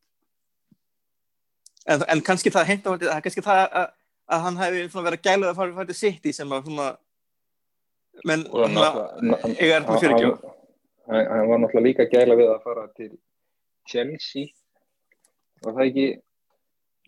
en, 1.89 2.05
en 2.05 2.24
kannski 2.24 2.53
það 2.53 2.72
heimta 2.72 2.97
það 2.97 3.14
er 3.14 3.24
kannski 3.24 3.45
það 3.47 3.62
að, 3.64 3.93
að 4.29 4.45
hann 4.47 4.61
hefði 4.61 5.05
verið 5.07 5.24
gælað 5.24 5.53
að 5.53 5.61
fara, 5.62 5.87
til 5.89 5.99
City 6.03 6.35
sem 6.37 6.53
að 6.53 6.68
svona 6.68 6.91
menn 8.25 8.45
eiga 9.59 9.77
er 9.79 9.85
þú 9.89 9.99
sér 10.01 10.14
ekki 10.14 10.31
hann- 11.09 11.49
var 11.49 11.59
náttúrulega 11.62 11.87
líka 11.87 12.07
gæla 12.12 12.35
við 12.39 12.49
að 12.55 12.62
fara 12.64 12.87
til 12.97 13.11
Chelsea 13.89 14.47
var 15.64 15.73
það 15.75 15.87
ekki 15.89 16.07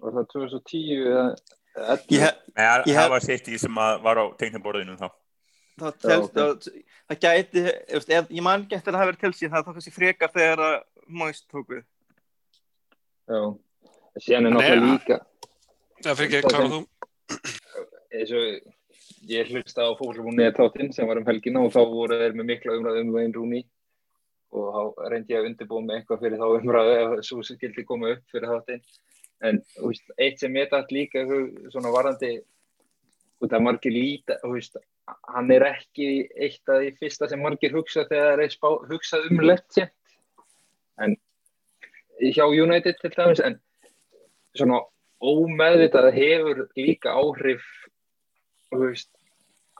var 0.00 0.12
það 0.12 0.28
2010 0.34 1.00
eða 1.06 1.24
eða 1.76 1.96
11? 1.96 2.06
ég, 2.10 2.20
hef- 2.20 2.38
Nei, 2.56 2.64
það 2.66 2.86
Ég 2.90 2.96
það 3.00 3.10
var 3.10 3.20
sitt 3.20 3.48
í 3.48 3.58
sem 3.58 3.74
var 3.74 4.16
á 4.18 4.24
teiknaborðinu 4.40 4.96
þá. 4.98 5.08
það, 5.80 5.92
Já, 5.92 6.08
telst, 6.08 6.30
ok. 6.30 6.34
það, 6.34 6.82
það 7.10 7.20
gæti 7.24 7.60
ef, 7.88 8.08
ef, 8.08 8.28
ég 8.30 8.42
man 8.42 8.64
ekki 8.64 8.76
eftir 8.78 8.90
að 8.92 8.96
það 8.96 9.02
hafi 9.04 9.10
verið 9.12 9.20
til 9.20 9.32
síðan 9.38 9.54
það 9.54 9.64
þá 9.68 9.72
kannski 9.76 9.94
frekar 9.98 10.32
þegar 10.34 10.58
að 10.66 10.76
Moist 11.10 11.46
tók 11.50 11.66
við 11.74 11.84
Já, 13.30 13.40
Hann 14.36 14.46
er- 14.46 14.50
náttúrulega 14.50 14.90
líka 14.90 15.20
Það 16.02 16.16
fyrir 16.16 16.38
ekki, 16.40 16.48
klára 16.48 16.68
þú? 16.72 16.80
eins 18.10 18.30
og 18.32 18.44
ég 19.28 19.50
hlusta 19.52 19.84
á 19.84 19.90
fólkbúnið 19.98 20.54
þáttinn 20.56 20.94
sem 20.94 21.08
var 21.08 21.20
um 21.20 21.28
helgina 21.28 21.64
og 21.64 21.74
þá 21.74 21.82
voru 21.90 22.18
þeir 22.22 22.36
með 22.38 22.48
mikla 22.54 22.76
umræðu 22.78 23.04
um 23.04 23.12
Wayne 23.16 23.36
Rooney. 23.36 23.66
Og 24.50 24.70
þá 24.74 25.10
reyndi 25.12 25.34
ég 25.34 25.42
að 25.42 25.50
undirbúa 25.50 25.84
með 25.84 25.98
eitthvað 25.98 26.22
fyrir 26.24 26.40
þá 26.40 26.46
umræðu 26.58 26.94
ef 27.00 27.26
svo 27.28 27.42
skildi 27.46 27.84
koma 27.86 28.14
upp 28.16 28.32
fyrir 28.32 28.54
þáttinn. 28.54 28.82
En 29.46 29.60
veist, 29.80 30.08
eitt 30.20 30.40
sem 30.40 30.56
ég 30.56 30.72
dætt 30.72 30.90
líka 30.92 31.24
svona 31.72 31.92
varandi 31.94 32.38
út 33.40 33.52
af 33.52 33.62
margir 33.64 33.92
líta 33.92 34.36
veist, 34.44 34.76
hann 35.32 35.50
er 35.54 35.64
ekki 35.70 36.28
eitt 36.36 36.68
af 36.68 36.82
því 36.82 36.92
fyrsta 37.00 37.28
sem 37.30 37.42
margir 37.42 37.74
hugsa 37.74 38.04
þegar 38.08 38.42
þeir 38.42 38.54
spá, 38.54 38.68
hugsa 38.90 39.20
um 39.28 39.42
legend 39.44 39.92
en 41.00 41.16
hjá 42.20 42.44
United 42.44 43.00
til 43.00 43.12
dæmis 43.16 43.40
en 43.44 43.56
svona 44.56 44.82
ómeðvitað 45.20 46.10
hefur 46.16 46.66
líka 46.76 47.14
áhrif 47.16 47.64
þú 48.70 48.80
veist, 48.84 49.10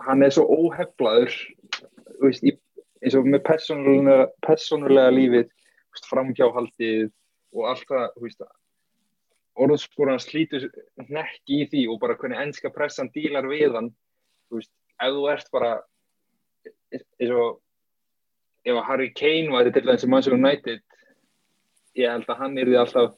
hann 0.06 0.24
er 0.24 0.34
svo 0.34 0.46
óheflaður 0.48 1.34
þú 1.70 2.26
veist, 2.26 2.44
í, 2.44 2.54
eins 3.04 3.16
og 3.18 3.28
með 3.28 3.44
persónulega, 3.46 4.28
persónulega 4.46 5.14
lífið 5.14 5.50
framhjáhaldið 6.06 7.08
og 7.56 7.68
allt 7.70 7.88
það 7.90 8.06
þú 8.16 8.24
veist, 8.26 8.44
orðspor 9.60 10.12
hans 10.12 10.28
slítur 10.28 10.68
nekki 11.10 11.64
í 11.64 11.70
því 11.70 11.86
og 11.92 12.00
bara 12.02 12.16
hvernig 12.18 12.40
ennska 12.44 12.70
pressan 12.74 13.10
dílar 13.14 13.48
við 13.50 13.74
hann 13.76 13.90
þú 14.48 14.60
veist, 14.60 14.72
ef 15.00 15.16
þú 15.16 15.26
ert 15.32 15.50
bara 15.54 15.72
eins 16.94 17.34
og 17.34 17.60
ef 18.66 18.76
að 18.76 18.86
Harry 18.88 19.10
Kane 19.16 19.52
væri 19.52 19.72
til 19.72 19.86
dæmis 19.86 20.04
í 20.04 20.10
Manchester 20.10 20.36
United 20.36 20.82
ég 21.98 22.12
held 22.12 22.28
að 22.28 22.42
hann 22.44 22.60
yrði 22.60 22.78
alltaf 22.80 23.16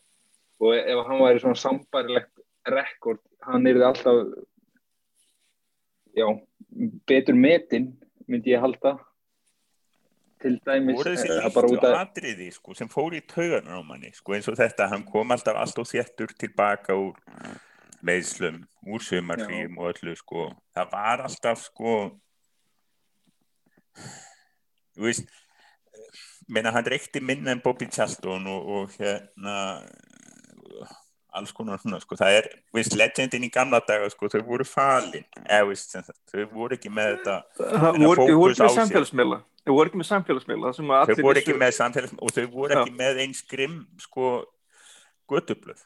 og 0.63 0.77
ef 0.79 1.07
hann 1.09 1.23
væri 1.23 1.43
svona 1.43 1.59
sambærilegt 1.59 2.31
rekord, 2.71 3.21
hann 3.43 3.67
yrði 3.67 3.87
alltaf 3.89 4.21
já, 6.17 6.29
betur 7.09 7.39
metin 7.39 7.91
myndi 8.29 8.55
ég 8.55 8.63
halda. 8.63 8.97
Til 10.43 10.57
dæmis 10.67 10.99
voru 10.99 11.13
þessi 11.15 11.29
eh, 11.31 11.85
að 11.87 11.99
atriði 12.01 12.49
sko, 12.51 12.75
sem 12.75 12.91
fór 12.91 13.15
í 13.15 13.21
taugarnar 13.31 13.79
á 13.79 13.83
manni 13.87 14.11
sko, 14.17 14.35
eins 14.35 14.49
og 14.51 14.59
þetta, 14.59 14.89
hann 14.91 15.05
kom 15.07 15.31
alltaf 15.31 15.61
allt 15.61 15.79
og 15.79 15.87
þéttur 15.87 16.35
tilbaka 16.35 16.97
úr 16.99 17.15
meðslum, 18.03 18.65
úr 18.91 19.05
sumarfríum 19.07 19.79
og 19.79 19.93
öllu 19.93 20.17
sko, 20.19 20.49
það 20.75 20.91
var 20.97 21.23
alltaf 21.29 21.63
sko 21.69 21.95
þú 24.97 25.07
veist 25.07 25.31
meina 26.53 26.73
hann 26.75 26.89
reykti 26.89 27.23
minna 27.23 27.53
en 27.55 27.63
Bobby 27.65 27.89
Charlton 27.93 28.47
og, 28.51 28.69
og 28.77 28.97
hérna 28.99 29.57
alls 31.39 31.53
konar 31.57 31.81
svona 31.81 32.01
sko, 32.03 32.17
það 32.21 32.37
er, 32.39 32.49
veist, 32.77 32.97
legendin 32.99 33.47
í 33.47 33.51
gamla 33.53 33.81
daga 33.89 34.09
sko, 34.13 34.29
þau 34.33 34.43
voru 34.47 34.67
falin. 34.69 35.25
Eða 35.43 35.77
sagt, 35.81 36.19
þau 36.33 36.45
voru 36.53 36.77
ekki 36.77 36.93
með 36.93 37.15
þetta 37.17 37.37
þau 37.57 38.03
voru 38.03 38.27
ekki 38.27 38.67
með 38.67 38.75
samfélagsmiðla. 38.79 39.39
Þau 39.63 39.73
voru 39.77 39.93
ekki 39.93 40.01
með 40.03 40.11
samfélagsmiðla 40.11 40.75
þau 40.75 41.17
voru 41.23 41.43
ekki 41.43 41.57
með 41.63 41.73
samfélags 41.79 42.19
og 42.19 42.37
þau 42.37 42.45
voru 42.53 42.79
ekki 42.81 42.95
með 42.99 43.23
eins 43.25 43.43
grimm 43.49 43.81
sko 44.03 44.35
götublöð. 45.33 45.83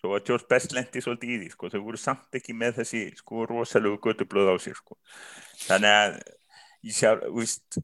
Svo 0.00 0.14
að 0.16 0.30
George 0.30 0.48
Best 0.48 0.72
lendi 0.72 1.02
svolítið 1.04 1.34
í 1.34 1.38
því 1.42 1.50
sko. 1.52 1.70
þau 1.74 1.80
voru 1.84 2.00
samt 2.00 2.38
ekki 2.38 2.56
með 2.56 2.80
þessi 2.80 3.02
sko 3.20 3.44
rosalegu 3.50 4.00
götublöð 4.00 4.52
á 4.52 4.56
sér 4.64 4.78
sko. 4.78 4.96
þannig 5.66 5.96
að 5.96 6.20
ég 6.88 6.96
sjá, 6.96 7.10
víst, 7.36 7.80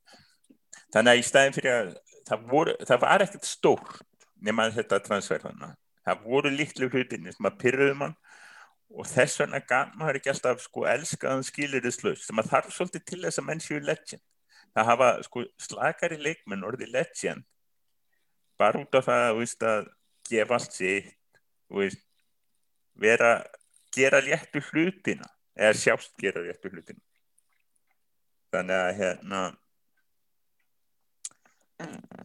þannig 0.94 1.12
að 1.12 1.20
í 1.20 1.26
staðin 1.26 1.56
fyrir 1.56 1.74
að 1.76 1.90
það, 2.28 2.46
voru, 2.52 2.76
það 2.88 3.02
var 3.04 3.24
ekkert 3.26 3.48
stórt 3.48 4.00
nema 4.40 4.70
þetta 4.72 5.02
transfer 5.04 5.42
þannig 5.44 5.74
það 6.06 6.22
voru 6.24 6.52
litlu 6.54 6.88
hlutinni 6.92 7.34
sem 7.34 7.48
að 7.48 7.58
pyrruðu 7.64 7.98
mann 7.98 8.14
og 8.94 9.08
þess 9.10 9.40
vegna 9.42 9.60
gaf 9.66 9.92
maður 9.98 10.20
ekki 10.20 10.30
alltaf 10.30 10.62
sko 10.62 10.86
elskaðan 10.86 11.44
skilirislaus 11.46 12.24
sem 12.28 12.38
að 12.38 12.50
þarf 12.52 12.74
svolítið 12.74 13.04
til 13.10 13.20
þess 13.24 13.42
að 13.42 13.48
menn 13.48 13.62
séu 13.64 13.80
legend. 13.82 14.22
Það 14.76 14.88
hafa 14.92 15.10
sko 15.26 15.44
slakari 15.66 16.18
leikmenn 16.20 16.66
orðið 16.68 16.92
legend 16.94 17.46
bara 18.60 18.80
út 18.80 18.94
af 18.96 19.08
það 19.08 19.38
veist, 19.40 19.62
að 19.62 19.88
gefa 20.30 20.56
allt 20.56 20.76
þú 20.76 21.80
veist, 21.80 22.02
vera 22.96 23.30
gera 23.96 24.20
léttu 24.24 24.62
hlutina 24.70 25.28
eða 25.56 25.76
sjást 25.80 26.14
gera 26.20 26.44
léttu 26.44 26.70
hlutina. 26.72 27.02
Þannig 28.54 28.76
að 28.76 28.98
hérna 29.00 29.40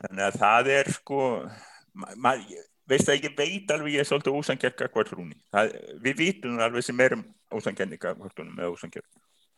þannig 0.02 0.26
að 0.28 0.38
það 0.40 0.70
er 0.78 0.92
sko 0.96 1.22
ma- 1.94 2.16
maður 2.16 2.68
veist 2.92 3.10
að 3.10 3.26
ég 3.26 3.36
veit 3.38 3.74
alveg 3.74 3.96
ég 3.96 4.04
er 4.04 4.10
svolítið 4.10 4.38
ósangjart 4.38 4.80
gagvart 4.80 5.12
hrúni 5.14 5.38
við 6.04 6.18
vitum 6.26 6.60
alveg 6.62 6.86
sem 6.86 7.04
erum 7.08 7.26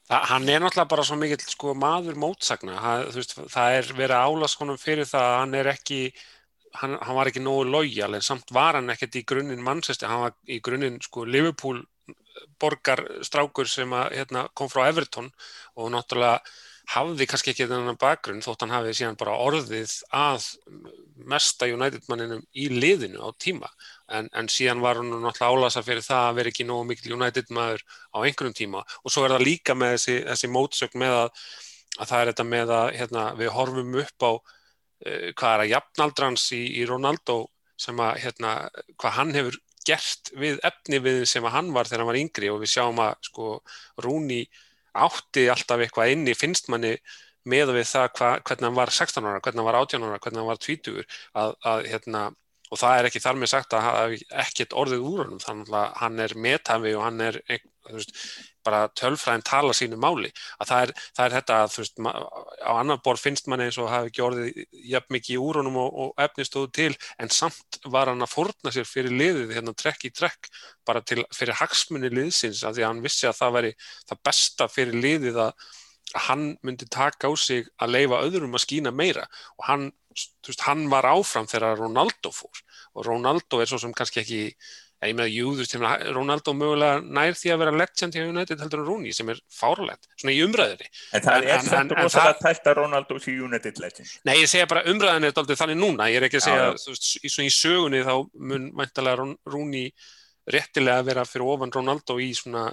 Það, 0.09 0.25
hann 0.34 0.49
er 0.51 0.59
náttúrulega 0.59 0.91
bara 0.91 1.05
svo 1.07 1.15
mikill 1.15 1.43
sko, 1.47 1.73
maður 1.79 2.17
mótsagna. 2.19 2.75
Það, 2.84 3.03
veist, 3.15 3.36
það 3.53 3.75
er 3.77 3.91
verið 3.95 4.15
að 4.17 4.25
álast 4.34 4.59
honum 4.59 4.79
fyrir 4.81 5.07
það 5.07 5.27
að 5.29 5.38
hann 5.38 5.55
er 5.59 5.69
ekki, 5.71 5.99
hann, 6.81 6.97
hann 6.99 7.17
var 7.19 7.31
ekki 7.31 7.43
nógu 7.43 7.63
lojal 7.69 8.11
en 8.17 8.25
samt 8.25 8.51
var 8.55 8.79
hann 8.79 8.91
ekkert 8.91 9.15
í 9.15 9.23
grunninn 9.31 9.63
mannsesti, 9.63 10.09
hann 10.09 10.25
var 10.25 10.36
í 10.43 10.59
grunninn 10.65 10.99
sko, 11.05 11.23
Liverpool 11.23 11.79
borgar 12.59 13.05
strákur 13.23 13.69
sem 13.69 13.95
að, 13.95 14.17
hérna, 14.17 14.47
kom 14.57 14.71
frá 14.71 14.89
Everton 14.89 15.31
og 15.79 15.91
náttúrulega 15.93 16.41
hafði 16.91 17.27
kannski 17.29 17.53
ekki 17.53 17.67
þennan 17.69 17.99
bakgrunn 17.99 18.43
þótt 18.43 18.65
hann 18.65 18.73
hafði 18.73 18.93
síðan 18.97 19.17
bara 19.19 19.38
orðið 19.39 19.93
að 20.13 20.47
mesta 21.29 21.67
United 21.71 22.03
manninum 22.11 22.41
í 22.59 22.67
liðinu 22.71 23.23
á 23.23 23.29
tíma. 23.39 23.69
En, 24.11 24.27
en 24.36 24.49
síðan 24.51 24.84
var 24.84 24.99
hann 24.99 25.11
náttúrulega 25.13 25.51
álasa 25.53 25.84
fyrir 25.86 26.03
það 26.03 26.27
að 26.27 26.39
vera 26.39 26.51
ekki 26.51 26.67
nógu 26.67 26.88
mikil 26.89 27.15
United 27.15 27.53
maður 27.55 27.86
á 28.11 28.17
einhverjum 28.19 28.57
tíma. 28.57 28.84
Og 29.03 29.13
svo 29.13 29.23
er 29.23 29.36
það 29.36 29.45
líka 29.47 29.77
með 29.77 29.95
þessi, 29.95 30.17
þessi 30.27 30.51
mótsögn 30.51 30.99
með 31.03 31.15
að, 31.21 31.45
að 31.99 32.11
það 32.11 32.19
er 32.19 32.31
þetta 32.31 32.47
með 32.51 32.75
að 32.77 32.88
hérna, 32.99 33.25
við 33.39 33.53
horfum 33.57 33.99
upp 34.03 34.27
á 34.27 34.31
uh, 34.34 35.29
hvað 35.39 35.53
er 35.53 35.63
að 35.63 35.71
jafnaldrans 35.73 36.49
í, 36.57 36.63
í 36.81 36.89
Ronaldo 36.89 37.38
sem 37.80 38.03
að 38.03 38.19
hérna, 38.26 38.57
hvað 38.99 39.18
hann 39.19 39.34
hefur 39.38 39.61
gert 39.84 40.30
við 40.39 40.60
efni 40.64 40.99
við 41.03 41.23
sem 41.27 41.43
að 41.43 41.57
hann 41.57 41.73
var 41.76 41.88
þegar 41.88 42.03
hann 42.03 42.11
var 42.11 42.19
yngri. 42.19 42.51
Og 42.51 42.61
við 42.64 42.76
sjáum 42.76 43.01
að 43.03 43.15
sko 43.31 43.55
Rúni 44.03 44.43
átti 44.94 45.48
alltaf 45.52 45.84
eitthvað 45.84 46.14
inni 46.14 46.36
finnst 46.38 46.70
manni 46.72 46.95
með 47.49 47.74
við 47.76 47.90
það 47.90 48.07
hva, 48.20 48.30
hvernig 48.48 48.70
hann 48.70 48.78
var 48.78 48.94
16 48.94 49.28
ára, 49.28 49.41
hvernig 49.44 49.60
hann 49.60 49.68
var 49.68 49.80
18 49.82 50.07
ára, 50.07 50.22
hvernig 50.24 50.41
hann 50.41 50.52
var 50.52 50.61
20 50.64 51.03
að, 51.41 51.56
að 51.74 51.90
hérna 51.91 52.24
og 52.74 52.80
það 52.82 52.99
er 52.99 53.07
ekki 53.10 53.22
þar 53.22 53.40
með 53.40 53.52
sagt 53.52 53.76
að 53.76 53.86
hafa 53.86 54.22
ekkert 54.44 54.76
orðið 54.84 55.06
úr 55.06 55.24
honum, 55.26 55.41
þannig 55.44 55.76
að 55.78 55.91
hann 55.99 56.24
er 56.24 56.36
metafi 56.45 56.94
og 56.98 57.06
hann 57.06 57.22
er 57.22 57.40
veist, 57.91 58.15
bara 58.65 58.88
tölfræðin 58.99 59.45
tala 59.48 59.76
sínu 59.77 59.99
máli. 59.99 60.31
Að 60.60 60.72
það 60.72 60.85
er, 60.85 60.94
það 61.18 61.26
er 61.26 61.35
þetta 61.38 61.60
að 61.60 61.77
veist, 61.80 62.02
á 62.64 62.72
annar 62.73 63.02
borð 63.06 63.23
finnst 63.27 63.49
manni 63.52 63.68
eins 63.69 63.80
og 63.81 63.91
hafi 63.91 64.11
ekki 64.11 64.26
orðið 64.26 64.64
jafn 64.94 65.15
mikið 65.18 65.44
úr 65.44 65.61
honum 65.61 65.80
og, 65.84 65.99
og 66.06 66.26
efnistóðu 66.26 66.72
til 66.80 66.91
en 67.22 67.34
samt 67.34 67.80
var 67.85 68.11
hann 68.11 68.26
að 68.26 68.34
forna 68.34 68.73
sér 68.73 68.90
fyrir 68.90 69.14
liðið 69.14 69.56
hérna 69.57 69.76
trekk 69.77 70.10
í 70.10 70.14
trekk 70.15 70.52
bara 70.88 71.03
til, 71.06 71.23
fyrir 71.35 71.60
hagsmunni 71.60 72.11
liðsins 72.14 72.64
af 72.64 72.76
því 72.76 72.85
að 72.85 72.91
hann 72.91 73.06
vissi 73.06 73.30
að 73.30 73.40
það 73.40 73.56
væri 73.57 73.73
það 74.10 74.23
besta 74.30 74.69
fyrir 74.72 74.99
liðið 75.03 75.41
að 75.48 75.72
hann 76.27 76.53
myndi 76.61 76.85
taka 76.90 77.30
á 77.30 77.34
sig 77.40 77.68
að 77.81 77.95
leifa 77.95 78.22
öðrum 78.26 78.56
að 78.56 78.65
skína 78.65 78.94
meira. 78.94 79.26
Og 79.57 79.68
hann, 79.68 79.90
veist, 80.45 80.65
hann 80.68 80.85
var 80.91 81.07
áfram 81.10 81.49
þegar 81.49 81.80
Ronaldo 81.80 82.31
fór. 82.34 82.64
Og 82.94 83.07
Ronaldo 83.07 83.61
er 83.61 83.69
svo 83.69 83.80
sem 83.81 83.94
kannski 83.95 84.22
ekki 84.22 84.41
ég 85.09 85.17
með 85.17 85.25
að 85.27 85.34
jú, 85.35 85.51
þú 85.53 85.63
veist, 85.63 85.75
Ronaldo 86.15 86.53
mögulega 86.57 87.01
nær 87.03 87.34
því 87.39 87.51
að 87.53 87.61
vera 87.63 87.75
legend 87.81 88.13
hjá 88.17 88.23
United 88.30 88.63
heldur 88.63 88.80
en 88.84 88.88
Rooney 88.88 89.13
sem 89.17 89.30
er 89.34 89.41
fáralegt, 89.59 90.07
svona 90.21 90.34
í 90.35 90.41
umræðinni 90.45 90.89
En 91.13 91.21
það 91.27 91.38
er 91.38 91.49
en 91.81 91.93
rosalega 91.97 92.34
það- 92.34 92.41
tætt 92.47 92.71
að 92.71 92.77
Ronaldo 92.81 93.19
sé 93.19 93.35
United 93.38 93.80
legend. 93.84 94.09
Nei, 94.25 94.35
ég 94.41 94.49
segja 94.49 94.67
bara 94.67 94.84
umræðinni 94.84 95.31
er 95.31 95.38
daldið 95.38 95.61
þannig 95.63 95.80
núna. 95.84 96.09
Ég 96.11 96.17
er 96.21 96.27
ekki 96.30 96.41
að 96.41 96.47
segja, 96.49 96.73
þú 96.80 96.93
veist, 96.95 97.13
svona 97.35 97.47
í 97.47 97.55
sögunni 97.59 98.03
þá 98.05 98.13
mun 98.51 98.71
væntalega 98.73 99.35
Rooney 99.45 99.93
réttilega 100.43 100.99
að 100.99 101.05
vera 101.07 101.23
fyrir 101.23 101.47
ofan 101.53 101.71
Ronaldo 101.71 102.17
í 102.19 102.34
svona, 102.35 102.65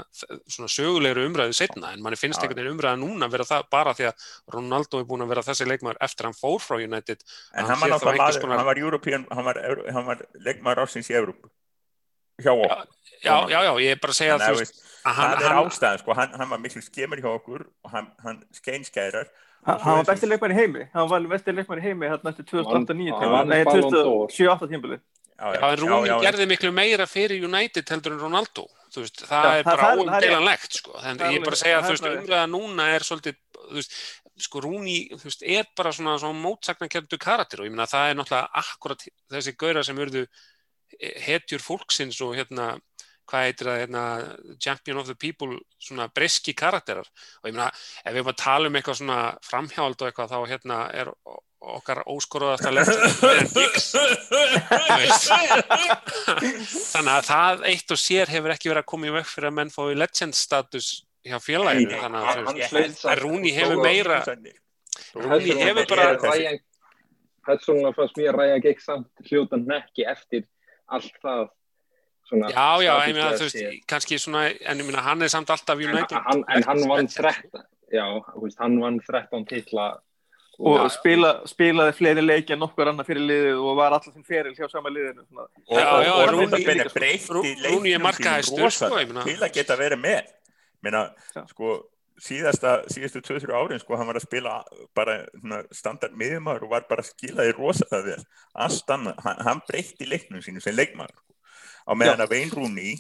svona 0.51 0.67
sögulegru 0.67 1.23
umræðu 1.29 1.55
setna 1.55 1.93
en 1.95 2.03
manni 2.03 2.19
finnst 2.19 2.43
einhvern 2.43 2.59
veginn 2.59 2.75
umræða 2.75 2.99
núna 2.99 3.29
vera 3.31 3.47
það 3.47 3.69
bara 3.71 3.93
því 3.95 4.09
að 4.09 4.25
Ronaldo 4.57 4.99
er 4.99 5.07
búin 5.07 5.23
að 5.23 5.31
vera 5.31 5.45
þessi 5.47 5.69
leikmaður 5.71 6.01
eftir 6.03 6.27
að 6.27 6.33
hann 6.33 6.41
fór 6.41 6.59
frá 6.65 6.81
United 6.83 7.23
En 7.55 7.67
Hann 7.71 7.79
hann 7.79 8.59
hann 8.59 8.67
var 8.67 8.83
European, 8.83 9.27
hann 9.31 9.45
var, 9.47 9.63
hann 9.95 10.05
var 10.09 10.27
leikmaður 10.43 10.83
ásins 10.83 11.11
í 11.13 11.15
Evrópu 11.15 11.47
hjá 12.45 12.53
okkur. 12.55 12.87
já, 13.25 13.37
já, 13.53 13.59
já, 13.69 13.73
ég 13.85 13.91
er 13.97 14.01
bara 14.03 14.15
að 14.15 14.19
segja 14.21 14.39
Þannig 14.39 14.49
að, 14.49 14.57
þú 14.57 14.65
veist, 14.65 14.81
að 15.05 15.15
hann, 15.21 15.37
það 15.41 15.47
er 15.51 15.61
ástæðan 15.61 16.03
sko, 16.03 16.17
hann, 16.19 16.35
hann 16.41 16.51
var 16.55 16.61
miklu 16.65 16.83
skemur 16.85 17.23
hjá 17.25 17.31
okkur 17.35 17.63
og 17.85 17.95
hann, 17.95 18.11
hann 18.25 18.43
skeinskærar 18.57 19.31
Hann 19.61 19.77
hann 19.85 19.99
var 20.01 20.07
besti 20.09 20.29
leikmann 20.31 20.55
í 20.55 20.57
heimi, 20.57 20.85
hann 20.95 21.09
var 21.11 21.25
besti 21.29 21.53
leikmann 21.53 21.81
í 21.83 21.85
heimi 21.85 22.09
hérna 22.09 22.31
eftir 22.33 22.47
2008-2009 22.49 23.19
Hann 23.21 23.33
vann 23.35 23.51
Nei, 23.53 23.65
Ballon 23.69 23.93
d'Or. 23.93 24.31
2007-2008 24.33 24.71
tímbili 24.73 24.97
já, 25.41 25.51
já, 25.57 25.67
en 25.73 25.81
Rúni 25.83 26.15
gerði 26.25 26.47
miklu 26.49 26.71
meira 26.77 27.07
fyrir 27.09 27.45
United 27.45 27.89
heldur 27.93 28.13
en 28.17 28.23
Ronaldo. 28.25 28.67
Veist, 28.97 29.21
það 29.29 29.45
Já, 29.47 29.59
er 29.61 29.69
bara 29.69 29.91
óumdelanlegt 29.97 30.79
sko. 30.81 30.97
en 30.99 31.21
það 31.21 31.27
er 31.29 31.35
ég 31.37 31.39
er 31.41 31.45
bara 31.47 31.57
að 31.57 31.61
segja 31.61 31.79
að 31.81 32.09
umræða 32.11 32.47
núna 32.51 32.87
er 32.97 33.05
svolítið, 33.07 33.37
veist, 33.77 33.95
sko 34.43 34.63
Rúni 34.65 34.97
þú 35.15 35.29
veist, 35.29 35.45
er 35.47 35.69
bara 35.79 35.93
svona, 35.95 36.17
svona 36.19 36.41
mótsagnakjöndu 36.43 37.21
karakter 37.23 37.63
og 37.63 37.69
ég 37.69 37.73
meina 37.77 37.87
það 37.89 38.11
er 38.11 38.19
náttúrulega 38.19 38.65
akkurat 38.65 39.05
þessi 39.37 39.55
gauðra 39.61 39.85
sem 39.87 40.01
urðu 40.03 40.25
hetjur 40.99 41.63
fólksins 41.65 42.21
og 42.25 42.37
hérna 42.39 42.73
hvað 43.31 43.45
heitir 43.47 43.69
það, 43.71 43.79
hérna, 43.85 44.03
champion 44.59 44.99
of 44.99 45.07
the 45.07 45.15
people 45.15 45.55
svona 45.79 46.09
breski 46.11 46.55
karakterar. 46.57 47.07
Og 47.43 47.51
ég 47.51 47.55
meina, 47.55 47.69
ef 48.03 48.11
við 48.11 48.19
erum 48.19 48.33
að 48.33 48.41
tala 48.43 48.71
um 48.71 48.79
eitthvað 48.81 48.99
svona 48.99 49.21
framhjáld 49.47 50.03
og 50.03 50.09
eitthvað, 50.09 50.33
þá 50.35 50.51
hérna 50.51 50.81
er 50.99 51.13
okkar 51.61 52.01
óskoruðast 52.09 52.67
að 52.67 52.81
þannig 56.91 57.13
að 57.13 57.29
það 57.29 57.65
eitt 57.69 57.93
og 57.93 58.01
sér 58.01 58.33
hefur 58.33 58.55
ekki 58.55 58.71
verið 58.73 58.83
að 58.83 58.89
koma 58.95 59.11
í 59.11 59.15
vekk 59.19 59.29
fyrir 59.29 59.51
að 59.51 59.57
menn 59.59 59.73
fái 59.75 59.93
legend 60.01 60.39
status 60.39 60.89
hjá 61.27 61.37
félaginu. 61.45 61.93
Nei, 61.93 62.01
þannig 62.01 62.21
að 62.25 63.13
en 63.13 63.21
Rúni 63.21 63.53
hefur 63.55 63.83
meira 63.85 64.23
Rúni 65.15 65.59
hefur 65.61 65.91
bara 65.93 66.09
Ryan- 66.17 66.65
Persónulega 67.47 67.97
fannst 67.97 68.19
mér 68.21 68.35
að 68.35 68.41
Ryan 68.41 68.65
Giggs 68.65 68.89
samt 68.89 69.29
hljóta 69.29 69.57
nekki 69.61 70.05
eftir 70.09 70.49
allt 70.97 71.17
það 71.25 71.49
svona 72.31 72.51
já, 72.53 72.67
já, 72.85 72.93
ég 73.09 73.17
meina 73.17 73.33
þú 73.39 73.49
veist, 73.49 73.81
kannski 73.91 74.19
svona 74.23 74.45
en 74.51 74.83
ég 74.83 74.87
meina 74.87 75.03
hann 75.07 75.23
er 75.27 75.33
samt 75.33 75.51
alltaf 75.51 75.79
United. 75.81 76.15
En 76.19 76.29
hann, 76.29 76.45
en 76.57 76.69
hann 76.69 76.85
vann 76.91 77.11
13 77.11 77.65
já, 77.95 78.07
veist, 78.37 78.59
hann 78.63 78.79
vann 78.83 79.01
13 79.07 79.47
titla. 79.51 79.91
Og 80.61 80.77
Já, 80.77 80.91
spila, 80.93 81.29
spilaði 81.49 81.93
fleiri 81.97 82.21
leiki 82.21 82.53
en 82.53 82.61
nokkur 82.61 82.91
annar 82.91 83.07
fyrir 83.09 83.23
liðið 83.25 83.63
og 83.65 83.79
var 83.79 83.95
alltaf 83.97 84.13
sem 84.13 84.25
feril 84.27 84.53
hjá 84.53 84.67
sama 84.69 84.91
liðinu 84.93 85.23
svona. 85.25 85.47
Já, 85.71 85.87
og, 85.87 86.03
já, 86.05 86.11
og 86.13 86.33
Rúni- 86.35 86.59
er 87.97 88.43
sínum 88.45 88.51
sko, 88.51 88.59
ég 88.59 88.67
rosalega 88.67 89.07
meina. 89.15 89.25
til 89.25 89.39
að 89.41 89.55
geta 89.57 89.77
verið 89.81 90.03
með. 90.05 90.29
Meina, 90.85 91.03
sko 91.49 91.79
síðasta, 92.21 92.75
síðastu 92.93 93.23
2-3 93.25 93.55
árin 93.57 93.81
sko, 93.81 93.97
hann 93.97 94.09
var 94.11 94.19
að 94.21 94.27
spila 94.27 94.59
bara 94.97 95.17
standard 95.75 96.17
miðjumæður 96.21 96.67
og 96.67 96.75
var 96.75 96.87
bara 96.91 97.05
að 97.05 97.13
skila 97.15 97.47
því 97.47 97.55
rosalega 97.57 98.07
vel. 98.11 98.25
Allt 98.67 98.95
annað, 98.97 99.23
hann, 99.25 99.43
hann 99.47 99.63
breytti 99.69 100.09
leiknum 100.09 100.45
sínu 100.45 100.63
sem 100.65 100.77
leikmæður 100.77 101.17
sko. 101.17 101.35
á 101.89 101.93
meðan 101.97 102.25
að 102.25 102.35
Vein 102.35 102.53
Rúni 102.55 102.95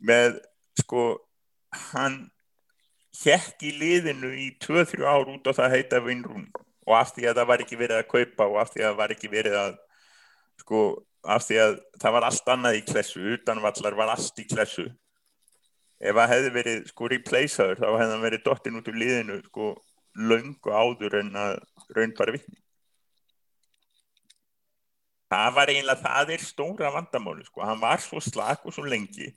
með 0.00 0.38
sko 0.80 1.02
hann 1.92 2.22
hekk 3.24 3.66
í 3.68 3.74
liðinu 3.80 4.30
í 4.38 4.48
2-3 4.62 5.04
ár 5.04 5.28
út 5.28 5.50
á 5.50 5.52
það 5.52 5.66
að 5.66 5.76
heita 5.76 6.00
Vein 6.04 6.24
Rúni 6.24 6.48
og 6.88 6.94
af 6.96 7.12
því 7.12 7.28
að 7.28 7.40
það 7.40 7.50
var 7.50 7.64
ekki 7.64 7.78
verið 7.82 7.98
að 7.98 8.08
kaupa 8.14 8.46
og 8.48 8.56
af 8.62 8.72
því 8.72 8.80
að 8.80 8.88
það 8.88 8.98
var 9.02 9.14
ekki 9.14 9.30
verið 9.32 9.58
að 9.60 9.74
sko, 10.62 10.80
af 11.36 11.44
því 11.44 11.60
að 11.64 11.76
það 12.00 12.16
var 12.16 12.26
allt 12.28 12.50
annað 12.54 12.78
í 12.78 12.84
klessu, 12.88 13.24
utanvallar 13.36 13.98
var 13.98 14.14
allt 14.14 14.40
í 14.40 14.46
klessu 14.48 14.86
ef 15.98 16.14
það 16.14 16.32
hefði 16.34 16.54
verið 16.54 16.88
sko 16.92 17.10
replaceaður 17.12 17.82
þá 17.82 17.88
hefði 17.90 18.14
hann 18.14 18.26
verið 18.26 18.46
dottin 18.46 18.80
út 18.80 18.88
úr 18.90 19.02
liðinu 19.02 19.42
sko 19.48 19.74
löngu 20.18 20.72
áður 20.74 21.20
en 21.20 21.36
að 21.38 21.60
raun 21.96 22.16
bara 22.18 22.34
vittni 22.34 22.58
það 25.28 25.54
var 25.58 25.72
eiginlega 25.72 26.04
það 26.04 26.34
er 26.34 26.44
stóra 26.44 26.92
vandamáli 26.94 27.44
sko, 27.46 27.62
hann 27.64 27.80
var 27.82 28.02
svo 28.02 28.20
slak 28.24 28.64
og 28.64 28.74
svo 28.74 28.86
lengi 28.88 29.28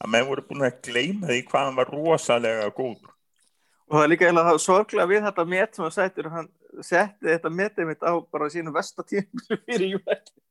að 0.00 0.12
menn 0.12 0.28
voru 0.28 0.44
búin 0.48 0.66
að 0.68 0.80
gleyma 0.86 1.30
því 1.30 1.40
hvað 1.48 1.66
hann 1.68 1.78
var 1.78 1.92
rosalega 1.92 2.68
góður. 2.76 3.12
Og 3.90 3.96
það 3.96 4.04
er 4.04 4.12
líka 4.12 4.26
eiginlega 4.28 4.52
það 4.52 4.62
sorglega 4.64 5.10
við 5.10 5.24
þetta 5.26 5.46
met 5.50 5.76
sem 5.76 5.84
hann 5.84 5.96
sættur 5.96 6.30
hann 6.30 6.50
setti 6.86 7.26
þetta 7.32 7.52
metið 7.52 7.88
mitt 7.88 8.06
á 8.06 8.12
bara 8.32 8.50
sínu 8.52 8.72
vestatíma 8.74 9.58
fyrir 9.66 9.98
United 9.98 10.49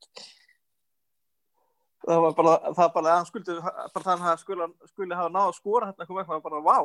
það 2.06 2.24
var 2.26 2.34
bara 2.40 2.56
það 2.64 2.82
var 2.82 2.96
bara 2.96 3.12
að 3.12 3.18
hann 3.18 3.30
skuldi 3.30 3.60
bara 3.66 4.08
þannig 4.08 4.32
að 4.32 4.42
skuli, 4.44 4.70
skuli 4.94 5.20
hafa 5.20 5.36
náð 5.36 5.52
að 5.52 5.60
skora 5.60 5.92
þetta 5.92 6.10
kom 6.10 6.24
eitthvað 6.24 6.48
bara 6.48 6.66
vá 6.66 6.80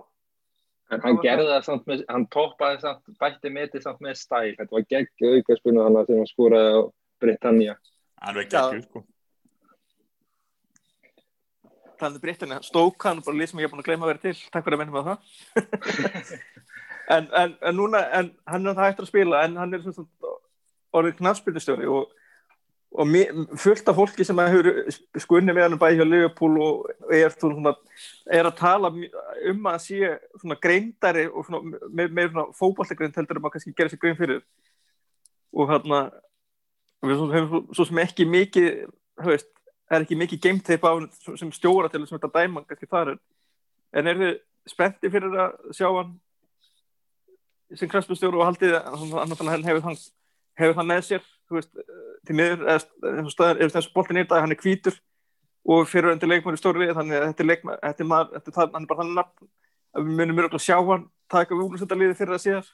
En 0.93 1.01
hann 1.01 1.17
gerði 1.25 1.47
það 1.49 1.63
samt 1.65 1.87
með, 1.89 2.01
hann 2.13 2.27
toppaði 2.29 2.83
samt, 2.83 3.15
bætti 3.17 3.49
metið 3.49 3.87
samt 3.87 4.03
með 4.05 4.19
stæl. 4.21 4.51
Þetta 4.59 4.75
var 4.75 4.83
geggju 4.93 5.31
aukarspunni 5.39 5.81
þannig 5.81 6.03
að 6.03 6.11
þegar 6.11 6.21
hann 6.21 6.29
skoraði 6.29 6.75
á 6.77 6.81
Britannia. 7.25 7.77
alveg 8.21 8.53
Já. 8.53 8.59
ekki 8.61 8.83
sko 8.85 9.01
talandi 11.99 12.21
breyttinni, 12.21 12.59
stók 12.65 13.07
hann 13.07 13.23
bara 13.25 13.39
lið 13.39 13.51
sem 13.51 13.61
ég 13.63 13.69
er 13.69 13.73
búin 13.73 13.83
að 13.83 13.89
gleyma 13.89 14.07
að 14.07 14.13
vera 14.13 14.23
til, 14.25 14.35
takk 14.53 14.67
fyrir 14.67 14.77
að 14.77 14.83
minna 14.83 14.95
með 14.95 15.07
það 15.09 15.19
en, 17.15 17.29
en, 17.41 17.55
en 17.61 17.79
núna 17.79 18.03
en 18.19 18.31
hann 18.51 18.67
er 18.67 18.77
það 18.79 18.89
hættur 18.89 19.07
að 19.07 19.13
spila 19.13 19.43
en 19.47 19.57
hann 19.61 19.77
er 19.77 19.85
svona 19.85 20.35
orðið 20.95 21.19
knafspildustjóri 21.21 21.91
og, 21.91 22.13
og 22.95 23.09
mi- 23.11 23.31
fullt 23.59 23.89
af 23.89 23.97
fólki 23.99 24.25
sem 24.25 24.39
hefur 24.39 24.69
skunni 25.19 25.53
með 25.53 25.65
hann 25.67 25.79
bæði 25.81 25.97
hjá 25.99 26.05
Liverpool 26.07 26.61
og 26.63 26.91
er, 27.11 27.33
svona, 27.35 27.73
er 28.31 28.47
að 28.47 28.59
tala 28.61 28.91
um 28.95 29.67
að 29.67 29.81
sé 29.83 30.13
greindari 30.63 31.27
og 31.27 31.47
svona, 31.49 31.81
með, 31.91 32.13
með 32.15 32.31
svona 32.31 32.47
fótballtegrind 32.55 33.19
heldur 33.19 33.41
um 33.41 33.49
að 33.49 33.57
kannski 33.57 33.75
gera 33.75 33.91
sér 33.91 34.03
grein 34.05 34.21
fyrir. 34.21 34.45
Og 35.55 35.71
hann 35.73 35.91
við 37.05 37.19
svona 37.19 37.39
hefum 37.39 37.67
svo, 37.75 37.89
sem 37.89 38.03
ekki 38.05 38.29
mikið 38.31 38.71
það 39.25 39.99
er 39.99 40.05
ekki 40.07 40.19
mikið 40.19 40.43
gametape 40.47 40.91
á 40.91 40.95
hann 40.95 41.39
sem 41.39 41.53
stjóra 41.55 41.91
til 41.91 42.05
þess 42.05 42.17
að 42.19 42.37
dæma 42.39 42.65
kannski 42.69 42.91
þar 42.91 43.17
en 43.95 44.11
er 44.11 44.21
þið 44.23 44.37
spenntið 44.71 45.13
fyrir 45.13 45.41
að 45.45 45.59
sjá 45.77 45.89
hann 45.91 46.15
sem 47.75 47.91
kraftbúrstjóru 47.91 48.39
og 48.41 48.49
haldið 48.49 48.77
að 48.79 49.03
hann, 49.03 49.67
hefur 49.67 49.89
hann 49.89 49.99
hefur 50.59 50.79
hann 50.81 50.91
með 50.91 51.03
sér 51.09 51.25
veist, 51.51 51.71
til 52.27 52.37
miður 52.39 52.63
eða 52.65 53.27
stöðar, 53.33 53.61
ef 53.63 53.75
þessu 53.75 53.93
boltin 53.95 54.17
er 54.21 54.25
í 54.25 54.29
dag, 54.31 54.41
hann 54.45 54.55
er 54.55 54.61
hvítur 54.63 54.97
og 55.65 55.87
fyrir 55.89 56.13
undir 56.13 56.29
leikmæri 56.31 56.61
stóri 56.61 56.89
þannig 56.93 57.19
að 57.21 57.27
þetta 57.31 57.45
er 57.45 57.51
leikmæri, 57.51 57.79
þetta 57.83 58.05
er 58.05 58.09
maður 58.11 58.33
þetta 58.39 58.51
er, 58.51 58.57
það- 58.59 58.73
hann 58.75 58.83
er 58.83 58.91
bara 58.93 59.01
þannig 59.03 59.19
nafn 59.21 59.49
að 59.95 60.09
við 60.09 60.17
munum 60.19 60.37
mjög 60.41 60.57
að 60.59 60.65
sjá 60.67 60.77
hann 60.89 61.05
taka 61.31 61.55
við 61.55 61.65
úrlustendaliði 61.69 62.17
fyrir 62.19 62.35
að 62.37 62.43
síðar. 62.45 62.67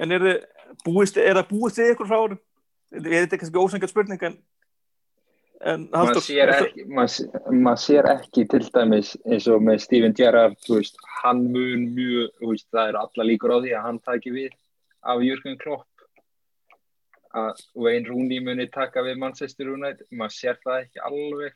En 0.00 0.12
er 0.12 0.24
þið 0.24 0.38
búist, 0.86 1.16
er 1.20 1.36
það 1.36 1.50
búist 1.52 1.78
við 1.78 1.92
ykkur 1.94 2.08
frá 2.08 2.18
hann 2.22 2.38
er 2.92 3.26
þetta 3.26 3.38
kannski 3.42 3.60
ósangjöld 3.62 3.92
spurning 3.92 4.22
en 4.28 4.38
en 5.62 5.84
maður 5.92 6.18
sér, 6.26 6.48
er 6.50 6.64
það- 6.64 7.52
maður 7.62 7.78
sér 7.84 8.08
ekki 8.10 8.48
til 8.50 8.64
dæmis 8.74 9.12
eins 9.26 9.46
og 9.46 9.60
með 9.62 9.80
Steven 9.84 10.12
Gerrard 10.18 10.56
hann 11.22 11.44
mun 11.52 11.84
mjög 11.94 12.30
veist, 12.40 12.66
það 12.72 12.88
eru 12.88 12.98
alla 12.98 13.24
líkur 13.28 13.54
á 13.54 13.58
því 13.62 13.70
að 13.76 13.82
hann 13.86 13.98
taki 14.00 14.30
við 14.34 14.50
af 15.04 15.22
Jürgen 15.22 15.58
Klopp 15.60 15.86
að 17.38 17.62
Wayne 17.84 18.08
Rooney 18.10 18.40
muni 18.44 18.66
taka 18.72 19.02
við 19.06 19.18
Manchester 19.22 19.70
United. 19.72 20.06
Maður 20.12 20.34
sér 20.36 20.58
það 20.64 20.80
ekki 20.86 21.02
alveg 21.08 21.54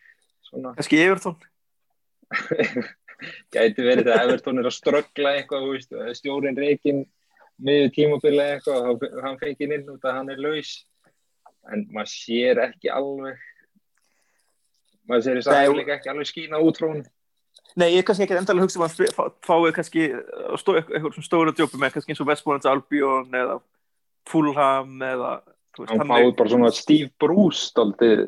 svona, 0.48 0.74
kannski 0.78 1.00
Evertón 1.04 1.36
gæti 3.54 3.84
verið 3.86 4.06
þegar 4.08 4.22
Everton 4.26 4.60
er 4.60 4.68
að 4.68 4.74
ströggla 4.76 5.32
eitthvað 5.38 6.14
stjórin 6.18 6.58
reikin 6.58 7.04
miður 7.62 7.92
tímabili 7.96 8.42
eitthvað 8.44 8.88
þá- 9.00 9.20
hann 9.24 9.38
fengið 9.40 9.74
inn 9.78 9.92
út 9.94 10.04
að 10.04 10.16
hann 10.18 10.32
er 10.34 10.40
laus. 10.42 10.72
En 11.72 11.86
maður 11.90 12.12
sér 12.12 12.60
ekki 12.68 12.90
alveg. 12.94 13.38
Maður 15.08 15.24
sér 15.28 15.38
þess 15.40 15.52
að 15.54 15.76
líka 15.78 15.96
ekki 15.96 16.10
alveg 16.12 16.28
skína 16.32 16.60
út 16.62 16.80
frá 16.80 16.88
hún 16.92 17.04
Nei, 17.76 17.90
ég 17.92 17.98
er 18.00 18.04
kannski 18.08 18.24
ekki 18.24 18.32
endalega 18.36 18.62
að 18.64 18.66
hugsa 18.66 18.78
um 18.78 18.84
að 18.86 18.92
hann 18.96 19.10
fá- 19.12 19.34
fái 19.44 19.72
kannski 19.76 20.04
uh, 20.16 20.56
eitthvað 20.56 21.14
sem 21.16 21.24
stóra 21.26 21.52
djópi 21.52 21.76
með 21.80 21.92
kannski 21.96 22.12
eins 22.14 22.22
og 22.24 22.28
Westbrook 22.30 22.64
Albion 22.70 23.34
eða 23.36 23.56
Fulham 24.30 24.94
eða 25.04 25.32
veist, 25.84 25.92
hann 25.92 26.08
fáið 26.10 26.32
bara 26.38 26.52
svona 26.52 26.70
Steve 26.74 27.10
Bruce 27.20 27.66
stoltið 27.70 28.24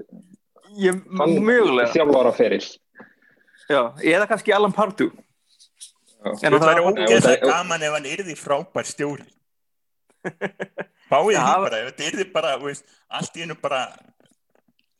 ég, 0.78 1.00
mögulega. 1.46 1.90
þjálfara 1.94 2.32
feril. 2.36 2.62
Já, 3.68 3.80
eða 4.02 4.28
kannski 4.30 4.52
Alan 4.56 4.72
Pardew. 4.76 5.10
En 6.42 6.52
Það 6.52 6.64
væri 6.66 6.84
ógeðslega 6.90 7.46
gaman 7.52 7.82
ef 7.86 7.92
hann 7.94 8.08
yrði 8.10 8.34
frábær 8.38 8.88
stjóri. 8.88 9.26
Fáið 11.08 11.36
því 11.38 11.42
bara, 11.64 11.78
ef 11.82 11.90
þetta 11.92 12.06
yrði 12.10 12.24
bara, 12.34 12.54
þú 12.60 12.68
veist, 12.68 12.88
allt 13.18 13.36
í 13.38 13.44
hennu 13.44 13.56
bara 13.62 13.82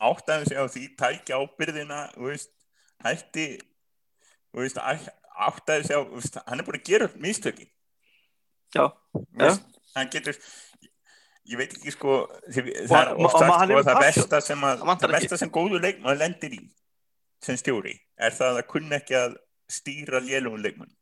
áttaði 0.09 0.47
sig 0.49 0.61
á 0.61 0.65
því, 0.71 0.85
tækja 1.01 1.41
ábyrðina, 1.43 1.99
þú 2.15 2.29
veist, 2.31 2.53
hætti, 3.05 3.47
þú 4.55 4.63
veist, 4.63 4.79
æ- 4.79 5.11
áttaði 5.49 5.89
sig 5.89 5.99
á, 5.99 6.03
þú 6.07 6.21
veist, 6.21 6.39
hann 6.47 6.63
er 6.63 6.69
búin 6.69 6.79
að 6.79 6.87
gera 6.89 7.09
upp 7.11 7.19
veist, 9.43 9.67
hann 9.99 10.13
getur, 10.15 10.39
ég 11.49 11.57
veit 11.61 11.73
ekki 11.77 11.93
sko, 11.95 12.17
því, 12.49 12.65
það 12.91 13.01
er 13.01 13.11
og- 13.15 13.25
oft 13.25 13.35
og 13.35 13.41
sagt 13.43 13.55
hann 13.63 13.73
sko, 13.73 13.83
það 13.89 14.01
besta 14.05 14.41
sem 14.45 14.65
að, 14.69 14.83
Það 15.03 15.15
besta 15.17 15.39
sem 15.41 15.51
góður 15.55 15.85
leikmaður 15.87 16.21
lendir 16.23 16.57
í, 16.59 16.61
sem 17.43 17.57
stjóri, 17.61 17.95
er 18.19 18.35
það 18.37 18.61
að 18.63 18.67
kunna 18.75 18.99
ekki 19.01 19.17
að 19.17 19.37
stýra 19.69 20.21
lélugum 20.25 20.63
leikmann. 20.65 20.93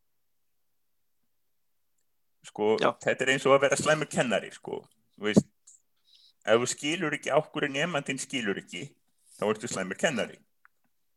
Sko, 2.47 2.77
Já. 2.79 2.93
þetta 3.03 3.25
er 3.27 3.33
eins 3.35 3.47
og 3.49 3.57
að 3.57 3.65
vera 3.67 3.77
slæmur 3.81 4.09
kennari, 4.11 4.51
sko, 4.55 4.81
veist, 5.19 5.47
ef 6.47 6.61
þú 6.63 6.69
skilur 6.71 7.17
ekki 7.17 7.33
ákvöru 7.35 7.71
nefnandinn 7.75 8.21
skilur 8.23 8.61
ekki, 8.63 8.85
þá 9.39 9.49
ertu 9.51 9.71
slæmur 9.71 9.99
kennari. 9.99 10.39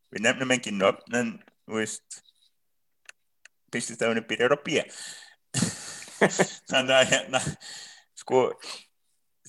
við 0.09 0.23
nefnum 0.25 0.49
engin 0.55 0.79
nöfn 0.81 1.13
en 1.19 1.27
þú 1.69 1.75
veist 1.77 2.15
fyrstistafinu 3.69 4.23
byrjar 4.25 4.55
á 4.55 4.59
B 4.65 4.79
þannig 6.71 6.95
að 6.95 7.11
hérna 7.11 7.41
sko 8.17 8.39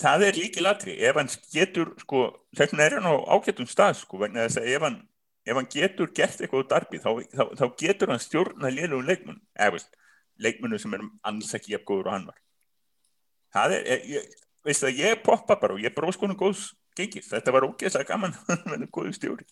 það 0.00 0.26
er 0.26 0.38
líki 0.38 0.64
latri 0.64 0.96
ef 1.06 1.18
hann 1.18 1.30
getur 1.52 1.94
sko 2.00 2.24
þess 2.56 2.72
vegna 2.72 2.86
er 2.86 2.96
hann 2.98 3.08
á 3.10 3.14
ágættum 3.36 3.68
stað 3.70 3.98
sko 4.00 4.20
vegna 4.22 4.46
þess 4.46 4.60
að 4.60 4.68
ef 4.74 4.84
hann, 4.86 4.98
ef 5.46 5.58
hann 5.58 5.70
getur 5.74 6.12
gert 6.16 6.40
eitthvað 6.40 6.66
á 6.66 6.70
darbi 6.74 7.00
þá, 7.02 7.10
þá, 7.36 7.44
þá 7.60 7.64
getur 7.82 8.12
hann 8.14 8.22
stjórna 8.24 8.72
liðlugum 8.72 9.08
leikmun 9.10 9.40
eða 9.58 9.76
veist, 9.76 9.90
leikmunu 10.40 10.80
sem 10.80 10.96
er 10.96 11.06
alls 11.28 11.54
ekki 11.56 11.74
jafn 11.74 11.88
góður 11.88 12.10
og 12.10 12.16
hann 12.16 12.28
var. 12.30 12.38
Það 13.54 13.76
er, 13.76 13.88
ég, 13.90 14.04
ég, 14.16 14.36
veist 14.66 14.84
það, 14.84 15.00
ég 15.02 15.24
poppa 15.26 15.58
bara 15.60 15.76
og 15.76 15.82
ég 15.84 15.94
bróð 15.96 16.16
sko 16.16 16.28
hann 16.28 16.38
góðs 16.40 16.68
gengis, 16.96 17.30
þetta 17.30 17.54
var 17.54 17.68
ógeðslega 17.68 18.12
gaman 18.12 18.36
með 18.70 18.86
góðu 18.94 19.16
stjóri. 19.16 19.48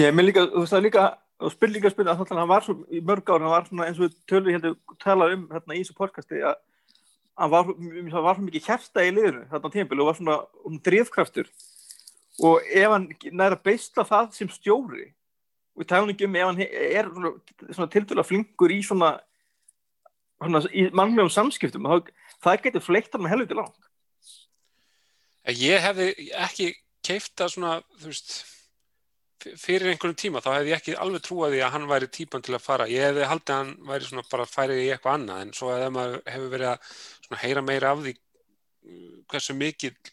Ég 0.00 0.14
með 0.14 0.30
líka, 0.30 0.46
þú 0.52 0.64
veist 0.64 0.76
það 0.76 0.86
líka 0.88 1.06
og 1.42 1.52
spil 1.52 1.72
líka 1.72 1.90
spil 1.90 2.06
að 2.08 2.22
hann 2.30 2.50
var 2.50 2.64
svo 2.64 2.76
í 2.92 3.00
mörg 3.04 3.30
ára, 3.30 3.42
hann 3.42 3.54
var 3.54 3.66
svona 3.68 3.88
eins 3.88 4.00
og 4.02 4.12
tölvi 4.30 4.54
heldur 4.54 4.76
talað 5.02 5.36
um 5.36 5.48
hérna 5.50 5.76
í 5.76 5.82
þessu 5.82 5.96
podcasti 5.98 6.42
að 6.44 6.60
var, 7.36 7.72
það 8.12 8.24
var 8.26 8.36
svo 8.36 8.46
mikið 8.46 8.68
hérsta 8.68 9.04
í 9.06 9.12
liðinu 9.14 9.46
þarna 9.50 9.72
tímpil 9.72 10.00
og 10.00 10.08
var 10.10 10.18
svona 10.18 10.38
um 10.68 10.78
drifkraftur. 10.84 11.50
Og 12.42 12.64
ef 12.64 12.94
hann 12.94 13.08
næra 13.32 13.58
beistla 13.60 14.04
það 14.08 14.32
sem 14.36 14.50
stjóri 14.52 15.10
og 15.72 15.84
ég 15.84 15.88
tala 15.88 16.12
ekki 16.12 16.28
um 16.28 16.36
ef 16.36 16.48
hann 16.50 16.62
er 16.64 17.08
svona, 17.08 17.32
svona 17.70 17.92
tildulega 17.92 18.28
flinkur 18.28 18.72
í 18.72 18.80
svona, 18.84 19.14
svona 20.40 20.62
í 20.68 20.88
mannlegum 20.92 21.32
samskiptum 21.32 21.88
það, 21.88 22.12
það 22.44 22.62
getur 22.66 22.84
fleitt 22.84 23.12
hann 23.12 23.24
með 23.24 23.34
helviti 23.36 23.58
langt. 23.58 23.88
Ég 25.58 25.82
hefði 25.82 26.10
ekki 26.38 26.72
keifta 27.02 27.48
svona, 27.50 27.80
þú 27.98 28.12
veist 28.12 28.34
fyrir 29.60 29.92
einhvern 29.92 30.16
tíma 30.18 30.42
þá 30.44 30.50
hefði 30.54 30.72
ég 30.72 30.80
ekki 30.80 30.96
alveg 31.02 31.24
trúaði 31.26 31.62
að 31.64 31.72
hann 31.76 31.86
væri 31.90 32.08
típan 32.12 32.44
til 32.44 32.56
að 32.56 32.64
fara. 32.64 32.88
Ég 32.90 33.08
hefði 33.08 33.28
haldið 33.30 33.54
að 33.54 33.60
hann 33.62 33.72
væri 33.90 34.08
svona 34.08 34.24
bara 34.30 34.46
að 34.46 34.52
færi 34.56 34.78
í 34.80 34.90
eitthvað 34.94 35.18
annað 35.18 35.44
en 35.44 35.54
svo 35.58 35.70
að 35.74 35.86
maður 35.96 36.18
hefur 36.34 36.52
verið 36.56 36.72
að 36.72 37.40
heyra 37.42 37.64
meira 37.66 37.92
af 37.92 38.02
því 38.04 38.14
mm, 38.16 39.16
hversu 39.32 39.56
mikið 39.58 40.12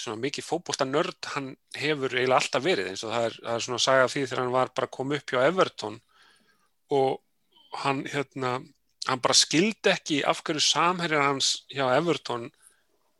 svona 0.00 0.22
mikið 0.22 0.46
fókbólta 0.46 0.86
nörd 0.88 1.30
hann 1.34 1.50
hefur 1.76 2.14
eiginlega 2.14 2.40
alltaf 2.40 2.64
verið. 2.64 2.92
Eins 2.92 3.04
og 3.04 3.14
það 3.14 3.26
er, 3.30 3.40
það 3.40 3.56
er 3.56 3.66
svona 3.66 3.80
að 3.80 3.86
sagja 3.86 4.12
því 4.12 4.26
þegar 4.26 4.42
hann 4.44 4.54
var 4.54 4.76
bara 4.76 4.94
komið 4.98 5.20
upp 5.22 5.34
hjá 5.34 5.40
Everton 5.46 5.98
og 7.00 7.80
hann 7.84 8.04
hérna 8.10 8.54
hann 9.08 9.22
bara 9.22 9.36
skildi 9.36 9.92
ekki 9.92 10.22
af 10.28 10.42
hverju 10.44 10.62
samherjar 10.64 11.28
hans 11.28 11.52
hjá 11.72 11.86
Everton 11.96 12.48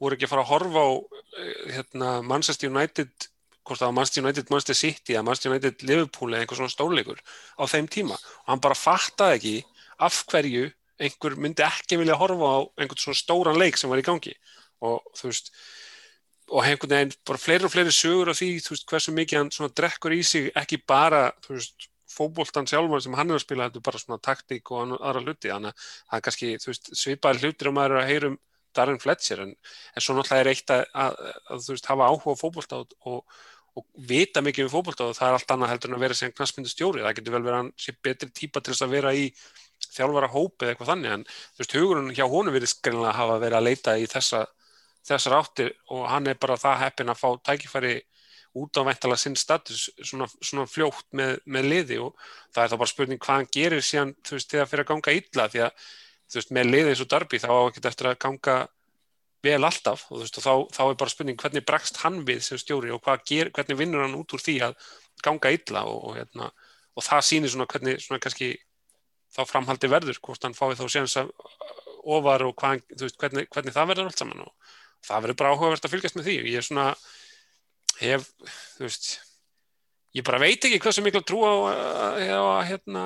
voru 0.00 0.16
ekki 0.16 0.26
að 0.28 0.32
fara 0.32 0.44
að 0.44 0.50
horfa 0.54 0.84
á 0.84 0.90
eh, 0.96 1.62
hérna, 1.76 2.10
Manchester 2.24 2.70
United 2.72 3.28
hvort 3.70 3.80
það 3.80 3.90
var 3.90 3.96
Manchester 3.96 4.24
United, 4.24 4.50
Manchester 4.50 4.78
City 4.78 5.14
eða 5.14 5.24
Manchester 5.26 5.54
United 5.54 5.84
Liverpool 5.86 6.34
eða 6.34 6.44
einhver 6.44 6.58
svona 6.58 6.74
stórleikur 6.74 7.20
á 7.22 7.62
þeim 7.70 7.88
tíma. 7.90 8.16
Og 8.16 8.52
hann 8.52 8.62
bara 8.64 8.78
fattaði 8.78 9.36
ekki 9.38 9.54
af 10.06 10.22
hverju 10.30 10.64
einhver 11.00 11.36
myndi 11.40 11.64
ekki 11.64 12.00
vilja 12.00 12.18
horfa 12.20 12.50
á 12.50 12.58
einhvern 12.80 13.00
svona 13.00 13.20
stóran 13.20 13.60
leik 13.60 13.78
sem 13.78 13.92
var 13.92 14.02
í 14.02 14.06
gangi. 14.06 14.34
Og 14.84 15.00
þú 15.16 15.30
veist 15.30 15.54
og 16.50 16.66
einhvern 16.66 16.90
veginn 16.90 17.14
bara 17.28 17.38
fleiri 17.38 17.68
og 17.68 17.72
fleiri 17.72 17.94
sögur 17.94 18.32
af 18.32 18.40
því 18.40 18.50
þú 18.64 18.74
veist 18.74 18.90
hversu 18.90 19.14
mikið 19.14 19.38
hann 19.38 19.54
svona 19.54 19.74
drekkur 19.80 20.16
í 20.16 20.20
sig 20.26 20.50
ekki 20.58 20.80
bara 20.82 21.28
þú 21.46 21.56
veist 21.56 21.88
fókbóltan 22.10 22.66
sjálfan 22.66 23.02
sem 23.04 23.14
hann 23.14 23.30
er 23.30 23.38
að 23.38 23.44
spila 23.44 23.68
þetta 23.68 23.78
er 23.78 23.86
bara 23.86 24.00
svona 24.02 24.18
taktík 24.18 24.72
og 24.74 24.96
aðra 24.98 25.22
hluti. 25.22 25.52
Þannig 25.52 25.70
að 25.70 25.90
það 26.10 26.16
er 26.18 26.24
kannski 26.26 26.54
þú 26.58 26.72
veist 26.72 26.94
svipaði 26.98 27.44
hlutir 27.44 27.70
og 27.70 27.76
maður 27.76 27.96
er 27.96 28.02
að 28.02 28.10
heyrum 28.10 28.38
Darren 28.76 29.00
Fletcher 29.02 29.42
en, 29.44 29.54
en 29.94 30.04
svo 30.04 30.14
náttúrulega 30.14 30.44
er 30.44 30.50
eitt 30.52 30.72
að, 30.74 30.82
að, 31.04 31.16
að 31.50 31.64
þú 31.64 31.74
veist 31.74 31.88
hafa 31.90 32.10
áhuga 32.10 32.36
fókbólta 32.38 32.82
og, 32.82 32.94
og, 33.10 33.40
og 33.78 33.86
vita 34.10 34.42
mikið 34.42 34.66
um 34.66 34.72
fókbólta 34.72 35.06
og 35.06 35.16
það 35.16 35.28
er 35.28 35.36
allt 35.38 35.52
annað 35.54 35.72
heldur 35.74 35.90
en 35.90 35.98
að 35.98 36.04
vera 36.04 36.18
sem 36.18 36.32
knastmyndu 36.34 36.70
stjóri, 36.72 37.02
það 37.04 37.16
getur 37.18 37.36
vel 37.36 37.42
verið 37.44 37.58
hann 37.60 37.72
sé 37.78 37.94
betri 38.02 38.30
típa 38.34 38.62
til 38.62 38.74
þess 38.74 38.86
að 38.86 38.94
vera 38.96 39.12
í 39.14 39.26
þjálfara 39.90 40.30
hópi 40.32 40.66
eða 40.66 40.74
eitthvað 40.74 40.90
þannig 40.92 41.14
en 41.14 41.26
þú 41.30 41.62
veist 41.62 41.76
hugurinn 41.78 42.14
hjá 42.16 42.24
honum 42.28 42.56
verið 42.56 42.72
skrinlega 42.74 43.12
að 43.12 43.20
hafa 43.20 43.38
verið 43.44 43.58
að 43.60 43.66
leita 43.68 43.96
í 43.96 44.08
þessa, 44.10 44.42
þessar 45.08 45.36
áttir 45.38 45.72
og 45.94 46.06
hann 46.10 46.30
er 46.30 46.40
bara 46.42 46.58
það 46.60 46.82
heppin 46.84 47.12
að 47.12 47.20
fá 47.22 47.28
tækifæri 47.48 47.94
út 48.60 48.76
á 48.76 48.82
ventala 48.82 49.16
sinn 49.16 49.36
status 49.38 49.86
svona, 50.02 50.26
svona 50.42 50.66
fljótt 50.66 51.06
með, 51.14 51.36
með 51.46 51.68
liði 51.70 52.00
og 52.02 52.16
það 52.50 52.64
er 52.64 52.72
þá 52.72 52.78
bara 52.82 52.92
spurning 52.92 53.22
hvað 53.22 53.38
hann 53.38 53.50
gerir 53.54 53.84
síðan 53.86 54.14
þú 54.26 54.36
veist 54.36 54.50
þegar 54.50 54.70
fyrir 54.70 54.84
að 54.84 54.90
ganga 54.90 55.16
illa 55.20 55.48
því 55.52 55.62
að 55.66 55.84
þú 56.30 56.40
veist 56.40 56.54
með 56.56 56.70
liði 56.74 56.92
eins 56.92 57.04
og 57.04 57.10
darbi 57.14 57.40
þá 57.42 57.50
á 57.54 57.60
ekki 57.68 57.84
eftir 57.92 58.10
að 58.10 58.18
ganga 58.26 58.56
vel 59.44 59.60
alltaf 59.64 60.06
og, 60.10 60.20
veist, 60.20 60.38
og 60.40 60.44
þá, 60.44 60.54
þá 60.76 60.82
er 60.86 60.98
bara 61.00 61.12
spurning 61.12 61.38
hvernig 61.40 61.66
bregst 61.68 62.00
hann 62.02 62.20
við 62.28 62.42
sem 62.44 62.60
stjóri 62.60 62.92
og 62.92 63.06
ger, 63.28 63.52
hvernig 63.56 63.78
vinnur 63.78 64.04
hann 64.04 64.18
út 64.18 64.34
úr 64.36 64.42
því 64.42 64.56
að 64.68 64.90
ganga 65.24 65.52
illa 65.54 65.84
og, 65.88 66.02
og, 66.10 66.18
hérna, 66.18 66.50
og 66.96 67.06
það 67.06 67.26
sýnir 67.28 67.52
svona 67.52 67.68
hvernig 67.70 68.02
svona 68.04 68.20
kannski 68.20 68.52
þá 69.30 69.42
framhaldi 69.46 69.90
verður 69.90 70.20
hvort 70.24 70.44
hann 70.44 70.56
fái 70.56 70.74
þá 70.78 70.86
séðans 70.88 71.16
að 71.22 71.32
ofar 72.00 72.44
og 72.46 72.54
hvað, 72.58 72.84
veist, 73.00 73.18
hvernig, 73.20 73.48
hvernig 73.52 73.76
það 73.76 73.90
verður 73.92 74.10
allt 74.10 74.22
saman 74.22 74.44
og 74.44 74.76
það 75.06 75.24
verður 75.24 75.40
bara 75.40 75.54
áhugavert 75.54 75.86
að 75.86 75.94
fylgjast 75.94 76.16
með 76.18 76.28
því. 76.28 76.36
Ég 76.50 76.60
er 76.60 76.66
svona 76.66 76.86
hef, 78.00 78.30
veist 78.80 79.10
ég 80.16 80.26
bara 80.26 80.40
veit 80.42 80.64
ekki 80.64 80.80
hvað 80.82 80.96
sem 80.96 81.06
miklu 81.06 81.22
trú 81.26 81.42
á 81.46 81.52
að 81.70 82.64
hérna 82.70 83.04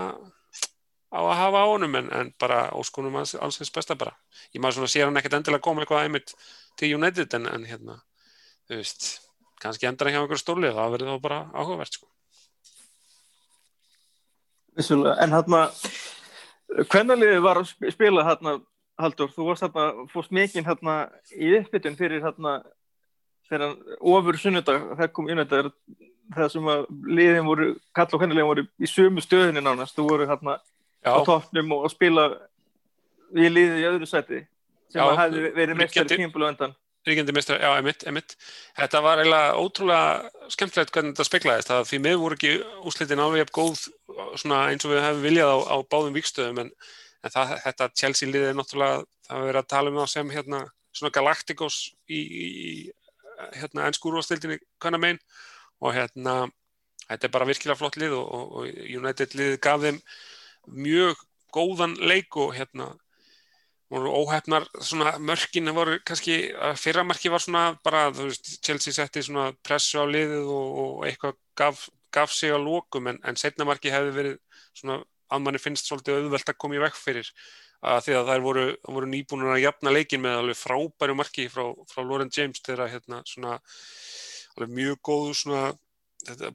á 1.14 1.20
að 1.22 1.38
hafa 1.38 1.62
á 1.62 1.66
honum 1.70 1.94
en, 2.00 2.10
en 2.12 2.32
bara 2.40 2.66
óskunum 2.74 3.20
alls, 3.20 3.34
alls 3.38 3.60
þess 3.60 3.74
besta 3.74 3.96
bara 3.98 4.16
ég 4.52 4.62
maður 4.62 4.80
svona 4.80 4.92
sér 4.92 5.06
hann 5.08 5.20
ekkert 5.20 5.38
endilega 5.38 5.64
koma 5.64 5.84
eitthvað 5.84 6.08
einmitt 6.08 6.34
til 6.80 6.94
United 6.98 7.38
en, 7.38 7.46
en 7.50 7.68
hérna 7.68 8.00
þú 8.68 8.80
veist, 8.80 9.06
kannski 9.62 9.88
endar 9.88 10.10
ekki 10.10 10.18
á 10.18 10.22
einhverju 10.24 10.42
stóli 10.42 10.70
og 10.70 10.78
það 10.78 10.94
verður 10.96 11.14
þá 11.14 11.24
bara 11.24 11.40
áhugavert 11.54 11.98
sko. 11.98 12.08
Vissulega, 14.74 15.16
en 15.22 15.34
hérna 15.36 15.60
hvernaliði 16.90 17.42
var 17.44 17.62
að 17.62 17.92
spila 17.94 18.26
hérna 18.26 18.58
Haldur, 18.94 19.30
þú 19.34 19.48
varst 19.48 19.64
hérna, 19.64 20.06
fórst 20.12 20.30
mikinn 20.34 20.66
hérna 20.66 21.08
í 21.34 21.48
uppbytun 21.58 21.96
fyrir 21.98 22.22
hérna 22.22 22.60
þegar 23.50 23.74
ofur 23.98 24.38
sunnudag 24.38 24.84
það 25.00 25.10
kom 25.16 25.30
þetta 25.32 25.64
það 26.34 26.52
sem 26.52 26.68
að 26.70 26.84
liðin 27.18 27.48
voru, 27.48 27.66
kall 27.94 28.06
og 28.06 28.22
hvernilegin 28.22 28.48
voru 28.48 28.64
í 28.78 28.88
sömu 28.88 29.22
stöðinni 29.24 29.62
nánast, 29.64 29.96
þú 29.98 30.06
voru 30.08 30.28
hérna 30.30 30.56
á 31.04 31.16
toppnum 31.26 31.76
og 31.76 31.90
spila 31.92 32.28
við 33.34 33.52
liðið 33.52 33.82
í 33.82 33.86
öðru 33.90 34.08
seti 34.08 34.40
sem 34.92 35.00
já, 35.00 35.04
að 35.04 35.20
hefði 35.20 35.52
verið 35.58 35.78
mestari 35.80 36.16
tímpil 36.16 36.44
og 36.44 36.50
endan 36.52 36.74
Ríkjandi 37.04 37.34
mestari, 37.36 37.60
já, 37.60 37.68
emitt, 37.76 38.04
emitt 38.08 38.34
Þetta 38.78 39.00
var 39.04 39.20
eiginlega 39.20 39.56
ótrúlega 39.60 40.50
skemmtilegt 40.54 40.92
hvernig 40.94 41.12
þetta 41.12 41.26
speklaðist, 41.28 41.68
það 41.68 41.88
því 41.90 41.98
miður 42.00 42.22
voru 42.22 42.38
ekki 42.38 42.52
úslitin 42.88 43.20
alveg 43.20 43.52
góð 43.52 43.82
eins 44.32 44.86
og 44.86 44.94
við 44.94 45.02
hefum 45.04 45.24
viljað 45.26 45.52
á, 45.52 45.58
á 45.68 45.76
báðum 45.92 46.16
vikstöðum 46.16 46.62
en, 46.62 46.70
en 47.20 47.34
það, 47.34 47.52
þetta 47.66 47.90
Chelsea 48.00 48.30
liðið 48.30 48.48
er 48.48 48.56
náttúrulega, 48.56 49.04
það 49.26 49.36
hefur 49.36 49.50
verið 49.50 49.60
að 49.60 49.70
tala 49.74 49.92
um 49.92 50.00
það 50.00 50.10
sem 50.14 50.32
hérna, 50.32 50.62
svona 50.96 51.14
Galacticos 51.18 51.78
í, 52.08 52.22
í 52.24 52.46
hérna 53.58 53.90
ennskúrúastildinni 53.90 54.60
kannar 54.80 55.02
megin? 55.04 55.20
Og 55.84 55.92
hérna 55.92 56.38
þetta 57.04 57.28
er 57.28 57.34
bara 57.36 57.48
virkilega 57.48 57.78
flott 57.78 57.98
lið 58.00 58.16
og, 58.16 58.24
og, 58.24 58.56
og 58.62 58.84
United 58.88 59.36
liðið 59.36 59.60
gaf 59.64 59.84
þeim 59.84 60.00
mjög 60.66 61.20
góðan 61.54 61.96
leik 62.00 62.36
og 62.36 62.54
hérna 62.56 62.92
voru 63.92 64.10
óhefnar 64.10 64.66
mörkin 65.22 65.70
voru 65.74 65.98
kannski, 66.06 66.38
fyrramarki 66.80 67.30
var 67.30 67.42
svona 67.42 67.64
bara, 67.84 68.08
þú 68.14 68.30
veist, 68.30 68.56
Chelsea 68.64 68.94
setti 68.96 69.22
svona 69.22 69.52
pressu 69.62 70.00
á 70.02 70.04
liðið 70.08 70.48
og, 70.50 70.78
og 70.84 71.04
eitthvað 71.06 71.36
gaf, 71.58 71.88
gaf 72.14 72.32
sig 72.32 72.50
á 72.50 72.58
lókum 72.58 73.10
en, 73.12 73.20
en 73.22 73.38
setnamarki 73.38 73.92
hefði 73.92 74.16
verið 74.16 74.40
svona 74.74 75.02
að 75.30 75.44
manni 75.44 75.60
finnst 75.62 75.88
svolítið 75.88 76.24
auðvelt 76.24 76.50
að 76.50 76.58
koma 76.58 76.78
í 76.78 76.82
vekk 76.82 76.98
fyrir 76.98 77.30
að 77.84 78.06
því 78.06 78.16
að 78.16 78.28
þær 78.30 78.44
voru, 78.44 78.66
voru 78.96 79.08
nýbúinur 79.12 79.54
að 79.54 79.64
jafna 79.66 79.92
leikin 79.92 80.22
með 80.24 80.38
alveg 80.40 80.58
frábæru 80.58 81.16
marki 81.18 81.46
frá, 81.52 81.66
frá 81.90 82.00
Lauren 82.02 82.32
James 82.32 82.62
þegar 82.64 82.92
hérna 82.92 83.20
svona 83.28 83.58
alveg 84.56 84.72
mjög 84.78 85.00
góðu 85.04 85.34
svona 85.36 85.64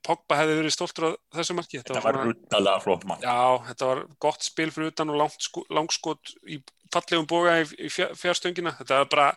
Pogba 0.06 0.40
hefði 0.40 0.58
verið 0.60 0.74
stoltur 0.76 1.06
á 1.06 1.12
þessu 1.38 1.56
marki. 1.58 1.80
Þetta, 1.80 1.96
þetta 1.96 2.06
var 2.08 2.20
ruttalega 2.26 2.84
flott 2.84 3.06
mark. 3.10 3.24
Já, 3.24 3.70
þetta 3.70 3.90
var 3.92 4.04
gott 4.26 4.46
spil 4.46 4.70
fyrir 4.74 4.94
utan 4.94 5.14
og 5.14 5.36
sko, 5.38 5.66
langskot 5.74 6.34
í 6.50 6.60
fallegum 6.94 7.28
boga 7.30 7.60
í, 7.62 7.68
í 7.86 7.90
fjárstöngina 7.94 8.74
þetta 8.80 9.04
var 9.04 9.12
bara 9.12 9.30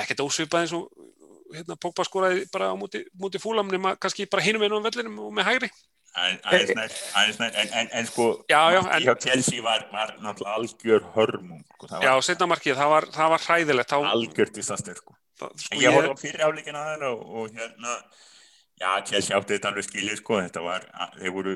ekkert 0.00 0.24
ósvipað 0.24 0.64
eins 0.64 0.74
og 0.76 0.88
hérna, 1.54 1.76
Pogba 1.80 2.06
skoraði 2.06 2.46
bara 2.52 2.72
á 2.72 2.74
múti, 2.78 3.04
múti 3.18 3.40
fúlam 3.42 3.70
nema 3.72 3.94
kannski 4.00 4.28
bara 4.30 4.44
hinum 4.44 4.64
einu 4.64 4.80
á 4.80 4.86
vellinum 4.88 5.20
og 5.26 5.34
með 5.36 5.50
hægri. 5.52 5.70
Aðeins 6.18 7.38
nætt 7.38 7.58
en, 7.68 8.06
sko 8.08 8.30
já, 8.48 8.58
já, 8.74 8.80
en, 8.80 9.04
hjá 9.04 9.12
Chelsea 9.22 9.62
var, 9.62 9.84
var 9.92 10.14
náttúrulega 10.24 10.56
algjör 10.56 11.04
hörmum 11.14 11.60
sko, 11.76 11.90
já, 12.02 12.12
setna 12.24 12.48
markið, 12.50 12.78
það 12.80 12.94
var, 12.94 13.06
það 13.14 13.34
var 13.34 13.44
hræðilegt. 13.44 13.94
Algjör 13.98 14.54
disaster 14.56 14.98
sko. 14.98 15.14
sko, 15.36 15.76
ég, 15.78 15.92
horfði 15.92 16.16
á 16.16 16.22
fyrirháleikin 16.22 16.80
að 16.80 16.88
það 16.88 17.06
og, 17.10 17.22
og 17.28 17.60
hérna 17.60 17.98
Já, 18.78 18.90
Chelsea 19.06 19.36
átti 19.36 19.56
þetta 19.56 19.72
alveg 19.72 19.86
skilið 19.88 20.20
sko, 20.20 20.36
þetta 20.44 20.62
var, 20.62 20.84
þeir 21.18 21.32
voru, 21.34 21.54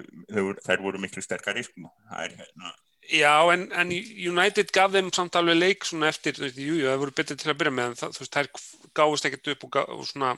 þeir 0.67 0.81
voru, 0.83 1.03
miklu 1.03 1.23
sterkari 1.23 1.63
sko, 1.67 1.93
það 2.11 2.25
er 2.25 2.35
hérna. 2.41 2.73
Já, 3.13 3.35
en, 3.53 3.67
en 3.79 3.93
United 4.31 4.71
gaf 4.75 4.93
þeim 4.95 5.11
samt 5.15 5.37
alveg 5.39 5.59
leik 5.59 5.87
svona 5.87 6.11
eftir, 6.11 6.35
þú 6.39 6.47
veist, 6.47 6.59
jú, 6.59 6.79
jú, 6.81 6.89
það 6.89 7.03
voru 7.03 7.15
betur 7.19 7.39
til 7.39 7.51
að 7.53 7.59
byrja 7.61 7.75
með, 7.79 7.95
það, 8.01 8.17
þú 8.17 8.25
veist, 8.25 8.39
þær 8.39 8.91
gáðist 8.99 9.29
ekkert 9.29 9.53
upp 9.55 9.67
og, 9.67 9.73
gaf, 9.77 9.93
og 9.95 10.09
svona 10.09 10.33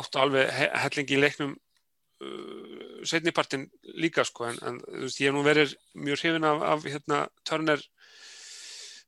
áttu 0.00 0.22
alveg 0.22 0.50
hellingi 0.54 1.16
í 1.16 1.20
leiknum 1.20 1.54
uh, 1.56 3.00
setnipartin 3.10 3.66
líka 3.98 4.24
sko 4.26 4.46
en, 4.50 4.60
en 4.66 4.78
þú 4.86 5.06
veist, 5.06 5.22
ég 5.22 5.30
hef 5.30 5.36
nú 5.36 5.44
verið 5.46 5.74
mjög 5.98 6.22
hrifin 6.22 6.46
af, 6.50 6.62
af 6.74 6.86
hérna 6.86 7.24
Turner 7.48 7.82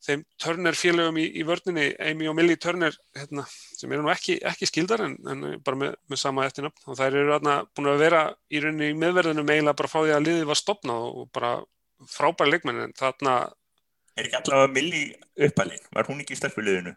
þeim 0.03 0.25
Turner 0.41 0.77
félögum 0.77 1.19
í, 1.23 1.29
í 1.39 1.45
vörninni, 1.47 1.89
Amy 2.03 2.29
og 2.31 2.37
Millie 2.39 2.59
Turner 2.61 2.97
hérna, 3.17 3.45
sem 3.77 3.93
eru 3.93 4.05
nú 4.05 4.11
ekki, 4.13 4.39
ekki 4.51 4.69
skildar 4.69 5.05
en, 5.07 5.17
en 5.31 5.45
bara 5.65 5.79
með, 5.79 5.97
með 6.11 6.23
sama 6.23 6.47
eftirnafn 6.49 6.91
og 6.91 6.99
þær 6.99 7.19
eru 7.21 7.35
hérna 7.37 7.59
búin 7.71 7.93
að 7.93 8.03
vera 8.03 8.23
í 8.51 8.63
rauninni 8.63 8.91
í 8.93 8.99
meðverðinu 8.99 9.47
eiginlega 9.47 9.79
bara 9.79 9.93
frá 9.93 10.01
því 10.01 10.15
að 10.17 10.27
liðið 10.27 10.51
var 10.51 10.61
stopnað 10.61 11.09
og 11.09 11.31
bara 11.35 11.53
frábæri 12.11 12.57
leikmenn 12.57 12.85
en 12.89 12.97
þarna 12.99 13.37
Er 14.13 14.27
ekki 14.29 14.37
allavega 14.43 14.73
Millie 14.75 15.47
uppalinn? 15.47 15.87
Var 15.95 16.09
hún 16.11 16.21
ekki 16.21 16.35
í 16.37 16.41
stelpuliðinu? 16.41 16.93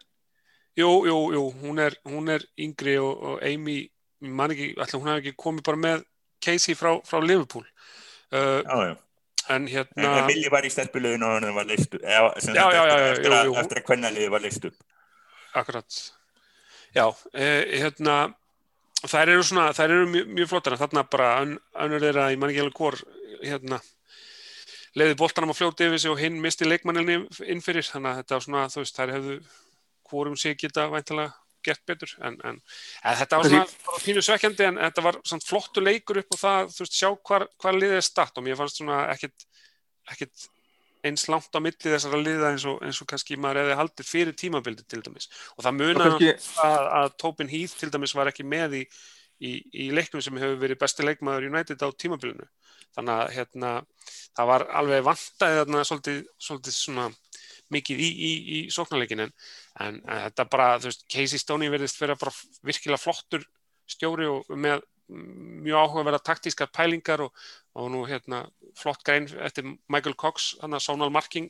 Jú, 0.76 0.90
jú, 1.08 1.16
jú, 1.32 1.44
hún 1.62 1.78
er, 1.80 1.94
hún 2.04 2.28
er 2.28 2.44
yngri 2.60 2.98
og, 3.00 3.22
og 3.30 3.46
Amy, 3.46 3.78
man 4.20 4.52
ekki, 4.52 4.74
ætla 4.76 5.00
hún 5.00 5.08
hef 5.08 5.22
ekki 5.22 5.32
komið 5.40 5.64
bara 5.64 5.80
með 5.80 6.04
Casey 6.44 6.76
frá, 6.76 6.98
frá 7.08 7.22
Liverpool. 7.24 7.64
Uh, 8.28 8.60
Já, 8.60 8.76
já. 8.90 8.94
En 9.48 9.66
hérna, 9.70 10.18
en 10.20 10.26
Millie 10.26 10.50
var 10.50 10.66
í 10.66 10.70
stelpuliðinu 10.72 11.26
og 11.28 11.36
hann 11.36 11.54
var 11.54 11.68
leist 11.68 11.94
upp. 11.94 12.02
Eftir, 12.02 12.56
að, 13.32 13.84
kvennaliði 13.86 14.30
var 14.32 14.42
leist 14.44 14.64
upp. 14.68 14.74
akkurat, 15.56 15.98
já, 16.94 17.06
eh, 17.34 17.78
hérna, 17.80 18.16
þær 19.06 19.28
eru 19.34 19.42
svona, 19.46 19.70
þær 19.76 19.90
eru 19.94 20.06
mjög, 20.12 20.26
mjög 20.38 20.48
flottar 20.50 20.76
þarna 20.80 21.04
bara 21.10 21.28
ön- 21.44 21.58
önnur 21.74 22.00
þeirra, 22.00 22.30
ég 22.32 22.38
man 22.38 22.50
ekki 22.50 22.60
alveg 22.64 22.80
hvor, 22.80 22.98
hérna, 23.42 23.80
leiði 24.96 25.16
boltanum 25.16 25.50
að 25.52 25.60
fljóta 25.60 25.86
yfir 25.86 25.98
sig 26.00 26.10
og 26.10 26.18
hinn 26.18 26.40
misti 26.40 26.64
leikmanninni 26.68 27.26
inn 27.46 27.60
fyrir, 27.64 27.84
þannig 27.84 28.10
að 28.12 28.20
þetta 28.22 28.34
var 28.36 28.44
svona, 28.46 28.66
þú 28.72 28.82
veist, 28.82 28.96
þær 28.96 29.14
hefðu 29.16 29.38
hvorum 30.10 30.36
sig 30.36 30.56
geta 30.58 30.88
væntalega 30.88 31.32
gert 31.66 31.82
betur, 31.88 32.16
en, 32.24 32.40
en, 32.48 32.58
en 33.02 33.20
þetta 33.20 33.42
var 33.42 33.50
svona 33.52 34.02
pínu 34.06 34.24
svekkjandi, 34.24 34.68
en 34.70 34.82
þetta 34.86 35.06
var 35.06 35.20
svona 35.26 35.46
flottu 35.46 35.84
leikur 35.84 36.22
upp 36.22 36.36
og 36.36 36.42
það, 36.42 36.74
þú 36.74 36.84
veist, 36.86 36.98
sjá 36.98 37.08
hvar, 37.12 37.46
hvar 37.62 37.78
liðið 37.78 38.00
er 38.00 38.06
statt 38.06 38.38
og 38.38 38.46
mér 38.46 38.60
fannst 38.60 38.80
svona 38.80 39.02
ekkit, 39.14 39.48
ekkit 40.14 40.46
eins 41.06 41.26
langt 41.30 41.54
á 41.54 41.60
milli 41.62 41.92
þessara 41.92 42.20
liða 42.20 42.52
eins 42.52 42.64
og, 42.68 42.80
eins 42.84 43.00
og 43.02 43.08
kannski 43.10 43.38
maður 43.40 43.62
hefði 43.62 43.78
haldið 43.80 44.08
fyrir 44.08 44.38
tímabildi 44.38 44.86
til 44.88 45.02
dæmis. 45.04 45.28
Og 45.56 45.66
það 45.66 45.78
munar 45.80 46.14
kannski, 46.14 46.32
að, 46.64 46.78
að 47.00 47.10
Tobin 47.22 47.52
Heath 47.52 47.76
til 47.80 47.90
dæmis 47.94 48.14
var 48.16 48.30
ekki 48.30 48.46
með 48.46 48.78
í, 48.80 48.82
í, 49.38 49.52
í 49.86 49.88
leiknum 49.94 50.24
sem 50.24 50.40
hefur 50.40 50.58
verið 50.62 50.80
besti 50.82 51.06
leikmaður 51.06 51.48
United 51.50 51.84
á 51.84 51.88
tímabilinu. 51.94 52.48
Þannig 52.96 53.14
að 53.20 53.32
hérna, 53.36 53.72
það 54.38 54.50
var 54.52 54.66
alveg 54.80 55.06
vantaði 55.06 55.60
þarna 55.60 55.84
svolítið, 55.84 56.20
svolítið 56.48 56.78
svona 56.78 57.08
mikið 57.74 58.02
í, 58.02 58.08
í, 58.08 58.32
í 58.56 58.58
sóknarleikin 58.70 59.24
en, 59.26 59.32
en, 59.82 60.00
þetta 60.06 60.46
bara, 60.50 60.68
þú 60.82 60.90
veist, 60.90 61.06
Casey 61.10 61.40
Stoney 61.42 61.70
verðist 61.72 62.00
vera 62.00 62.16
bara 62.18 62.34
virkilega 62.66 63.02
flottur 63.02 63.46
stjóri 63.90 64.28
og 64.30 64.46
með 64.54 64.84
mjög 65.08 65.78
áhugaverða 65.78 66.18
taktískar 66.26 66.70
pælingar 66.74 67.22
og, 67.22 67.34
og 67.78 67.90
nú 67.94 68.00
hérna 68.10 68.40
flott 68.78 69.04
grein 69.06 69.28
eftir 69.46 69.68
Michael 69.92 70.16
Cox, 70.18 70.56
hann 70.62 70.74
að 70.74 70.82
Sónal 70.82 71.12
Marking 71.14 71.46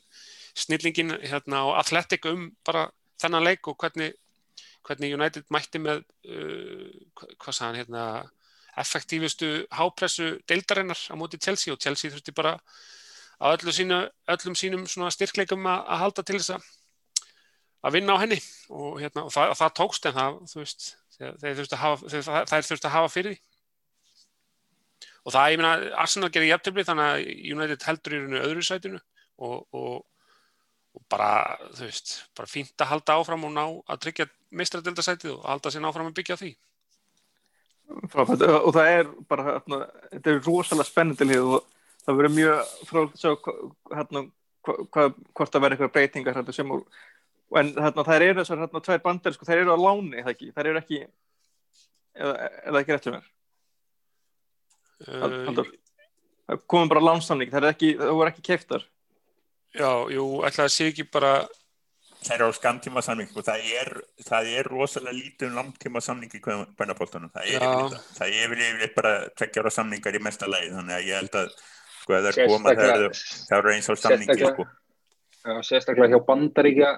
snillingin 0.57 1.15
hérna 1.23 1.63
á 1.65 1.81
Athletic 1.81 2.25
um 2.29 2.51
bara 2.65 2.87
þennan 3.21 3.47
leik 3.47 3.65
og 3.69 3.77
hvernig 3.81 4.13
hvernig 4.87 5.15
United 5.17 5.49
mætti 5.51 5.81
með 5.81 6.03
uh, 6.29 6.85
hva- 7.17 7.31
hvað 7.41 7.57
sagði 7.57 7.65
hann 7.67 7.79
hérna 7.81 8.03
effektífustu 8.77 9.49
hápressu 9.73 10.35
deildarinnar 10.47 10.99
á 11.09 11.15
móti 11.17 11.39
Chelsea 11.41 11.73
og 11.73 11.81
Chelsea 11.81 12.13
þurfti 12.13 12.35
bara 12.37 12.53
á 13.37 13.45
öllu 13.53 13.73
sínu, 13.73 14.01
öllum 14.33 14.57
sínum 14.57 14.87
styrkleikum 14.87 15.65
að, 15.69 15.83
að 15.85 16.03
halda 16.03 16.25
til 16.25 16.39
þess 16.39 16.55
að 16.57 16.67
að 17.85 17.97
vinna 17.97 18.15
á 18.17 18.21
henni. 18.21 18.39
Og, 18.73 18.97
hérna, 19.01 19.27
og 19.27 19.33
það, 19.33 19.53
það 19.59 19.75
tókst 19.79 20.09
en 20.09 20.17
það, 20.17 20.39
veist 20.57 20.87
þeir, 21.17 21.61
þurftu 21.61 21.77
að 21.77 22.89
að 22.89 22.95
hafa 22.95 23.13
fyrir 23.13 23.35
því. 23.35 23.39
Og 25.27 25.33
það, 25.35 25.49
ég 25.51 25.59
meina, 25.59 25.71
Arsenal 25.99 26.29
gerir 26.31 26.53
jafntefli 26.53 26.85
þannig 26.87 27.07
að 27.07 27.25
United 27.53 27.87
heldur 27.87 28.15
í 28.15 28.21
rauninu 28.21 28.43
öðru 28.45 28.63
sætinu. 28.63 29.01
Og, 29.43 29.57
og, 29.75 29.97
og 30.95 31.03
bara, 31.11 31.57
þú 31.75 31.83
veist, 31.83 32.13
bara 32.37 32.49
fínt 32.49 32.83
að 32.83 32.93
halda 32.93 33.17
áfram 33.19 33.43
og 33.47 33.53
ná 33.53 33.65
að 33.65 34.05
tryggja 34.05 34.29
meistradeldasætið 34.55 35.35
og 35.35 35.43
halda 35.45 35.73
sér 35.73 35.87
áfram 35.89 36.09
að 36.11 36.17
byggja 36.21 36.39
því. 36.39 36.53
frábært, 38.11 38.45
og 38.47 38.71
það 38.75 38.93
er 38.93 39.11
bara, 39.29 39.49
hérna, 39.49 39.81
þetta 40.13 40.31
er 40.31 40.41
rosalega 40.47 40.87
spennandi 40.87 41.27
lið 41.27 41.51
og 41.57 41.76
það 42.07 42.17
verður 42.21 42.35
mjög 42.37 42.73
frábært 42.89 43.13
að 43.13 43.21
sjá 43.21 43.31
hva- 43.35 43.97
hérna, 43.99 44.23
hva, 44.67 44.75
hva, 44.95 45.05
hvort 45.37 45.53
það 45.53 45.63
verður 45.65 45.77
eitthvað 45.77 45.93
breytingar 45.97 46.37
hérna, 46.39 46.55
sem 46.55 46.71
úr, 46.75 46.83
en 47.61 47.71
hérna, 47.77 48.05
þær 48.07 48.25
eru 48.29 48.39
þessar 48.41 48.61
hérna, 48.65 48.81
tvær 48.87 49.03
bandar, 49.05 49.35
sko, 49.37 49.47
þær 49.47 49.61
eru 49.63 49.75
á 49.75 49.79
láni, 49.85 50.23
það 50.23 50.33
ekki, 50.33 50.51
þær 50.55 50.71
eru 50.71 50.81
ekki, 50.81 51.01
eða, 52.17 52.49
eða 52.71 52.81
ekki 52.83 52.95
rétt 52.97 53.09
sem 53.09 53.19
er, 53.19 53.33
Uh, 54.97 55.53
það 56.49 56.61
komum 56.65 56.89
bara 56.89 57.03
lánsamning, 57.05 57.51
þær 57.53 57.59
eru 57.67 57.69
ekki, 57.69 57.89
það 57.99 58.15
voru 58.17 58.31
ekki 58.31 58.43
keiftar. 58.47 58.85
já, 59.77 59.89
jú, 60.09 60.23
ætla 60.47 60.65
að 60.65 60.71
sé 60.73 60.87
ekki 60.89 61.05
bara, 61.13 61.47
Það 62.17 62.33
er 62.33 62.41
á 62.49 62.57
skamtíma 62.57 63.01
samning 63.05 63.29
og 63.37 63.43
það 63.45 63.67
er, 63.77 63.89
það 64.25 64.47
er 64.57 64.67
rosalega 64.73 65.13
lítið 65.13 65.51
um 65.51 65.57
langtíma 65.59 66.01
samning 66.01 66.31
í 66.33 66.39
kvennabóltanum. 66.41 67.29
Það 67.29 67.43
er 67.45 67.61
yfirleitt, 67.61 68.07
það 68.17 68.33
er 68.33 68.55
yfirleitt 68.57 68.95
bara 68.97 69.11
tveggjára 69.37 69.71
samningar 69.75 70.17
í 70.17 70.21
mesta 70.25 70.49
lagi 70.49 70.71
þannig 70.73 70.95
að 70.97 71.05
ég 71.11 71.21
held 71.21 71.37
að 71.43 71.51
sko 72.07 72.15
ef 72.15 72.23
það 72.23 72.31
er 72.31 72.51
koma 72.51 72.73
það 72.77 73.57
eru 73.59 73.73
eins 73.73 73.91
á 73.91 73.93
samningi 73.99 74.51
sko. 74.53 74.67
Sérstaklega 75.67 76.15
hjá 76.15 76.25
Bandaríkja 76.27 76.91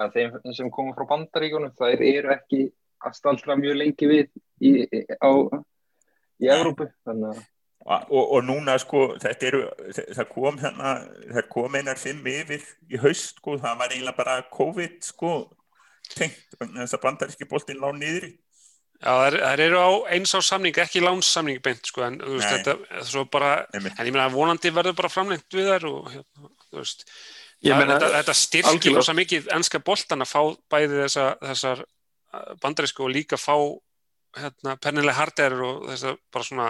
að 0.00 0.16
þeim 0.16 0.54
sem 0.56 0.70
koma 0.72 0.96
frá 0.96 1.08
Bandaríkjunum 1.12 1.74
þær 1.76 2.04
eru 2.08 2.32
ekki 2.34 2.62
að 3.04 3.16
staldra 3.18 3.56
mjög 3.60 3.80
lengi 3.82 4.08
við 4.08 4.30
í, 4.64 4.72
á, 5.20 5.30
í 6.40 6.48
Evrópu 6.48 6.88
þannig 7.04 7.34
að 7.36 7.42
og, 7.84 8.22
og, 8.22 8.38
núna 8.44 8.78
sko 8.80 9.02
þetta 9.20 9.48
eru, 9.50 9.60
það 10.16 10.28
kom 10.30 10.56
hérna 10.62 10.94
það 11.34 11.48
kom 11.52 11.74
einar 11.76 12.00
fimm 12.00 12.24
yfir 12.32 12.64
í 12.88 13.00
haust 13.02 13.42
sko, 13.42 13.58
það 13.60 13.82
var 13.82 13.92
eiginlega 13.92 14.16
bara 14.16 14.38
COVID 14.54 14.96
sko 15.04 15.34
tengt, 16.14 16.56
þess 16.56 16.96
að 16.96 17.02
bandaríski 17.02 17.48
boltinn 17.50 17.82
lág 17.82 17.98
niður 17.98 18.28
í. 18.30 18.32
Já, 19.00 19.12
þær 19.34 19.62
eru 19.66 19.80
á 19.80 19.90
eins 20.16 20.34
á 20.34 20.40
samning, 20.44 20.76
ekki 20.84 21.02
lánssamning 21.04 21.62
beint, 21.64 21.86
sko, 21.90 22.04
en 22.06 22.18
þú 22.22 22.36
veist, 22.36 22.50
Nei. 22.50 22.58
þetta, 22.58 23.04
svo 23.08 23.24
bara, 23.30 23.54
Einmitt. 23.74 23.96
en 23.98 24.10
ég 24.10 24.14
meina, 24.14 24.28
vonandi 24.32 24.72
verður 24.74 24.98
bara 25.00 25.12
framlengt 25.12 25.56
við 25.56 25.72
þær 25.72 25.88
og, 25.90 26.12
hérna, 26.12 26.52
þú 26.68 26.82
veist, 26.82 27.08
Ég 27.64 27.72
það, 27.72 27.80
meina, 27.80 27.96
þetta, 27.96 28.12
þetta 28.18 28.36
styrkir 28.36 28.98
rosa 28.98 29.14
mikið 29.16 29.48
ennska 29.56 29.80
boltan 29.84 30.24
að 30.24 30.32
fá 30.34 30.40
bæði 30.74 30.98
þessa, 31.04 31.26
þessar 31.40 31.82
uh, 31.84 32.50
bandarísku 32.60 33.06
og 33.06 33.12
líka 33.14 33.38
fá 33.40 33.54
hérna, 34.34 34.74
pennilega 34.82 35.16
harderir 35.16 35.62
og 35.64 35.86
þessar 35.88 36.18
bara 36.34 36.48
svona 36.48 36.66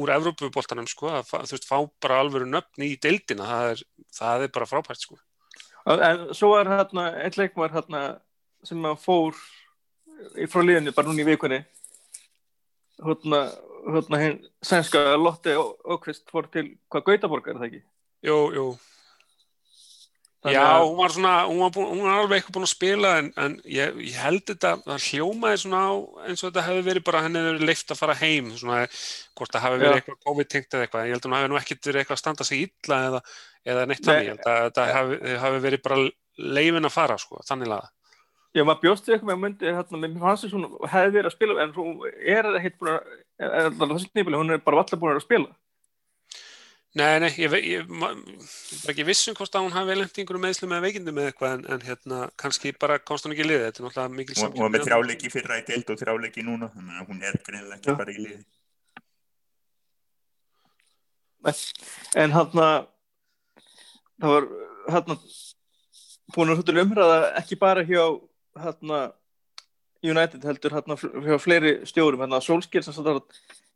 úr 0.00 0.12
Evrópuboltanum 0.14 0.88
sko, 0.88 1.10
að 1.10 1.32
þú 1.34 1.56
veist, 1.56 1.68
fá 1.68 1.76
bara 2.06 2.20
alvöru 2.22 2.48
nöfn 2.48 2.86
í 2.86 2.94
deildina, 3.02 3.48
það 3.50 3.72
er, 3.74 3.84
það 4.20 4.46
er 4.46 4.54
bara 4.54 4.70
frábært 4.70 5.04
sko. 5.04 5.18
En 5.84 6.28
svo 6.32 6.54
er 6.56 6.70
hérna, 6.72 7.10
einn 7.20 7.36
leikmar 7.36 7.74
hérna 7.74 8.04
sem 8.64 8.86
fór 9.02 9.36
frá 10.52 10.64
liðinu 10.64 10.94
bara 10.96 11.10
núna 11.10 11.24
í 11.24 11.28
vikunni 11.28 11.60
hérna, 13.04 13.44
hérna 13.84 14.22
hinn 14.22 14.40
sænska 14.64 15.06
Lotte 15.20 15.56
Ókvist 15.58 16.26
fór 16.30 16.48
til 16.52 16.70
hvað 16.92 17.06
Gautaborgar 17.10 17.54
er 17.54 17.62
það 17.62 17.70
ekki? 17.70 17.82
Jú, 18.24 18.38
jú, 18.56 18.66
Þannig 20.44 20.58
Já, 20.58 20.84
hún 20.84 20.98
var 20.98 21.12
svona, 21.12 21.32
hún 21.48 21.60
var, 21.62 21.70
búin, 21.72 21.86
hún 21.88 22.02
var 22.04 22.18
alveg 22.20 22.36
eitthvað 22.36 22.54
búin 22.58 22.66
að 22.66 22.70
spila 22.74 23.10
en, 23.16 23.28
en 23.40 23.52
ég, 23.64 23.94
ég 24.04 24.16
held 24.20 24.42
þetta, 24.50 24.72
það 24.84 25.06
hljómaði 25.06 25.60
svona 25.62 25.78
á 25.88 25.92
eins 26.28 26.42
og 26.42 26.50
þetta 26.50 26.64
hefði 26.66 26.82
verið 26.90 27.06
bara 27.06 27.22
henni 27.24 27.40
hefði 27.40 27.54
verið 27.54 27.70
leift 27.70 27.94
að 27.94 28.00
fara 28.02 28.16
heim, 28.20 28.50
svona 28.60 28.82
hvort 28.84 29.54
það 29.54 29.64
hafi 29.64 29.78
verið 29.80 29.94
Já. 29.94 30.00
eitthvað 30.02 30.18
COVID-tengt 30.28 30.76
eða 30.76 30.84
eitthvað, 30.84 31.06
ég 31.08 31.16
held 31.16 31.22
að 31.22 31.30
hún 31.30 31.36
hafi 31.38 31.48
nú 31.48 31.58
ekkert 31.62 31.88
verið 31.88 32.02
eitthvað 32.02 32.18
að 32.18 32.20
standa 32.20 32.46
sig 32.50 32.66
illa 32.66 32.98
eða, 33.06 33.22
eða 33.72 33.86
neitt 33.88 34.02
Nei. 34.02 34.10
þannig, 34.10 34.28
ég 34.28 34.34
held 34.34 34.50
að 34.52 34.60
þetta 34.66 35.40
hafi 35.46 35.64
verið 35.64 35.82
bara 35.88 35.98
leifin 36.58 36.90
að 36.90 36.96
fara, 36.98 37.16
sko, 37.24 37.40
þannig 37.48 37.72
laga. 37.72 37.88
Já, 38.54 38.62
maður 38.62 38.84
bjóst 38.84 39.08
við 39.08 39.16
eitthvað 39.16 39.30
með 39.32 39.42
myndi 39.42 39.70
hérna, 39.74 39.98
mér 39.98 40.12
fannst 40.22 40.44
þess 40.44 40.54
að 40.54 40.58
hún 40.60 40.90
hefði 40.92 41.14
verið 41.16 41.28
að 41.28 41.34
spila 41.34 41.54
en 41.64 41.72
hún 41.74 41.88
er 42.06 42.48
ekkert 42.60 42.78
búin 42.78 42.92
að 42.94 43.94
þessi 43.96 44.10
nýbili, 44.14 44.38
hún 44.38 44.54
er 44.54 44.60
bara 44.62 44.82
allar 44.84 45.00
búin 45.00 45.16
að 45.18 45.24
spila. 45.24 45.48
Nei, 46.94 47.18
nei, 47.18 47.32
ég, 47.42 47.50
bara 47.90 48.92
ekki 48.92 49.06
vissum 49.08 49.34
hvort 49.34 49.56
að 49.58 49.64
hún 49.64 49.72
hafi 49.74 49.96
í 49.96 50.02
einhverju 50.04 50.42
meðslum 50.44 50.74
eða 50.76 50.84
veikindum 50.84 51.16
eða 51.18 51.32
eitthvað, 51.32 51.54
en, 51.56 51.64
en 51.74 51.80
hérna, 51.88 52.18
kannski 52.38 52.70
bara 52.78 53.00
komst 53.02 53.26
hún 53.26 53.34
ekki 53.34 53.42
í 53.42 53.48
liðið, 53.48 53.64
þetta 53.64 53.82
er 53.82 53.86
náttúrulega 53.88 54.14
mikil 54.20 54.36
og, 54.44 54.54
og 54.54 54.70
með 54.70 54.84
þrjáleiki 54.86 55.30
fyrra 55.32 55.56
í 55.58 55.64
deild 55.66 55.90
og 55.90 55.98
þrjáleiki 55.98 56.44
núna 56.46 56.68
þannig 56.70 57.00
að 57.00 57.08
hún 57.10 57.26
er 57.26 57.38
greinilega 57.48 57.80
ekki 57.80 57.90
Já. 57.90 57.96
bara 57.98 58.14
í 58.14 58.20
liði. 58.20 58.44
En 62.22 62.36
hérna 62.38 62.68
það 64.22 64.36
var 64.36 64.46
hérna 64.94 65.18
búin 66.38 66.54
að 66.54 66.62
hlutur 66.62 66.80
umræða 66.84 67.18
ekki 67.42 67.58
bara 67.58 67.82
hjá 67.90 68.04
hérna 68.60 69.00
United 70.04 70.44
heldur 70.44 70.74
hérna 70.76 70.96
hjá 70.98 71.38
fleiri 71.40 71.74
stjórum 71.88 72.20
hérna 72.24 72.40
Solskjær 72.44 72.84
sem 72.86 72.98
að 73.04 73.22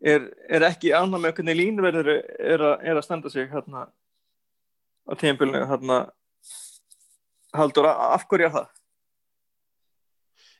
er, 0.05 0.28
er 0.48 0.66
ekki 0.68 0.92
ánað 0.94 1.24
með 1.24 1.36
hvernig 1.38 1.59
línverður 1.59 2.10
er, 2.14 2.60
að- 2.60 2.82
er 2.84 2.96
að 3.00 3.06
standa 3.06 3.32
sig 3.32 3.48
hérna 3.50 3.86
á 5.09 5.12
tíðanbylnu 5.16 5.64
hérna 5.70 6.00
haldur 7.56 7.88
af 7.88 8.26
hverju 8.28 8.46
er 8.50 8.52
það? 8.59 8.68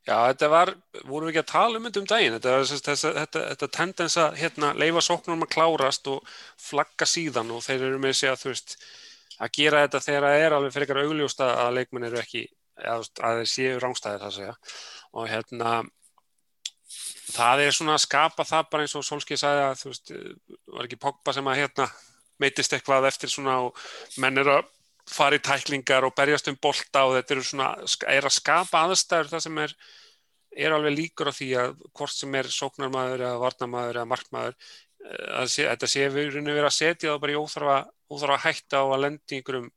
Já, 0.09 0.15
þetta 0.31 0.49
var, 0.49 0.70
vorum 1.05 1.28
við 1.28 1.35
ekki 1.35 1.40
að 1.43 1.51
tala 1.51 1.77
um 1.78 1.85
þetta 1.85 2.01
um 2.01 2.07
daginn, 2.09 2.35
þetta, 2.39 2.53
þetta, 2.65 3.11
þetta, 3.19 3.40
þetta 3.51 3.69
tendens 3.77 4.15
að 4.16 4.39
hérna, 4.40 4.70
leifa 4.81 5.03
sóknum 5.05 5.45
að 5.45 5.51
klárast 5.53 6.09
og 6.09 6.31
flagga 6.65 7.05
síðan 7.05 7.51
og 7.53 7.61
þeir 7.66 7.85
eru 7.90 7.99
með 8.01 8.15
sig 8.16 8.31
að 8.32 8.47
veist 8.55 8.78
að 9.39 9.53
gera 9.59 9.82
þetta 9.85 10.01
þegar 10.07 10.24
það 10.24 10.45
er 10.47 10.57
alveg 10.57 10.73
fyrir 10.74 10.86
eitthvað 10.89 11.11
augljósta 11.11 11.51
að 11.66 11.77
leikmenn 11.77 12.09
eru 12.09 12.20
ekki, 12.23 12.43
að, 12.85 13.07
að 13.25 13.41
þeir 13.41 13.51
séu 13.53 13.79
rángstæðir 13.83 14.25
það 14.25 14.35
segja. 14.39 14.57
Og 15.17 15.29
hérna 15.31 15.73
það 17.29 17.65
er 17.67 17.77
svona 17.77 17.97
að 17.97 18.05
skapa 18.07 18.47
það 18.49 18.71
bara 18.73 18.87
eins 18.87 18.97
og 18.99 19.07
Solskið 19.07 19.43
sagði 19.43 19.65
að 19.67 19.79
þú 19.83 19.93
veist, 19.93 20.13
var 20.75 20.89
ekki 20.89 21.01
Pogba 21.03 21.35
sem 21.37 21.51
að 21.51 21.61
hérna 21.63 21.89
meitist 22.39 22.75
eitthvað 22.75 23.09
eftir 23.11 23.33
svona 23.33 23.59
og 23.67 23.87
menn 24.23 24.41
eru 24.41 24.59
að 24.59 24.75
fara 25.09 25.39
í 25.39 25.43
tæklingar 25.45 26.05
og 26.07 26.15
berjast 26.17 26.51
um 26.51 26.59
bolta 26.61 27.07
og 27.09 27.17
þetta 27.17 27.35
eru 27.35 27.47
svona, 27.47 27.69
er 28.13 28.29
að 28.29 28.37
skapa 28.37 28.85
aðstæður 28.85 29.31
það 29.33 29.45
sem 29.47 29.63
er, 29.65 29.75
er 30.67 30.75
alveg 30.77 30.97
líkur 30.99 31.31
á 31.33 31.35
því 31.35 31.49
að 31.63 31.79
hvort 31.97 32.15
sem 32.15 32.37
er 32.39 32.51
sóknarmæður 32.53 33.25
eða 33.25 33.41
varnamæður 33.45 34.01
eða 34.01 34.11
markmæður 34.13 34.59
að 35.39 35.51
sé, 35.53 35.65
þetta 35.65 35.89
sé 35.89 36.09
við 36.13 36.37
verið 36.43 36.67
að 36.67 36.77
setja 36.77 37.13
það 37.13 37.21
bara 37.23 37.35
í 37.35 37.39
óþarfa, 37.39 37.79
óþarfa 38.13 38.39
hætta 38.45 38.83
á 38.83 38.87
að 38.87 39.03
lendi 39.05 39.39
einhverjum, 39.39 39.69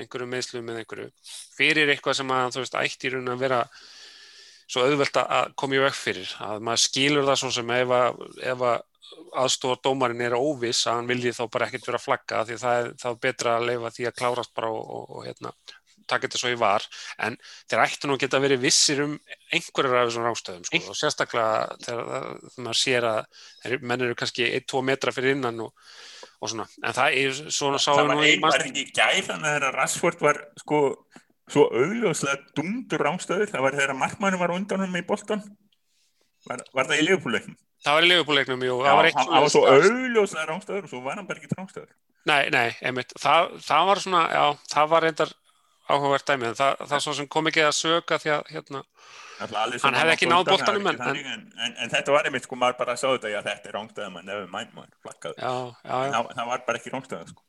einhverjum 0.00 0.34
meðslum 0.34 0.66
með 0.66 0.82
einhverju 0.82 1.08
fyrir 1.56 1.92
eitthvað 1.92 2.18
sem 2.20 2.34
að 2.36 2.50
þú 2.56 2.64
veist 2.64 2.80
ætti 2.82 3.08
í 3.08 3.14
raun 3.14 3.32
að 3.32 3.46
vera 3.46 3.62
svo 4.66 4.82
auðvelt 4.82 5.22
að 5.22 5.54
koma 5.58 5.78
í 5.78 5.82
vekk 5.84 5.98
fyrir 5.98 6.36
að 6.42 6.68
maður 6.68 6.84
skilur 6.84 7.26
það 7.28 7.40
svo 7.42 7.50
sem 7.54 7.72
ef 7.76 7.96
að, 7.96 8.22
ef 8.52 8.66
að 8.66 8.78
aðstóðar 9.42 9.82
dómarinn 9.86 10.24
er 10.26 10.36
óviss 10.36 10.86
að 10.86 11.00
hann 11.00 11.10
vilji 11.10 11.32
þá 11.36 11.42
bara 11.52 11.68
ekkert 11.68 11.90
vera 11.90 12.02
flagga 12.02 12.44
því 12.48 12.60
það 12.62 12.78
er 12.80 12.88
þá 13.02 13.08
betra 13.22 13.56
að 13.56 13.66
leifa 13.70 13.92
því 13.94 14.08
að 14.08 14.16
klárast 14.20 14.54
bara 14.56 14.70
og, 14.74 14.88
og, 14.96 15.12
og 15.16 15.28
hérna, 15.28 15.52
taka 16.06 16.26
þetta 16.26 16.40
svo 16.40 16.52
í 16.52 16.58
var 16.58 16.86
en 17.22 17.38
þeir 17.70 17.84
ættu 17.84 18.10
nú 18.10 18.18
geta 18.20 18.40
verið 18.42 18.64
vissir 18.66 19.02
um 19.04 19.14
einhverjar 19.54 20.00
af 20.00 20.10
þessum 20.10 20.26
rástöðum 20.26 20.66
sko. 20.66 20.82
og 20.90 20.98
sérstaklega 20.98 21.78
þegar 21.86 22.28
maður 22.56 22.80
sér 22.82 23.08
að 23.12 23.78
menn 23.82 24.06
eru 24.06 24.18
kannski 24.18 24.50
1-2 24.60 24.84
metra 24.90 25.14
fyrir 25.14 25.36
innan 25.36 25.66
og, 25.66 25.74
og 26.40 26.52
svona 26.52 26.66
en 26.82 26.96
það 26.96 27.18
er 27.20 27.36
svona 27.58 27.82
það 27.82 28.02
var 28.10 28.24
einhver 28.24 28.66
ekki 28.68 28.86
gæð 28.90 29.20
þannig 29.30 29.48
að 29.50 29.54
þeirra 29.56 29.74
Rashford 29.76 30.24
var 30.26 30.40
sko 30.62 30.80
svo 31.46 31.68
augljóslega 31.70 32.56
dundur 32.58 33.06
rástöður 33.06 33.52
það 33.52 33.68
var 33.68 33.78
þeirra 33.78 34.00
markmannu 34.00 34.40
var 34.40 34.56
undan 34.56 34.82
hann 34.84 34.92
með 34.92 35.04
í 35.04 35.08
boltan 35.12 35.44
var, 36.46 36.64
var 36.74 36.90
það 36.90 37.02
í 37.02 37.08
liðpúleiknum 37.10 37.56
Það 37.86 37.96
var 37.96 38.04
í 38.04 38.08
liðbúleiknum, 38.10 38.62
jú. 38.66 38.76
Já, 38.82 38.92
hann 39.14 39.28
var 39.30 39.52
svo 39.52 39.60
auðljóslega 39.70 40.46
rángstöður 40.48 40.86
og 40.88 40.90
svo 40.90 41.00
var 41.04 41.20
hann 41.20 41.26
bara 41.28 41.38
ekki 41.38 41.54
rángstöður. 41.54 41.90
Nei, 42.26 42.48
nei, 42.50 42.70
einmitt. 42.82 43.12
Það, 43.22 43.52
það 43.62 43.90
var 43.90 44.00
svona, 44.02 44.22
já, 44.32 44.44
það 44.72 44.88
var 44.90 45.06
reyndar 45.06 45.34
áhugavert 45.86 46.26
dæmið. 46.26 46.56
Það, 46.58 46.82
það 46.90 47.04
svo 47.04 47.14
sem 47.18 47.28
kom 47.30 47.50
ekki 47.50 47.62
að 47.62 47.76
söka 47.78 48.18
því 48.22 48.32
að, 48.34 48.50
hérna, 48.56 48.82
hann 49.40 49.98
hefði 49.98 50.14
ekki 50.14 50.28
náð 50.30 50.50
bóltanum 50.50 50.86
en, 50.92 51.00
en, 51.00 51.42
en, 51.66 51.74
en 51.84 51.92
þetta 51.92 52.14
var 52.14 52.28
einmitt, 52.28 52.46
sko, 52.48 52.58
maður 52.60 52.78
bara 52.80 52.96
sáðu 53.00 53.18
þetta, 53.18 53.32
já, 53.34 53.40
þetta 53.46 53.70
er 53.70 53.76
rángstöður, 53.76 54.14
maður 54.14 54.30
nefnir 54.30 54.54
mæn, 54.54 54.70
maður 54.76 54.94
flakkaði. 55.06 55.36
Já, 55.42 55.52
já, 55.82 55.98
já. 56.08 56.20
Það, 56.32 56.48
var 56.52 56.64
bara 56.68 56.80
ekki 56.80 56.94
rángstöður, 56.94 57.34
sko. 57.34 57.46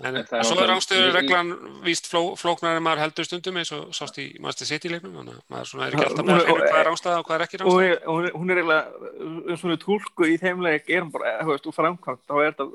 En, 0.00 0.16
en 0.16 0.44
svo 0.48 0.62
er 0.64 0.70
ánstöður 0.72 1.10
reglan 1.12 1.50
víst 1.84 2.06
fló, 2.08 2.22
flóknar 2.40 2.78
en 2.78 2.84
maður 2.86 3.02
heldur 3.02 3.26
stundum 3.28 3.58
eins 3.60 3.72
og 3.76 3.90
sást 3.96 4.16
í 4.22 4.30
Master 4.40 4.68
City 4.68 4.88
leiknum 4.88 5.18
þannig 5.18 5.36
að 5.36 5.42
maður 5.52 5.68
svona 5.68 5.88
er 5.88 5.96
ekki 5.96 6.06
alltaf 6.06 6.24
með 6.24 6.38
að 6.38 6.46
finna 6.46 6.68
hvað 6.70 6.80
er 6.80 6.90
ánstöða 6.92 7.18
og 7.18 7.26
hvað 7.26 7.36
er 7.36 7.44
ekki 7.44 7.60
ánstöða 7.60 7.98
og 8.00 8.14
hún, 8.14 8.28
hún 8.38 8.54
er 8.54 8.60
og 8.64 9.64
hún 9.64 9.74
er 9.74 9.82
tólku 9.82 10.30
í 10.30 10.38
þeimleik 10.40 10.88
er 10.88 11.04
hún 11.04 11.12
bara, 11.12 11.34
þú 11.42 11.52
veist, 11.52 11.68
úr 11.68 11.76
framkvæmt 11.76 12.24
þá 12.24 12.34
er 12.38 12.48
þetta 12.48 12.68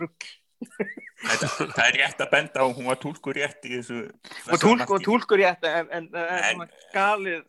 rugg 0.00 0.30
Það 1.20 1.84
er 1.84 1.96
rétt 2.00 2.24
að 2.24 2.32
benda 2.32 2.64
og 2.64 2.76
hún 2.76 2.88
var 2.88 2.98
tólku 3.00 3.32
rétt 3.36 3.68
í 3.68 3.76
þessu 3.76 4.02
og 4.08 4.60
tólku, 4.64 5.00
tólku 5.04 5.40
rétt 5.40 5.64
en, 5.68 5.88
en, 5.92 6.08
en 6.16 6.64
galið 6.94 7.44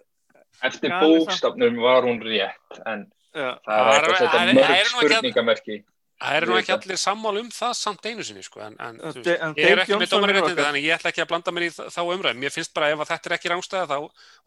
Eftir 0.69 0.93
bókstafnum 1.01 1.79
var 1.81 2.05
hún 2.05 2.21
rétt 2.25 2.81
en 2.85 3.07
já. 3.33 3.57
það 3.65 3.91
er 3.95 4.07
eitthvað 4.09 4.21
þetta 4.21 4.43
mörg 4.59 4.91
spurningamerki 4.91 5.81
Það 6.21 6.35
er 6.37 6.45
nú 6.45 6.57
ekki 6.59 6.73
allir 6.75 6.99
sammál 7.01 7.37
um 7.39 7.47
það 7.49 7.71
samt 7.79 8.03
einu 8.05 8.23
sinni 8.25 8.43
sko, 8.45 8.59
en, 8.61 8.75
en 8.77 8.99
veist, 9.01 9.25
ég 9.25 9.71
er 9.71 9.79
ekki 9.81 9.97
með 9.97 10.11
dómarinréttindi 10.11 10.65
þannig 10.67 10.83
ég 10.85 10.99
ætla 10.99 11.09
ekki 11.09 11.23
að 11.23 11.29
blanda 11.31 11.53
mér 11.55 11.63
í 11.65 11.69
þá 11.73 12.01
umræðum. 12.03 12.41
Mér 12.43 12.53
finnst 12.53 12.73
bara 12.75 12.89
ef 12.93 13.01
þetta 13.09 13.29
er 13.29 13.35
ekki 13.37 13.49
rángstæða 13.49 13.87
þá 13.89 13.95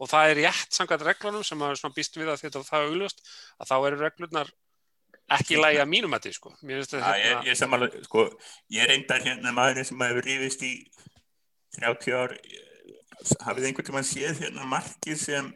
og 0.05 0.11
það 0.11 0.29
er 0.29 0.39
rétt 0.39 0.77
samkvæmt 0.77 1.03
reglunum 1.09 1.43
sem 1.43 1.59
maður 1.59 1.81
svona 1.81 1.97
býst 1.97 2.15
við 2.15 2.31
að 2.31 2.45
þetta 2.45 2.61
það 2.69 2.85
er 2.85 2.93
augljóst 2.93 3.19
að 3.59 3.73
þá 3.73 3.75
eru 3.89 3.99
reglurnar 4.05 4.53
ekki 5.35 5.59
lægi 5.59 5.81
að 5.83 5.91
mínum 5.91 6.15
að 6.15 6.29
því 6.29 6.33
sko. 6.37 6.53
Mér 6.61 6.79
finnst 6.79 6.95
þetta. 6.95 7.43
Ég 7.49 7.59
samanlega, 7.59 8.03
sko, 8.07 8.25
ég 8.77 8.89
reyndar 8.93 9.27
hérna 9.27 9.55
maður 9.59 9.89
sem 9.91 10.07
hefur 10.07 10.29
rífist 10.29 10.63
í 10.63 10.73
30 11.81 12.15
ár, 12.15 12.37
hafið 13.49 13.67
einhvern 13.67 13.89
tíma 13.91 14.05
séð 14.07 14.45
hérna 14.45 14.71
markið 14.71 15.19
sem 15.19 15.51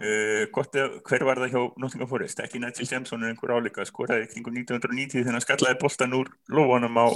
Uh, 0.00 0.44
hver 0.52 1.24
var 1.24 1.40
það 1.40 1.54
hjá 1.54 1.62
Nottingham 1.80 2.08
Forest? 2.08 2.40
Ekki 2.44 2.60
Nigel 2.60 2.88
Samson 2.88 3.24
en 3.24 3.32
einhver 3.32 3.54
áleika 3.56 3.84
skoraði 3.88 4.28
kring 4.32 4.46
1990 4.46 5.22
þegar 5.22 5.36
hann 5.36 5.44
skallaði 5.44 5.80
boltan 5.80 6.16
úr 6.16 6.30
lóanum 6.52 7.00
á 7.00 7.06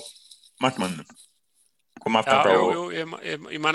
markmannum 0.64 1.06
kom 2.04 2.18
aftan 2.20 2.42
frá 2.44 2.52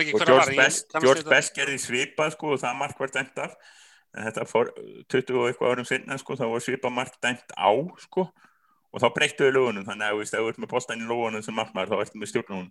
ekki 0.03 0.15
og 0.17 0.25
George 0.25 0.55
Best, 0.57 0.93
George 1.01 1.25
Best 1.29 1.55
gerði 1.55 1.79
svipað 1.81 2.35
sko, 2.35 2.53
og 2.55 2.61
það 2.61 2.77
mark 2.81 3.01
var 3.01 3.13
dæmt 3.15 3.41
af. 3.45 3.55
En 4.17 4.25
þetta 4.25 4.45
fór 4.49 4.71
20 5.13 5.37
og 5.37 5.47
eitthvað 5.49 5.73
árum 5.73 5.87
sinna 5.87 6.17
sko, 6.17 6.37
þá 6.37 6.45
var 6.49 6.63
svipað 6.65 6.95
mark 6.95 7.17
dæmt 7.21 7.53
á 7.53 7.69
sko, 8.05 8.25
og 8.89 9.03
þá 9.03 9.07
breyttuðu 9.15 9.53
lóanum 9.53 9.85
þannig 9.85 10.09
að 10.09 10.33
þú 10.33 10.49
ert 10.49 10.61
með 10.61 10.71
boltan 10.73 11.03
í 11.03 11.09
lóanum 11.09 11.45
sem 11.45 11.57
markmann 11.57 11.89
þá 11.89 11.99
ertu 12.01 12.21
með 12.21 12.31
stjórnum 12.31 12.63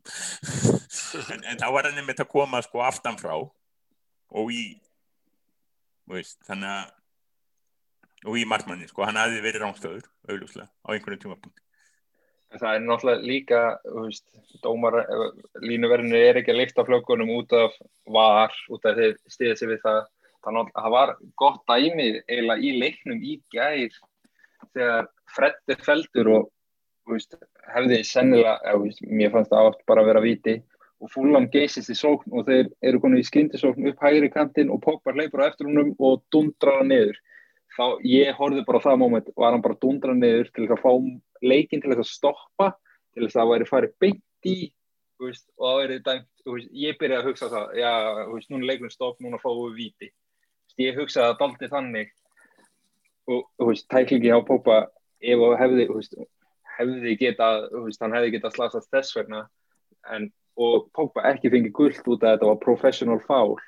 en, 1.35 1.45
en 1.47 1.61
þá 1.61 1.69
var 1.77 1.87
hann 1.87 2.03
með 2.03 2.25
að 2.25 2.31
koma 2.33 2.63
sko, 2.67 2.83
aftan 2.83 3.19
frá 3.21 3.37
og 3.39 4.51
í 4.51 4.65
veist, 6.11 6.39
þannig 6.49 6.73
að 6.75 6.95
og 8.27 8.35
í 8.35 8.43
markmanni, 8.51 8.89
sko, 8.91 9.05
hann 9.07 9.19
hafi 9.21 9.39
verið 9.45 9.63
rángstöður 9.63 10.07
auðvuslega 10.27 10.67
á 10.67 10.89
einhvern 10.91 11.21
tímapunkt 11.23 11.63
Það 12.49 12.75
er 12.75 12.85
náttúrulega 12.87 13.29
líka 13.29 13.59
veist, 13.85 14.25
dómar, 14.65 15.03
línuverðinu 15.61 16.17
er 16.17 16.39
ekki 16.41 16.55
að 16.55 16.61
lifta 16.63 16.85
flöggunum 16.89 17.33
út 17.35 17.53
af 17.53 17.75
var, 18.09 18.55
út 18.73 18.89
af 18.89 18.97
þeir 18.97 19.19
stiðið 19.29 19.59
sér 19.61 19.73
við 19.75 19.83
það. 19.83 19.99
Þannig 20.47 20.71
að 20.71 20.71
það 20.79 20.95
var 20.95 21.13
gott 21.43 21.61
dæmi 21.69 22.07
eiginlega 22.25 22.65
í 22.65 22.71
leiknum 22.81 23.21
í 23.21 23.35
gæð 23.53 23.99
þegar 24.73 25.11
Freddi 25.35 25.77
feldur 25.85 26.33
og 26.39 26.49
veist, 27.13 27.37
hefði 27.69 28.01
sennilega, 28.09 28.77
veist, 28.81 29.05
mér 29.05 29.35
fannst 29.35 29.53
það 29.53 29.69
átt 29.75 29.85
bara 29.91 30.05
að 30.07 30.11
vera 30.15 30.25
viti 30.25 30.57
og 30.99 31.11
fúlam 31.13 31.47
geysist 31.53 31.93
í 31.93 31.97
sókn 31.97 32.35
og 32.35 32.47
þeir 32.49 32.71
eru 32.91 33.01
konið 33.03 33.23
í 33.23 33.27
skyndisókn 33.29 33.91
upp 33.91 34.03
hægri 34.03 34.31
kantinn 34.35 34.73
og 34.75 34.83
Pogba 34.85 35.15
hleypur 35.15 35.45
á 35.47 35.49
eftir 35.49 35.69
húnum 35.69 35.95
og 35.99 36.23
dundrar 36.35 36.81
hann 36.81 36.91
niður. 36.93 37.19
Þá 37.77 37.85
ég 38.09 38.35
horfið 38.39 38.65
bara 38.67 38.83
það 38.83 39.01
móment 39.03 39.29
var 39.37 39.55
hann 39.55 39.63
bara 39.63 39.79
dundrar 39.83 40.19
niður 40.19 40.51
til 40.55 40.67
að 40.67 40.83
fá 40.83 40.93
leikin 41.45 41.85
til 41.85 41.95
að 41.95 42.07
stoppa 42.09 42.73
til 43.15 43.25
þess 43.25 43.37
að 43.37 43.41
það 43.41 43.53
væri 43.53 43.69
farið 43.69 43.95
beint 44.03 44.51
í 44.51 44.57
veist, 45.23 45.47
og 45.59 45.69
það 45.69 45.83
væri 45.83 46.01
dæmt 46.09 46.49
veist, 46.49 46.73
ég 46.73 46.99
byrjaði 46.99 47.23
að 47.23 47.29
hugsa 47.29 47.53
það 47.53 47.77
já, 47.79 47.93
veist, 48.33 48.51
núna 48.51 48.71
leikunum 48.71 48.95
stopp, 48.95 49.21
núna 49.23 49.43
fáum 49.43 49.69
við 49.69 49.79
viti 49.85 50.11
ég 50.79 50.99
hugsaði 50.99 51.33
að 51.33 51.39
daldi 51.43 51.71
þannig. 51.73 52.11
Og 53.29 53.71
tæklingi 53.93 54.33
á 54.33 54.41
Pogba 54.47 54.79
ef 55.21 55.43
hefði 55.61 55.87
hefði 56.79 57.15
getað, 57.19 57.67
hann 58.01 58.15
hefði 58.15 58.35
getað 58.37 58.55
slasast 58.55 58.91
þess 58.95 59.17
vegna 59.17 59.43
en 60.15 60.31
og 60.59 60.89
Pogba 60.95 61.27
ekki 61.31 61.53
fengið 61.53 61.75
gullt 61.77 62.09
út 62.11 62.25
að 62.25 62.37
þetta 62.37 62.51
var 62.51 62.63
professional 62.63 63.21
foul 63.25 63.59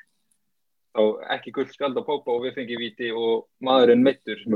þá 0.90 1.02
ekki 1.36 1.54
gullt 1.54 1.74
skald 1.74 1.98
á 1.98 2.02
Pogba 2.06 2.34
og 2.34 2.46
við 2.46 2.56
fengið 2.58 2.82
viti 2.82 3.12
og 3.14 3.46
maðurinn 3.62 4.02
mittur 4.06 4.42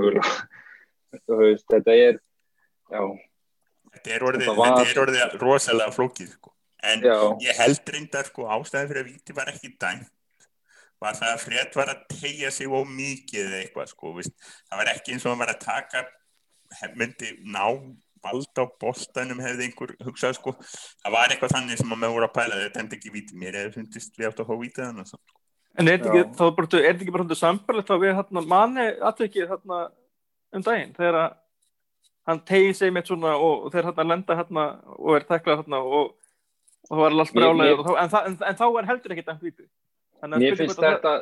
þetta 1.15 1.94
er 1.94 2.19
já 2.90 3.02
þetta 3.94 4.16
er 4.16 4.27
orðið, 4.27 4.51
var, 4.51 4.74
þetta 4.74 4.90
er 4.90 5.02
orðið 5.05 5.39
rosalega 5.43 5.94
flókið 5.94 6.32
sko. 6.35 6.52
en 6.85 7.06
já. 7.06 7.16
ég 7.47 7.62
held 7.62 7.94
reyndar 7.94 8.28
sko, 8.28 8.48
ástæðan 8.56 8.90
fyrir 8.90 9.05
að 9.05 9.12
viti 9.12 9.36
var 9.36 9.52
ekki 9.52 9.73
dæmt 9.78 10.11
var 11.02 11.19
það 11.19 11.31
að 11.31 11.43
Fred 11.43 11.74
var 11.77 11.90
að 11.93 12.05
tegja 12.15 12.51
sig 12.55 12.70
ó 12.70 12.81
mikið 12.89 13.47
eða 13.47 13.61
eitthvað 13.61 13.90
sko, 13.93 14.12
það 14.23 14.81
var 14.81 14.90
ekki 14.94 15.15
eins 15.15 15.27
og 15.27 15.35
hann 15.35 15.43
var 15.43 15.52
að 15.52 15.65
taka 15.65 16.05
myndi 16.98 17.35
ná 17.44 17.66
vald 18.24 18.60
á 18.60 18.64
bóstanum 18.82 19.40
hefði 19.44 19.68
einhver 19.68 19.94
hugsað 20.06 20.36
sko, 20.38 20.56
það 21.05 21.16
var 21.16 21.32
eitthvað 21.32 21.55
þannig 21.56 21.80
sem 21.80 21.94
að 21.94 22.01
maður 22.02 22.16
voru 22.18 22.28
að 22.28 22.36
pæla 22.38 22.60
þetta 22.64 22.82
hefði 22.82 22.98
ekki 22.98 23.14
vítið 23.14 23.40
mér 23.44 23.60
eða 23.60 23.74
fundist 23.76 24.18
við 24.18 24.28
átt 24.30 24.42
að 24.42 24.51
fá 24.51 24.55
vítið 24.64 24.84
þannig 24.84 25.12
sko. 25.12 25.22
En 25.74 25.90
er 25.90 26.02
þetta 26.02 26.51
ekki, 26.51 26.82
ekki 26.90 27.14
bara 27.14 27.24
hundur 27.24 27.40
sambarlegt 27.40 27.88
þá 27.90 27.96
við 27.98 28.12
hérna, 28.18 28.44
manni 28.55 28.90
aðtökið 29.10 29.48
hérna, 29.51 29.80
um 30.55 30.66
daginn 30.66 30.94
þegar 30.94 31.20
að 31.22 31.32
hann 32.28 32.44
tegið 32.48 32.76
sig 32.78 32.92
með 32.94 33.10
svona 33.10 33.32
og 33.36 33.66
þeir 33.72 33.88
hérna 33.90 34.06
lenda 34.09 34.36
hérna 34.38 34.66
og 34.96 35.16
er 35.18 35.26
teklað 35.28 35.60
hérna 35.62 35.80
og, 35.84 36.14
og 36.88 36.94
það 36.94 37.02
var 37.02 37.16
alls 37.18 37.34
brjálega 37.34 37.96
en, 38.01 38.14
en, 38.20 38.38
en 38.48 38.60
þá 38.60 38.64
er 38.68 38.88
heldur 38.92 39.14
ekki 39.14 39.26
þetta 39.26 39.40
vítið 39.42 39.68
Mér 40.24 40.56
finnst 40.56 40.80
þetta, 40.80 41.12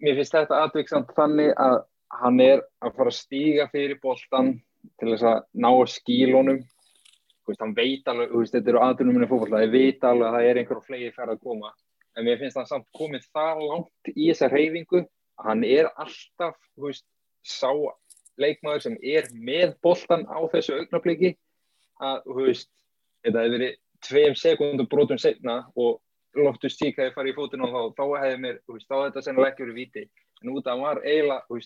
þetta 0.00 0.62
aðtöksamt 0.62 1.12
þannig 1.16 1.50
að 1.60 1.76
hann 2.22 2.40
er 2.40 2.62
að 2.80 2.94
fara 2.96 3.12
að 3.12 3.18
stíga 3.18 3.66
fyrir 3.72 3.98
bóltan 4.00 4.54
til 5.00 5.12
þess 5.12 5.26
að 5.30 5.42
ná 5.64 5.70
skílunum 5.90 6.62
veist, 7.46 7.60
hann 7.62 7.74
veit 7.76 8.08
alveg, 8.10 8.32
veist, 8.32 8.54
þetta 8.54 8.72
eru 8.72 8.82
aðdunuminu 8.84 9.28
fólkvall 9.30 9.52
það 9.54 9.74
veit 9.74 10.06
alveg 10.06 10.28
að 10.28 10.38
það 10.38 10.48
er 10.50 10.60
einhver 10.62 10.80
og 10.80 10.86
fleiri 10.86 11.12
færð 11.16 11.34
að 11.36 11.44
koma 11.46 11.72
en 12.16 12.26
mér 12.26 12.40
finnst 12.40 12.58
það 12.58 12.70
samt 12.72 12.88
komið 12.96 13.28
það 13.36 13.62
langt 13.70 14.12
í 14.14 14.30
þessa 14.30 14.50
reyfingu 14.52 15.02
hann 15.46 15.64
er 15.68 15.90
alltaf, 15.94 16.56
veist, 16.80 17.04
sá 17.46 17.70
leikmaður 18.40 18.86
sem 18.86 18.96
er 19.02 19.28
með 19.32 19.76
boltan 19.84 20.26
á 20.28 20.38
þessu 20.52 20.80
augnabliki 20.80 21.34
að, 22.04 22.24
þetta 23.24 23.42
hefði 23.42 23.54
verið 23.56 23.76
tveim 24.06 24.36
sekundum 24.38 24.88
brotum 24.90 25.20
setna 25.20 25.62
og 25.74 26.00
Loftus 26.36 26.76
Tík 26.76 26.98
hefði 27.00 27.14
farið 27.14 27.32
í 27.32 27.36
fótinn 27.36 27.64
og 27.64 27.72
þá, 27.72 27.82
þá 27.96 28.04
hefði 28.20 28.40
mér, 28.42 28.58
þá 28.68 28.94
hefði 28.96 29.06
þetta 29.06 29.22
sennilega 29.24 29.52
ekki 29.52 29.64
verið 29.64 29.78
viti. 29.80 30.02
En 30.42 30.52
út 30.52 30.66
af 30.66 30.74
hann 30.74 30.82
var 30.84 30.98
eiginlega, 31.00 31.60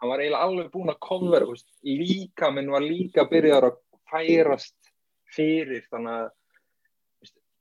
hann 0.00 0.10
var 0.10 0.22
eiginlega 0.22 0.48
alveg 0.48 0.72
búinn 0.72 0.92
að 0.92 1.46
veist, 1.50 1.68
líka, 1.82 2.50
menn 2.50 2.72
var 2.72 2.84
líka 2.84 3.24
byrjaður 3.30 3.70
að 3.70 3.78
færast 4.10 4.92
fyrir, 5.36 5.86
þannig 5.90 6.18
að, 6.18 6.28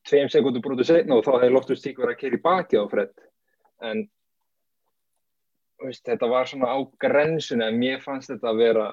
tveim 0.06 0.30
sekundum 0.30 0.62
brotum 0.62 0.86
setna 0.86 1.18
og 1.18 1.26
þá 1.26 1.32
hefði 1.40 1.54
Loftus 1.56 1.82
Tík 1.82 1.98
verið 1.98 2.14
að 2.14 2.20
keri 2.20 2.42
baki 2.44 2.78
á 2.78 2.86
fredd. 2.92 3.16
En, 3.82 4.04
veist, 5.82 6.04
þetta 6.06 6.30
var 6.30 6.50
svona 6.50 6.76
á 6.76 6.78
grensuna, 7.02 7.72
en 7.72 7.80
mér 7.82 8.04
fannst 8.04 8.32
þetta 8.34 8.52
að 8.52 8.62
vera, 8.62 8.86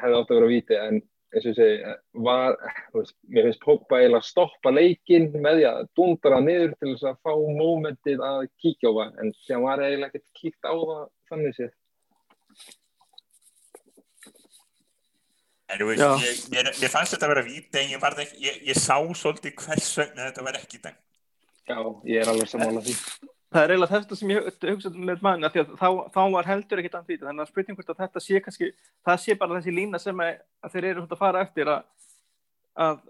hefði 0.00 0.18
átt 0.18 0.30
að 0.34 0.40
vera 0.40 0.52
viti, 0.52 0.76
en 0.76 1.00
eins 1.32 1.46
og 1.48 1.56
segi, 1.56 1.94
var, 2.26 2.58
veist, 2.92 3.16
mér 3.32 3.48
finnst 3.48 3.62
Pogba 3.64 4.02
eiginlega 4.02 4.20
að 4.20 4.28
stoppa 4.28 4.72
leikinn 4.74 5.30
með 5.38 5.60
því 5.60 5.68
að 5.70 5.86
dundra 5.96 6.40
niður 6.44 6.74
til 6.74 6.90
þess 6.90 7.08
að 7.08 7.22
fá 7.24 7.32
mómentið 7.62 8.26
að 8.26 8.42
kíkja 8.60 8.92
á 8.92 8.96
það, 8.98 9.14
en 9.22 9.32
það 9.46 9.64
var 9.64 9.84
eiginlega 9.86 10.10
ekkert 10.10 10.42
kíkt 10.42 10.68
á 10.68 10.74
það 10.74 11.06
þannig 11.30 11.56
séð. 11.56 11.72
En 15.72 15.80
þú 15.80 15.88
veist, 15.88 16.02
ég, 16.22 16.40
ég, 16.52 16.70
ég 16.84 16.92
fannst 16.92 17.14
þetta 17.14 17.28
að 17.28 17.32
vera 17.32 17.44
víti 17.46 17.80
en 17.80 17.92
ég, 17.94 18.08
ekki, 18.24 18.40
ég, 18.44 18.58
ég 18.68 18.78
sá 18.78 18.96
svolítið 19.16 19.54
hvers 19.62 19.92
vegna 20.00 20.26
þetta 20.28 20.44
var 20.44 20.58
ekki 20.58 20.80
þann. 20.82 20.98
Já, 21.70 21.78
ég 22.08 22.20
er 22.20 22.32
alveg 22.32 22.50
samála 22.50 22.82
því. 22.84 22.96
Það 23.52 23.62
er 23.62 23.72
eiginlega 23.74 23.92
þetta 23.92 24.18
sem 24.18 24.32
ég 24.32 24.46
hugsaði 24.64 25.06
með 25.08 25.24
manni 25.24 25.48
að, 25.48 25.58
að 25.62 25.72
þá, 25.80 25.88
þá 26.14 26.20
var 26.34 26.48
heldur 26.48 26.80
ekkit 26.80 26.98
því 27.08 27.18
þannig 27.22 27.44
að 27.44 27.50
spurning 27.50 27.78
hvort 27.78 27.92
að 27.92 28.00
þetta 28.00 28.22
sé 28.24 28.40
kannski 28.44 28.70
það 29.04 29.18
sé 29.24 29.36
bara 29.40 29.58
þessi 29.58 29.74
lína 29.76 30.00
sem 30.00 30.22
að, 30.24 30.38
að 30.64 30.76
þeir 30.76 30.86
eru 30.90 31.04
að 31.04 31.20
fara 31.20 31.42
eftir 31.44 31.72
að 31.72 31.82
að, 32.80 33.02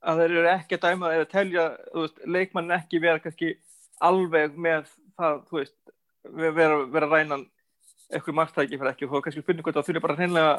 að 0.00 0.22
þeir 0.22 0.36
eru 0.38 0.50
ekki 0.54 0.78
að 0.78 0.86
dæma 0.86 1.12
eða 1.18 1.28
telja 1.34 1.66
veist, 1.92 2.22
leikmann 2.24 2.76
ekki 2.78 3.02
vera 3.04 3.20
kannski 3.20 3.52
alveg 4.04 4.56
með 4.56 4.88
það 5.18 5.42
þú 5.50 5.60
veist 5.60 5.94
vera, 6.56 6.80
vera 6.96 7.10
rænan 7.12 7.44
eitthvað 8.08 8.38
margtæki 8.40 8.78
fyrir 8.78 8.92
ekki. 8.92 9.08
Og 9.08 9.24
kannski 9.24 9.44
spurning 9.44 9.66
hvort 9.66 9.80
að 9.80 9.88
þurfi 9.88 10.04
bara 10.04 10.16
hreinlega 10.18 10.56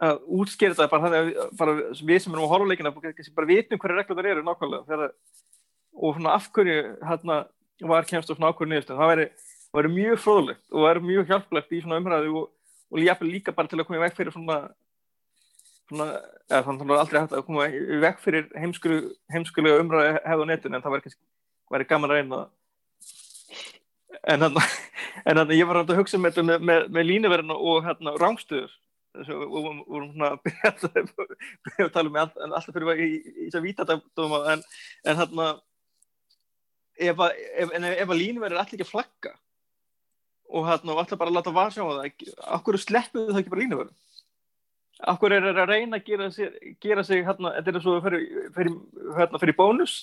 að 0.00 0.20
útskýra 0.40 0.76
þetta 0.76 0.90
bara 0.90 1.06
þannig 1.06 1.38
að 1.44 1.54
bara 1.60 1.76
við 1.92 2.22
sem 2.24 2.34
erum 2.34 2.46
á 2.48 2.52
horfuleikina 2.54 2.92
bara 2.96 3.48
vitum 3.50 3.80
hverju 3.80 3.96
reglur 3.98 4.20
það 4.20 4.30
eru 4.32 4.44
nákvæmlega. 4.46 4.86
Þegar, 4.88 5.14
og 6.00 6.14
svona 6.16 6.36
afhverju 6.38 6.76
hérna 7.04 7.40
var 7.90 8.08
kemst 8.08 8.30
á 8.30 8.34
svona 8.34 8.52
ákveður 8.52 8.70
niðurstu 8.72 8.96
það 8.96 9.10
væri, 9.12 9.26
væri 9.76 9.92
mjög 9.94 10.22
fróðlegt 10.24 10.62
og 10.72 10.86
væri 10.86 11.02
mjög 11.08 11.32
hjálplegt 11.32 11.74
í 11.74 11.80
svona 11.82 11.98
umræðu 12.00 12.36
og, 12.42 12.46
og 12.90 13.24
líka 13.26 13.54
bara 13.56 13.70
til 13.70 13.80
að 13.80 13.88
koma 13.88 14.00
í 14.00 14.04
veg 14.04 14.16
fyrir 14.16 14.34
svona, 14.34 14.58
svona 15.88 16.08
eða 16.50 16.62
þannig 16.68 16.80
að 16.80 16.86
það 16.86 16.94
er 16.96 17.02
aldrei 17.04 17.20
hægt 17.20 17.36
að 17.36 17.46
koma 17.48 17.68
í 17.68 18.00
veg 18.04 18.22
fyrir 18.24 18.48
heimskulega 19.34 19.84
umræðu 19.84 20.16
hefðu 20.24 20.48
á 20.48 20.50
netinu 20.50 20.76
en 20.78 20.84
það 20.84 20.96
væri 20.96 21.06
kannski 21.06 21.22
væri 21.70 21.88
gaman 21.92 22.10
að 22.10 22.20
reyna 22.20 22.42
en 24.28 24.44
þannig 24.44 25.42
að 25.44 25.56
ég 25.56 25.68
var 25.70 25.80
að 25.80 25.96
hugsa 25.96 26.20
með, 26.20 26.42
með, 26.60 26.88
með 26.92 27.08
línuverðinu 27.08 27.56
og 27.56 27.84
hérna 27.86 28.16
rángstöður 28.20 28.72
og 29.14 29.84
vorum 29.88 30.12
svona 30.12 30.34
að 30.36 30.40
að 31.82 31.92
tala 31.94 32.10
um 32.10 32.18
alltaf 32.20 32.70
fyrir 32.70 33.02
í 33.02 33.10
þess 33.48 33.58
að 33.58 33.66
víta 33.66 33.86
þetta 33.88 34.40
en 34.52 34.62
hérna 35.18 35.48
ef 37.00 37.22
að, 37.24 37.40
ef, 37.64 37.72
að 38.06 38.18
línu 38.20 38.42
verður 38.42 38.60
allir 38.60 38.76
ekki 38.76 38.86
að 38.86 38.92
flagga 38.92 39.32
og 40.50 40.68
hérna 40.68 40.94
og 40.94 41.02
allir 41.02 41.20
bara 41.20 41.32
að 41.32 41.38
láta 41.38 41.54
varsjá 41.54 41.82
á 41.82 41.90
það 41.90 42.30
okkur 42.58 42.78
sleppuðu 42.82 43.32
það 43.32 43.40
ekki 43.42 43.52
bara 43.54 43.62
línu 43.64 43.80
verður? 43.80 43.98
Okkur 45.10 45.32
er 45.32 45.46
að 45.48 45.70
reyna 45.70 45.96
að 45.96 46.08
gera 46.10 46.26
sig, 46.34 46.56
gera 46.82 47.04
sig 47.06 47.22
hérna, 47.24 47.54
þetta 47.56 47.72
er 47.72 47.84
svo 47.84 47.94
að 47.96 48.08
fyrir 48.56 48.74
hérna, 49.16 49.40
fyrir 49.40 49.56
bónus 49.56 49.94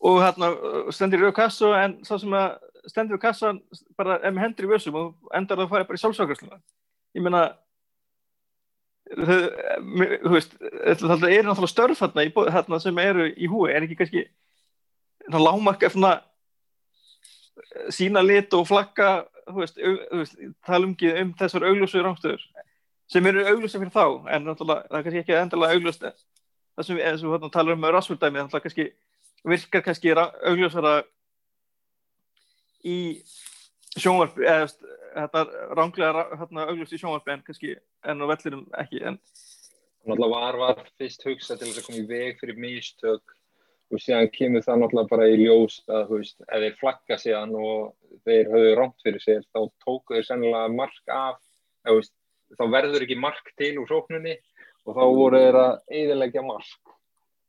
og 0.00 0.22
hérna 0.22 0.50
stendur 0.94 1.20
í 1.20 1.26
rauð 1.26 1.36
kassa 1.36 1.72
en 1.82 1.98
það 2.06 2.22
sem 2.22 2.36
að 2.38 2.48
stendur 2.90 3.20
í 3.20 3.22
kassa 3.22 3.52
bara 3.98 4.18
ef 4.22 4.32
með 4.32 4.46
hendur 4.46 4.68
í 4.68 4.72
vössum 4.72 4.98
og 5.00 5.30
endar 5.36 5.60
það 5.60 5.66
að 5.66 5.74
fara 5.74 5.88
bara 5.90 6.00
í 6.00 6.02
sjálfsakarslu 6.04 6.58
ég 7.18 7.24
meina 7.26 7.42
þú 9.14 10.32
veist 10.32 10.56
það 10.58 11.28
er 11.30 11.46
náttúrulega 11.46 11.70
störf 11.70 12.02
hérna 12.50 12.80
sem 12.82 12.98
eru 12.98 13.28
í 13.30 13.48
húi 13.50 13.70
er 13.70 13.86
ekki 13.86 13.98
kannski 14.00 14.24
lámarka 15.30 15.90
eh, 16.16 17.90
sína 17.94 18.22
lit 18.26 18.54
og 18.54 18.66
flagga 18.66 19.26
þú 19.46 19.58
veist, 19.62 19.78
veist 20.22 20.38
tala 20.66 20.86
um 20.88 20.96
um 21.22 21.34
þessar 21.38 21.68
augljósu 21.68 22.02
rángstöður 22.02 22.42
sem 23.06 23.26
eru 23.30 23.46
augljósa 23.46 23.78
fyrir 23.78 23.94
þá 23.94 24.06
en 24.34 24.50
það 24.50 24.74
er 24.74 25.02
kannski 25.02 25.22
ekki 25.22 25.38
endalega 25.38 25.78
augljóst 25.78 26.06
það 26.06 26.88
sem 26.88 26.98
við 26.98 27.06
hérna, 27.22 27.52
talar 27.52 27.78
um 27.78 27.84
rasvöldæmi 27.94 28.42
þannig 28.42 28.58
að 28.58 28.66
kannski 28.66 28.88
virkar 29.46 29.86
kannski 29.86 30.14
augljósara 30.16 30.96
í 32.86 32.98
sjónvarp 33.96 34.38
eða 34.42 34.66
þetta 35.14 35.42
ránglega 35.78 36.26
hérna, 36.40 36.66
augljóst 36.70 36.96
í 36.96 37.00
sjónvarp 37.00 37.28
en 37.32 37.44
kannski 37.46 37.76
enn 38.06 38.22
á 38.22 38.26
vellirum 38.30 38.66
ekki 38.82 39.04
en 39.10 39.20
Þannig 40.06 40.22
að 40.22 40.32
var 40.36 40.56
var 40.60 40.80
fyrst 41.00 41.24
hugsa 41.26 41.56
til 41.58 41.66
þess 41.66 41.80
að 41.80 41.86
koma 41.88 41.98
í 41.98 42.06
veg 42.06 42.36
fyrir 42.38 42.58
mistök. 42.62 43.32
Og 43.90 44.02
síðan 44.02 44.28
kemur 44.34 44.62
það 44.62 44.78
náttúrulega 44.82 45.10
bara 45.10 45.26
í 45.30 45.38
ljós 45.40 45.80
að 45.90 46.12
veist, 46.12 46.36
ef 46.46 46.62
þeir 46.62 46.76
flagga 46.78 47.18
síðan 47.18 47.54
og 47.58 48.20
þeir 48.26 48.52
höfðu 48.52 48.76
rámt 48.78 49.02
fyrir 49.02 49.24
sér 49.24 49.42
þá 49.50 49.58
tóku 49.82 50.14
þeir 50.14 50.28
sennilega 50.28 50.70
mark 50.74 51.12
af 51.14 51.40
veist, 51.90 52.14
þá 52.54 52.64
verður 52.76 53.06
ekki 53.06 53.18
mark 53.18 53.50
til 53.58 53.72
úr 53.82 53.90
sóknunni 53.90 54.36
og 54.86 54.94
þá 54.94 55.02
voru 55.18 55.42
þeir 55.42 55.60
að 55.64 55.74
eiðilegja 55.98 56.46
mark. 56.46 56.94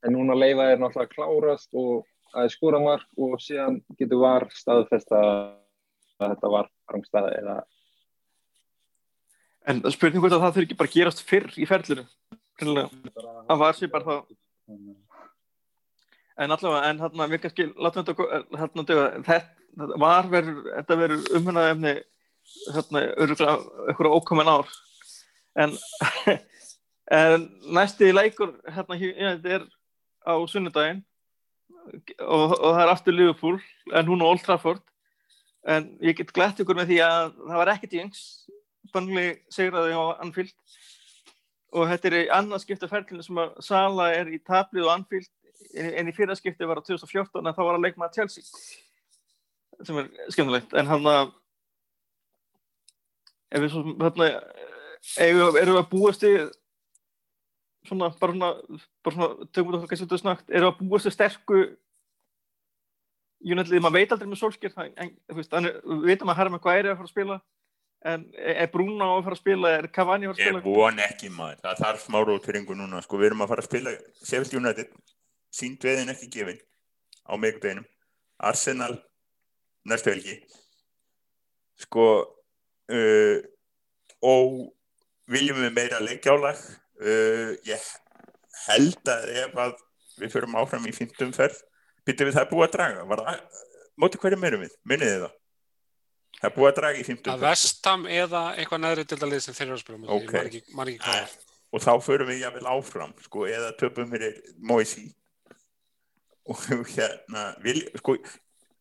En 0.05 0.17
núna 0.17 0.37
leifa 0.37 0.69
þeir 0.71 0.81
náttúrulega 0.81 1.13
klárast 1.13 1.77
og 1.77 2.09
að 2.37 2.51
skúra 2.57 2.81
mark 2.81 3.21
og 3.21 3.37
síðan 3.41 3.83
getur 4.01 4.25
var 4.25 4.49
staðfest 4.53 5.13
að 6.21 6.35
þetta 6.35 6.53
var 6.53 6.69
rámstæði 6.93 7.33
eða 7.41 7.57
En 9.67 9.81
spurning 9.91 10.23
hvort 10.23 10.31
að 10.31 10.45
það 10.45 10.53
þurfi 10.55 10.65
ekki 10.69 10.79
bara 10.79 10.93
gerast 10.93 11.23
fyrr 11.27 11.49
í 11.59 11.65
ferðluru 11.67 12.05
það 12.57 13.59
var 13.59 13.75
sér 13.75 13.91
bara 13.91 14.05
þá 14.05 14.15
en 16.37 16.53
allavega, 16.53 16.89
en 16.89 17.01
hérna 17.01 17.27
við 17.31 17.41
kannski 17.43 17.65
látum 17.75 18.05
þetta 18.05 18.85
döga 18.87 19.07
þetta 19.27 19.99
var 20.01 20.29
verið, 20.31 20.61
þetta 20.75 20.97
verið 21.01 21.27
umhverfað 21.37 21.71
efni 21.71 21.93
hérna, 22.73 23.03
öruglega 23.17 23.55
eitthvað 23.87 24.15
ókomin 24.15 24.51
ár. 24.51 24.71
En, 25.57 25.73
en 27.19 27.47
næsti 27.75 28.11
leikur 28.13 28.55
hérna 28.69 28.99
þetta 28.99 29.55
er 29.57 29.67
á 30.27 30.35
sunnudaginn 30.49 31.03
og, 32.19 32.51
og 32.51 32.69
það 32.75 32.83
er 32.83 32.93
aftur 32.93 33.15
Liverpool 33.15 33.57
en 33.95 34.09
hún 34.09 34.23
á 34.23 34.29
Old 34.29 34.43
Trafford 34.45 34.83
en 35.67 35.89
ég 36.03 36.17
get 36.17 36.33
glætt 36.35 36.61
ykkur 36.63 36.77
með 36.77 36.93
því 36.93 36.99
að 37.05 37.31
það 37.41 37.59
var 37.61 37.71
ekkert 37.73 37.95
í 37.97 38.03
yngs 38.05 38.21
bannli 38.93 39.25
segraði 39.51 39.95
á 39.95 40.03
Anfield. 40.23 40.53
Og 41.75 41.89
þetta 41.91 42.09
er 42.09 42.15
í 42.21 42.29
annarskiptaferlinu 42.31 43.25
sem 43.25 43.41
að 43.41 43.57
Sala 43.65 44.11
er 44.15 44.29
í 44.31 44.39
tablið 44.39 44.87
og 44.87 44.93
Anfield. 44.95 45.31
En 45.77 46.07
í 46.07 46.15
fyrraskipti 46.15 46.67
var 46.67 46.79
á 46.79 46.87
2014 46.87 47.43
en 47.43 47.55
þá 47.55 47.63
var 47.65 47.75
að 47.75 47.83
leikma 47.83 48.07
að 48.07 48.21
Chelsea 48.21 48.45
sem 49.85 49.99
er 49.99 50.07
skemmtilegt. 50.33 50.71
En 50.79 50.87
hann 50.89 51.09
að 51.11 51.33
ef 53.53 53.63
við 53.63 53.73
svo 53.73 53.83
hérna 53.99 54.29
erum 55.21 55.75
við 55.75 55.81
að 55.81 55.91
búast 55.91 56.23
í 56.27 56.31
svona 57.87 58.09
bara 58.19 58.33
svona, 58.33 58.79
svona 59.05 59.27
tökum 59.55 59.75
við 59.75 59.83
það 59.83 59.91
kannski 59.91 60.07
af 60.07 60.23
snakt 60.23 60.49
erum 60.49 60.71
við 60.71 60.71
að 60.71 60.89
búast 60.89 61.09
í 61.09 61.13
sterku 61.13 61.61
United, 63.45 63.77
maður 63.83 63.99
veit 63.99 64.15
aldrei 64.15 64.29
með 64.31 64.41
solskjör 64.41 64.73
en 64.87 65.13
við 65.37 65.51
veitum 66.07 66.31
að 66.33 66.39
Herman 66.41 66.63
Guæri 66.63 66.87
er 66.87 66.93
að 66.93 66.99
fara 67.01 67.09
að 67.09 67.13
spila 67.13 67.37
en 68.07 68.23
er 68.37 68.69
Bruna 68.71 69.09
að 69.15 69.25
fara 69.25 69.37
að 69.37 69.41
spila 69.41 69.73
er 69.77 69.87
Cavani 69.93 70.29
að 70.29 70.33
fara 70.33 70.43
að 70.43 70.47
spila? 70.47 70.61
ég 70.63 70.79
von 70.79 71.03
ekki 71.05 71.29
maður, 71.33 71.59
það 71.65 71.83
þarf 71.83 72.05
smá 72.05 72.17
rótringu 72.23 72.77
núna 72.77 73.01
sko, 73.05 73.19
við 73.19 73.31
erum 73.31 73.43
að 73.45 73.51
fara 73.53 73.63
að 73.63 73.69
spila 73.69 73.93
Sheffield 74.21 74.57
United. 74.61 74.95
Síndveðin 75.57 76.11
ekki 76.11 76.29
gefin 76.33 76.59
á 77.25 77.33
meikudeginum 77.39 77.85
Arsenal 78.37 78.97
næstu 79.87 80.11
helgi. 80.13 80.37
Sko 81.81 82.07
uh, 82.93 83.37
og 84.25 84.59
viljum 85.31 85.61
við 85.65 85.73
meira 85.77 86.01
leikjálag? 86.03 86.59
Uh, 86.97 87.53
ég 87.67 87.81
held 88.67 89.13
að 89.13 89.29
ef 89.45 89.59
að 89.61 89.75
við 90.17 90.33
förum 90.33 90.57
áfram 90.59 90.87
í 90.89 90.95
fymtum 90.95 91.33
byrjum 92.07 92.29
við 92.29 92.37
það 92.37 92.47
búið 92.51 92.67
að 92.67 92.73
draga. 92.77 93.05
Það, 93.11 93.59
móti 94.03 94.21
hverju 94.21 94.39
meirum 94.41 94.63
við, 94.63 94.73
minniði 94.87 95.19
það? 95.25 95.35
Það 96.37 96.55
búið 96.57 96.69
að 96.69 96.75
draga 96.77 96.99
í 96.99 97.05
fymtum 97.05 97.31
ferð 97.31 97.35
að 97.35 97.45
vestam 97.47 98.03
eða 98.13 98.41
eitthvað 98.55 98.83
neðri 98.83 99.05
til 99.09 99.19
dælið 99.21 99.39
sem 99.43 99.55
þeir 99.57 99.67
eru 99.67 99.77
að 99.77 99.81
spila 99.81 100.17
okay. 100.17 101.23
og 101.73 101.81
þá 101.81 101.93
förum 102.05 102.29
við 102.29 102.43
jáfnvel 102.43 102.69
áfram 102.75 103.15
sko, 103.25 103.47
eða 103.49 103.71
töpum 103.79 104.11
við 104.11 104.27
Moisi 104.61 105.07
og 106.47 106.61
hérna 106.93 107.47
vil, 107.65 107.81
sko, 107.97 108.19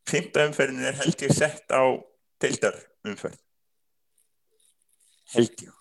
fymtaumferðin 0.07 0.85
er 0.91 1.01
held 1.01 1.25
ég 1.25 1.33
sett 1.35 1.73
á 1.73 1.97
deildar 2.45 2.77
umferð 3.09 3.41
held 5.35 5.65
ég. 5.65 5.73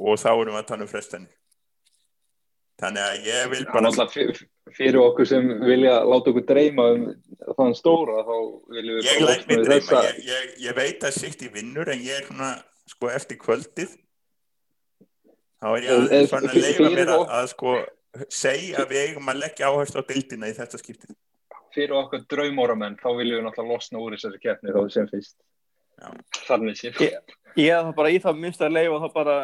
Og 0.00 0.16
þá 0.18 0.30
erum 0.32 0.54
við 0.54 0.60
að 0.62 0.68
tala 0.72 0.86
um 0.86 0.90
frestanir 0.90 1.41
þannig 2.82 3.02
að 3.06 3.26
ég 3.28 3.50
vil 3.52 3.64
bara 3.72 3.90
fyrir 4.72 4.98
okkur 5.02 5.28
sem 5.28 5.48
vilja 5.62 5.94
láta 6.08 6.32
okkur 6.32 6.44
dreyma 6.48 6.86
um 6.96 7.02
þann 7.58 7.74
stóra 7.78 8.22
þá 8.26 8.34
viljum 8.74 8.98
við 8.98 9.08
ég 9.10 9.24
læt 9.26 9.46
við 9.50 9.64
dreyma. 9.66 9.80
þessa- 9.80 10.02
ég, 10.02 10.22
ég, 10.32 10.52
ég 10.66 10.76
veit 10.80 11.06
að 11.08 11.18
sitt 11.20 11.42
í 11.46 11.50
vinnur 11.54 11.88
en 11.92 12.02
ég 12.02 12.18
er 12.20 12.26
svona 12.28 12.52
sko 12.92 13.10
eftir 13.14 13.38
kvöldið. 13.38 13.92
Þá 15.62 15.68
er 15.78 15.82
ég 15.86 16.28
fann 16.30 16.46
að 16.48 16.54
fyrir- 16.56 16.64
leifa 16.66 16.94
mér 16.96 17.12
að, 17.14 17.26
að 17.38 17.48
sko 17.52 17.74
segja 18.28 18.82
að 18.82 18.90
við 18.92 19.02
eigum 19.06 19.30
að 19.32 19.38
leggja 19.44 19.68
áherslu 19.70 20.02
á 20.02 20.08
dildina 20.10 20.50
í 20.50 20.56
þetta 20.56 20.80
skiptið. 20.82 21.14
Fyrir 21.72 21.94
okkur 21.96 22.26
draumóramenn 22.28 22.98
þá 23.00 23.08
viljum 23.16 23.38
við 23.38 23.46
náttúrulega 23.46 23.72
losna 23.76 24.02
úr 24.02 24.16
þessari 24.18 24.40
keppni 24.42 24.74
þá 24.74 24.82
sem 24.92 25.06
fyrst. 25.08 25.36
Já. 26.02 26.08
þannig 26.48 26.76
sé 26.80 26.90
Ég- 26.98 27.36
Ég 27.56 27.72
það 27.84 27.94
bara 27.94 28.10
í 28.10 28.18
það 28.18 28.38
minnst 28.42 28.60
að 28.64 28.72
leifa 28.74 28.98
þá 29.04 29.08
bara 29.14 29.34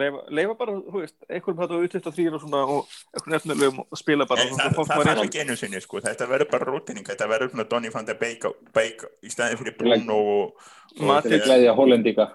leifa, 0.00 0.20
leifa 0.38 0.54
bara, 0.60 0.72
þú 0.86 1.00
veist, 1.02 1.16
einhverjum 1.28 1.60
þetta 1.62 1.78
útvitt 1.86 2.06
og 2.10 2.14
þrýr 2.16 2.34
og 2.36 2.42
svona 2.44 2.60
og 2.76 2.96
einhvern 3.16 3.36
efnilegum 3.38 3.78
og 3.84 3.98
spila 4.00 4.26
bara 4.30 4.44
En 4.46 4.52
og 4.52 4.60
það, 4.60 4.80
það 4.90 5.04
þarf 5.10 5.22
ekki 5.26 5.42
einu 5.44 5.56
sinni 5.60 5.80
sko, 5.84 6.00
þetta 6.04 6.28
verður 6.30 6.50
bara 6.54 6.68
rútinning, 6.70 7.06
þetta 7.08 7.28
verður 7.32 7.52
svona 7.54 7.68
Donny 7.70 7.92
van 7.94 8.08
der 8.10 8.18
Beek, 8.20 8.44
á- 8.44 8.56
Beek 8.76 9.04
á- 9.06 9.12
í 9.24 9.30
staðin 9.32 9.60
fyrir 9.62 9.76
Bruno 9.80 10.16
og, 10.36 10.66
til 10.96 11.06
Matip 11.10 11.32
að 11.38 11.46
gleyðja 11.48 11.74
hollendinga. 11.80 12.26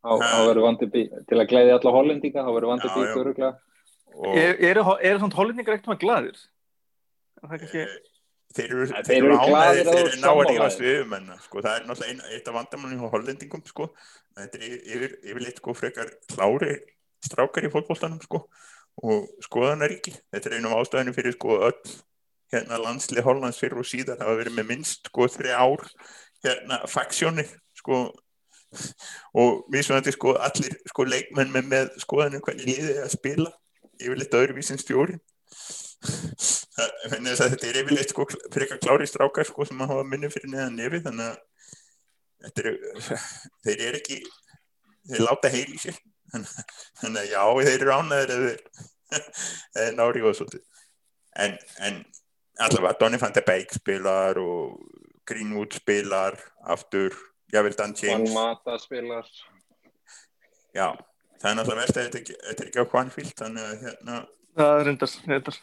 Þá 0.00 0.12
Ha. 0.16 0.28
þá 0.32 0.38
verður 0.48 0.64
vandi 0.64 0.86
bí- 0.94 1.08
til 1.28 1.36
að 1.42 1.48
gleyðja 1.50 1.74
alla 1.80 1.90
hollendinga 1.98 2.40
þá 2.46 2.50
verður 2.56 2.70
vandi 2.72 2.88
bík 2.94 3.18
öruglega 3.20 3.50
og 4.16 4.36
Er, 4.36 4.54
eru, 4.70 4.84
eru 5.00 5.18
svona 5.20 5.36
hollendingar 5.36 5.74
ekkert 5.76 5.90
maður 5.92 6.04
glaðir? 6.06 6.38
Er 7.40 7.48
Það 7.48 7.52
er 7.52 7.60
kannski, 7.64 7.82
eh, 7.84 7.98
þeir 8.56 8.70
eru, 8.70 8.86
Þeir 9.10 9.24
eru 9.24 9.36
að 9.36 9.50
þeir 9.50 9.90
eru 9.90 9.98
ná 10.00 10.00
að 10.00 10.22
sammála 10.22 10.46
rífast 10.50 10.78
þeim. 10.80 10.86
við 10.88 11.02
um 11.04 11.12
hennar, 11.18 11.38
sko, 11.44 11.60
það 11.60 11.76
er 11.76 11.84
náttúrulega 11.90 12.10
ein, 12.10 12.22
eitt 12.34 12.48
af 12.48 12.54
vandamálinu 12.56 13.00
hjá 13.04 13.10
hollendingum, 13.14 13.62
sko, 13.68 13.86
þetta 14.40 14.56
er 14.56 14.74
yfir, 14.96 15.14
yfirleitt 15.30 15.60
sko 15.62 15.74
frekar 15.78 16.10
klári 16.32 16.72
strákar 17.24 17.66
í 17.66 17.72
fótboltanum, 17.72 18.20
sko, 18.24 18.44
og 19.04 19.28
skoðanaríki, 19.44 20.14
þetta 20.32 20.50
er 20.50 20.56
einum 20.58 20.76
ástæðinu 20.78 21.14
fyrir 21.16 21.36
sko 21.36 21.60
öll 21.68 21.94
hérna 22.50 22.80
landslið 22.82 23.24
Hollands 23.28 23.60
fyrir 23.62 23.78
og 23.78 23.86
síðar 23.86 24.18
hafa 24.22 24.34
verið 24.40 24.56
með 24.58 24.68
minnst 24.72 25.06
sko 25.10 25.28
þrjá 25.30 25.54
ár 25.62 25.84
hérna 26.44 26.80
faksjónir, 26.90 27.50
sko 27.78 28.00
og 29.34 29.64
mismunandi 29.72 30.12
sko 30.14 30.36
allir 30.38 30.76
sko 30.90 31.04
leikmenn 31.08 31.50
með, 31.54 31.64
með 31.72 31.88
skoðanum 32.04 32.42
hvernig 32.46 32.68
liðið 32.68 32.90
er 32.96 33.06
að 33.06 33.14
spila 33.16 33.52
yfirleitt 34.00 34.36
öðruvísin 34.38 34.78
stjórin 34.80 35.20
Það- 36.00 36.92
þannig 37.12 37.32
að 37.34 37.50
þetta 37.54 37.66
er 37.68 37.78
yfirleitt 37.82 38.12
sko 38.14 38.26
frekar 38.54 38.78
klári 38.80 39.08
strákar 39.10 39.48
sko 39.48 39.66
sem 39.68 39.82
hafa 39.82 40.04
minni 40.06 40.30
fyrir 40.32 40.52
neðan 40.54 40.78
nefi 40.78 41.02
þannig 41.04 41.26
að 41.26 41.40
þetta 42.46 42.62
er, 42.62 42.78
þeir 43.66 43.82
eru 43.88 44.00
ekki 44.00 44.20
þeir 45.10 45.26
láta 45.26 45.50
heil 45.52 45.66
í 45.74 45.80
sér 45.82 45.98
þannig 46.30 47.20
að 47.22 47.30
já 47.34 47.42
þeir 47.66 47.80
eru 47.80 47.94
ánæður 47.98 48.44
eða 49.80 49.92
nári 49.98 50.22
og 50.28 50.36
svolítið 50.38 50.62
en, 51.44 51.56
en 51.86 52.00
allavega 52.60 52.98
Donny 53.00 53.18
van 53.22 53.32
de 53.36 53.42
Beek 53.46 53.72
spilar 53.74 54.38
og 54.42 54.78
Greenwood 55.30 55.74
spilar 55.78 56.36
aftur, 56.74 57.14
jável 57.54 57.74
Dan 57.78 57.94
Juan 57.98 58.24
James 58.26 58.34
Mata 58.34 58.76
spilar 58.82 59.26
já, 60.74 60.88
það 61.40 61.50
er 61.50 61.56
náttúrulega 61.58 61.82
verst 61.84 61.96
að 61.98 62.04
þetta, 62.06 62.18
er 62.18 62.22
ekki- 62.24 62.40
þetta 62.48 62.62
er 62.64 62.70
ekki 62.70 62.82
á 62.82 62.90
Hvanfield 62.94 63.34
þannig 63.42 63.68
að 63.70 63.84
hérna 63.86 64.18
það 64.60 64.74
er 64.80 64.84
reyndar, 64.90 65.14
reyndar. 65.30 65.60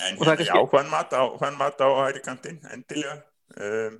En 0.00 0.16
Og 0.16 0.24
hérna, 0.24 0.44
já, 0.46 0.52
kannski- 0.54 0.76
hann 0.78 0.90
mat 0.92 1.12
á, 1.12 1.22
hann 1.42 1.56
mat 1.60 1.80
á 1.84 1.88
hæri 2.00 2.20
kantinn, 2.24 2.60
endilega. 2.72 3.16
Um, 3.60 3.96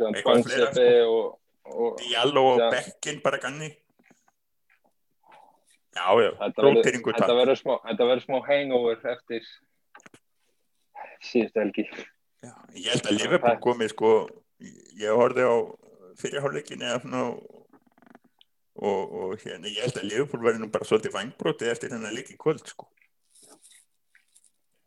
Eitthvað 0.00 0.42
fleira, 0.44 0.66
Ponsepe 0.70 0.86
og, 1.06 1.38
og 1.70 1.98
Diallo 2.00 2.42
og 2.54 2.58
Já. 2.60 2.66
Bekkin 2.72 3.20
bara 3.24 3.38
ganni. 3.40 3.68
Já, 5.90 6.06
já, 6.22 6.30
verður- 6.62 6.84
þetta 6.86 7.18
takk. 7.18 7.36
verður 7.40 7.58
smá, 7.58 7.74
þetta 7.88 8.06
verður 8.10 8.24
smá 8.26 8.36
hangover 8.46 9.00
eftir 9.14 9.46
síðustu 11.30 11.60
helgi 11.64 11.84
Já, 12.40 12.52
ég 12.78 12.86
held 12.94 13.08
að 13.10 13.16
Liverpool 13.18 13.56
komi, 13.64 13.88
sko, 13.90 14.10
ég 15.00 15.10
horfði 15.18 15.44
á 15.50 15.54
fyrirháleikin 16.20 16.84
eða 16.86 17.00
svona 17.02 17.24
og, 17.28 17.58
og, 18.80 19.34
hérna, 19.42 19.68
ég 19.68 19.82
held 19.84 19.98
að 20.00 20.06
Liverpool 20.08 20.46
verði 20.46 20.62
nú 20.62 20.70
bara 20.72 20.86
svolítið 20.88 21.12
vangbrótið 21.18 21.72
eftir 21.74 21.92
hennar 21.92 22.16
í 22.16 22.24
kvöld, 22.40 22.62
sko. 22.70 22.86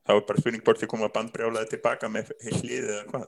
Það 0.03 0.17
var 0.17 0.25
bara 0.31 0.41
spurning 0.41 0.63
hvort 0.65 0.81
þið 0.81 0.89
koma 0.95 1.11
bandbrjálaði 1.13 1.69
tilbaka 1.75 2.09
með 2.11 2.31
heilt 2.43 2.63
lið 2.67 2.87
eða 2.89 3.03
hvað. 3.11 3.27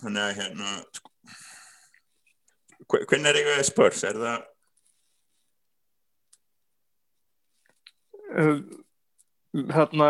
Þannig 0.00 0.22
að 0.24 0.38
hérna, 0.40 0.72
sko, 0.96 1.12
hve- 2.88 3.04
hvernig 3.10 3.28
er 3.34 3.38
eitthvað 3.42 3.68
spörs? 3.68 4.02
Er 4.08 4.16
það, 4.22 4.46
Uh, 8.30 8.60
Þarna, 9.70 10.08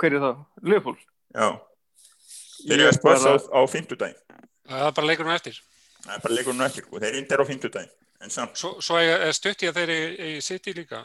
hver 0.00 0.16
er 0.16 0.24
það? 0.24 0.40
Leopold? 0.66 1.02
já, 1.36 1.46
þeir 2.64 2.80
eru 2.80 2.88
að 2.88 2.96
spörs 2.96 3.26
á, 3.28 3.34
á 3.54 3.60
fimmtudaginn. 3.70 4.18
Það 4.66 4.88
er 4.88 4.96
bara 4.96 5.10
leikurinn 5.10 5.30
á 5.30 5.38
eftir. 5.38 5.60
Það 6.02 6.16
er 6.16 6.24
bara 6.24 6.38
leikurinn 6.38 6.64
á 6.64 6.66
eftir, 6.66 6.86
sko. 6.86 6.98
þeir 6.98 7.08
eru 7.12 7.22
indar 7.22 7.42
á 7.42 7.46
samt. 8.32 8.58
Svo, 8.58 8.72
svo 8.80 8.98
er, 8.98 9.20
er 9.28 9.34
stutt 9.36 9.62
í 9.62 9.70
að 9.70 9.80
þeir 9.80 9.92
eru 9.94 10.28
í 10.30 10.40
City 10.44 10.74
líka 10.76 11.02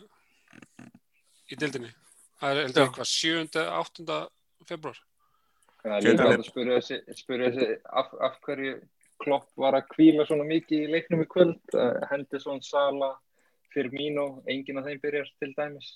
í 1.51 1.57
dildinni. 1.59 1.91
Það 2.41 2.51
er 2.51 2.63
heldur 2.65 2.85
eitthvað 2.87 3.09
7. 3.11 3.65
8. 3.77 4.19
februar. 4.69 5.01
Það 5.81 5.95
er 5.97 6.07
líka 6.07 6.29
að 6.29 6.45
spyrja 6.47 6.79
þessi, 6.79 7.19
spyrja 7.19 7.51
þessi 7.51 7.77
af, 8.01 8.15
af 8.29 8.39
hverju 8.45 8.73
Klopp 9.21 9.51
var 9.59 9.77
að 9.77 9.89
kvíla 9.91 10.25
svona 10.25 10.47
mikið 10.49 10.87
í 10.87 10.91
leiknum 10.95 11.21
í 11.21 11.27
kvöld. 11.29 11.59
Uh, 11.75 11.99
Henderson, 12.09 12.61
Sala, 12.65 13.11
Firmino, 13.73 14.25
enginn 14.49 14.81
af 14.81 14.89
þeim 14.89 14.99
byrjar 15.03 15.29
til 15.41 15.53
dæmis. 15.57 15.93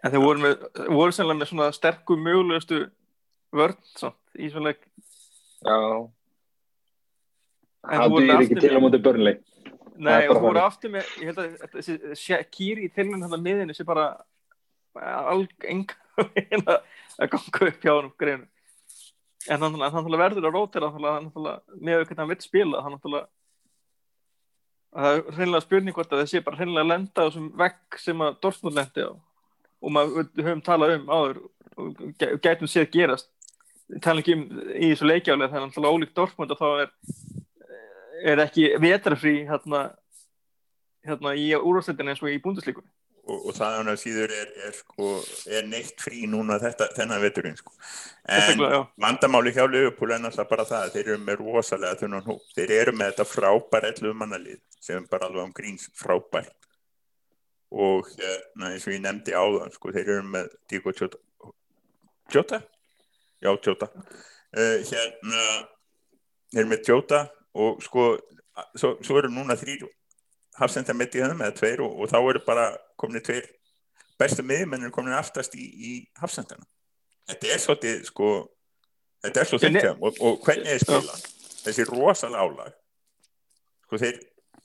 En 0.00 0.14
þeir 0.14 0.24
voru, 0.24 0.42
með, 0.44 0.64
voru 0.88 1.12
sennilega 1.14 1.42
með 1.42 1.50
svona 1.50 1.68
sterku 1.76 2.16
mögulegustu 2.16 2.80
vörn 3.56 3.76
samt, 3.98 4.20
í 4.38 4.48
svona 4.52 4.72
leik. 4.72 4.86
Já. 5.60 5.76
Það 7.90 8.16
dýr 8.16 8.34
ekki 8.38 8.60
til 8.60 8.74
á 8.76 8.80
móti 8.80 9.02
börnleik. 9.02 9.44
Nei, 10.00 10.24
og 10.30 10.38
voru 10.40 10.56
þannig. 10.56 10.64
aftur 10.64 10.92
með, 10.94 11.10
ég 11.20 11.30
held 11.30 11.42
að 11.42 11.74
þessi 11.74 12.16
Shakiri 12.16 12.86
í 12.88 12.92
tilnum 12.94 13.20
hann 13.26 13.36
að 13.36 13.44
miðinu 13.44 13.76
sé 13.76 13.84
bara 13.84 14.06
alg 14.96 15.68
enga 15.68 15.98
að 16.70 16.78
að 17.20 17.30
ganga 17.34 17.68
upp 17.68 17.84
hjá 17.84 17.92
hann 17.92 18.08
um 18.08 18.14
greinu. 18.20 18.48
En 19.48 19.64
hann, 19.64 19.76
hann, 19.80 19.92
hann 19.96 20.18
verður 20.20 20.48
að 20.48 20.56
rótira, 20.56 20.90
hann 20.92 21.06
náttúrulega, 21.26 21.76
með 21.80 22.02
hvernig 22.04 22.22
hann 22.22 22.32
vill 22.32 22.44
spila, 22.44 22.82
hann 22.84 22.96
náttúrulega, 22.96 23.28
það 24.94 25.16
er 25.16 25.34
hreinlega 25.36 25.64
spurning 25.64 25.94
hvort 25.96 26.14
að 26.16 26.24
sé 26.30 26.42
bara 26.44 26.58
hreinlega 26.60 26.84
að 26.84 26.90
lenda 26.92 27.22
á 27.22 27.26
þessum 27.28 27.50
vegg 27.60 27.98
sem 28.02 28.24
að 28.26 28.38
Dortmund 28.42 28.78
lendi 28.78 29.06
á. 29.06 29.12
Og 29.80 29.92
maður 29.94 30.30
höfum 30.36 30.62
talað 30.66 30.96
um 30.98 31.12
áður 31.14 31.42
og 31.80 32.00
gæ- 32.20 32.36
gætum 32.42 32.68
séð 32.70 32.90
gerast. 32.92 33.30
Talum 34.02 34.20
ekki 34.22 34.34
um 34.36 34.42
í 34.76 34.90
þessu 34.92 35.06
leikjálega, 35.08 35.50
er 35.56 35.64
náttúrulega 35.64 35.94
ólíkt 35.96 36.14
Dortmund 36.18 36.52
og 36.54 36.58
þá 36.60 36.68
er 36.84 36.90
er 38.20 38.42
ekki 38.44 38.66
vetrafrí 38.76 39.46
hérna, 39.48 39.94
hérna 41.06 41.32
í 41.32 41.46
úrvarsleitin 41.56 42.10
eins 42.12 42.20
og 42.20 42.28
í 42.28 42.40
búndislíkunni. 42.42 42.90
Og, 43.26 43.36
og 43.50 43.56
það 43.56 43.76
hann 43.76 43.90
að 43.92 43.98
síður 44.02 44.32
er, 44.36 44.52
er, 44.66 44.76
sko, 44.76 45.10
er 45.50 45.66
neitt 45.68 46.00
frí 46.02 46.22
núna 46.30 46.58
þetta, 46.62 46.88
þennan 46.96 47.22
veturinn 47.22 47.58
sko. 47.58 47.74
en 48.36 48.62
vandamáli 49.00 49.52
hjá 49.56 49.64
Liverpool 49.66 50.14
er 50.14 50.22
náttúrulega 50.22 50.52
bara 50.52 50.66
það 50.68 50.86
að 50.86 50.96
þeir 50.96 51.10
eru 51.12 51.18
með 51.26 51.42
rosalega 51.42 52.00
þunnan 52.02 52.26
hóp. 52.26 52.48
Þeir 52.56 52.74
eru 52.78 52.96
með 52.96 53.12
þetta 53.12 53.28
frábær 53.28 53.88
11 53.90 54.18
mannalið 54.22 54.60
sem 54.80 55.06
bara 55.10 55.28
alveg 55.28 55.46
um 55.48 55.54
gríns 55.56 55.90
frábært 55.98 56.56
og 57.70 58.08
hérna, 58.16 58.72
eins 58.72 58.86
og 58.88 58.94
ég 58.96 59.02
nefndi 59.04 59.36
áðan 59.36 59.74
sko, 59.74 59.92
þeir 59.94 60.16
eru 60.16 60.26
með 60.26 60.50
Diego 60.70 60.94
Jota. 60.96 61.20
Jota? 62.34 62.58
Já, 63.40 63.52
Jota. 63.54 63.90
Uh, 64.50 64.80
hérna 64.82 65.44
þeir 66.50 66.64
eru 66.64 66.72
með 66.72 66.90
Jota 66.90 67.24
og 67.54 67.78
sko 67.84 68.10
svo, 68.74 68.96
svo 69.02 69.18
eru 69.20 69.30
núna 69.32 69.56
þrýr 69.58 69.86
hafsenda 70.60 70.94
mitt 70.96 71.14
í 71.16 71.22
hennum 71.22 71.40
eða 71.44 71.56
tveir 71.56 71.82
og, 71.84 71.94
og 72.02 72.10
þá 72.10 72.18
eru 72.20 72.42
bara 72.46 72.66
komin 73.00 73.22
tveir 73.24 73.48
bestu 74.20 74.44
miðmennir 74.44 74.92
komin 74.94 75.16
aftast 75.16 75.54
í, 75.56 75.64
í 75.64 75.92
hafsendana. 76.20 76.66
Þetta 77.30 77.52
er 77.54 77.62
svolítið 77.62 78.02
sko 78.10 78.30
þetta 79.24 79.40
er 79.42 79.48
svo 79.50 79.60
En- 79.60 79.66
þengjum 79.78 80.02
og, 80.08 80.18
og 80.26 80.40
hvernig 80.46 80.74
er 80.74 80.82
spila? 80.82 81.16
Þessi 81.60 81.86
rosalega 81.88 82.44
álag. 82.44 82.74
Sko 83.86 84.00
þeir, 84.00 84.18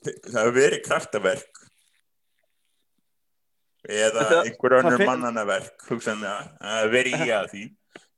þeir 0.04 0.18
það 0.26 0.40
hefur 0.42 0.56
verið 0.56 0.84
kraftaverk. 0.86 1.62
Eða 3.86 4.22
einhver 4.42 4.74
það 4.74 4.80
önnur 4.80 4.98
fin- 5.00 5.08
mannanaverk 5.12 5.84
hugsanlega 5.90 6.36
að 6.74 6.90
vera 6.94 7.20
í 7.22 7.30
að 7.36 7.50
því. 7.52 7.64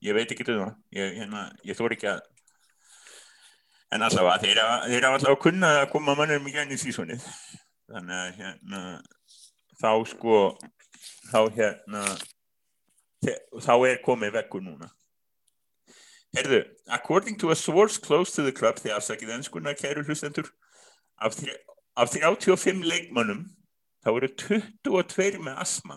Ég 0.07 0.15
veit 0.15 0.31
ekki 0.33 0.47
það 0.47 0.75
ég, 0.95 1.15
hérna, 1.19 1.43
ég 1.67 1.77
þór 1.77 1.95
ekki 1.97 2.09
að 2.13 2.21
en 3.93 4.05
allavega 4.05 4.43
þeir 4.45 4.61
hafa 4.63 4.89
hafa 5.05 5.19
allavega 5.19 5.43
kunnað 5.43 5.79
að 5.83 5.91
koma 5.93 6.15
mannum 6.19 6.49
í 6.49 6.55
gænni 6.55 6.79
sísonið. 6.81 7.25
Þannig 7.89 8.19
að 8.23 8.33
hérna 8.39 8.81
þá 9.79 9.91
sko 10.11 10.39
þá 11.31 11.41
hérna 11.57 12.05
þá 13.63 13.75
er 13.89 14.01
komið 14.05 14.37
vekkur 14.39 14.65
núna 14.65 14.91
Herðu, 16.37 16.63
according 16.89 17.39
to 17.39 17.51
a 17.51 17.57
source 17.57 17.97
close 17.97 18.35
to 18.37 18.43
the 18.43 18.53
club, 18.53 18.77
því 18.77 18.93
afsakið 18.93 19.33
ennskunna 19.33 19.73
kæru 19.73 20.03
hlustendur, 20.05 20.51
af, 21.25 21.39
af 21.97 22.13
35 22.13 22.85
leikmönnum, 22.85 23.47
þá 24.05 24.11
eru 24.13 24.29
22 24.45 25.41
með 25.41 25.63
asma. 25.65 25.97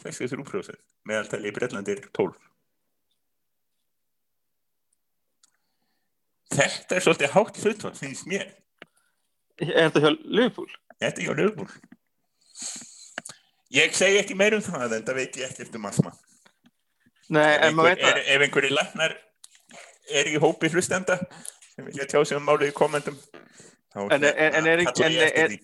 63% 0.00 0.80
meðaltali 1.06 1.50
í 1.50 1.54
Breitlandi 1.56 1.96
er 1.96 2.02
12. 2.16 2.34
Þetta 6.56 6.96
er 6.96 7.04
svolítið 7.04 7.32
hátt 7.36 7.60
hlutfall, 7.60 7.94
finnst 8.00 8.28
mér. 8.30 8.48
Er 9.60 9.90
þetta 9.90 10.02
hjá 10.04 10.10
Liverpool? 10.24 10.72
Þetta 11.02 11.20
er 11.20 11.26
hjá 11.28 11.34
Liverpool. 11.36 11.68
Ég 13.76 13.92
segi 13.98 14.20
ekki 14.22 14.36
meir 14.38 14.54
um 14.56 14.62
það, 14.64 14.94
en 14.96 15.04
það 15.08 15.18
veit 15.20 15.36
ég 15.40 15.50
ekkert 15.50 15.74
um 15.76 15.88
asma. 15.90 16.12
Nei, 17.34 17.56
Ef 17.66 17.74
maður 17.74 17.90
veit 17.90 18.04
það. 18.04 18.20
ef 18.36 18.44
einhverju 18.46 18.70
læknar 18.76 19.14
er 20.20 20.28
í 20.30 20.36
hópi 20.38 20.70
hlustenda 20.70 21.16
sem 21.74 21.84
vilja 21.88 22.06
tjá 22.06 22.20
sig 22.24 22.38
um 22.38 22.44
málið 22.46 22.70
í 22.70 22.74
kommentum 22.76 23.16
þá 23.92 24.04
En- 24.14 24.24
en- 24.24 24.54
en 24.60 24.66
er 24.70 24.82
ekki- 24.84 25.08
en-. 25.34 25.58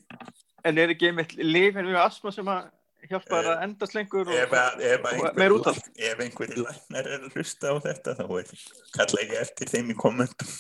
En 0.65 0.79
er 0.79 0.89
ekki 0.95 1.09
einmitt 1.13 1.33
lifin 1.39 1.87
við 1.87 1.97
asma 2.03 2.33
sem 2.35 2.47
að 2.51 2.67
hjálpa 3.09 3.39
þér 3.39 3.49
að 3.53 3.63
endast 3.69 3.95
lengur 3.95 4.29
og, 4.29 4.53
og 4.53 5.39
meir 5.39 5.55
úttal? 5.55 5.77
ef 5.99 6.19
einhverju 6.27 6.67
læknar 6.67 7.07
er 7.15 7.23
að 7.23 7.33
hlusta 7.39 7.71
á 7.71 7.75
þetta 7.87 8.15
þá 8.19 8.27
er 8.41 8.53
kalla 8.99 9.23
ég 9.23 9.33
eftir 9.41 9.67
þeim 9.73 9.91
í 9.95 9.97
kommentum 9.99 10.51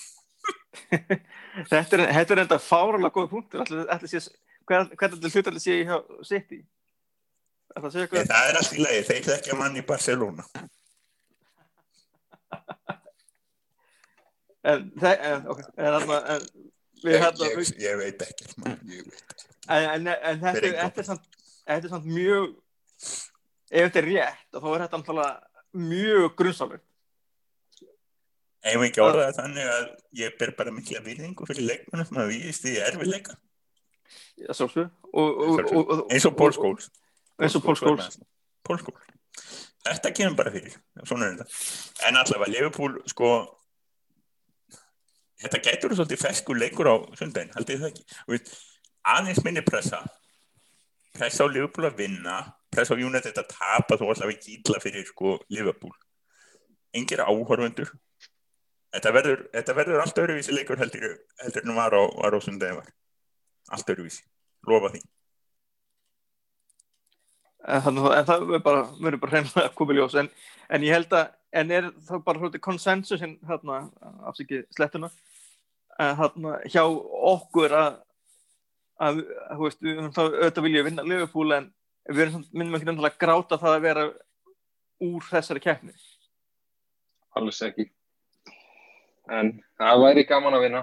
Þetta 0.92 1.98
er, 1.98 2.02
þetta 2.16 2.34
er 2.34 2.40
enda 2.42 2.56
fáralega 2.58 3.12
góð 3.14 3.28
punktur. 3.30 3.60
Ætli, 3.62 3.82
ætli 3.92 4.08
sé, 4.08 4.20
hvað 4.68 4.92
þetta 5.16 5.32
hlutalli 5.34 5.60
sé 5.62 5.72
hjá 5.82 5.96
að 5.98 6.22
segja 6.28 6.60
en 7.72 7.80
eitthvað? 8.04 8.28
það 8.30 8.48
er 8.50 8.58
allt 8.60 8.74
í 8.76 8.78
lagi, 8.82 9.02
þeir 9.10 9.26
þekkja 9.30 9.54
mann 9.58 9.78
í 9.80 9.84
Barcelona 9.88 10.44
En, 14.62 14.84
við 17.02 17.16
ég, 17.16 17.22
hérna, 17.24 17.46
ég, 17.50 17.70
ég 17.82 17.96
veit 17.98 18.20
ég 18.22 18.22
ekkert. 18.22 18.52
en, 18.62 20.04
þetta, 20.44 20.60
er- 20.60 20.76
er 21.02 21.06
samt, 21.08 21.24
þetta 21.66 21.88
er 21.88 21.92
samt 21.96 22.06
mjög, 22.06 22.52
ef 23.72 23.88
þetta 23.88 23.98
er 24.02 24.06
rétt, 24.06 24.44
þá 24.54 24.68
er 24.70 24.84
þetta 24.84 24.98
mjög 25.82 26.28
grunnsálega. 26.38 26.84
Ef 28.62 28.78
ekki 28.86 29.02
orða 29.02 29.24
það 29.26 29.38
þannig 29.40 29.66
að 29.72 29.86
ég 30.20 30.36
ber 30.38 30.50
bara 30.54 30.70
mikla 30.74 31.00
virðingu 31.02 31.42
fyrir 31.50 31.64
leikmennum 31.66 32.06
sem 32.06 32.20
að 32.22 32.30
víðist 32.30 32.62
í 32.70 32.72
erfiðleika 32.78 33.32
Já, 33.32 33.32
sjálfsög. 33.32 33.32
Og, 33.32 33.32
og, 33.32 33.34
og, 33.34 33.34
og, 33.34 33.36
eins 34.48 36.26
og 36.26 36.36
Paul 36.36 36.52
Scholes. 36.52 36.90
Eins 37.40 37.56
og 37.56 37.62
Paul 37.62 37.76
Scholes. 37.76 38.18
Paul 38.64 38.78
Scholes. 38.78 39.08
Þetta 39.82 40.12
kemur 40.14 40.36
bara 40.38 40.52
fyrir, 40.54 40.74
er 40.94 41.46
En 42.06 42.16
allavega, 42.16 42.50
Liverpool, 42.50 43.00
sko 43.06 43.32
Þetta 45.42 45.58
gætur 45.58 45.94
svolítið 45.94 46.20
feskur 46.22 46.58
leikur 46.58 46.86
á 46.86 46.94
sundaginn, 47.18 47.50
haldið 47.56 47.80
það 47.80 47.88
ekki? 47.88 48.04
Aðeins 49.10 49.40
minni 49.42 49.64
pressa. 49.66 49.98
Pressa 51.16 51.42
á 51.42 51.50
Liverpool 51.50 51.88
að 51.88 51.98
vinna 51.98 52.36
Pressa 52.70 52.94
á 52.94 53.02
United 53.02 53.36
að 53.36 53.50
tapa 53.50 53.98
Þú 54.00 54.12
að 54.14 54.30
við 54.30 54.46
gíla 54.46 54.78
fyrir 54.80 55.08
sko 55.08 55.34
Liverpool. 55.50 55.92
Engir 56.94 57.24
áhorfundur 57.26 57.90
Þetta 58.92 59.12
verður, 59.16 59.42
þetta 59.54 59.74
verður 59.76 60.02
allt 60.02 60.18
öruvísi 60.20 60.52
leikur 60.52 60.80
heldur, 60.80 61.14
heldur 61.40 61.64
en 61.64 61.76
var 61.78 61.94
á, 61.96 62.02
á 62.04 62.38
sundaginn 62.44 62.76
var. 62.76 62.90
Allt 63.72 63.92
öruvísi, 63.94 64.26
lofa 64.68 64.92
því 64.94 65.02
En, 67.62 67.78
þannig, 67.84 68.06
að- 68.08 68.16
en 68.18 68.24
það 68.26 68.40
verður 68.48 68.62
bara, 68.66 68.78
verður 68.98 69.20
bara 69.22 69.32
hreinlega 69.36 69.62
að 69.68 69.74
koma 69.78 69.92
í 69.94 69.96
ljós. 69.96 70.14
En, 70.18 70.28
en 70.74 70.82
ég 70.82 70.96
held 70.96 71.12
að, 71.14 71.28
en 71.60 71.68
er 71.70 71.84
það 72.08 72.22
bara 72.26 72.40
svolítið 72.40 72.62
konsensusin, 72.64 73.36
hérna, 73.46 73.76
afsikið 74.26 74.64
slettuna, 74.74 75.10
hérna, 76.00 76.56
hjá 76.66 76.82
okkur 77.30 77.76
að, 77.78 78.00
að, 79.06 79.20
þú 79.52 79.62
veist, 79.62 79.78
við 79.86 79.94
höfum 80.00 80.10
þá 80.16 80.22
auðvitað 80.24 80.66
vilja 80.66 80.84
vinna 80.88 81.06
Liverpool, 81.06 81.54
en 81.54 81.70
við 82.10 82.24
erum 82.24 82.34
samt, 82.40 82.50
minnum 82.50 82.80
ekki 82.80 82.96
að 82.98 83.20
gráta 83.22 83.60
það 83.62 83.76
að 83.76 83.86
vera 83.86 84.04
úr 85.06 85.30
þessari 85.30 85.62
keppni. 85.62 85.94
alls 87.38 87.62
ekki 87.62 87.86
en 89.30 89.54
það 89.78 90.02
væri 90.02 90.26
gaman 90.28 90.58
að 90.58 90.64
vinna 90.66 90.82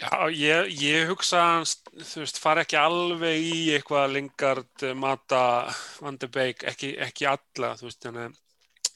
Já, 0.00 0.30
ég, 0.32 0.70
ég 0.80 1.10
hugsa 1.10 1.40
hans, 1.44 1.74
þú 1.92 2.22
veist, 2.22 2.38
fara 2.40 2.62
ekki 2.64 2.78
alveg 2.80 3.42
í 3.44 3.56
eitthvað 3.74 4.14
Lingard, 4.14 4.84
Mata, 4.96 5.40
Van 6.00 6.16
de 6.16 6.28
Beek, 6.32 6.64
ekki, 6.70 6.94
ekki 7.04 7.26
alla, 7.28 7.74
þú 7.76 7.84
veist, 7.90 8.00
þannig 8.06 8.30
að 8.30 8.38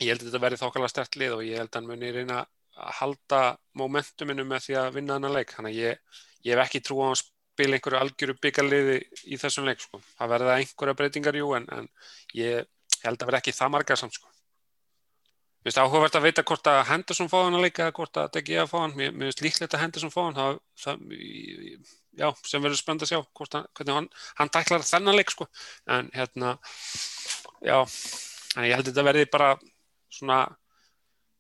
ég 0.01 0.15
held 0.15 0.23
að 0.25 0.31
þetta 0.31 0.41
verði 0.47 0.61
þokkala 0.63 0.89
stert 0.89 1.19
lið 1.21 1.37
og 1.37 1.45
ég 1.45 1.61
held 1.61 1.69
að 1.69 1.79
hann 1.79 1.91
muni 1.91 2.13
reyna 2.17 2.39
að 2.41 2.97
halda 3.03 3.43
momentuminu 3.83 4.49
með 4.49 4.65
því 4.65 4.79
að 4.81 4.91
vinna 4.97 5.19
þennan 5.19 5.37
leik, 5.37 5.55
þannig 5.59 5.77
að 5.77 5.83
ég, 5.83 6.21
ég 6.49 6.57
hef 6.57 6.65
ekki 6.65 6.83
trú 6.89 7.01
á 7.05 7.07
að 7.11 7.21
spila 7.21 7.79
einhverju 7.79 8.01
algjöru 8.01 8.39
byggarliði 8.47 8.99
í 9.29 9.41
þessum 9.45 9.69
leik, 9.69 9.85
sko. 9.85 10.01
Það 10.17 10.35
verða 10.39 10.59
einhverja 10.63 10.99
breytingar, 11.03 11.43
jú, 11.43 11.53
en, 11.61 11.69
en 11.69 11.93
ég 12.41 12.65
held 13.05 13.21
að 13.21 13.29
verða 13.29 13.45
ekki 13.45 13.59
það 13.61 13.77
margar 13.77 14.01
samt, 14.01 14.17
sko. 14.17 14.34
Mér 15.65 15.73
finnst 15.73 15.81
áhugavert 15.81 16.17
að 16.19 16.25
veita 16.27 16.43
hvort 16.45 16.69
að 16.69 16.83
Henderson 16.91 17.29
fá 17.33 17.39
hann 17.41 17.55
að 17.57 17.63
leika 17.65 17.87
eða 17.87 17.95
hvort 17.97 18.19
að 18.21 18.33
Degi 18.35 18.57
að 18.61 18.67
fá 18.69 18.75
hann. 18.83 18.93
Mér 18.99 19.15
finnst 19.31 19.41
líklegt 19.41 19.77
að 19.77 19.81
Henderson 19.81 20.13
fá 20.13 20.19
hann. 20.27 20.35
Það, 20.37 20.59
það, 20.83 20.99
já, 22.21 22.27
sem 22.51 22.67
verður 22.67 22.81
spennt 22.83 23.05
að 23.07 23.11
sjá 23.15 23.17
hann, 23.23 23.71
hvernig 23.79 23.97
hann, 23.97 24.09
hann 24.41 24.53
tæklar 24.53 24.85
þennan 24.85 25.17
leik 25.17 25.33
sko. 25.33 25.47
En 25.89 26.11
hérna, 26.13 26.51
já, 27.65 27.79
en 27.81 28.69
ég 28.69 28.77
held 28.77 28.85
að 28.85 28.91
þetta 28.93 29.07
verði 29.09 29.25
bara 29.33 29.49
svona 30.13 30.43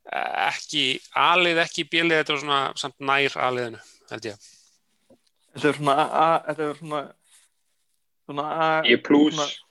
eh, 0.08 0.48
ekki 0.48 0.86
alið, 1.20 1.60
ekki 1.66 1.84
bjelið, 1.92 2.22
þetta 2.22 2.34
er 2.38 2.42
svona 2.46 2.62
samt 2.80 3.04
nær 3.04 3.36
aliðinu, 3.50 3.82
held 4.14 4.30
ég. 4.32 4.48
Þetta 5.54 5.68
er 5.68 5.78
svona, 5.82 6.08
þetta 6.48 6.70
er 6.70 6.80
svona, 6.80 7.02
svona 8.24 8.48
A, 8.56 8.70
ég 8.88 9.04
pluss 9.04 9.36
svona- 9.36 9.52
svona 9.52 9.63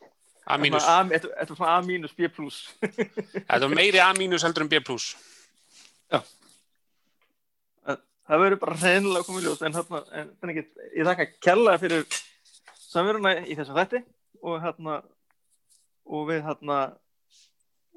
Þetta 0.44 1.10
þetta 1.12 1.30
er 1.40 1.52
svona 1.56 1.76
A 1.78 1.82
mínus, 1.86 2.14
B 2.18 2.28
plus. 2.28 2.64
Þetta 3.48 3.62
er 3.64 3.76
meiri 3.76 4.02
A 4.04 4.10
mínus 4.18 4.44
heldur 4.44 4.66
en 4.66 4.72
B 4.72 4.82
plus. 4.84 5.14
það 8.24 8.44
verður 8.44 8.60
bara 8.62 8.80
reynilega 8.80 9.28
komið 9.28 9.48
ljós 9.48 9.64
en 9.68 9.76
hérna, 9.76 10.00
en 10.16 10.30
þannig 10.40 10.60
ekki, 10.62 10.86
ég 10.96 11.08
þakka 11.10 11.26
kella 11.44 11.74
fyrir 11.82 12.06
samveruna 12.80 13.34
í 13.44 13.58
þessum 13.58 13.80
þætti 13.80 14.04
og 14.44 14.62
hérna 14.64 15.00
og 16.04 16.26
við 16.30 16.44
hérna 16.48 16.78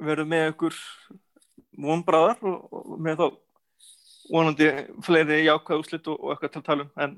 verðum 0.02 0.32
með 0.32 0.50
ykkur 0.52 0.78
vonbráðar 1.86 2.42
og, 2.48 2.66
og 2.72 3.00
með 3.02 3.22
þá 3.22 3.26
vonandi 4.26 4.70
fleiri 5.06 5.42
jákvæð 5.46 5.82
úslit 5.84 6.10
og, 6.10 6.18
og 6.18 6.34
eitthvað 6.34 6.54
til 6.54 6.62
að 6.62 6.68
tala 6.70 6.86
um 6.86 7.02
en 7.04 7.16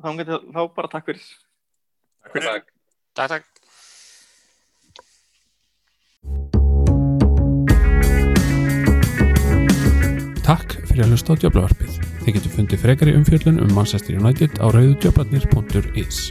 þá, 0.00 0.08
geti, 0.20 0.38
þá 0.56 0.60
bara 0.76 0.92
takk 0.92 1.10
fyrir 1.10 1.26
Takk 2.22 2.36
fyrir 2.36 2.48
Takk. 2.48 2.70
Takk, 3.12 3.48
fyrir 10.92 11.06
að 11.08 11.14
hlusta 11.16 11.34
á 11.34 11.40
Djöflavarpið. 11.40 12.00
Þið 12.22 12.38
getur 12.38 12.56
fundið 12.56 12.82
frekari 12.84 13.16
umfjöllun 13.18 13.62
um 13.64 13.76
Manchester 13.76 14.18
United 14.20 14.60
á 14.60 14.66
rauðudjöflarnir.is. 14.76 16.26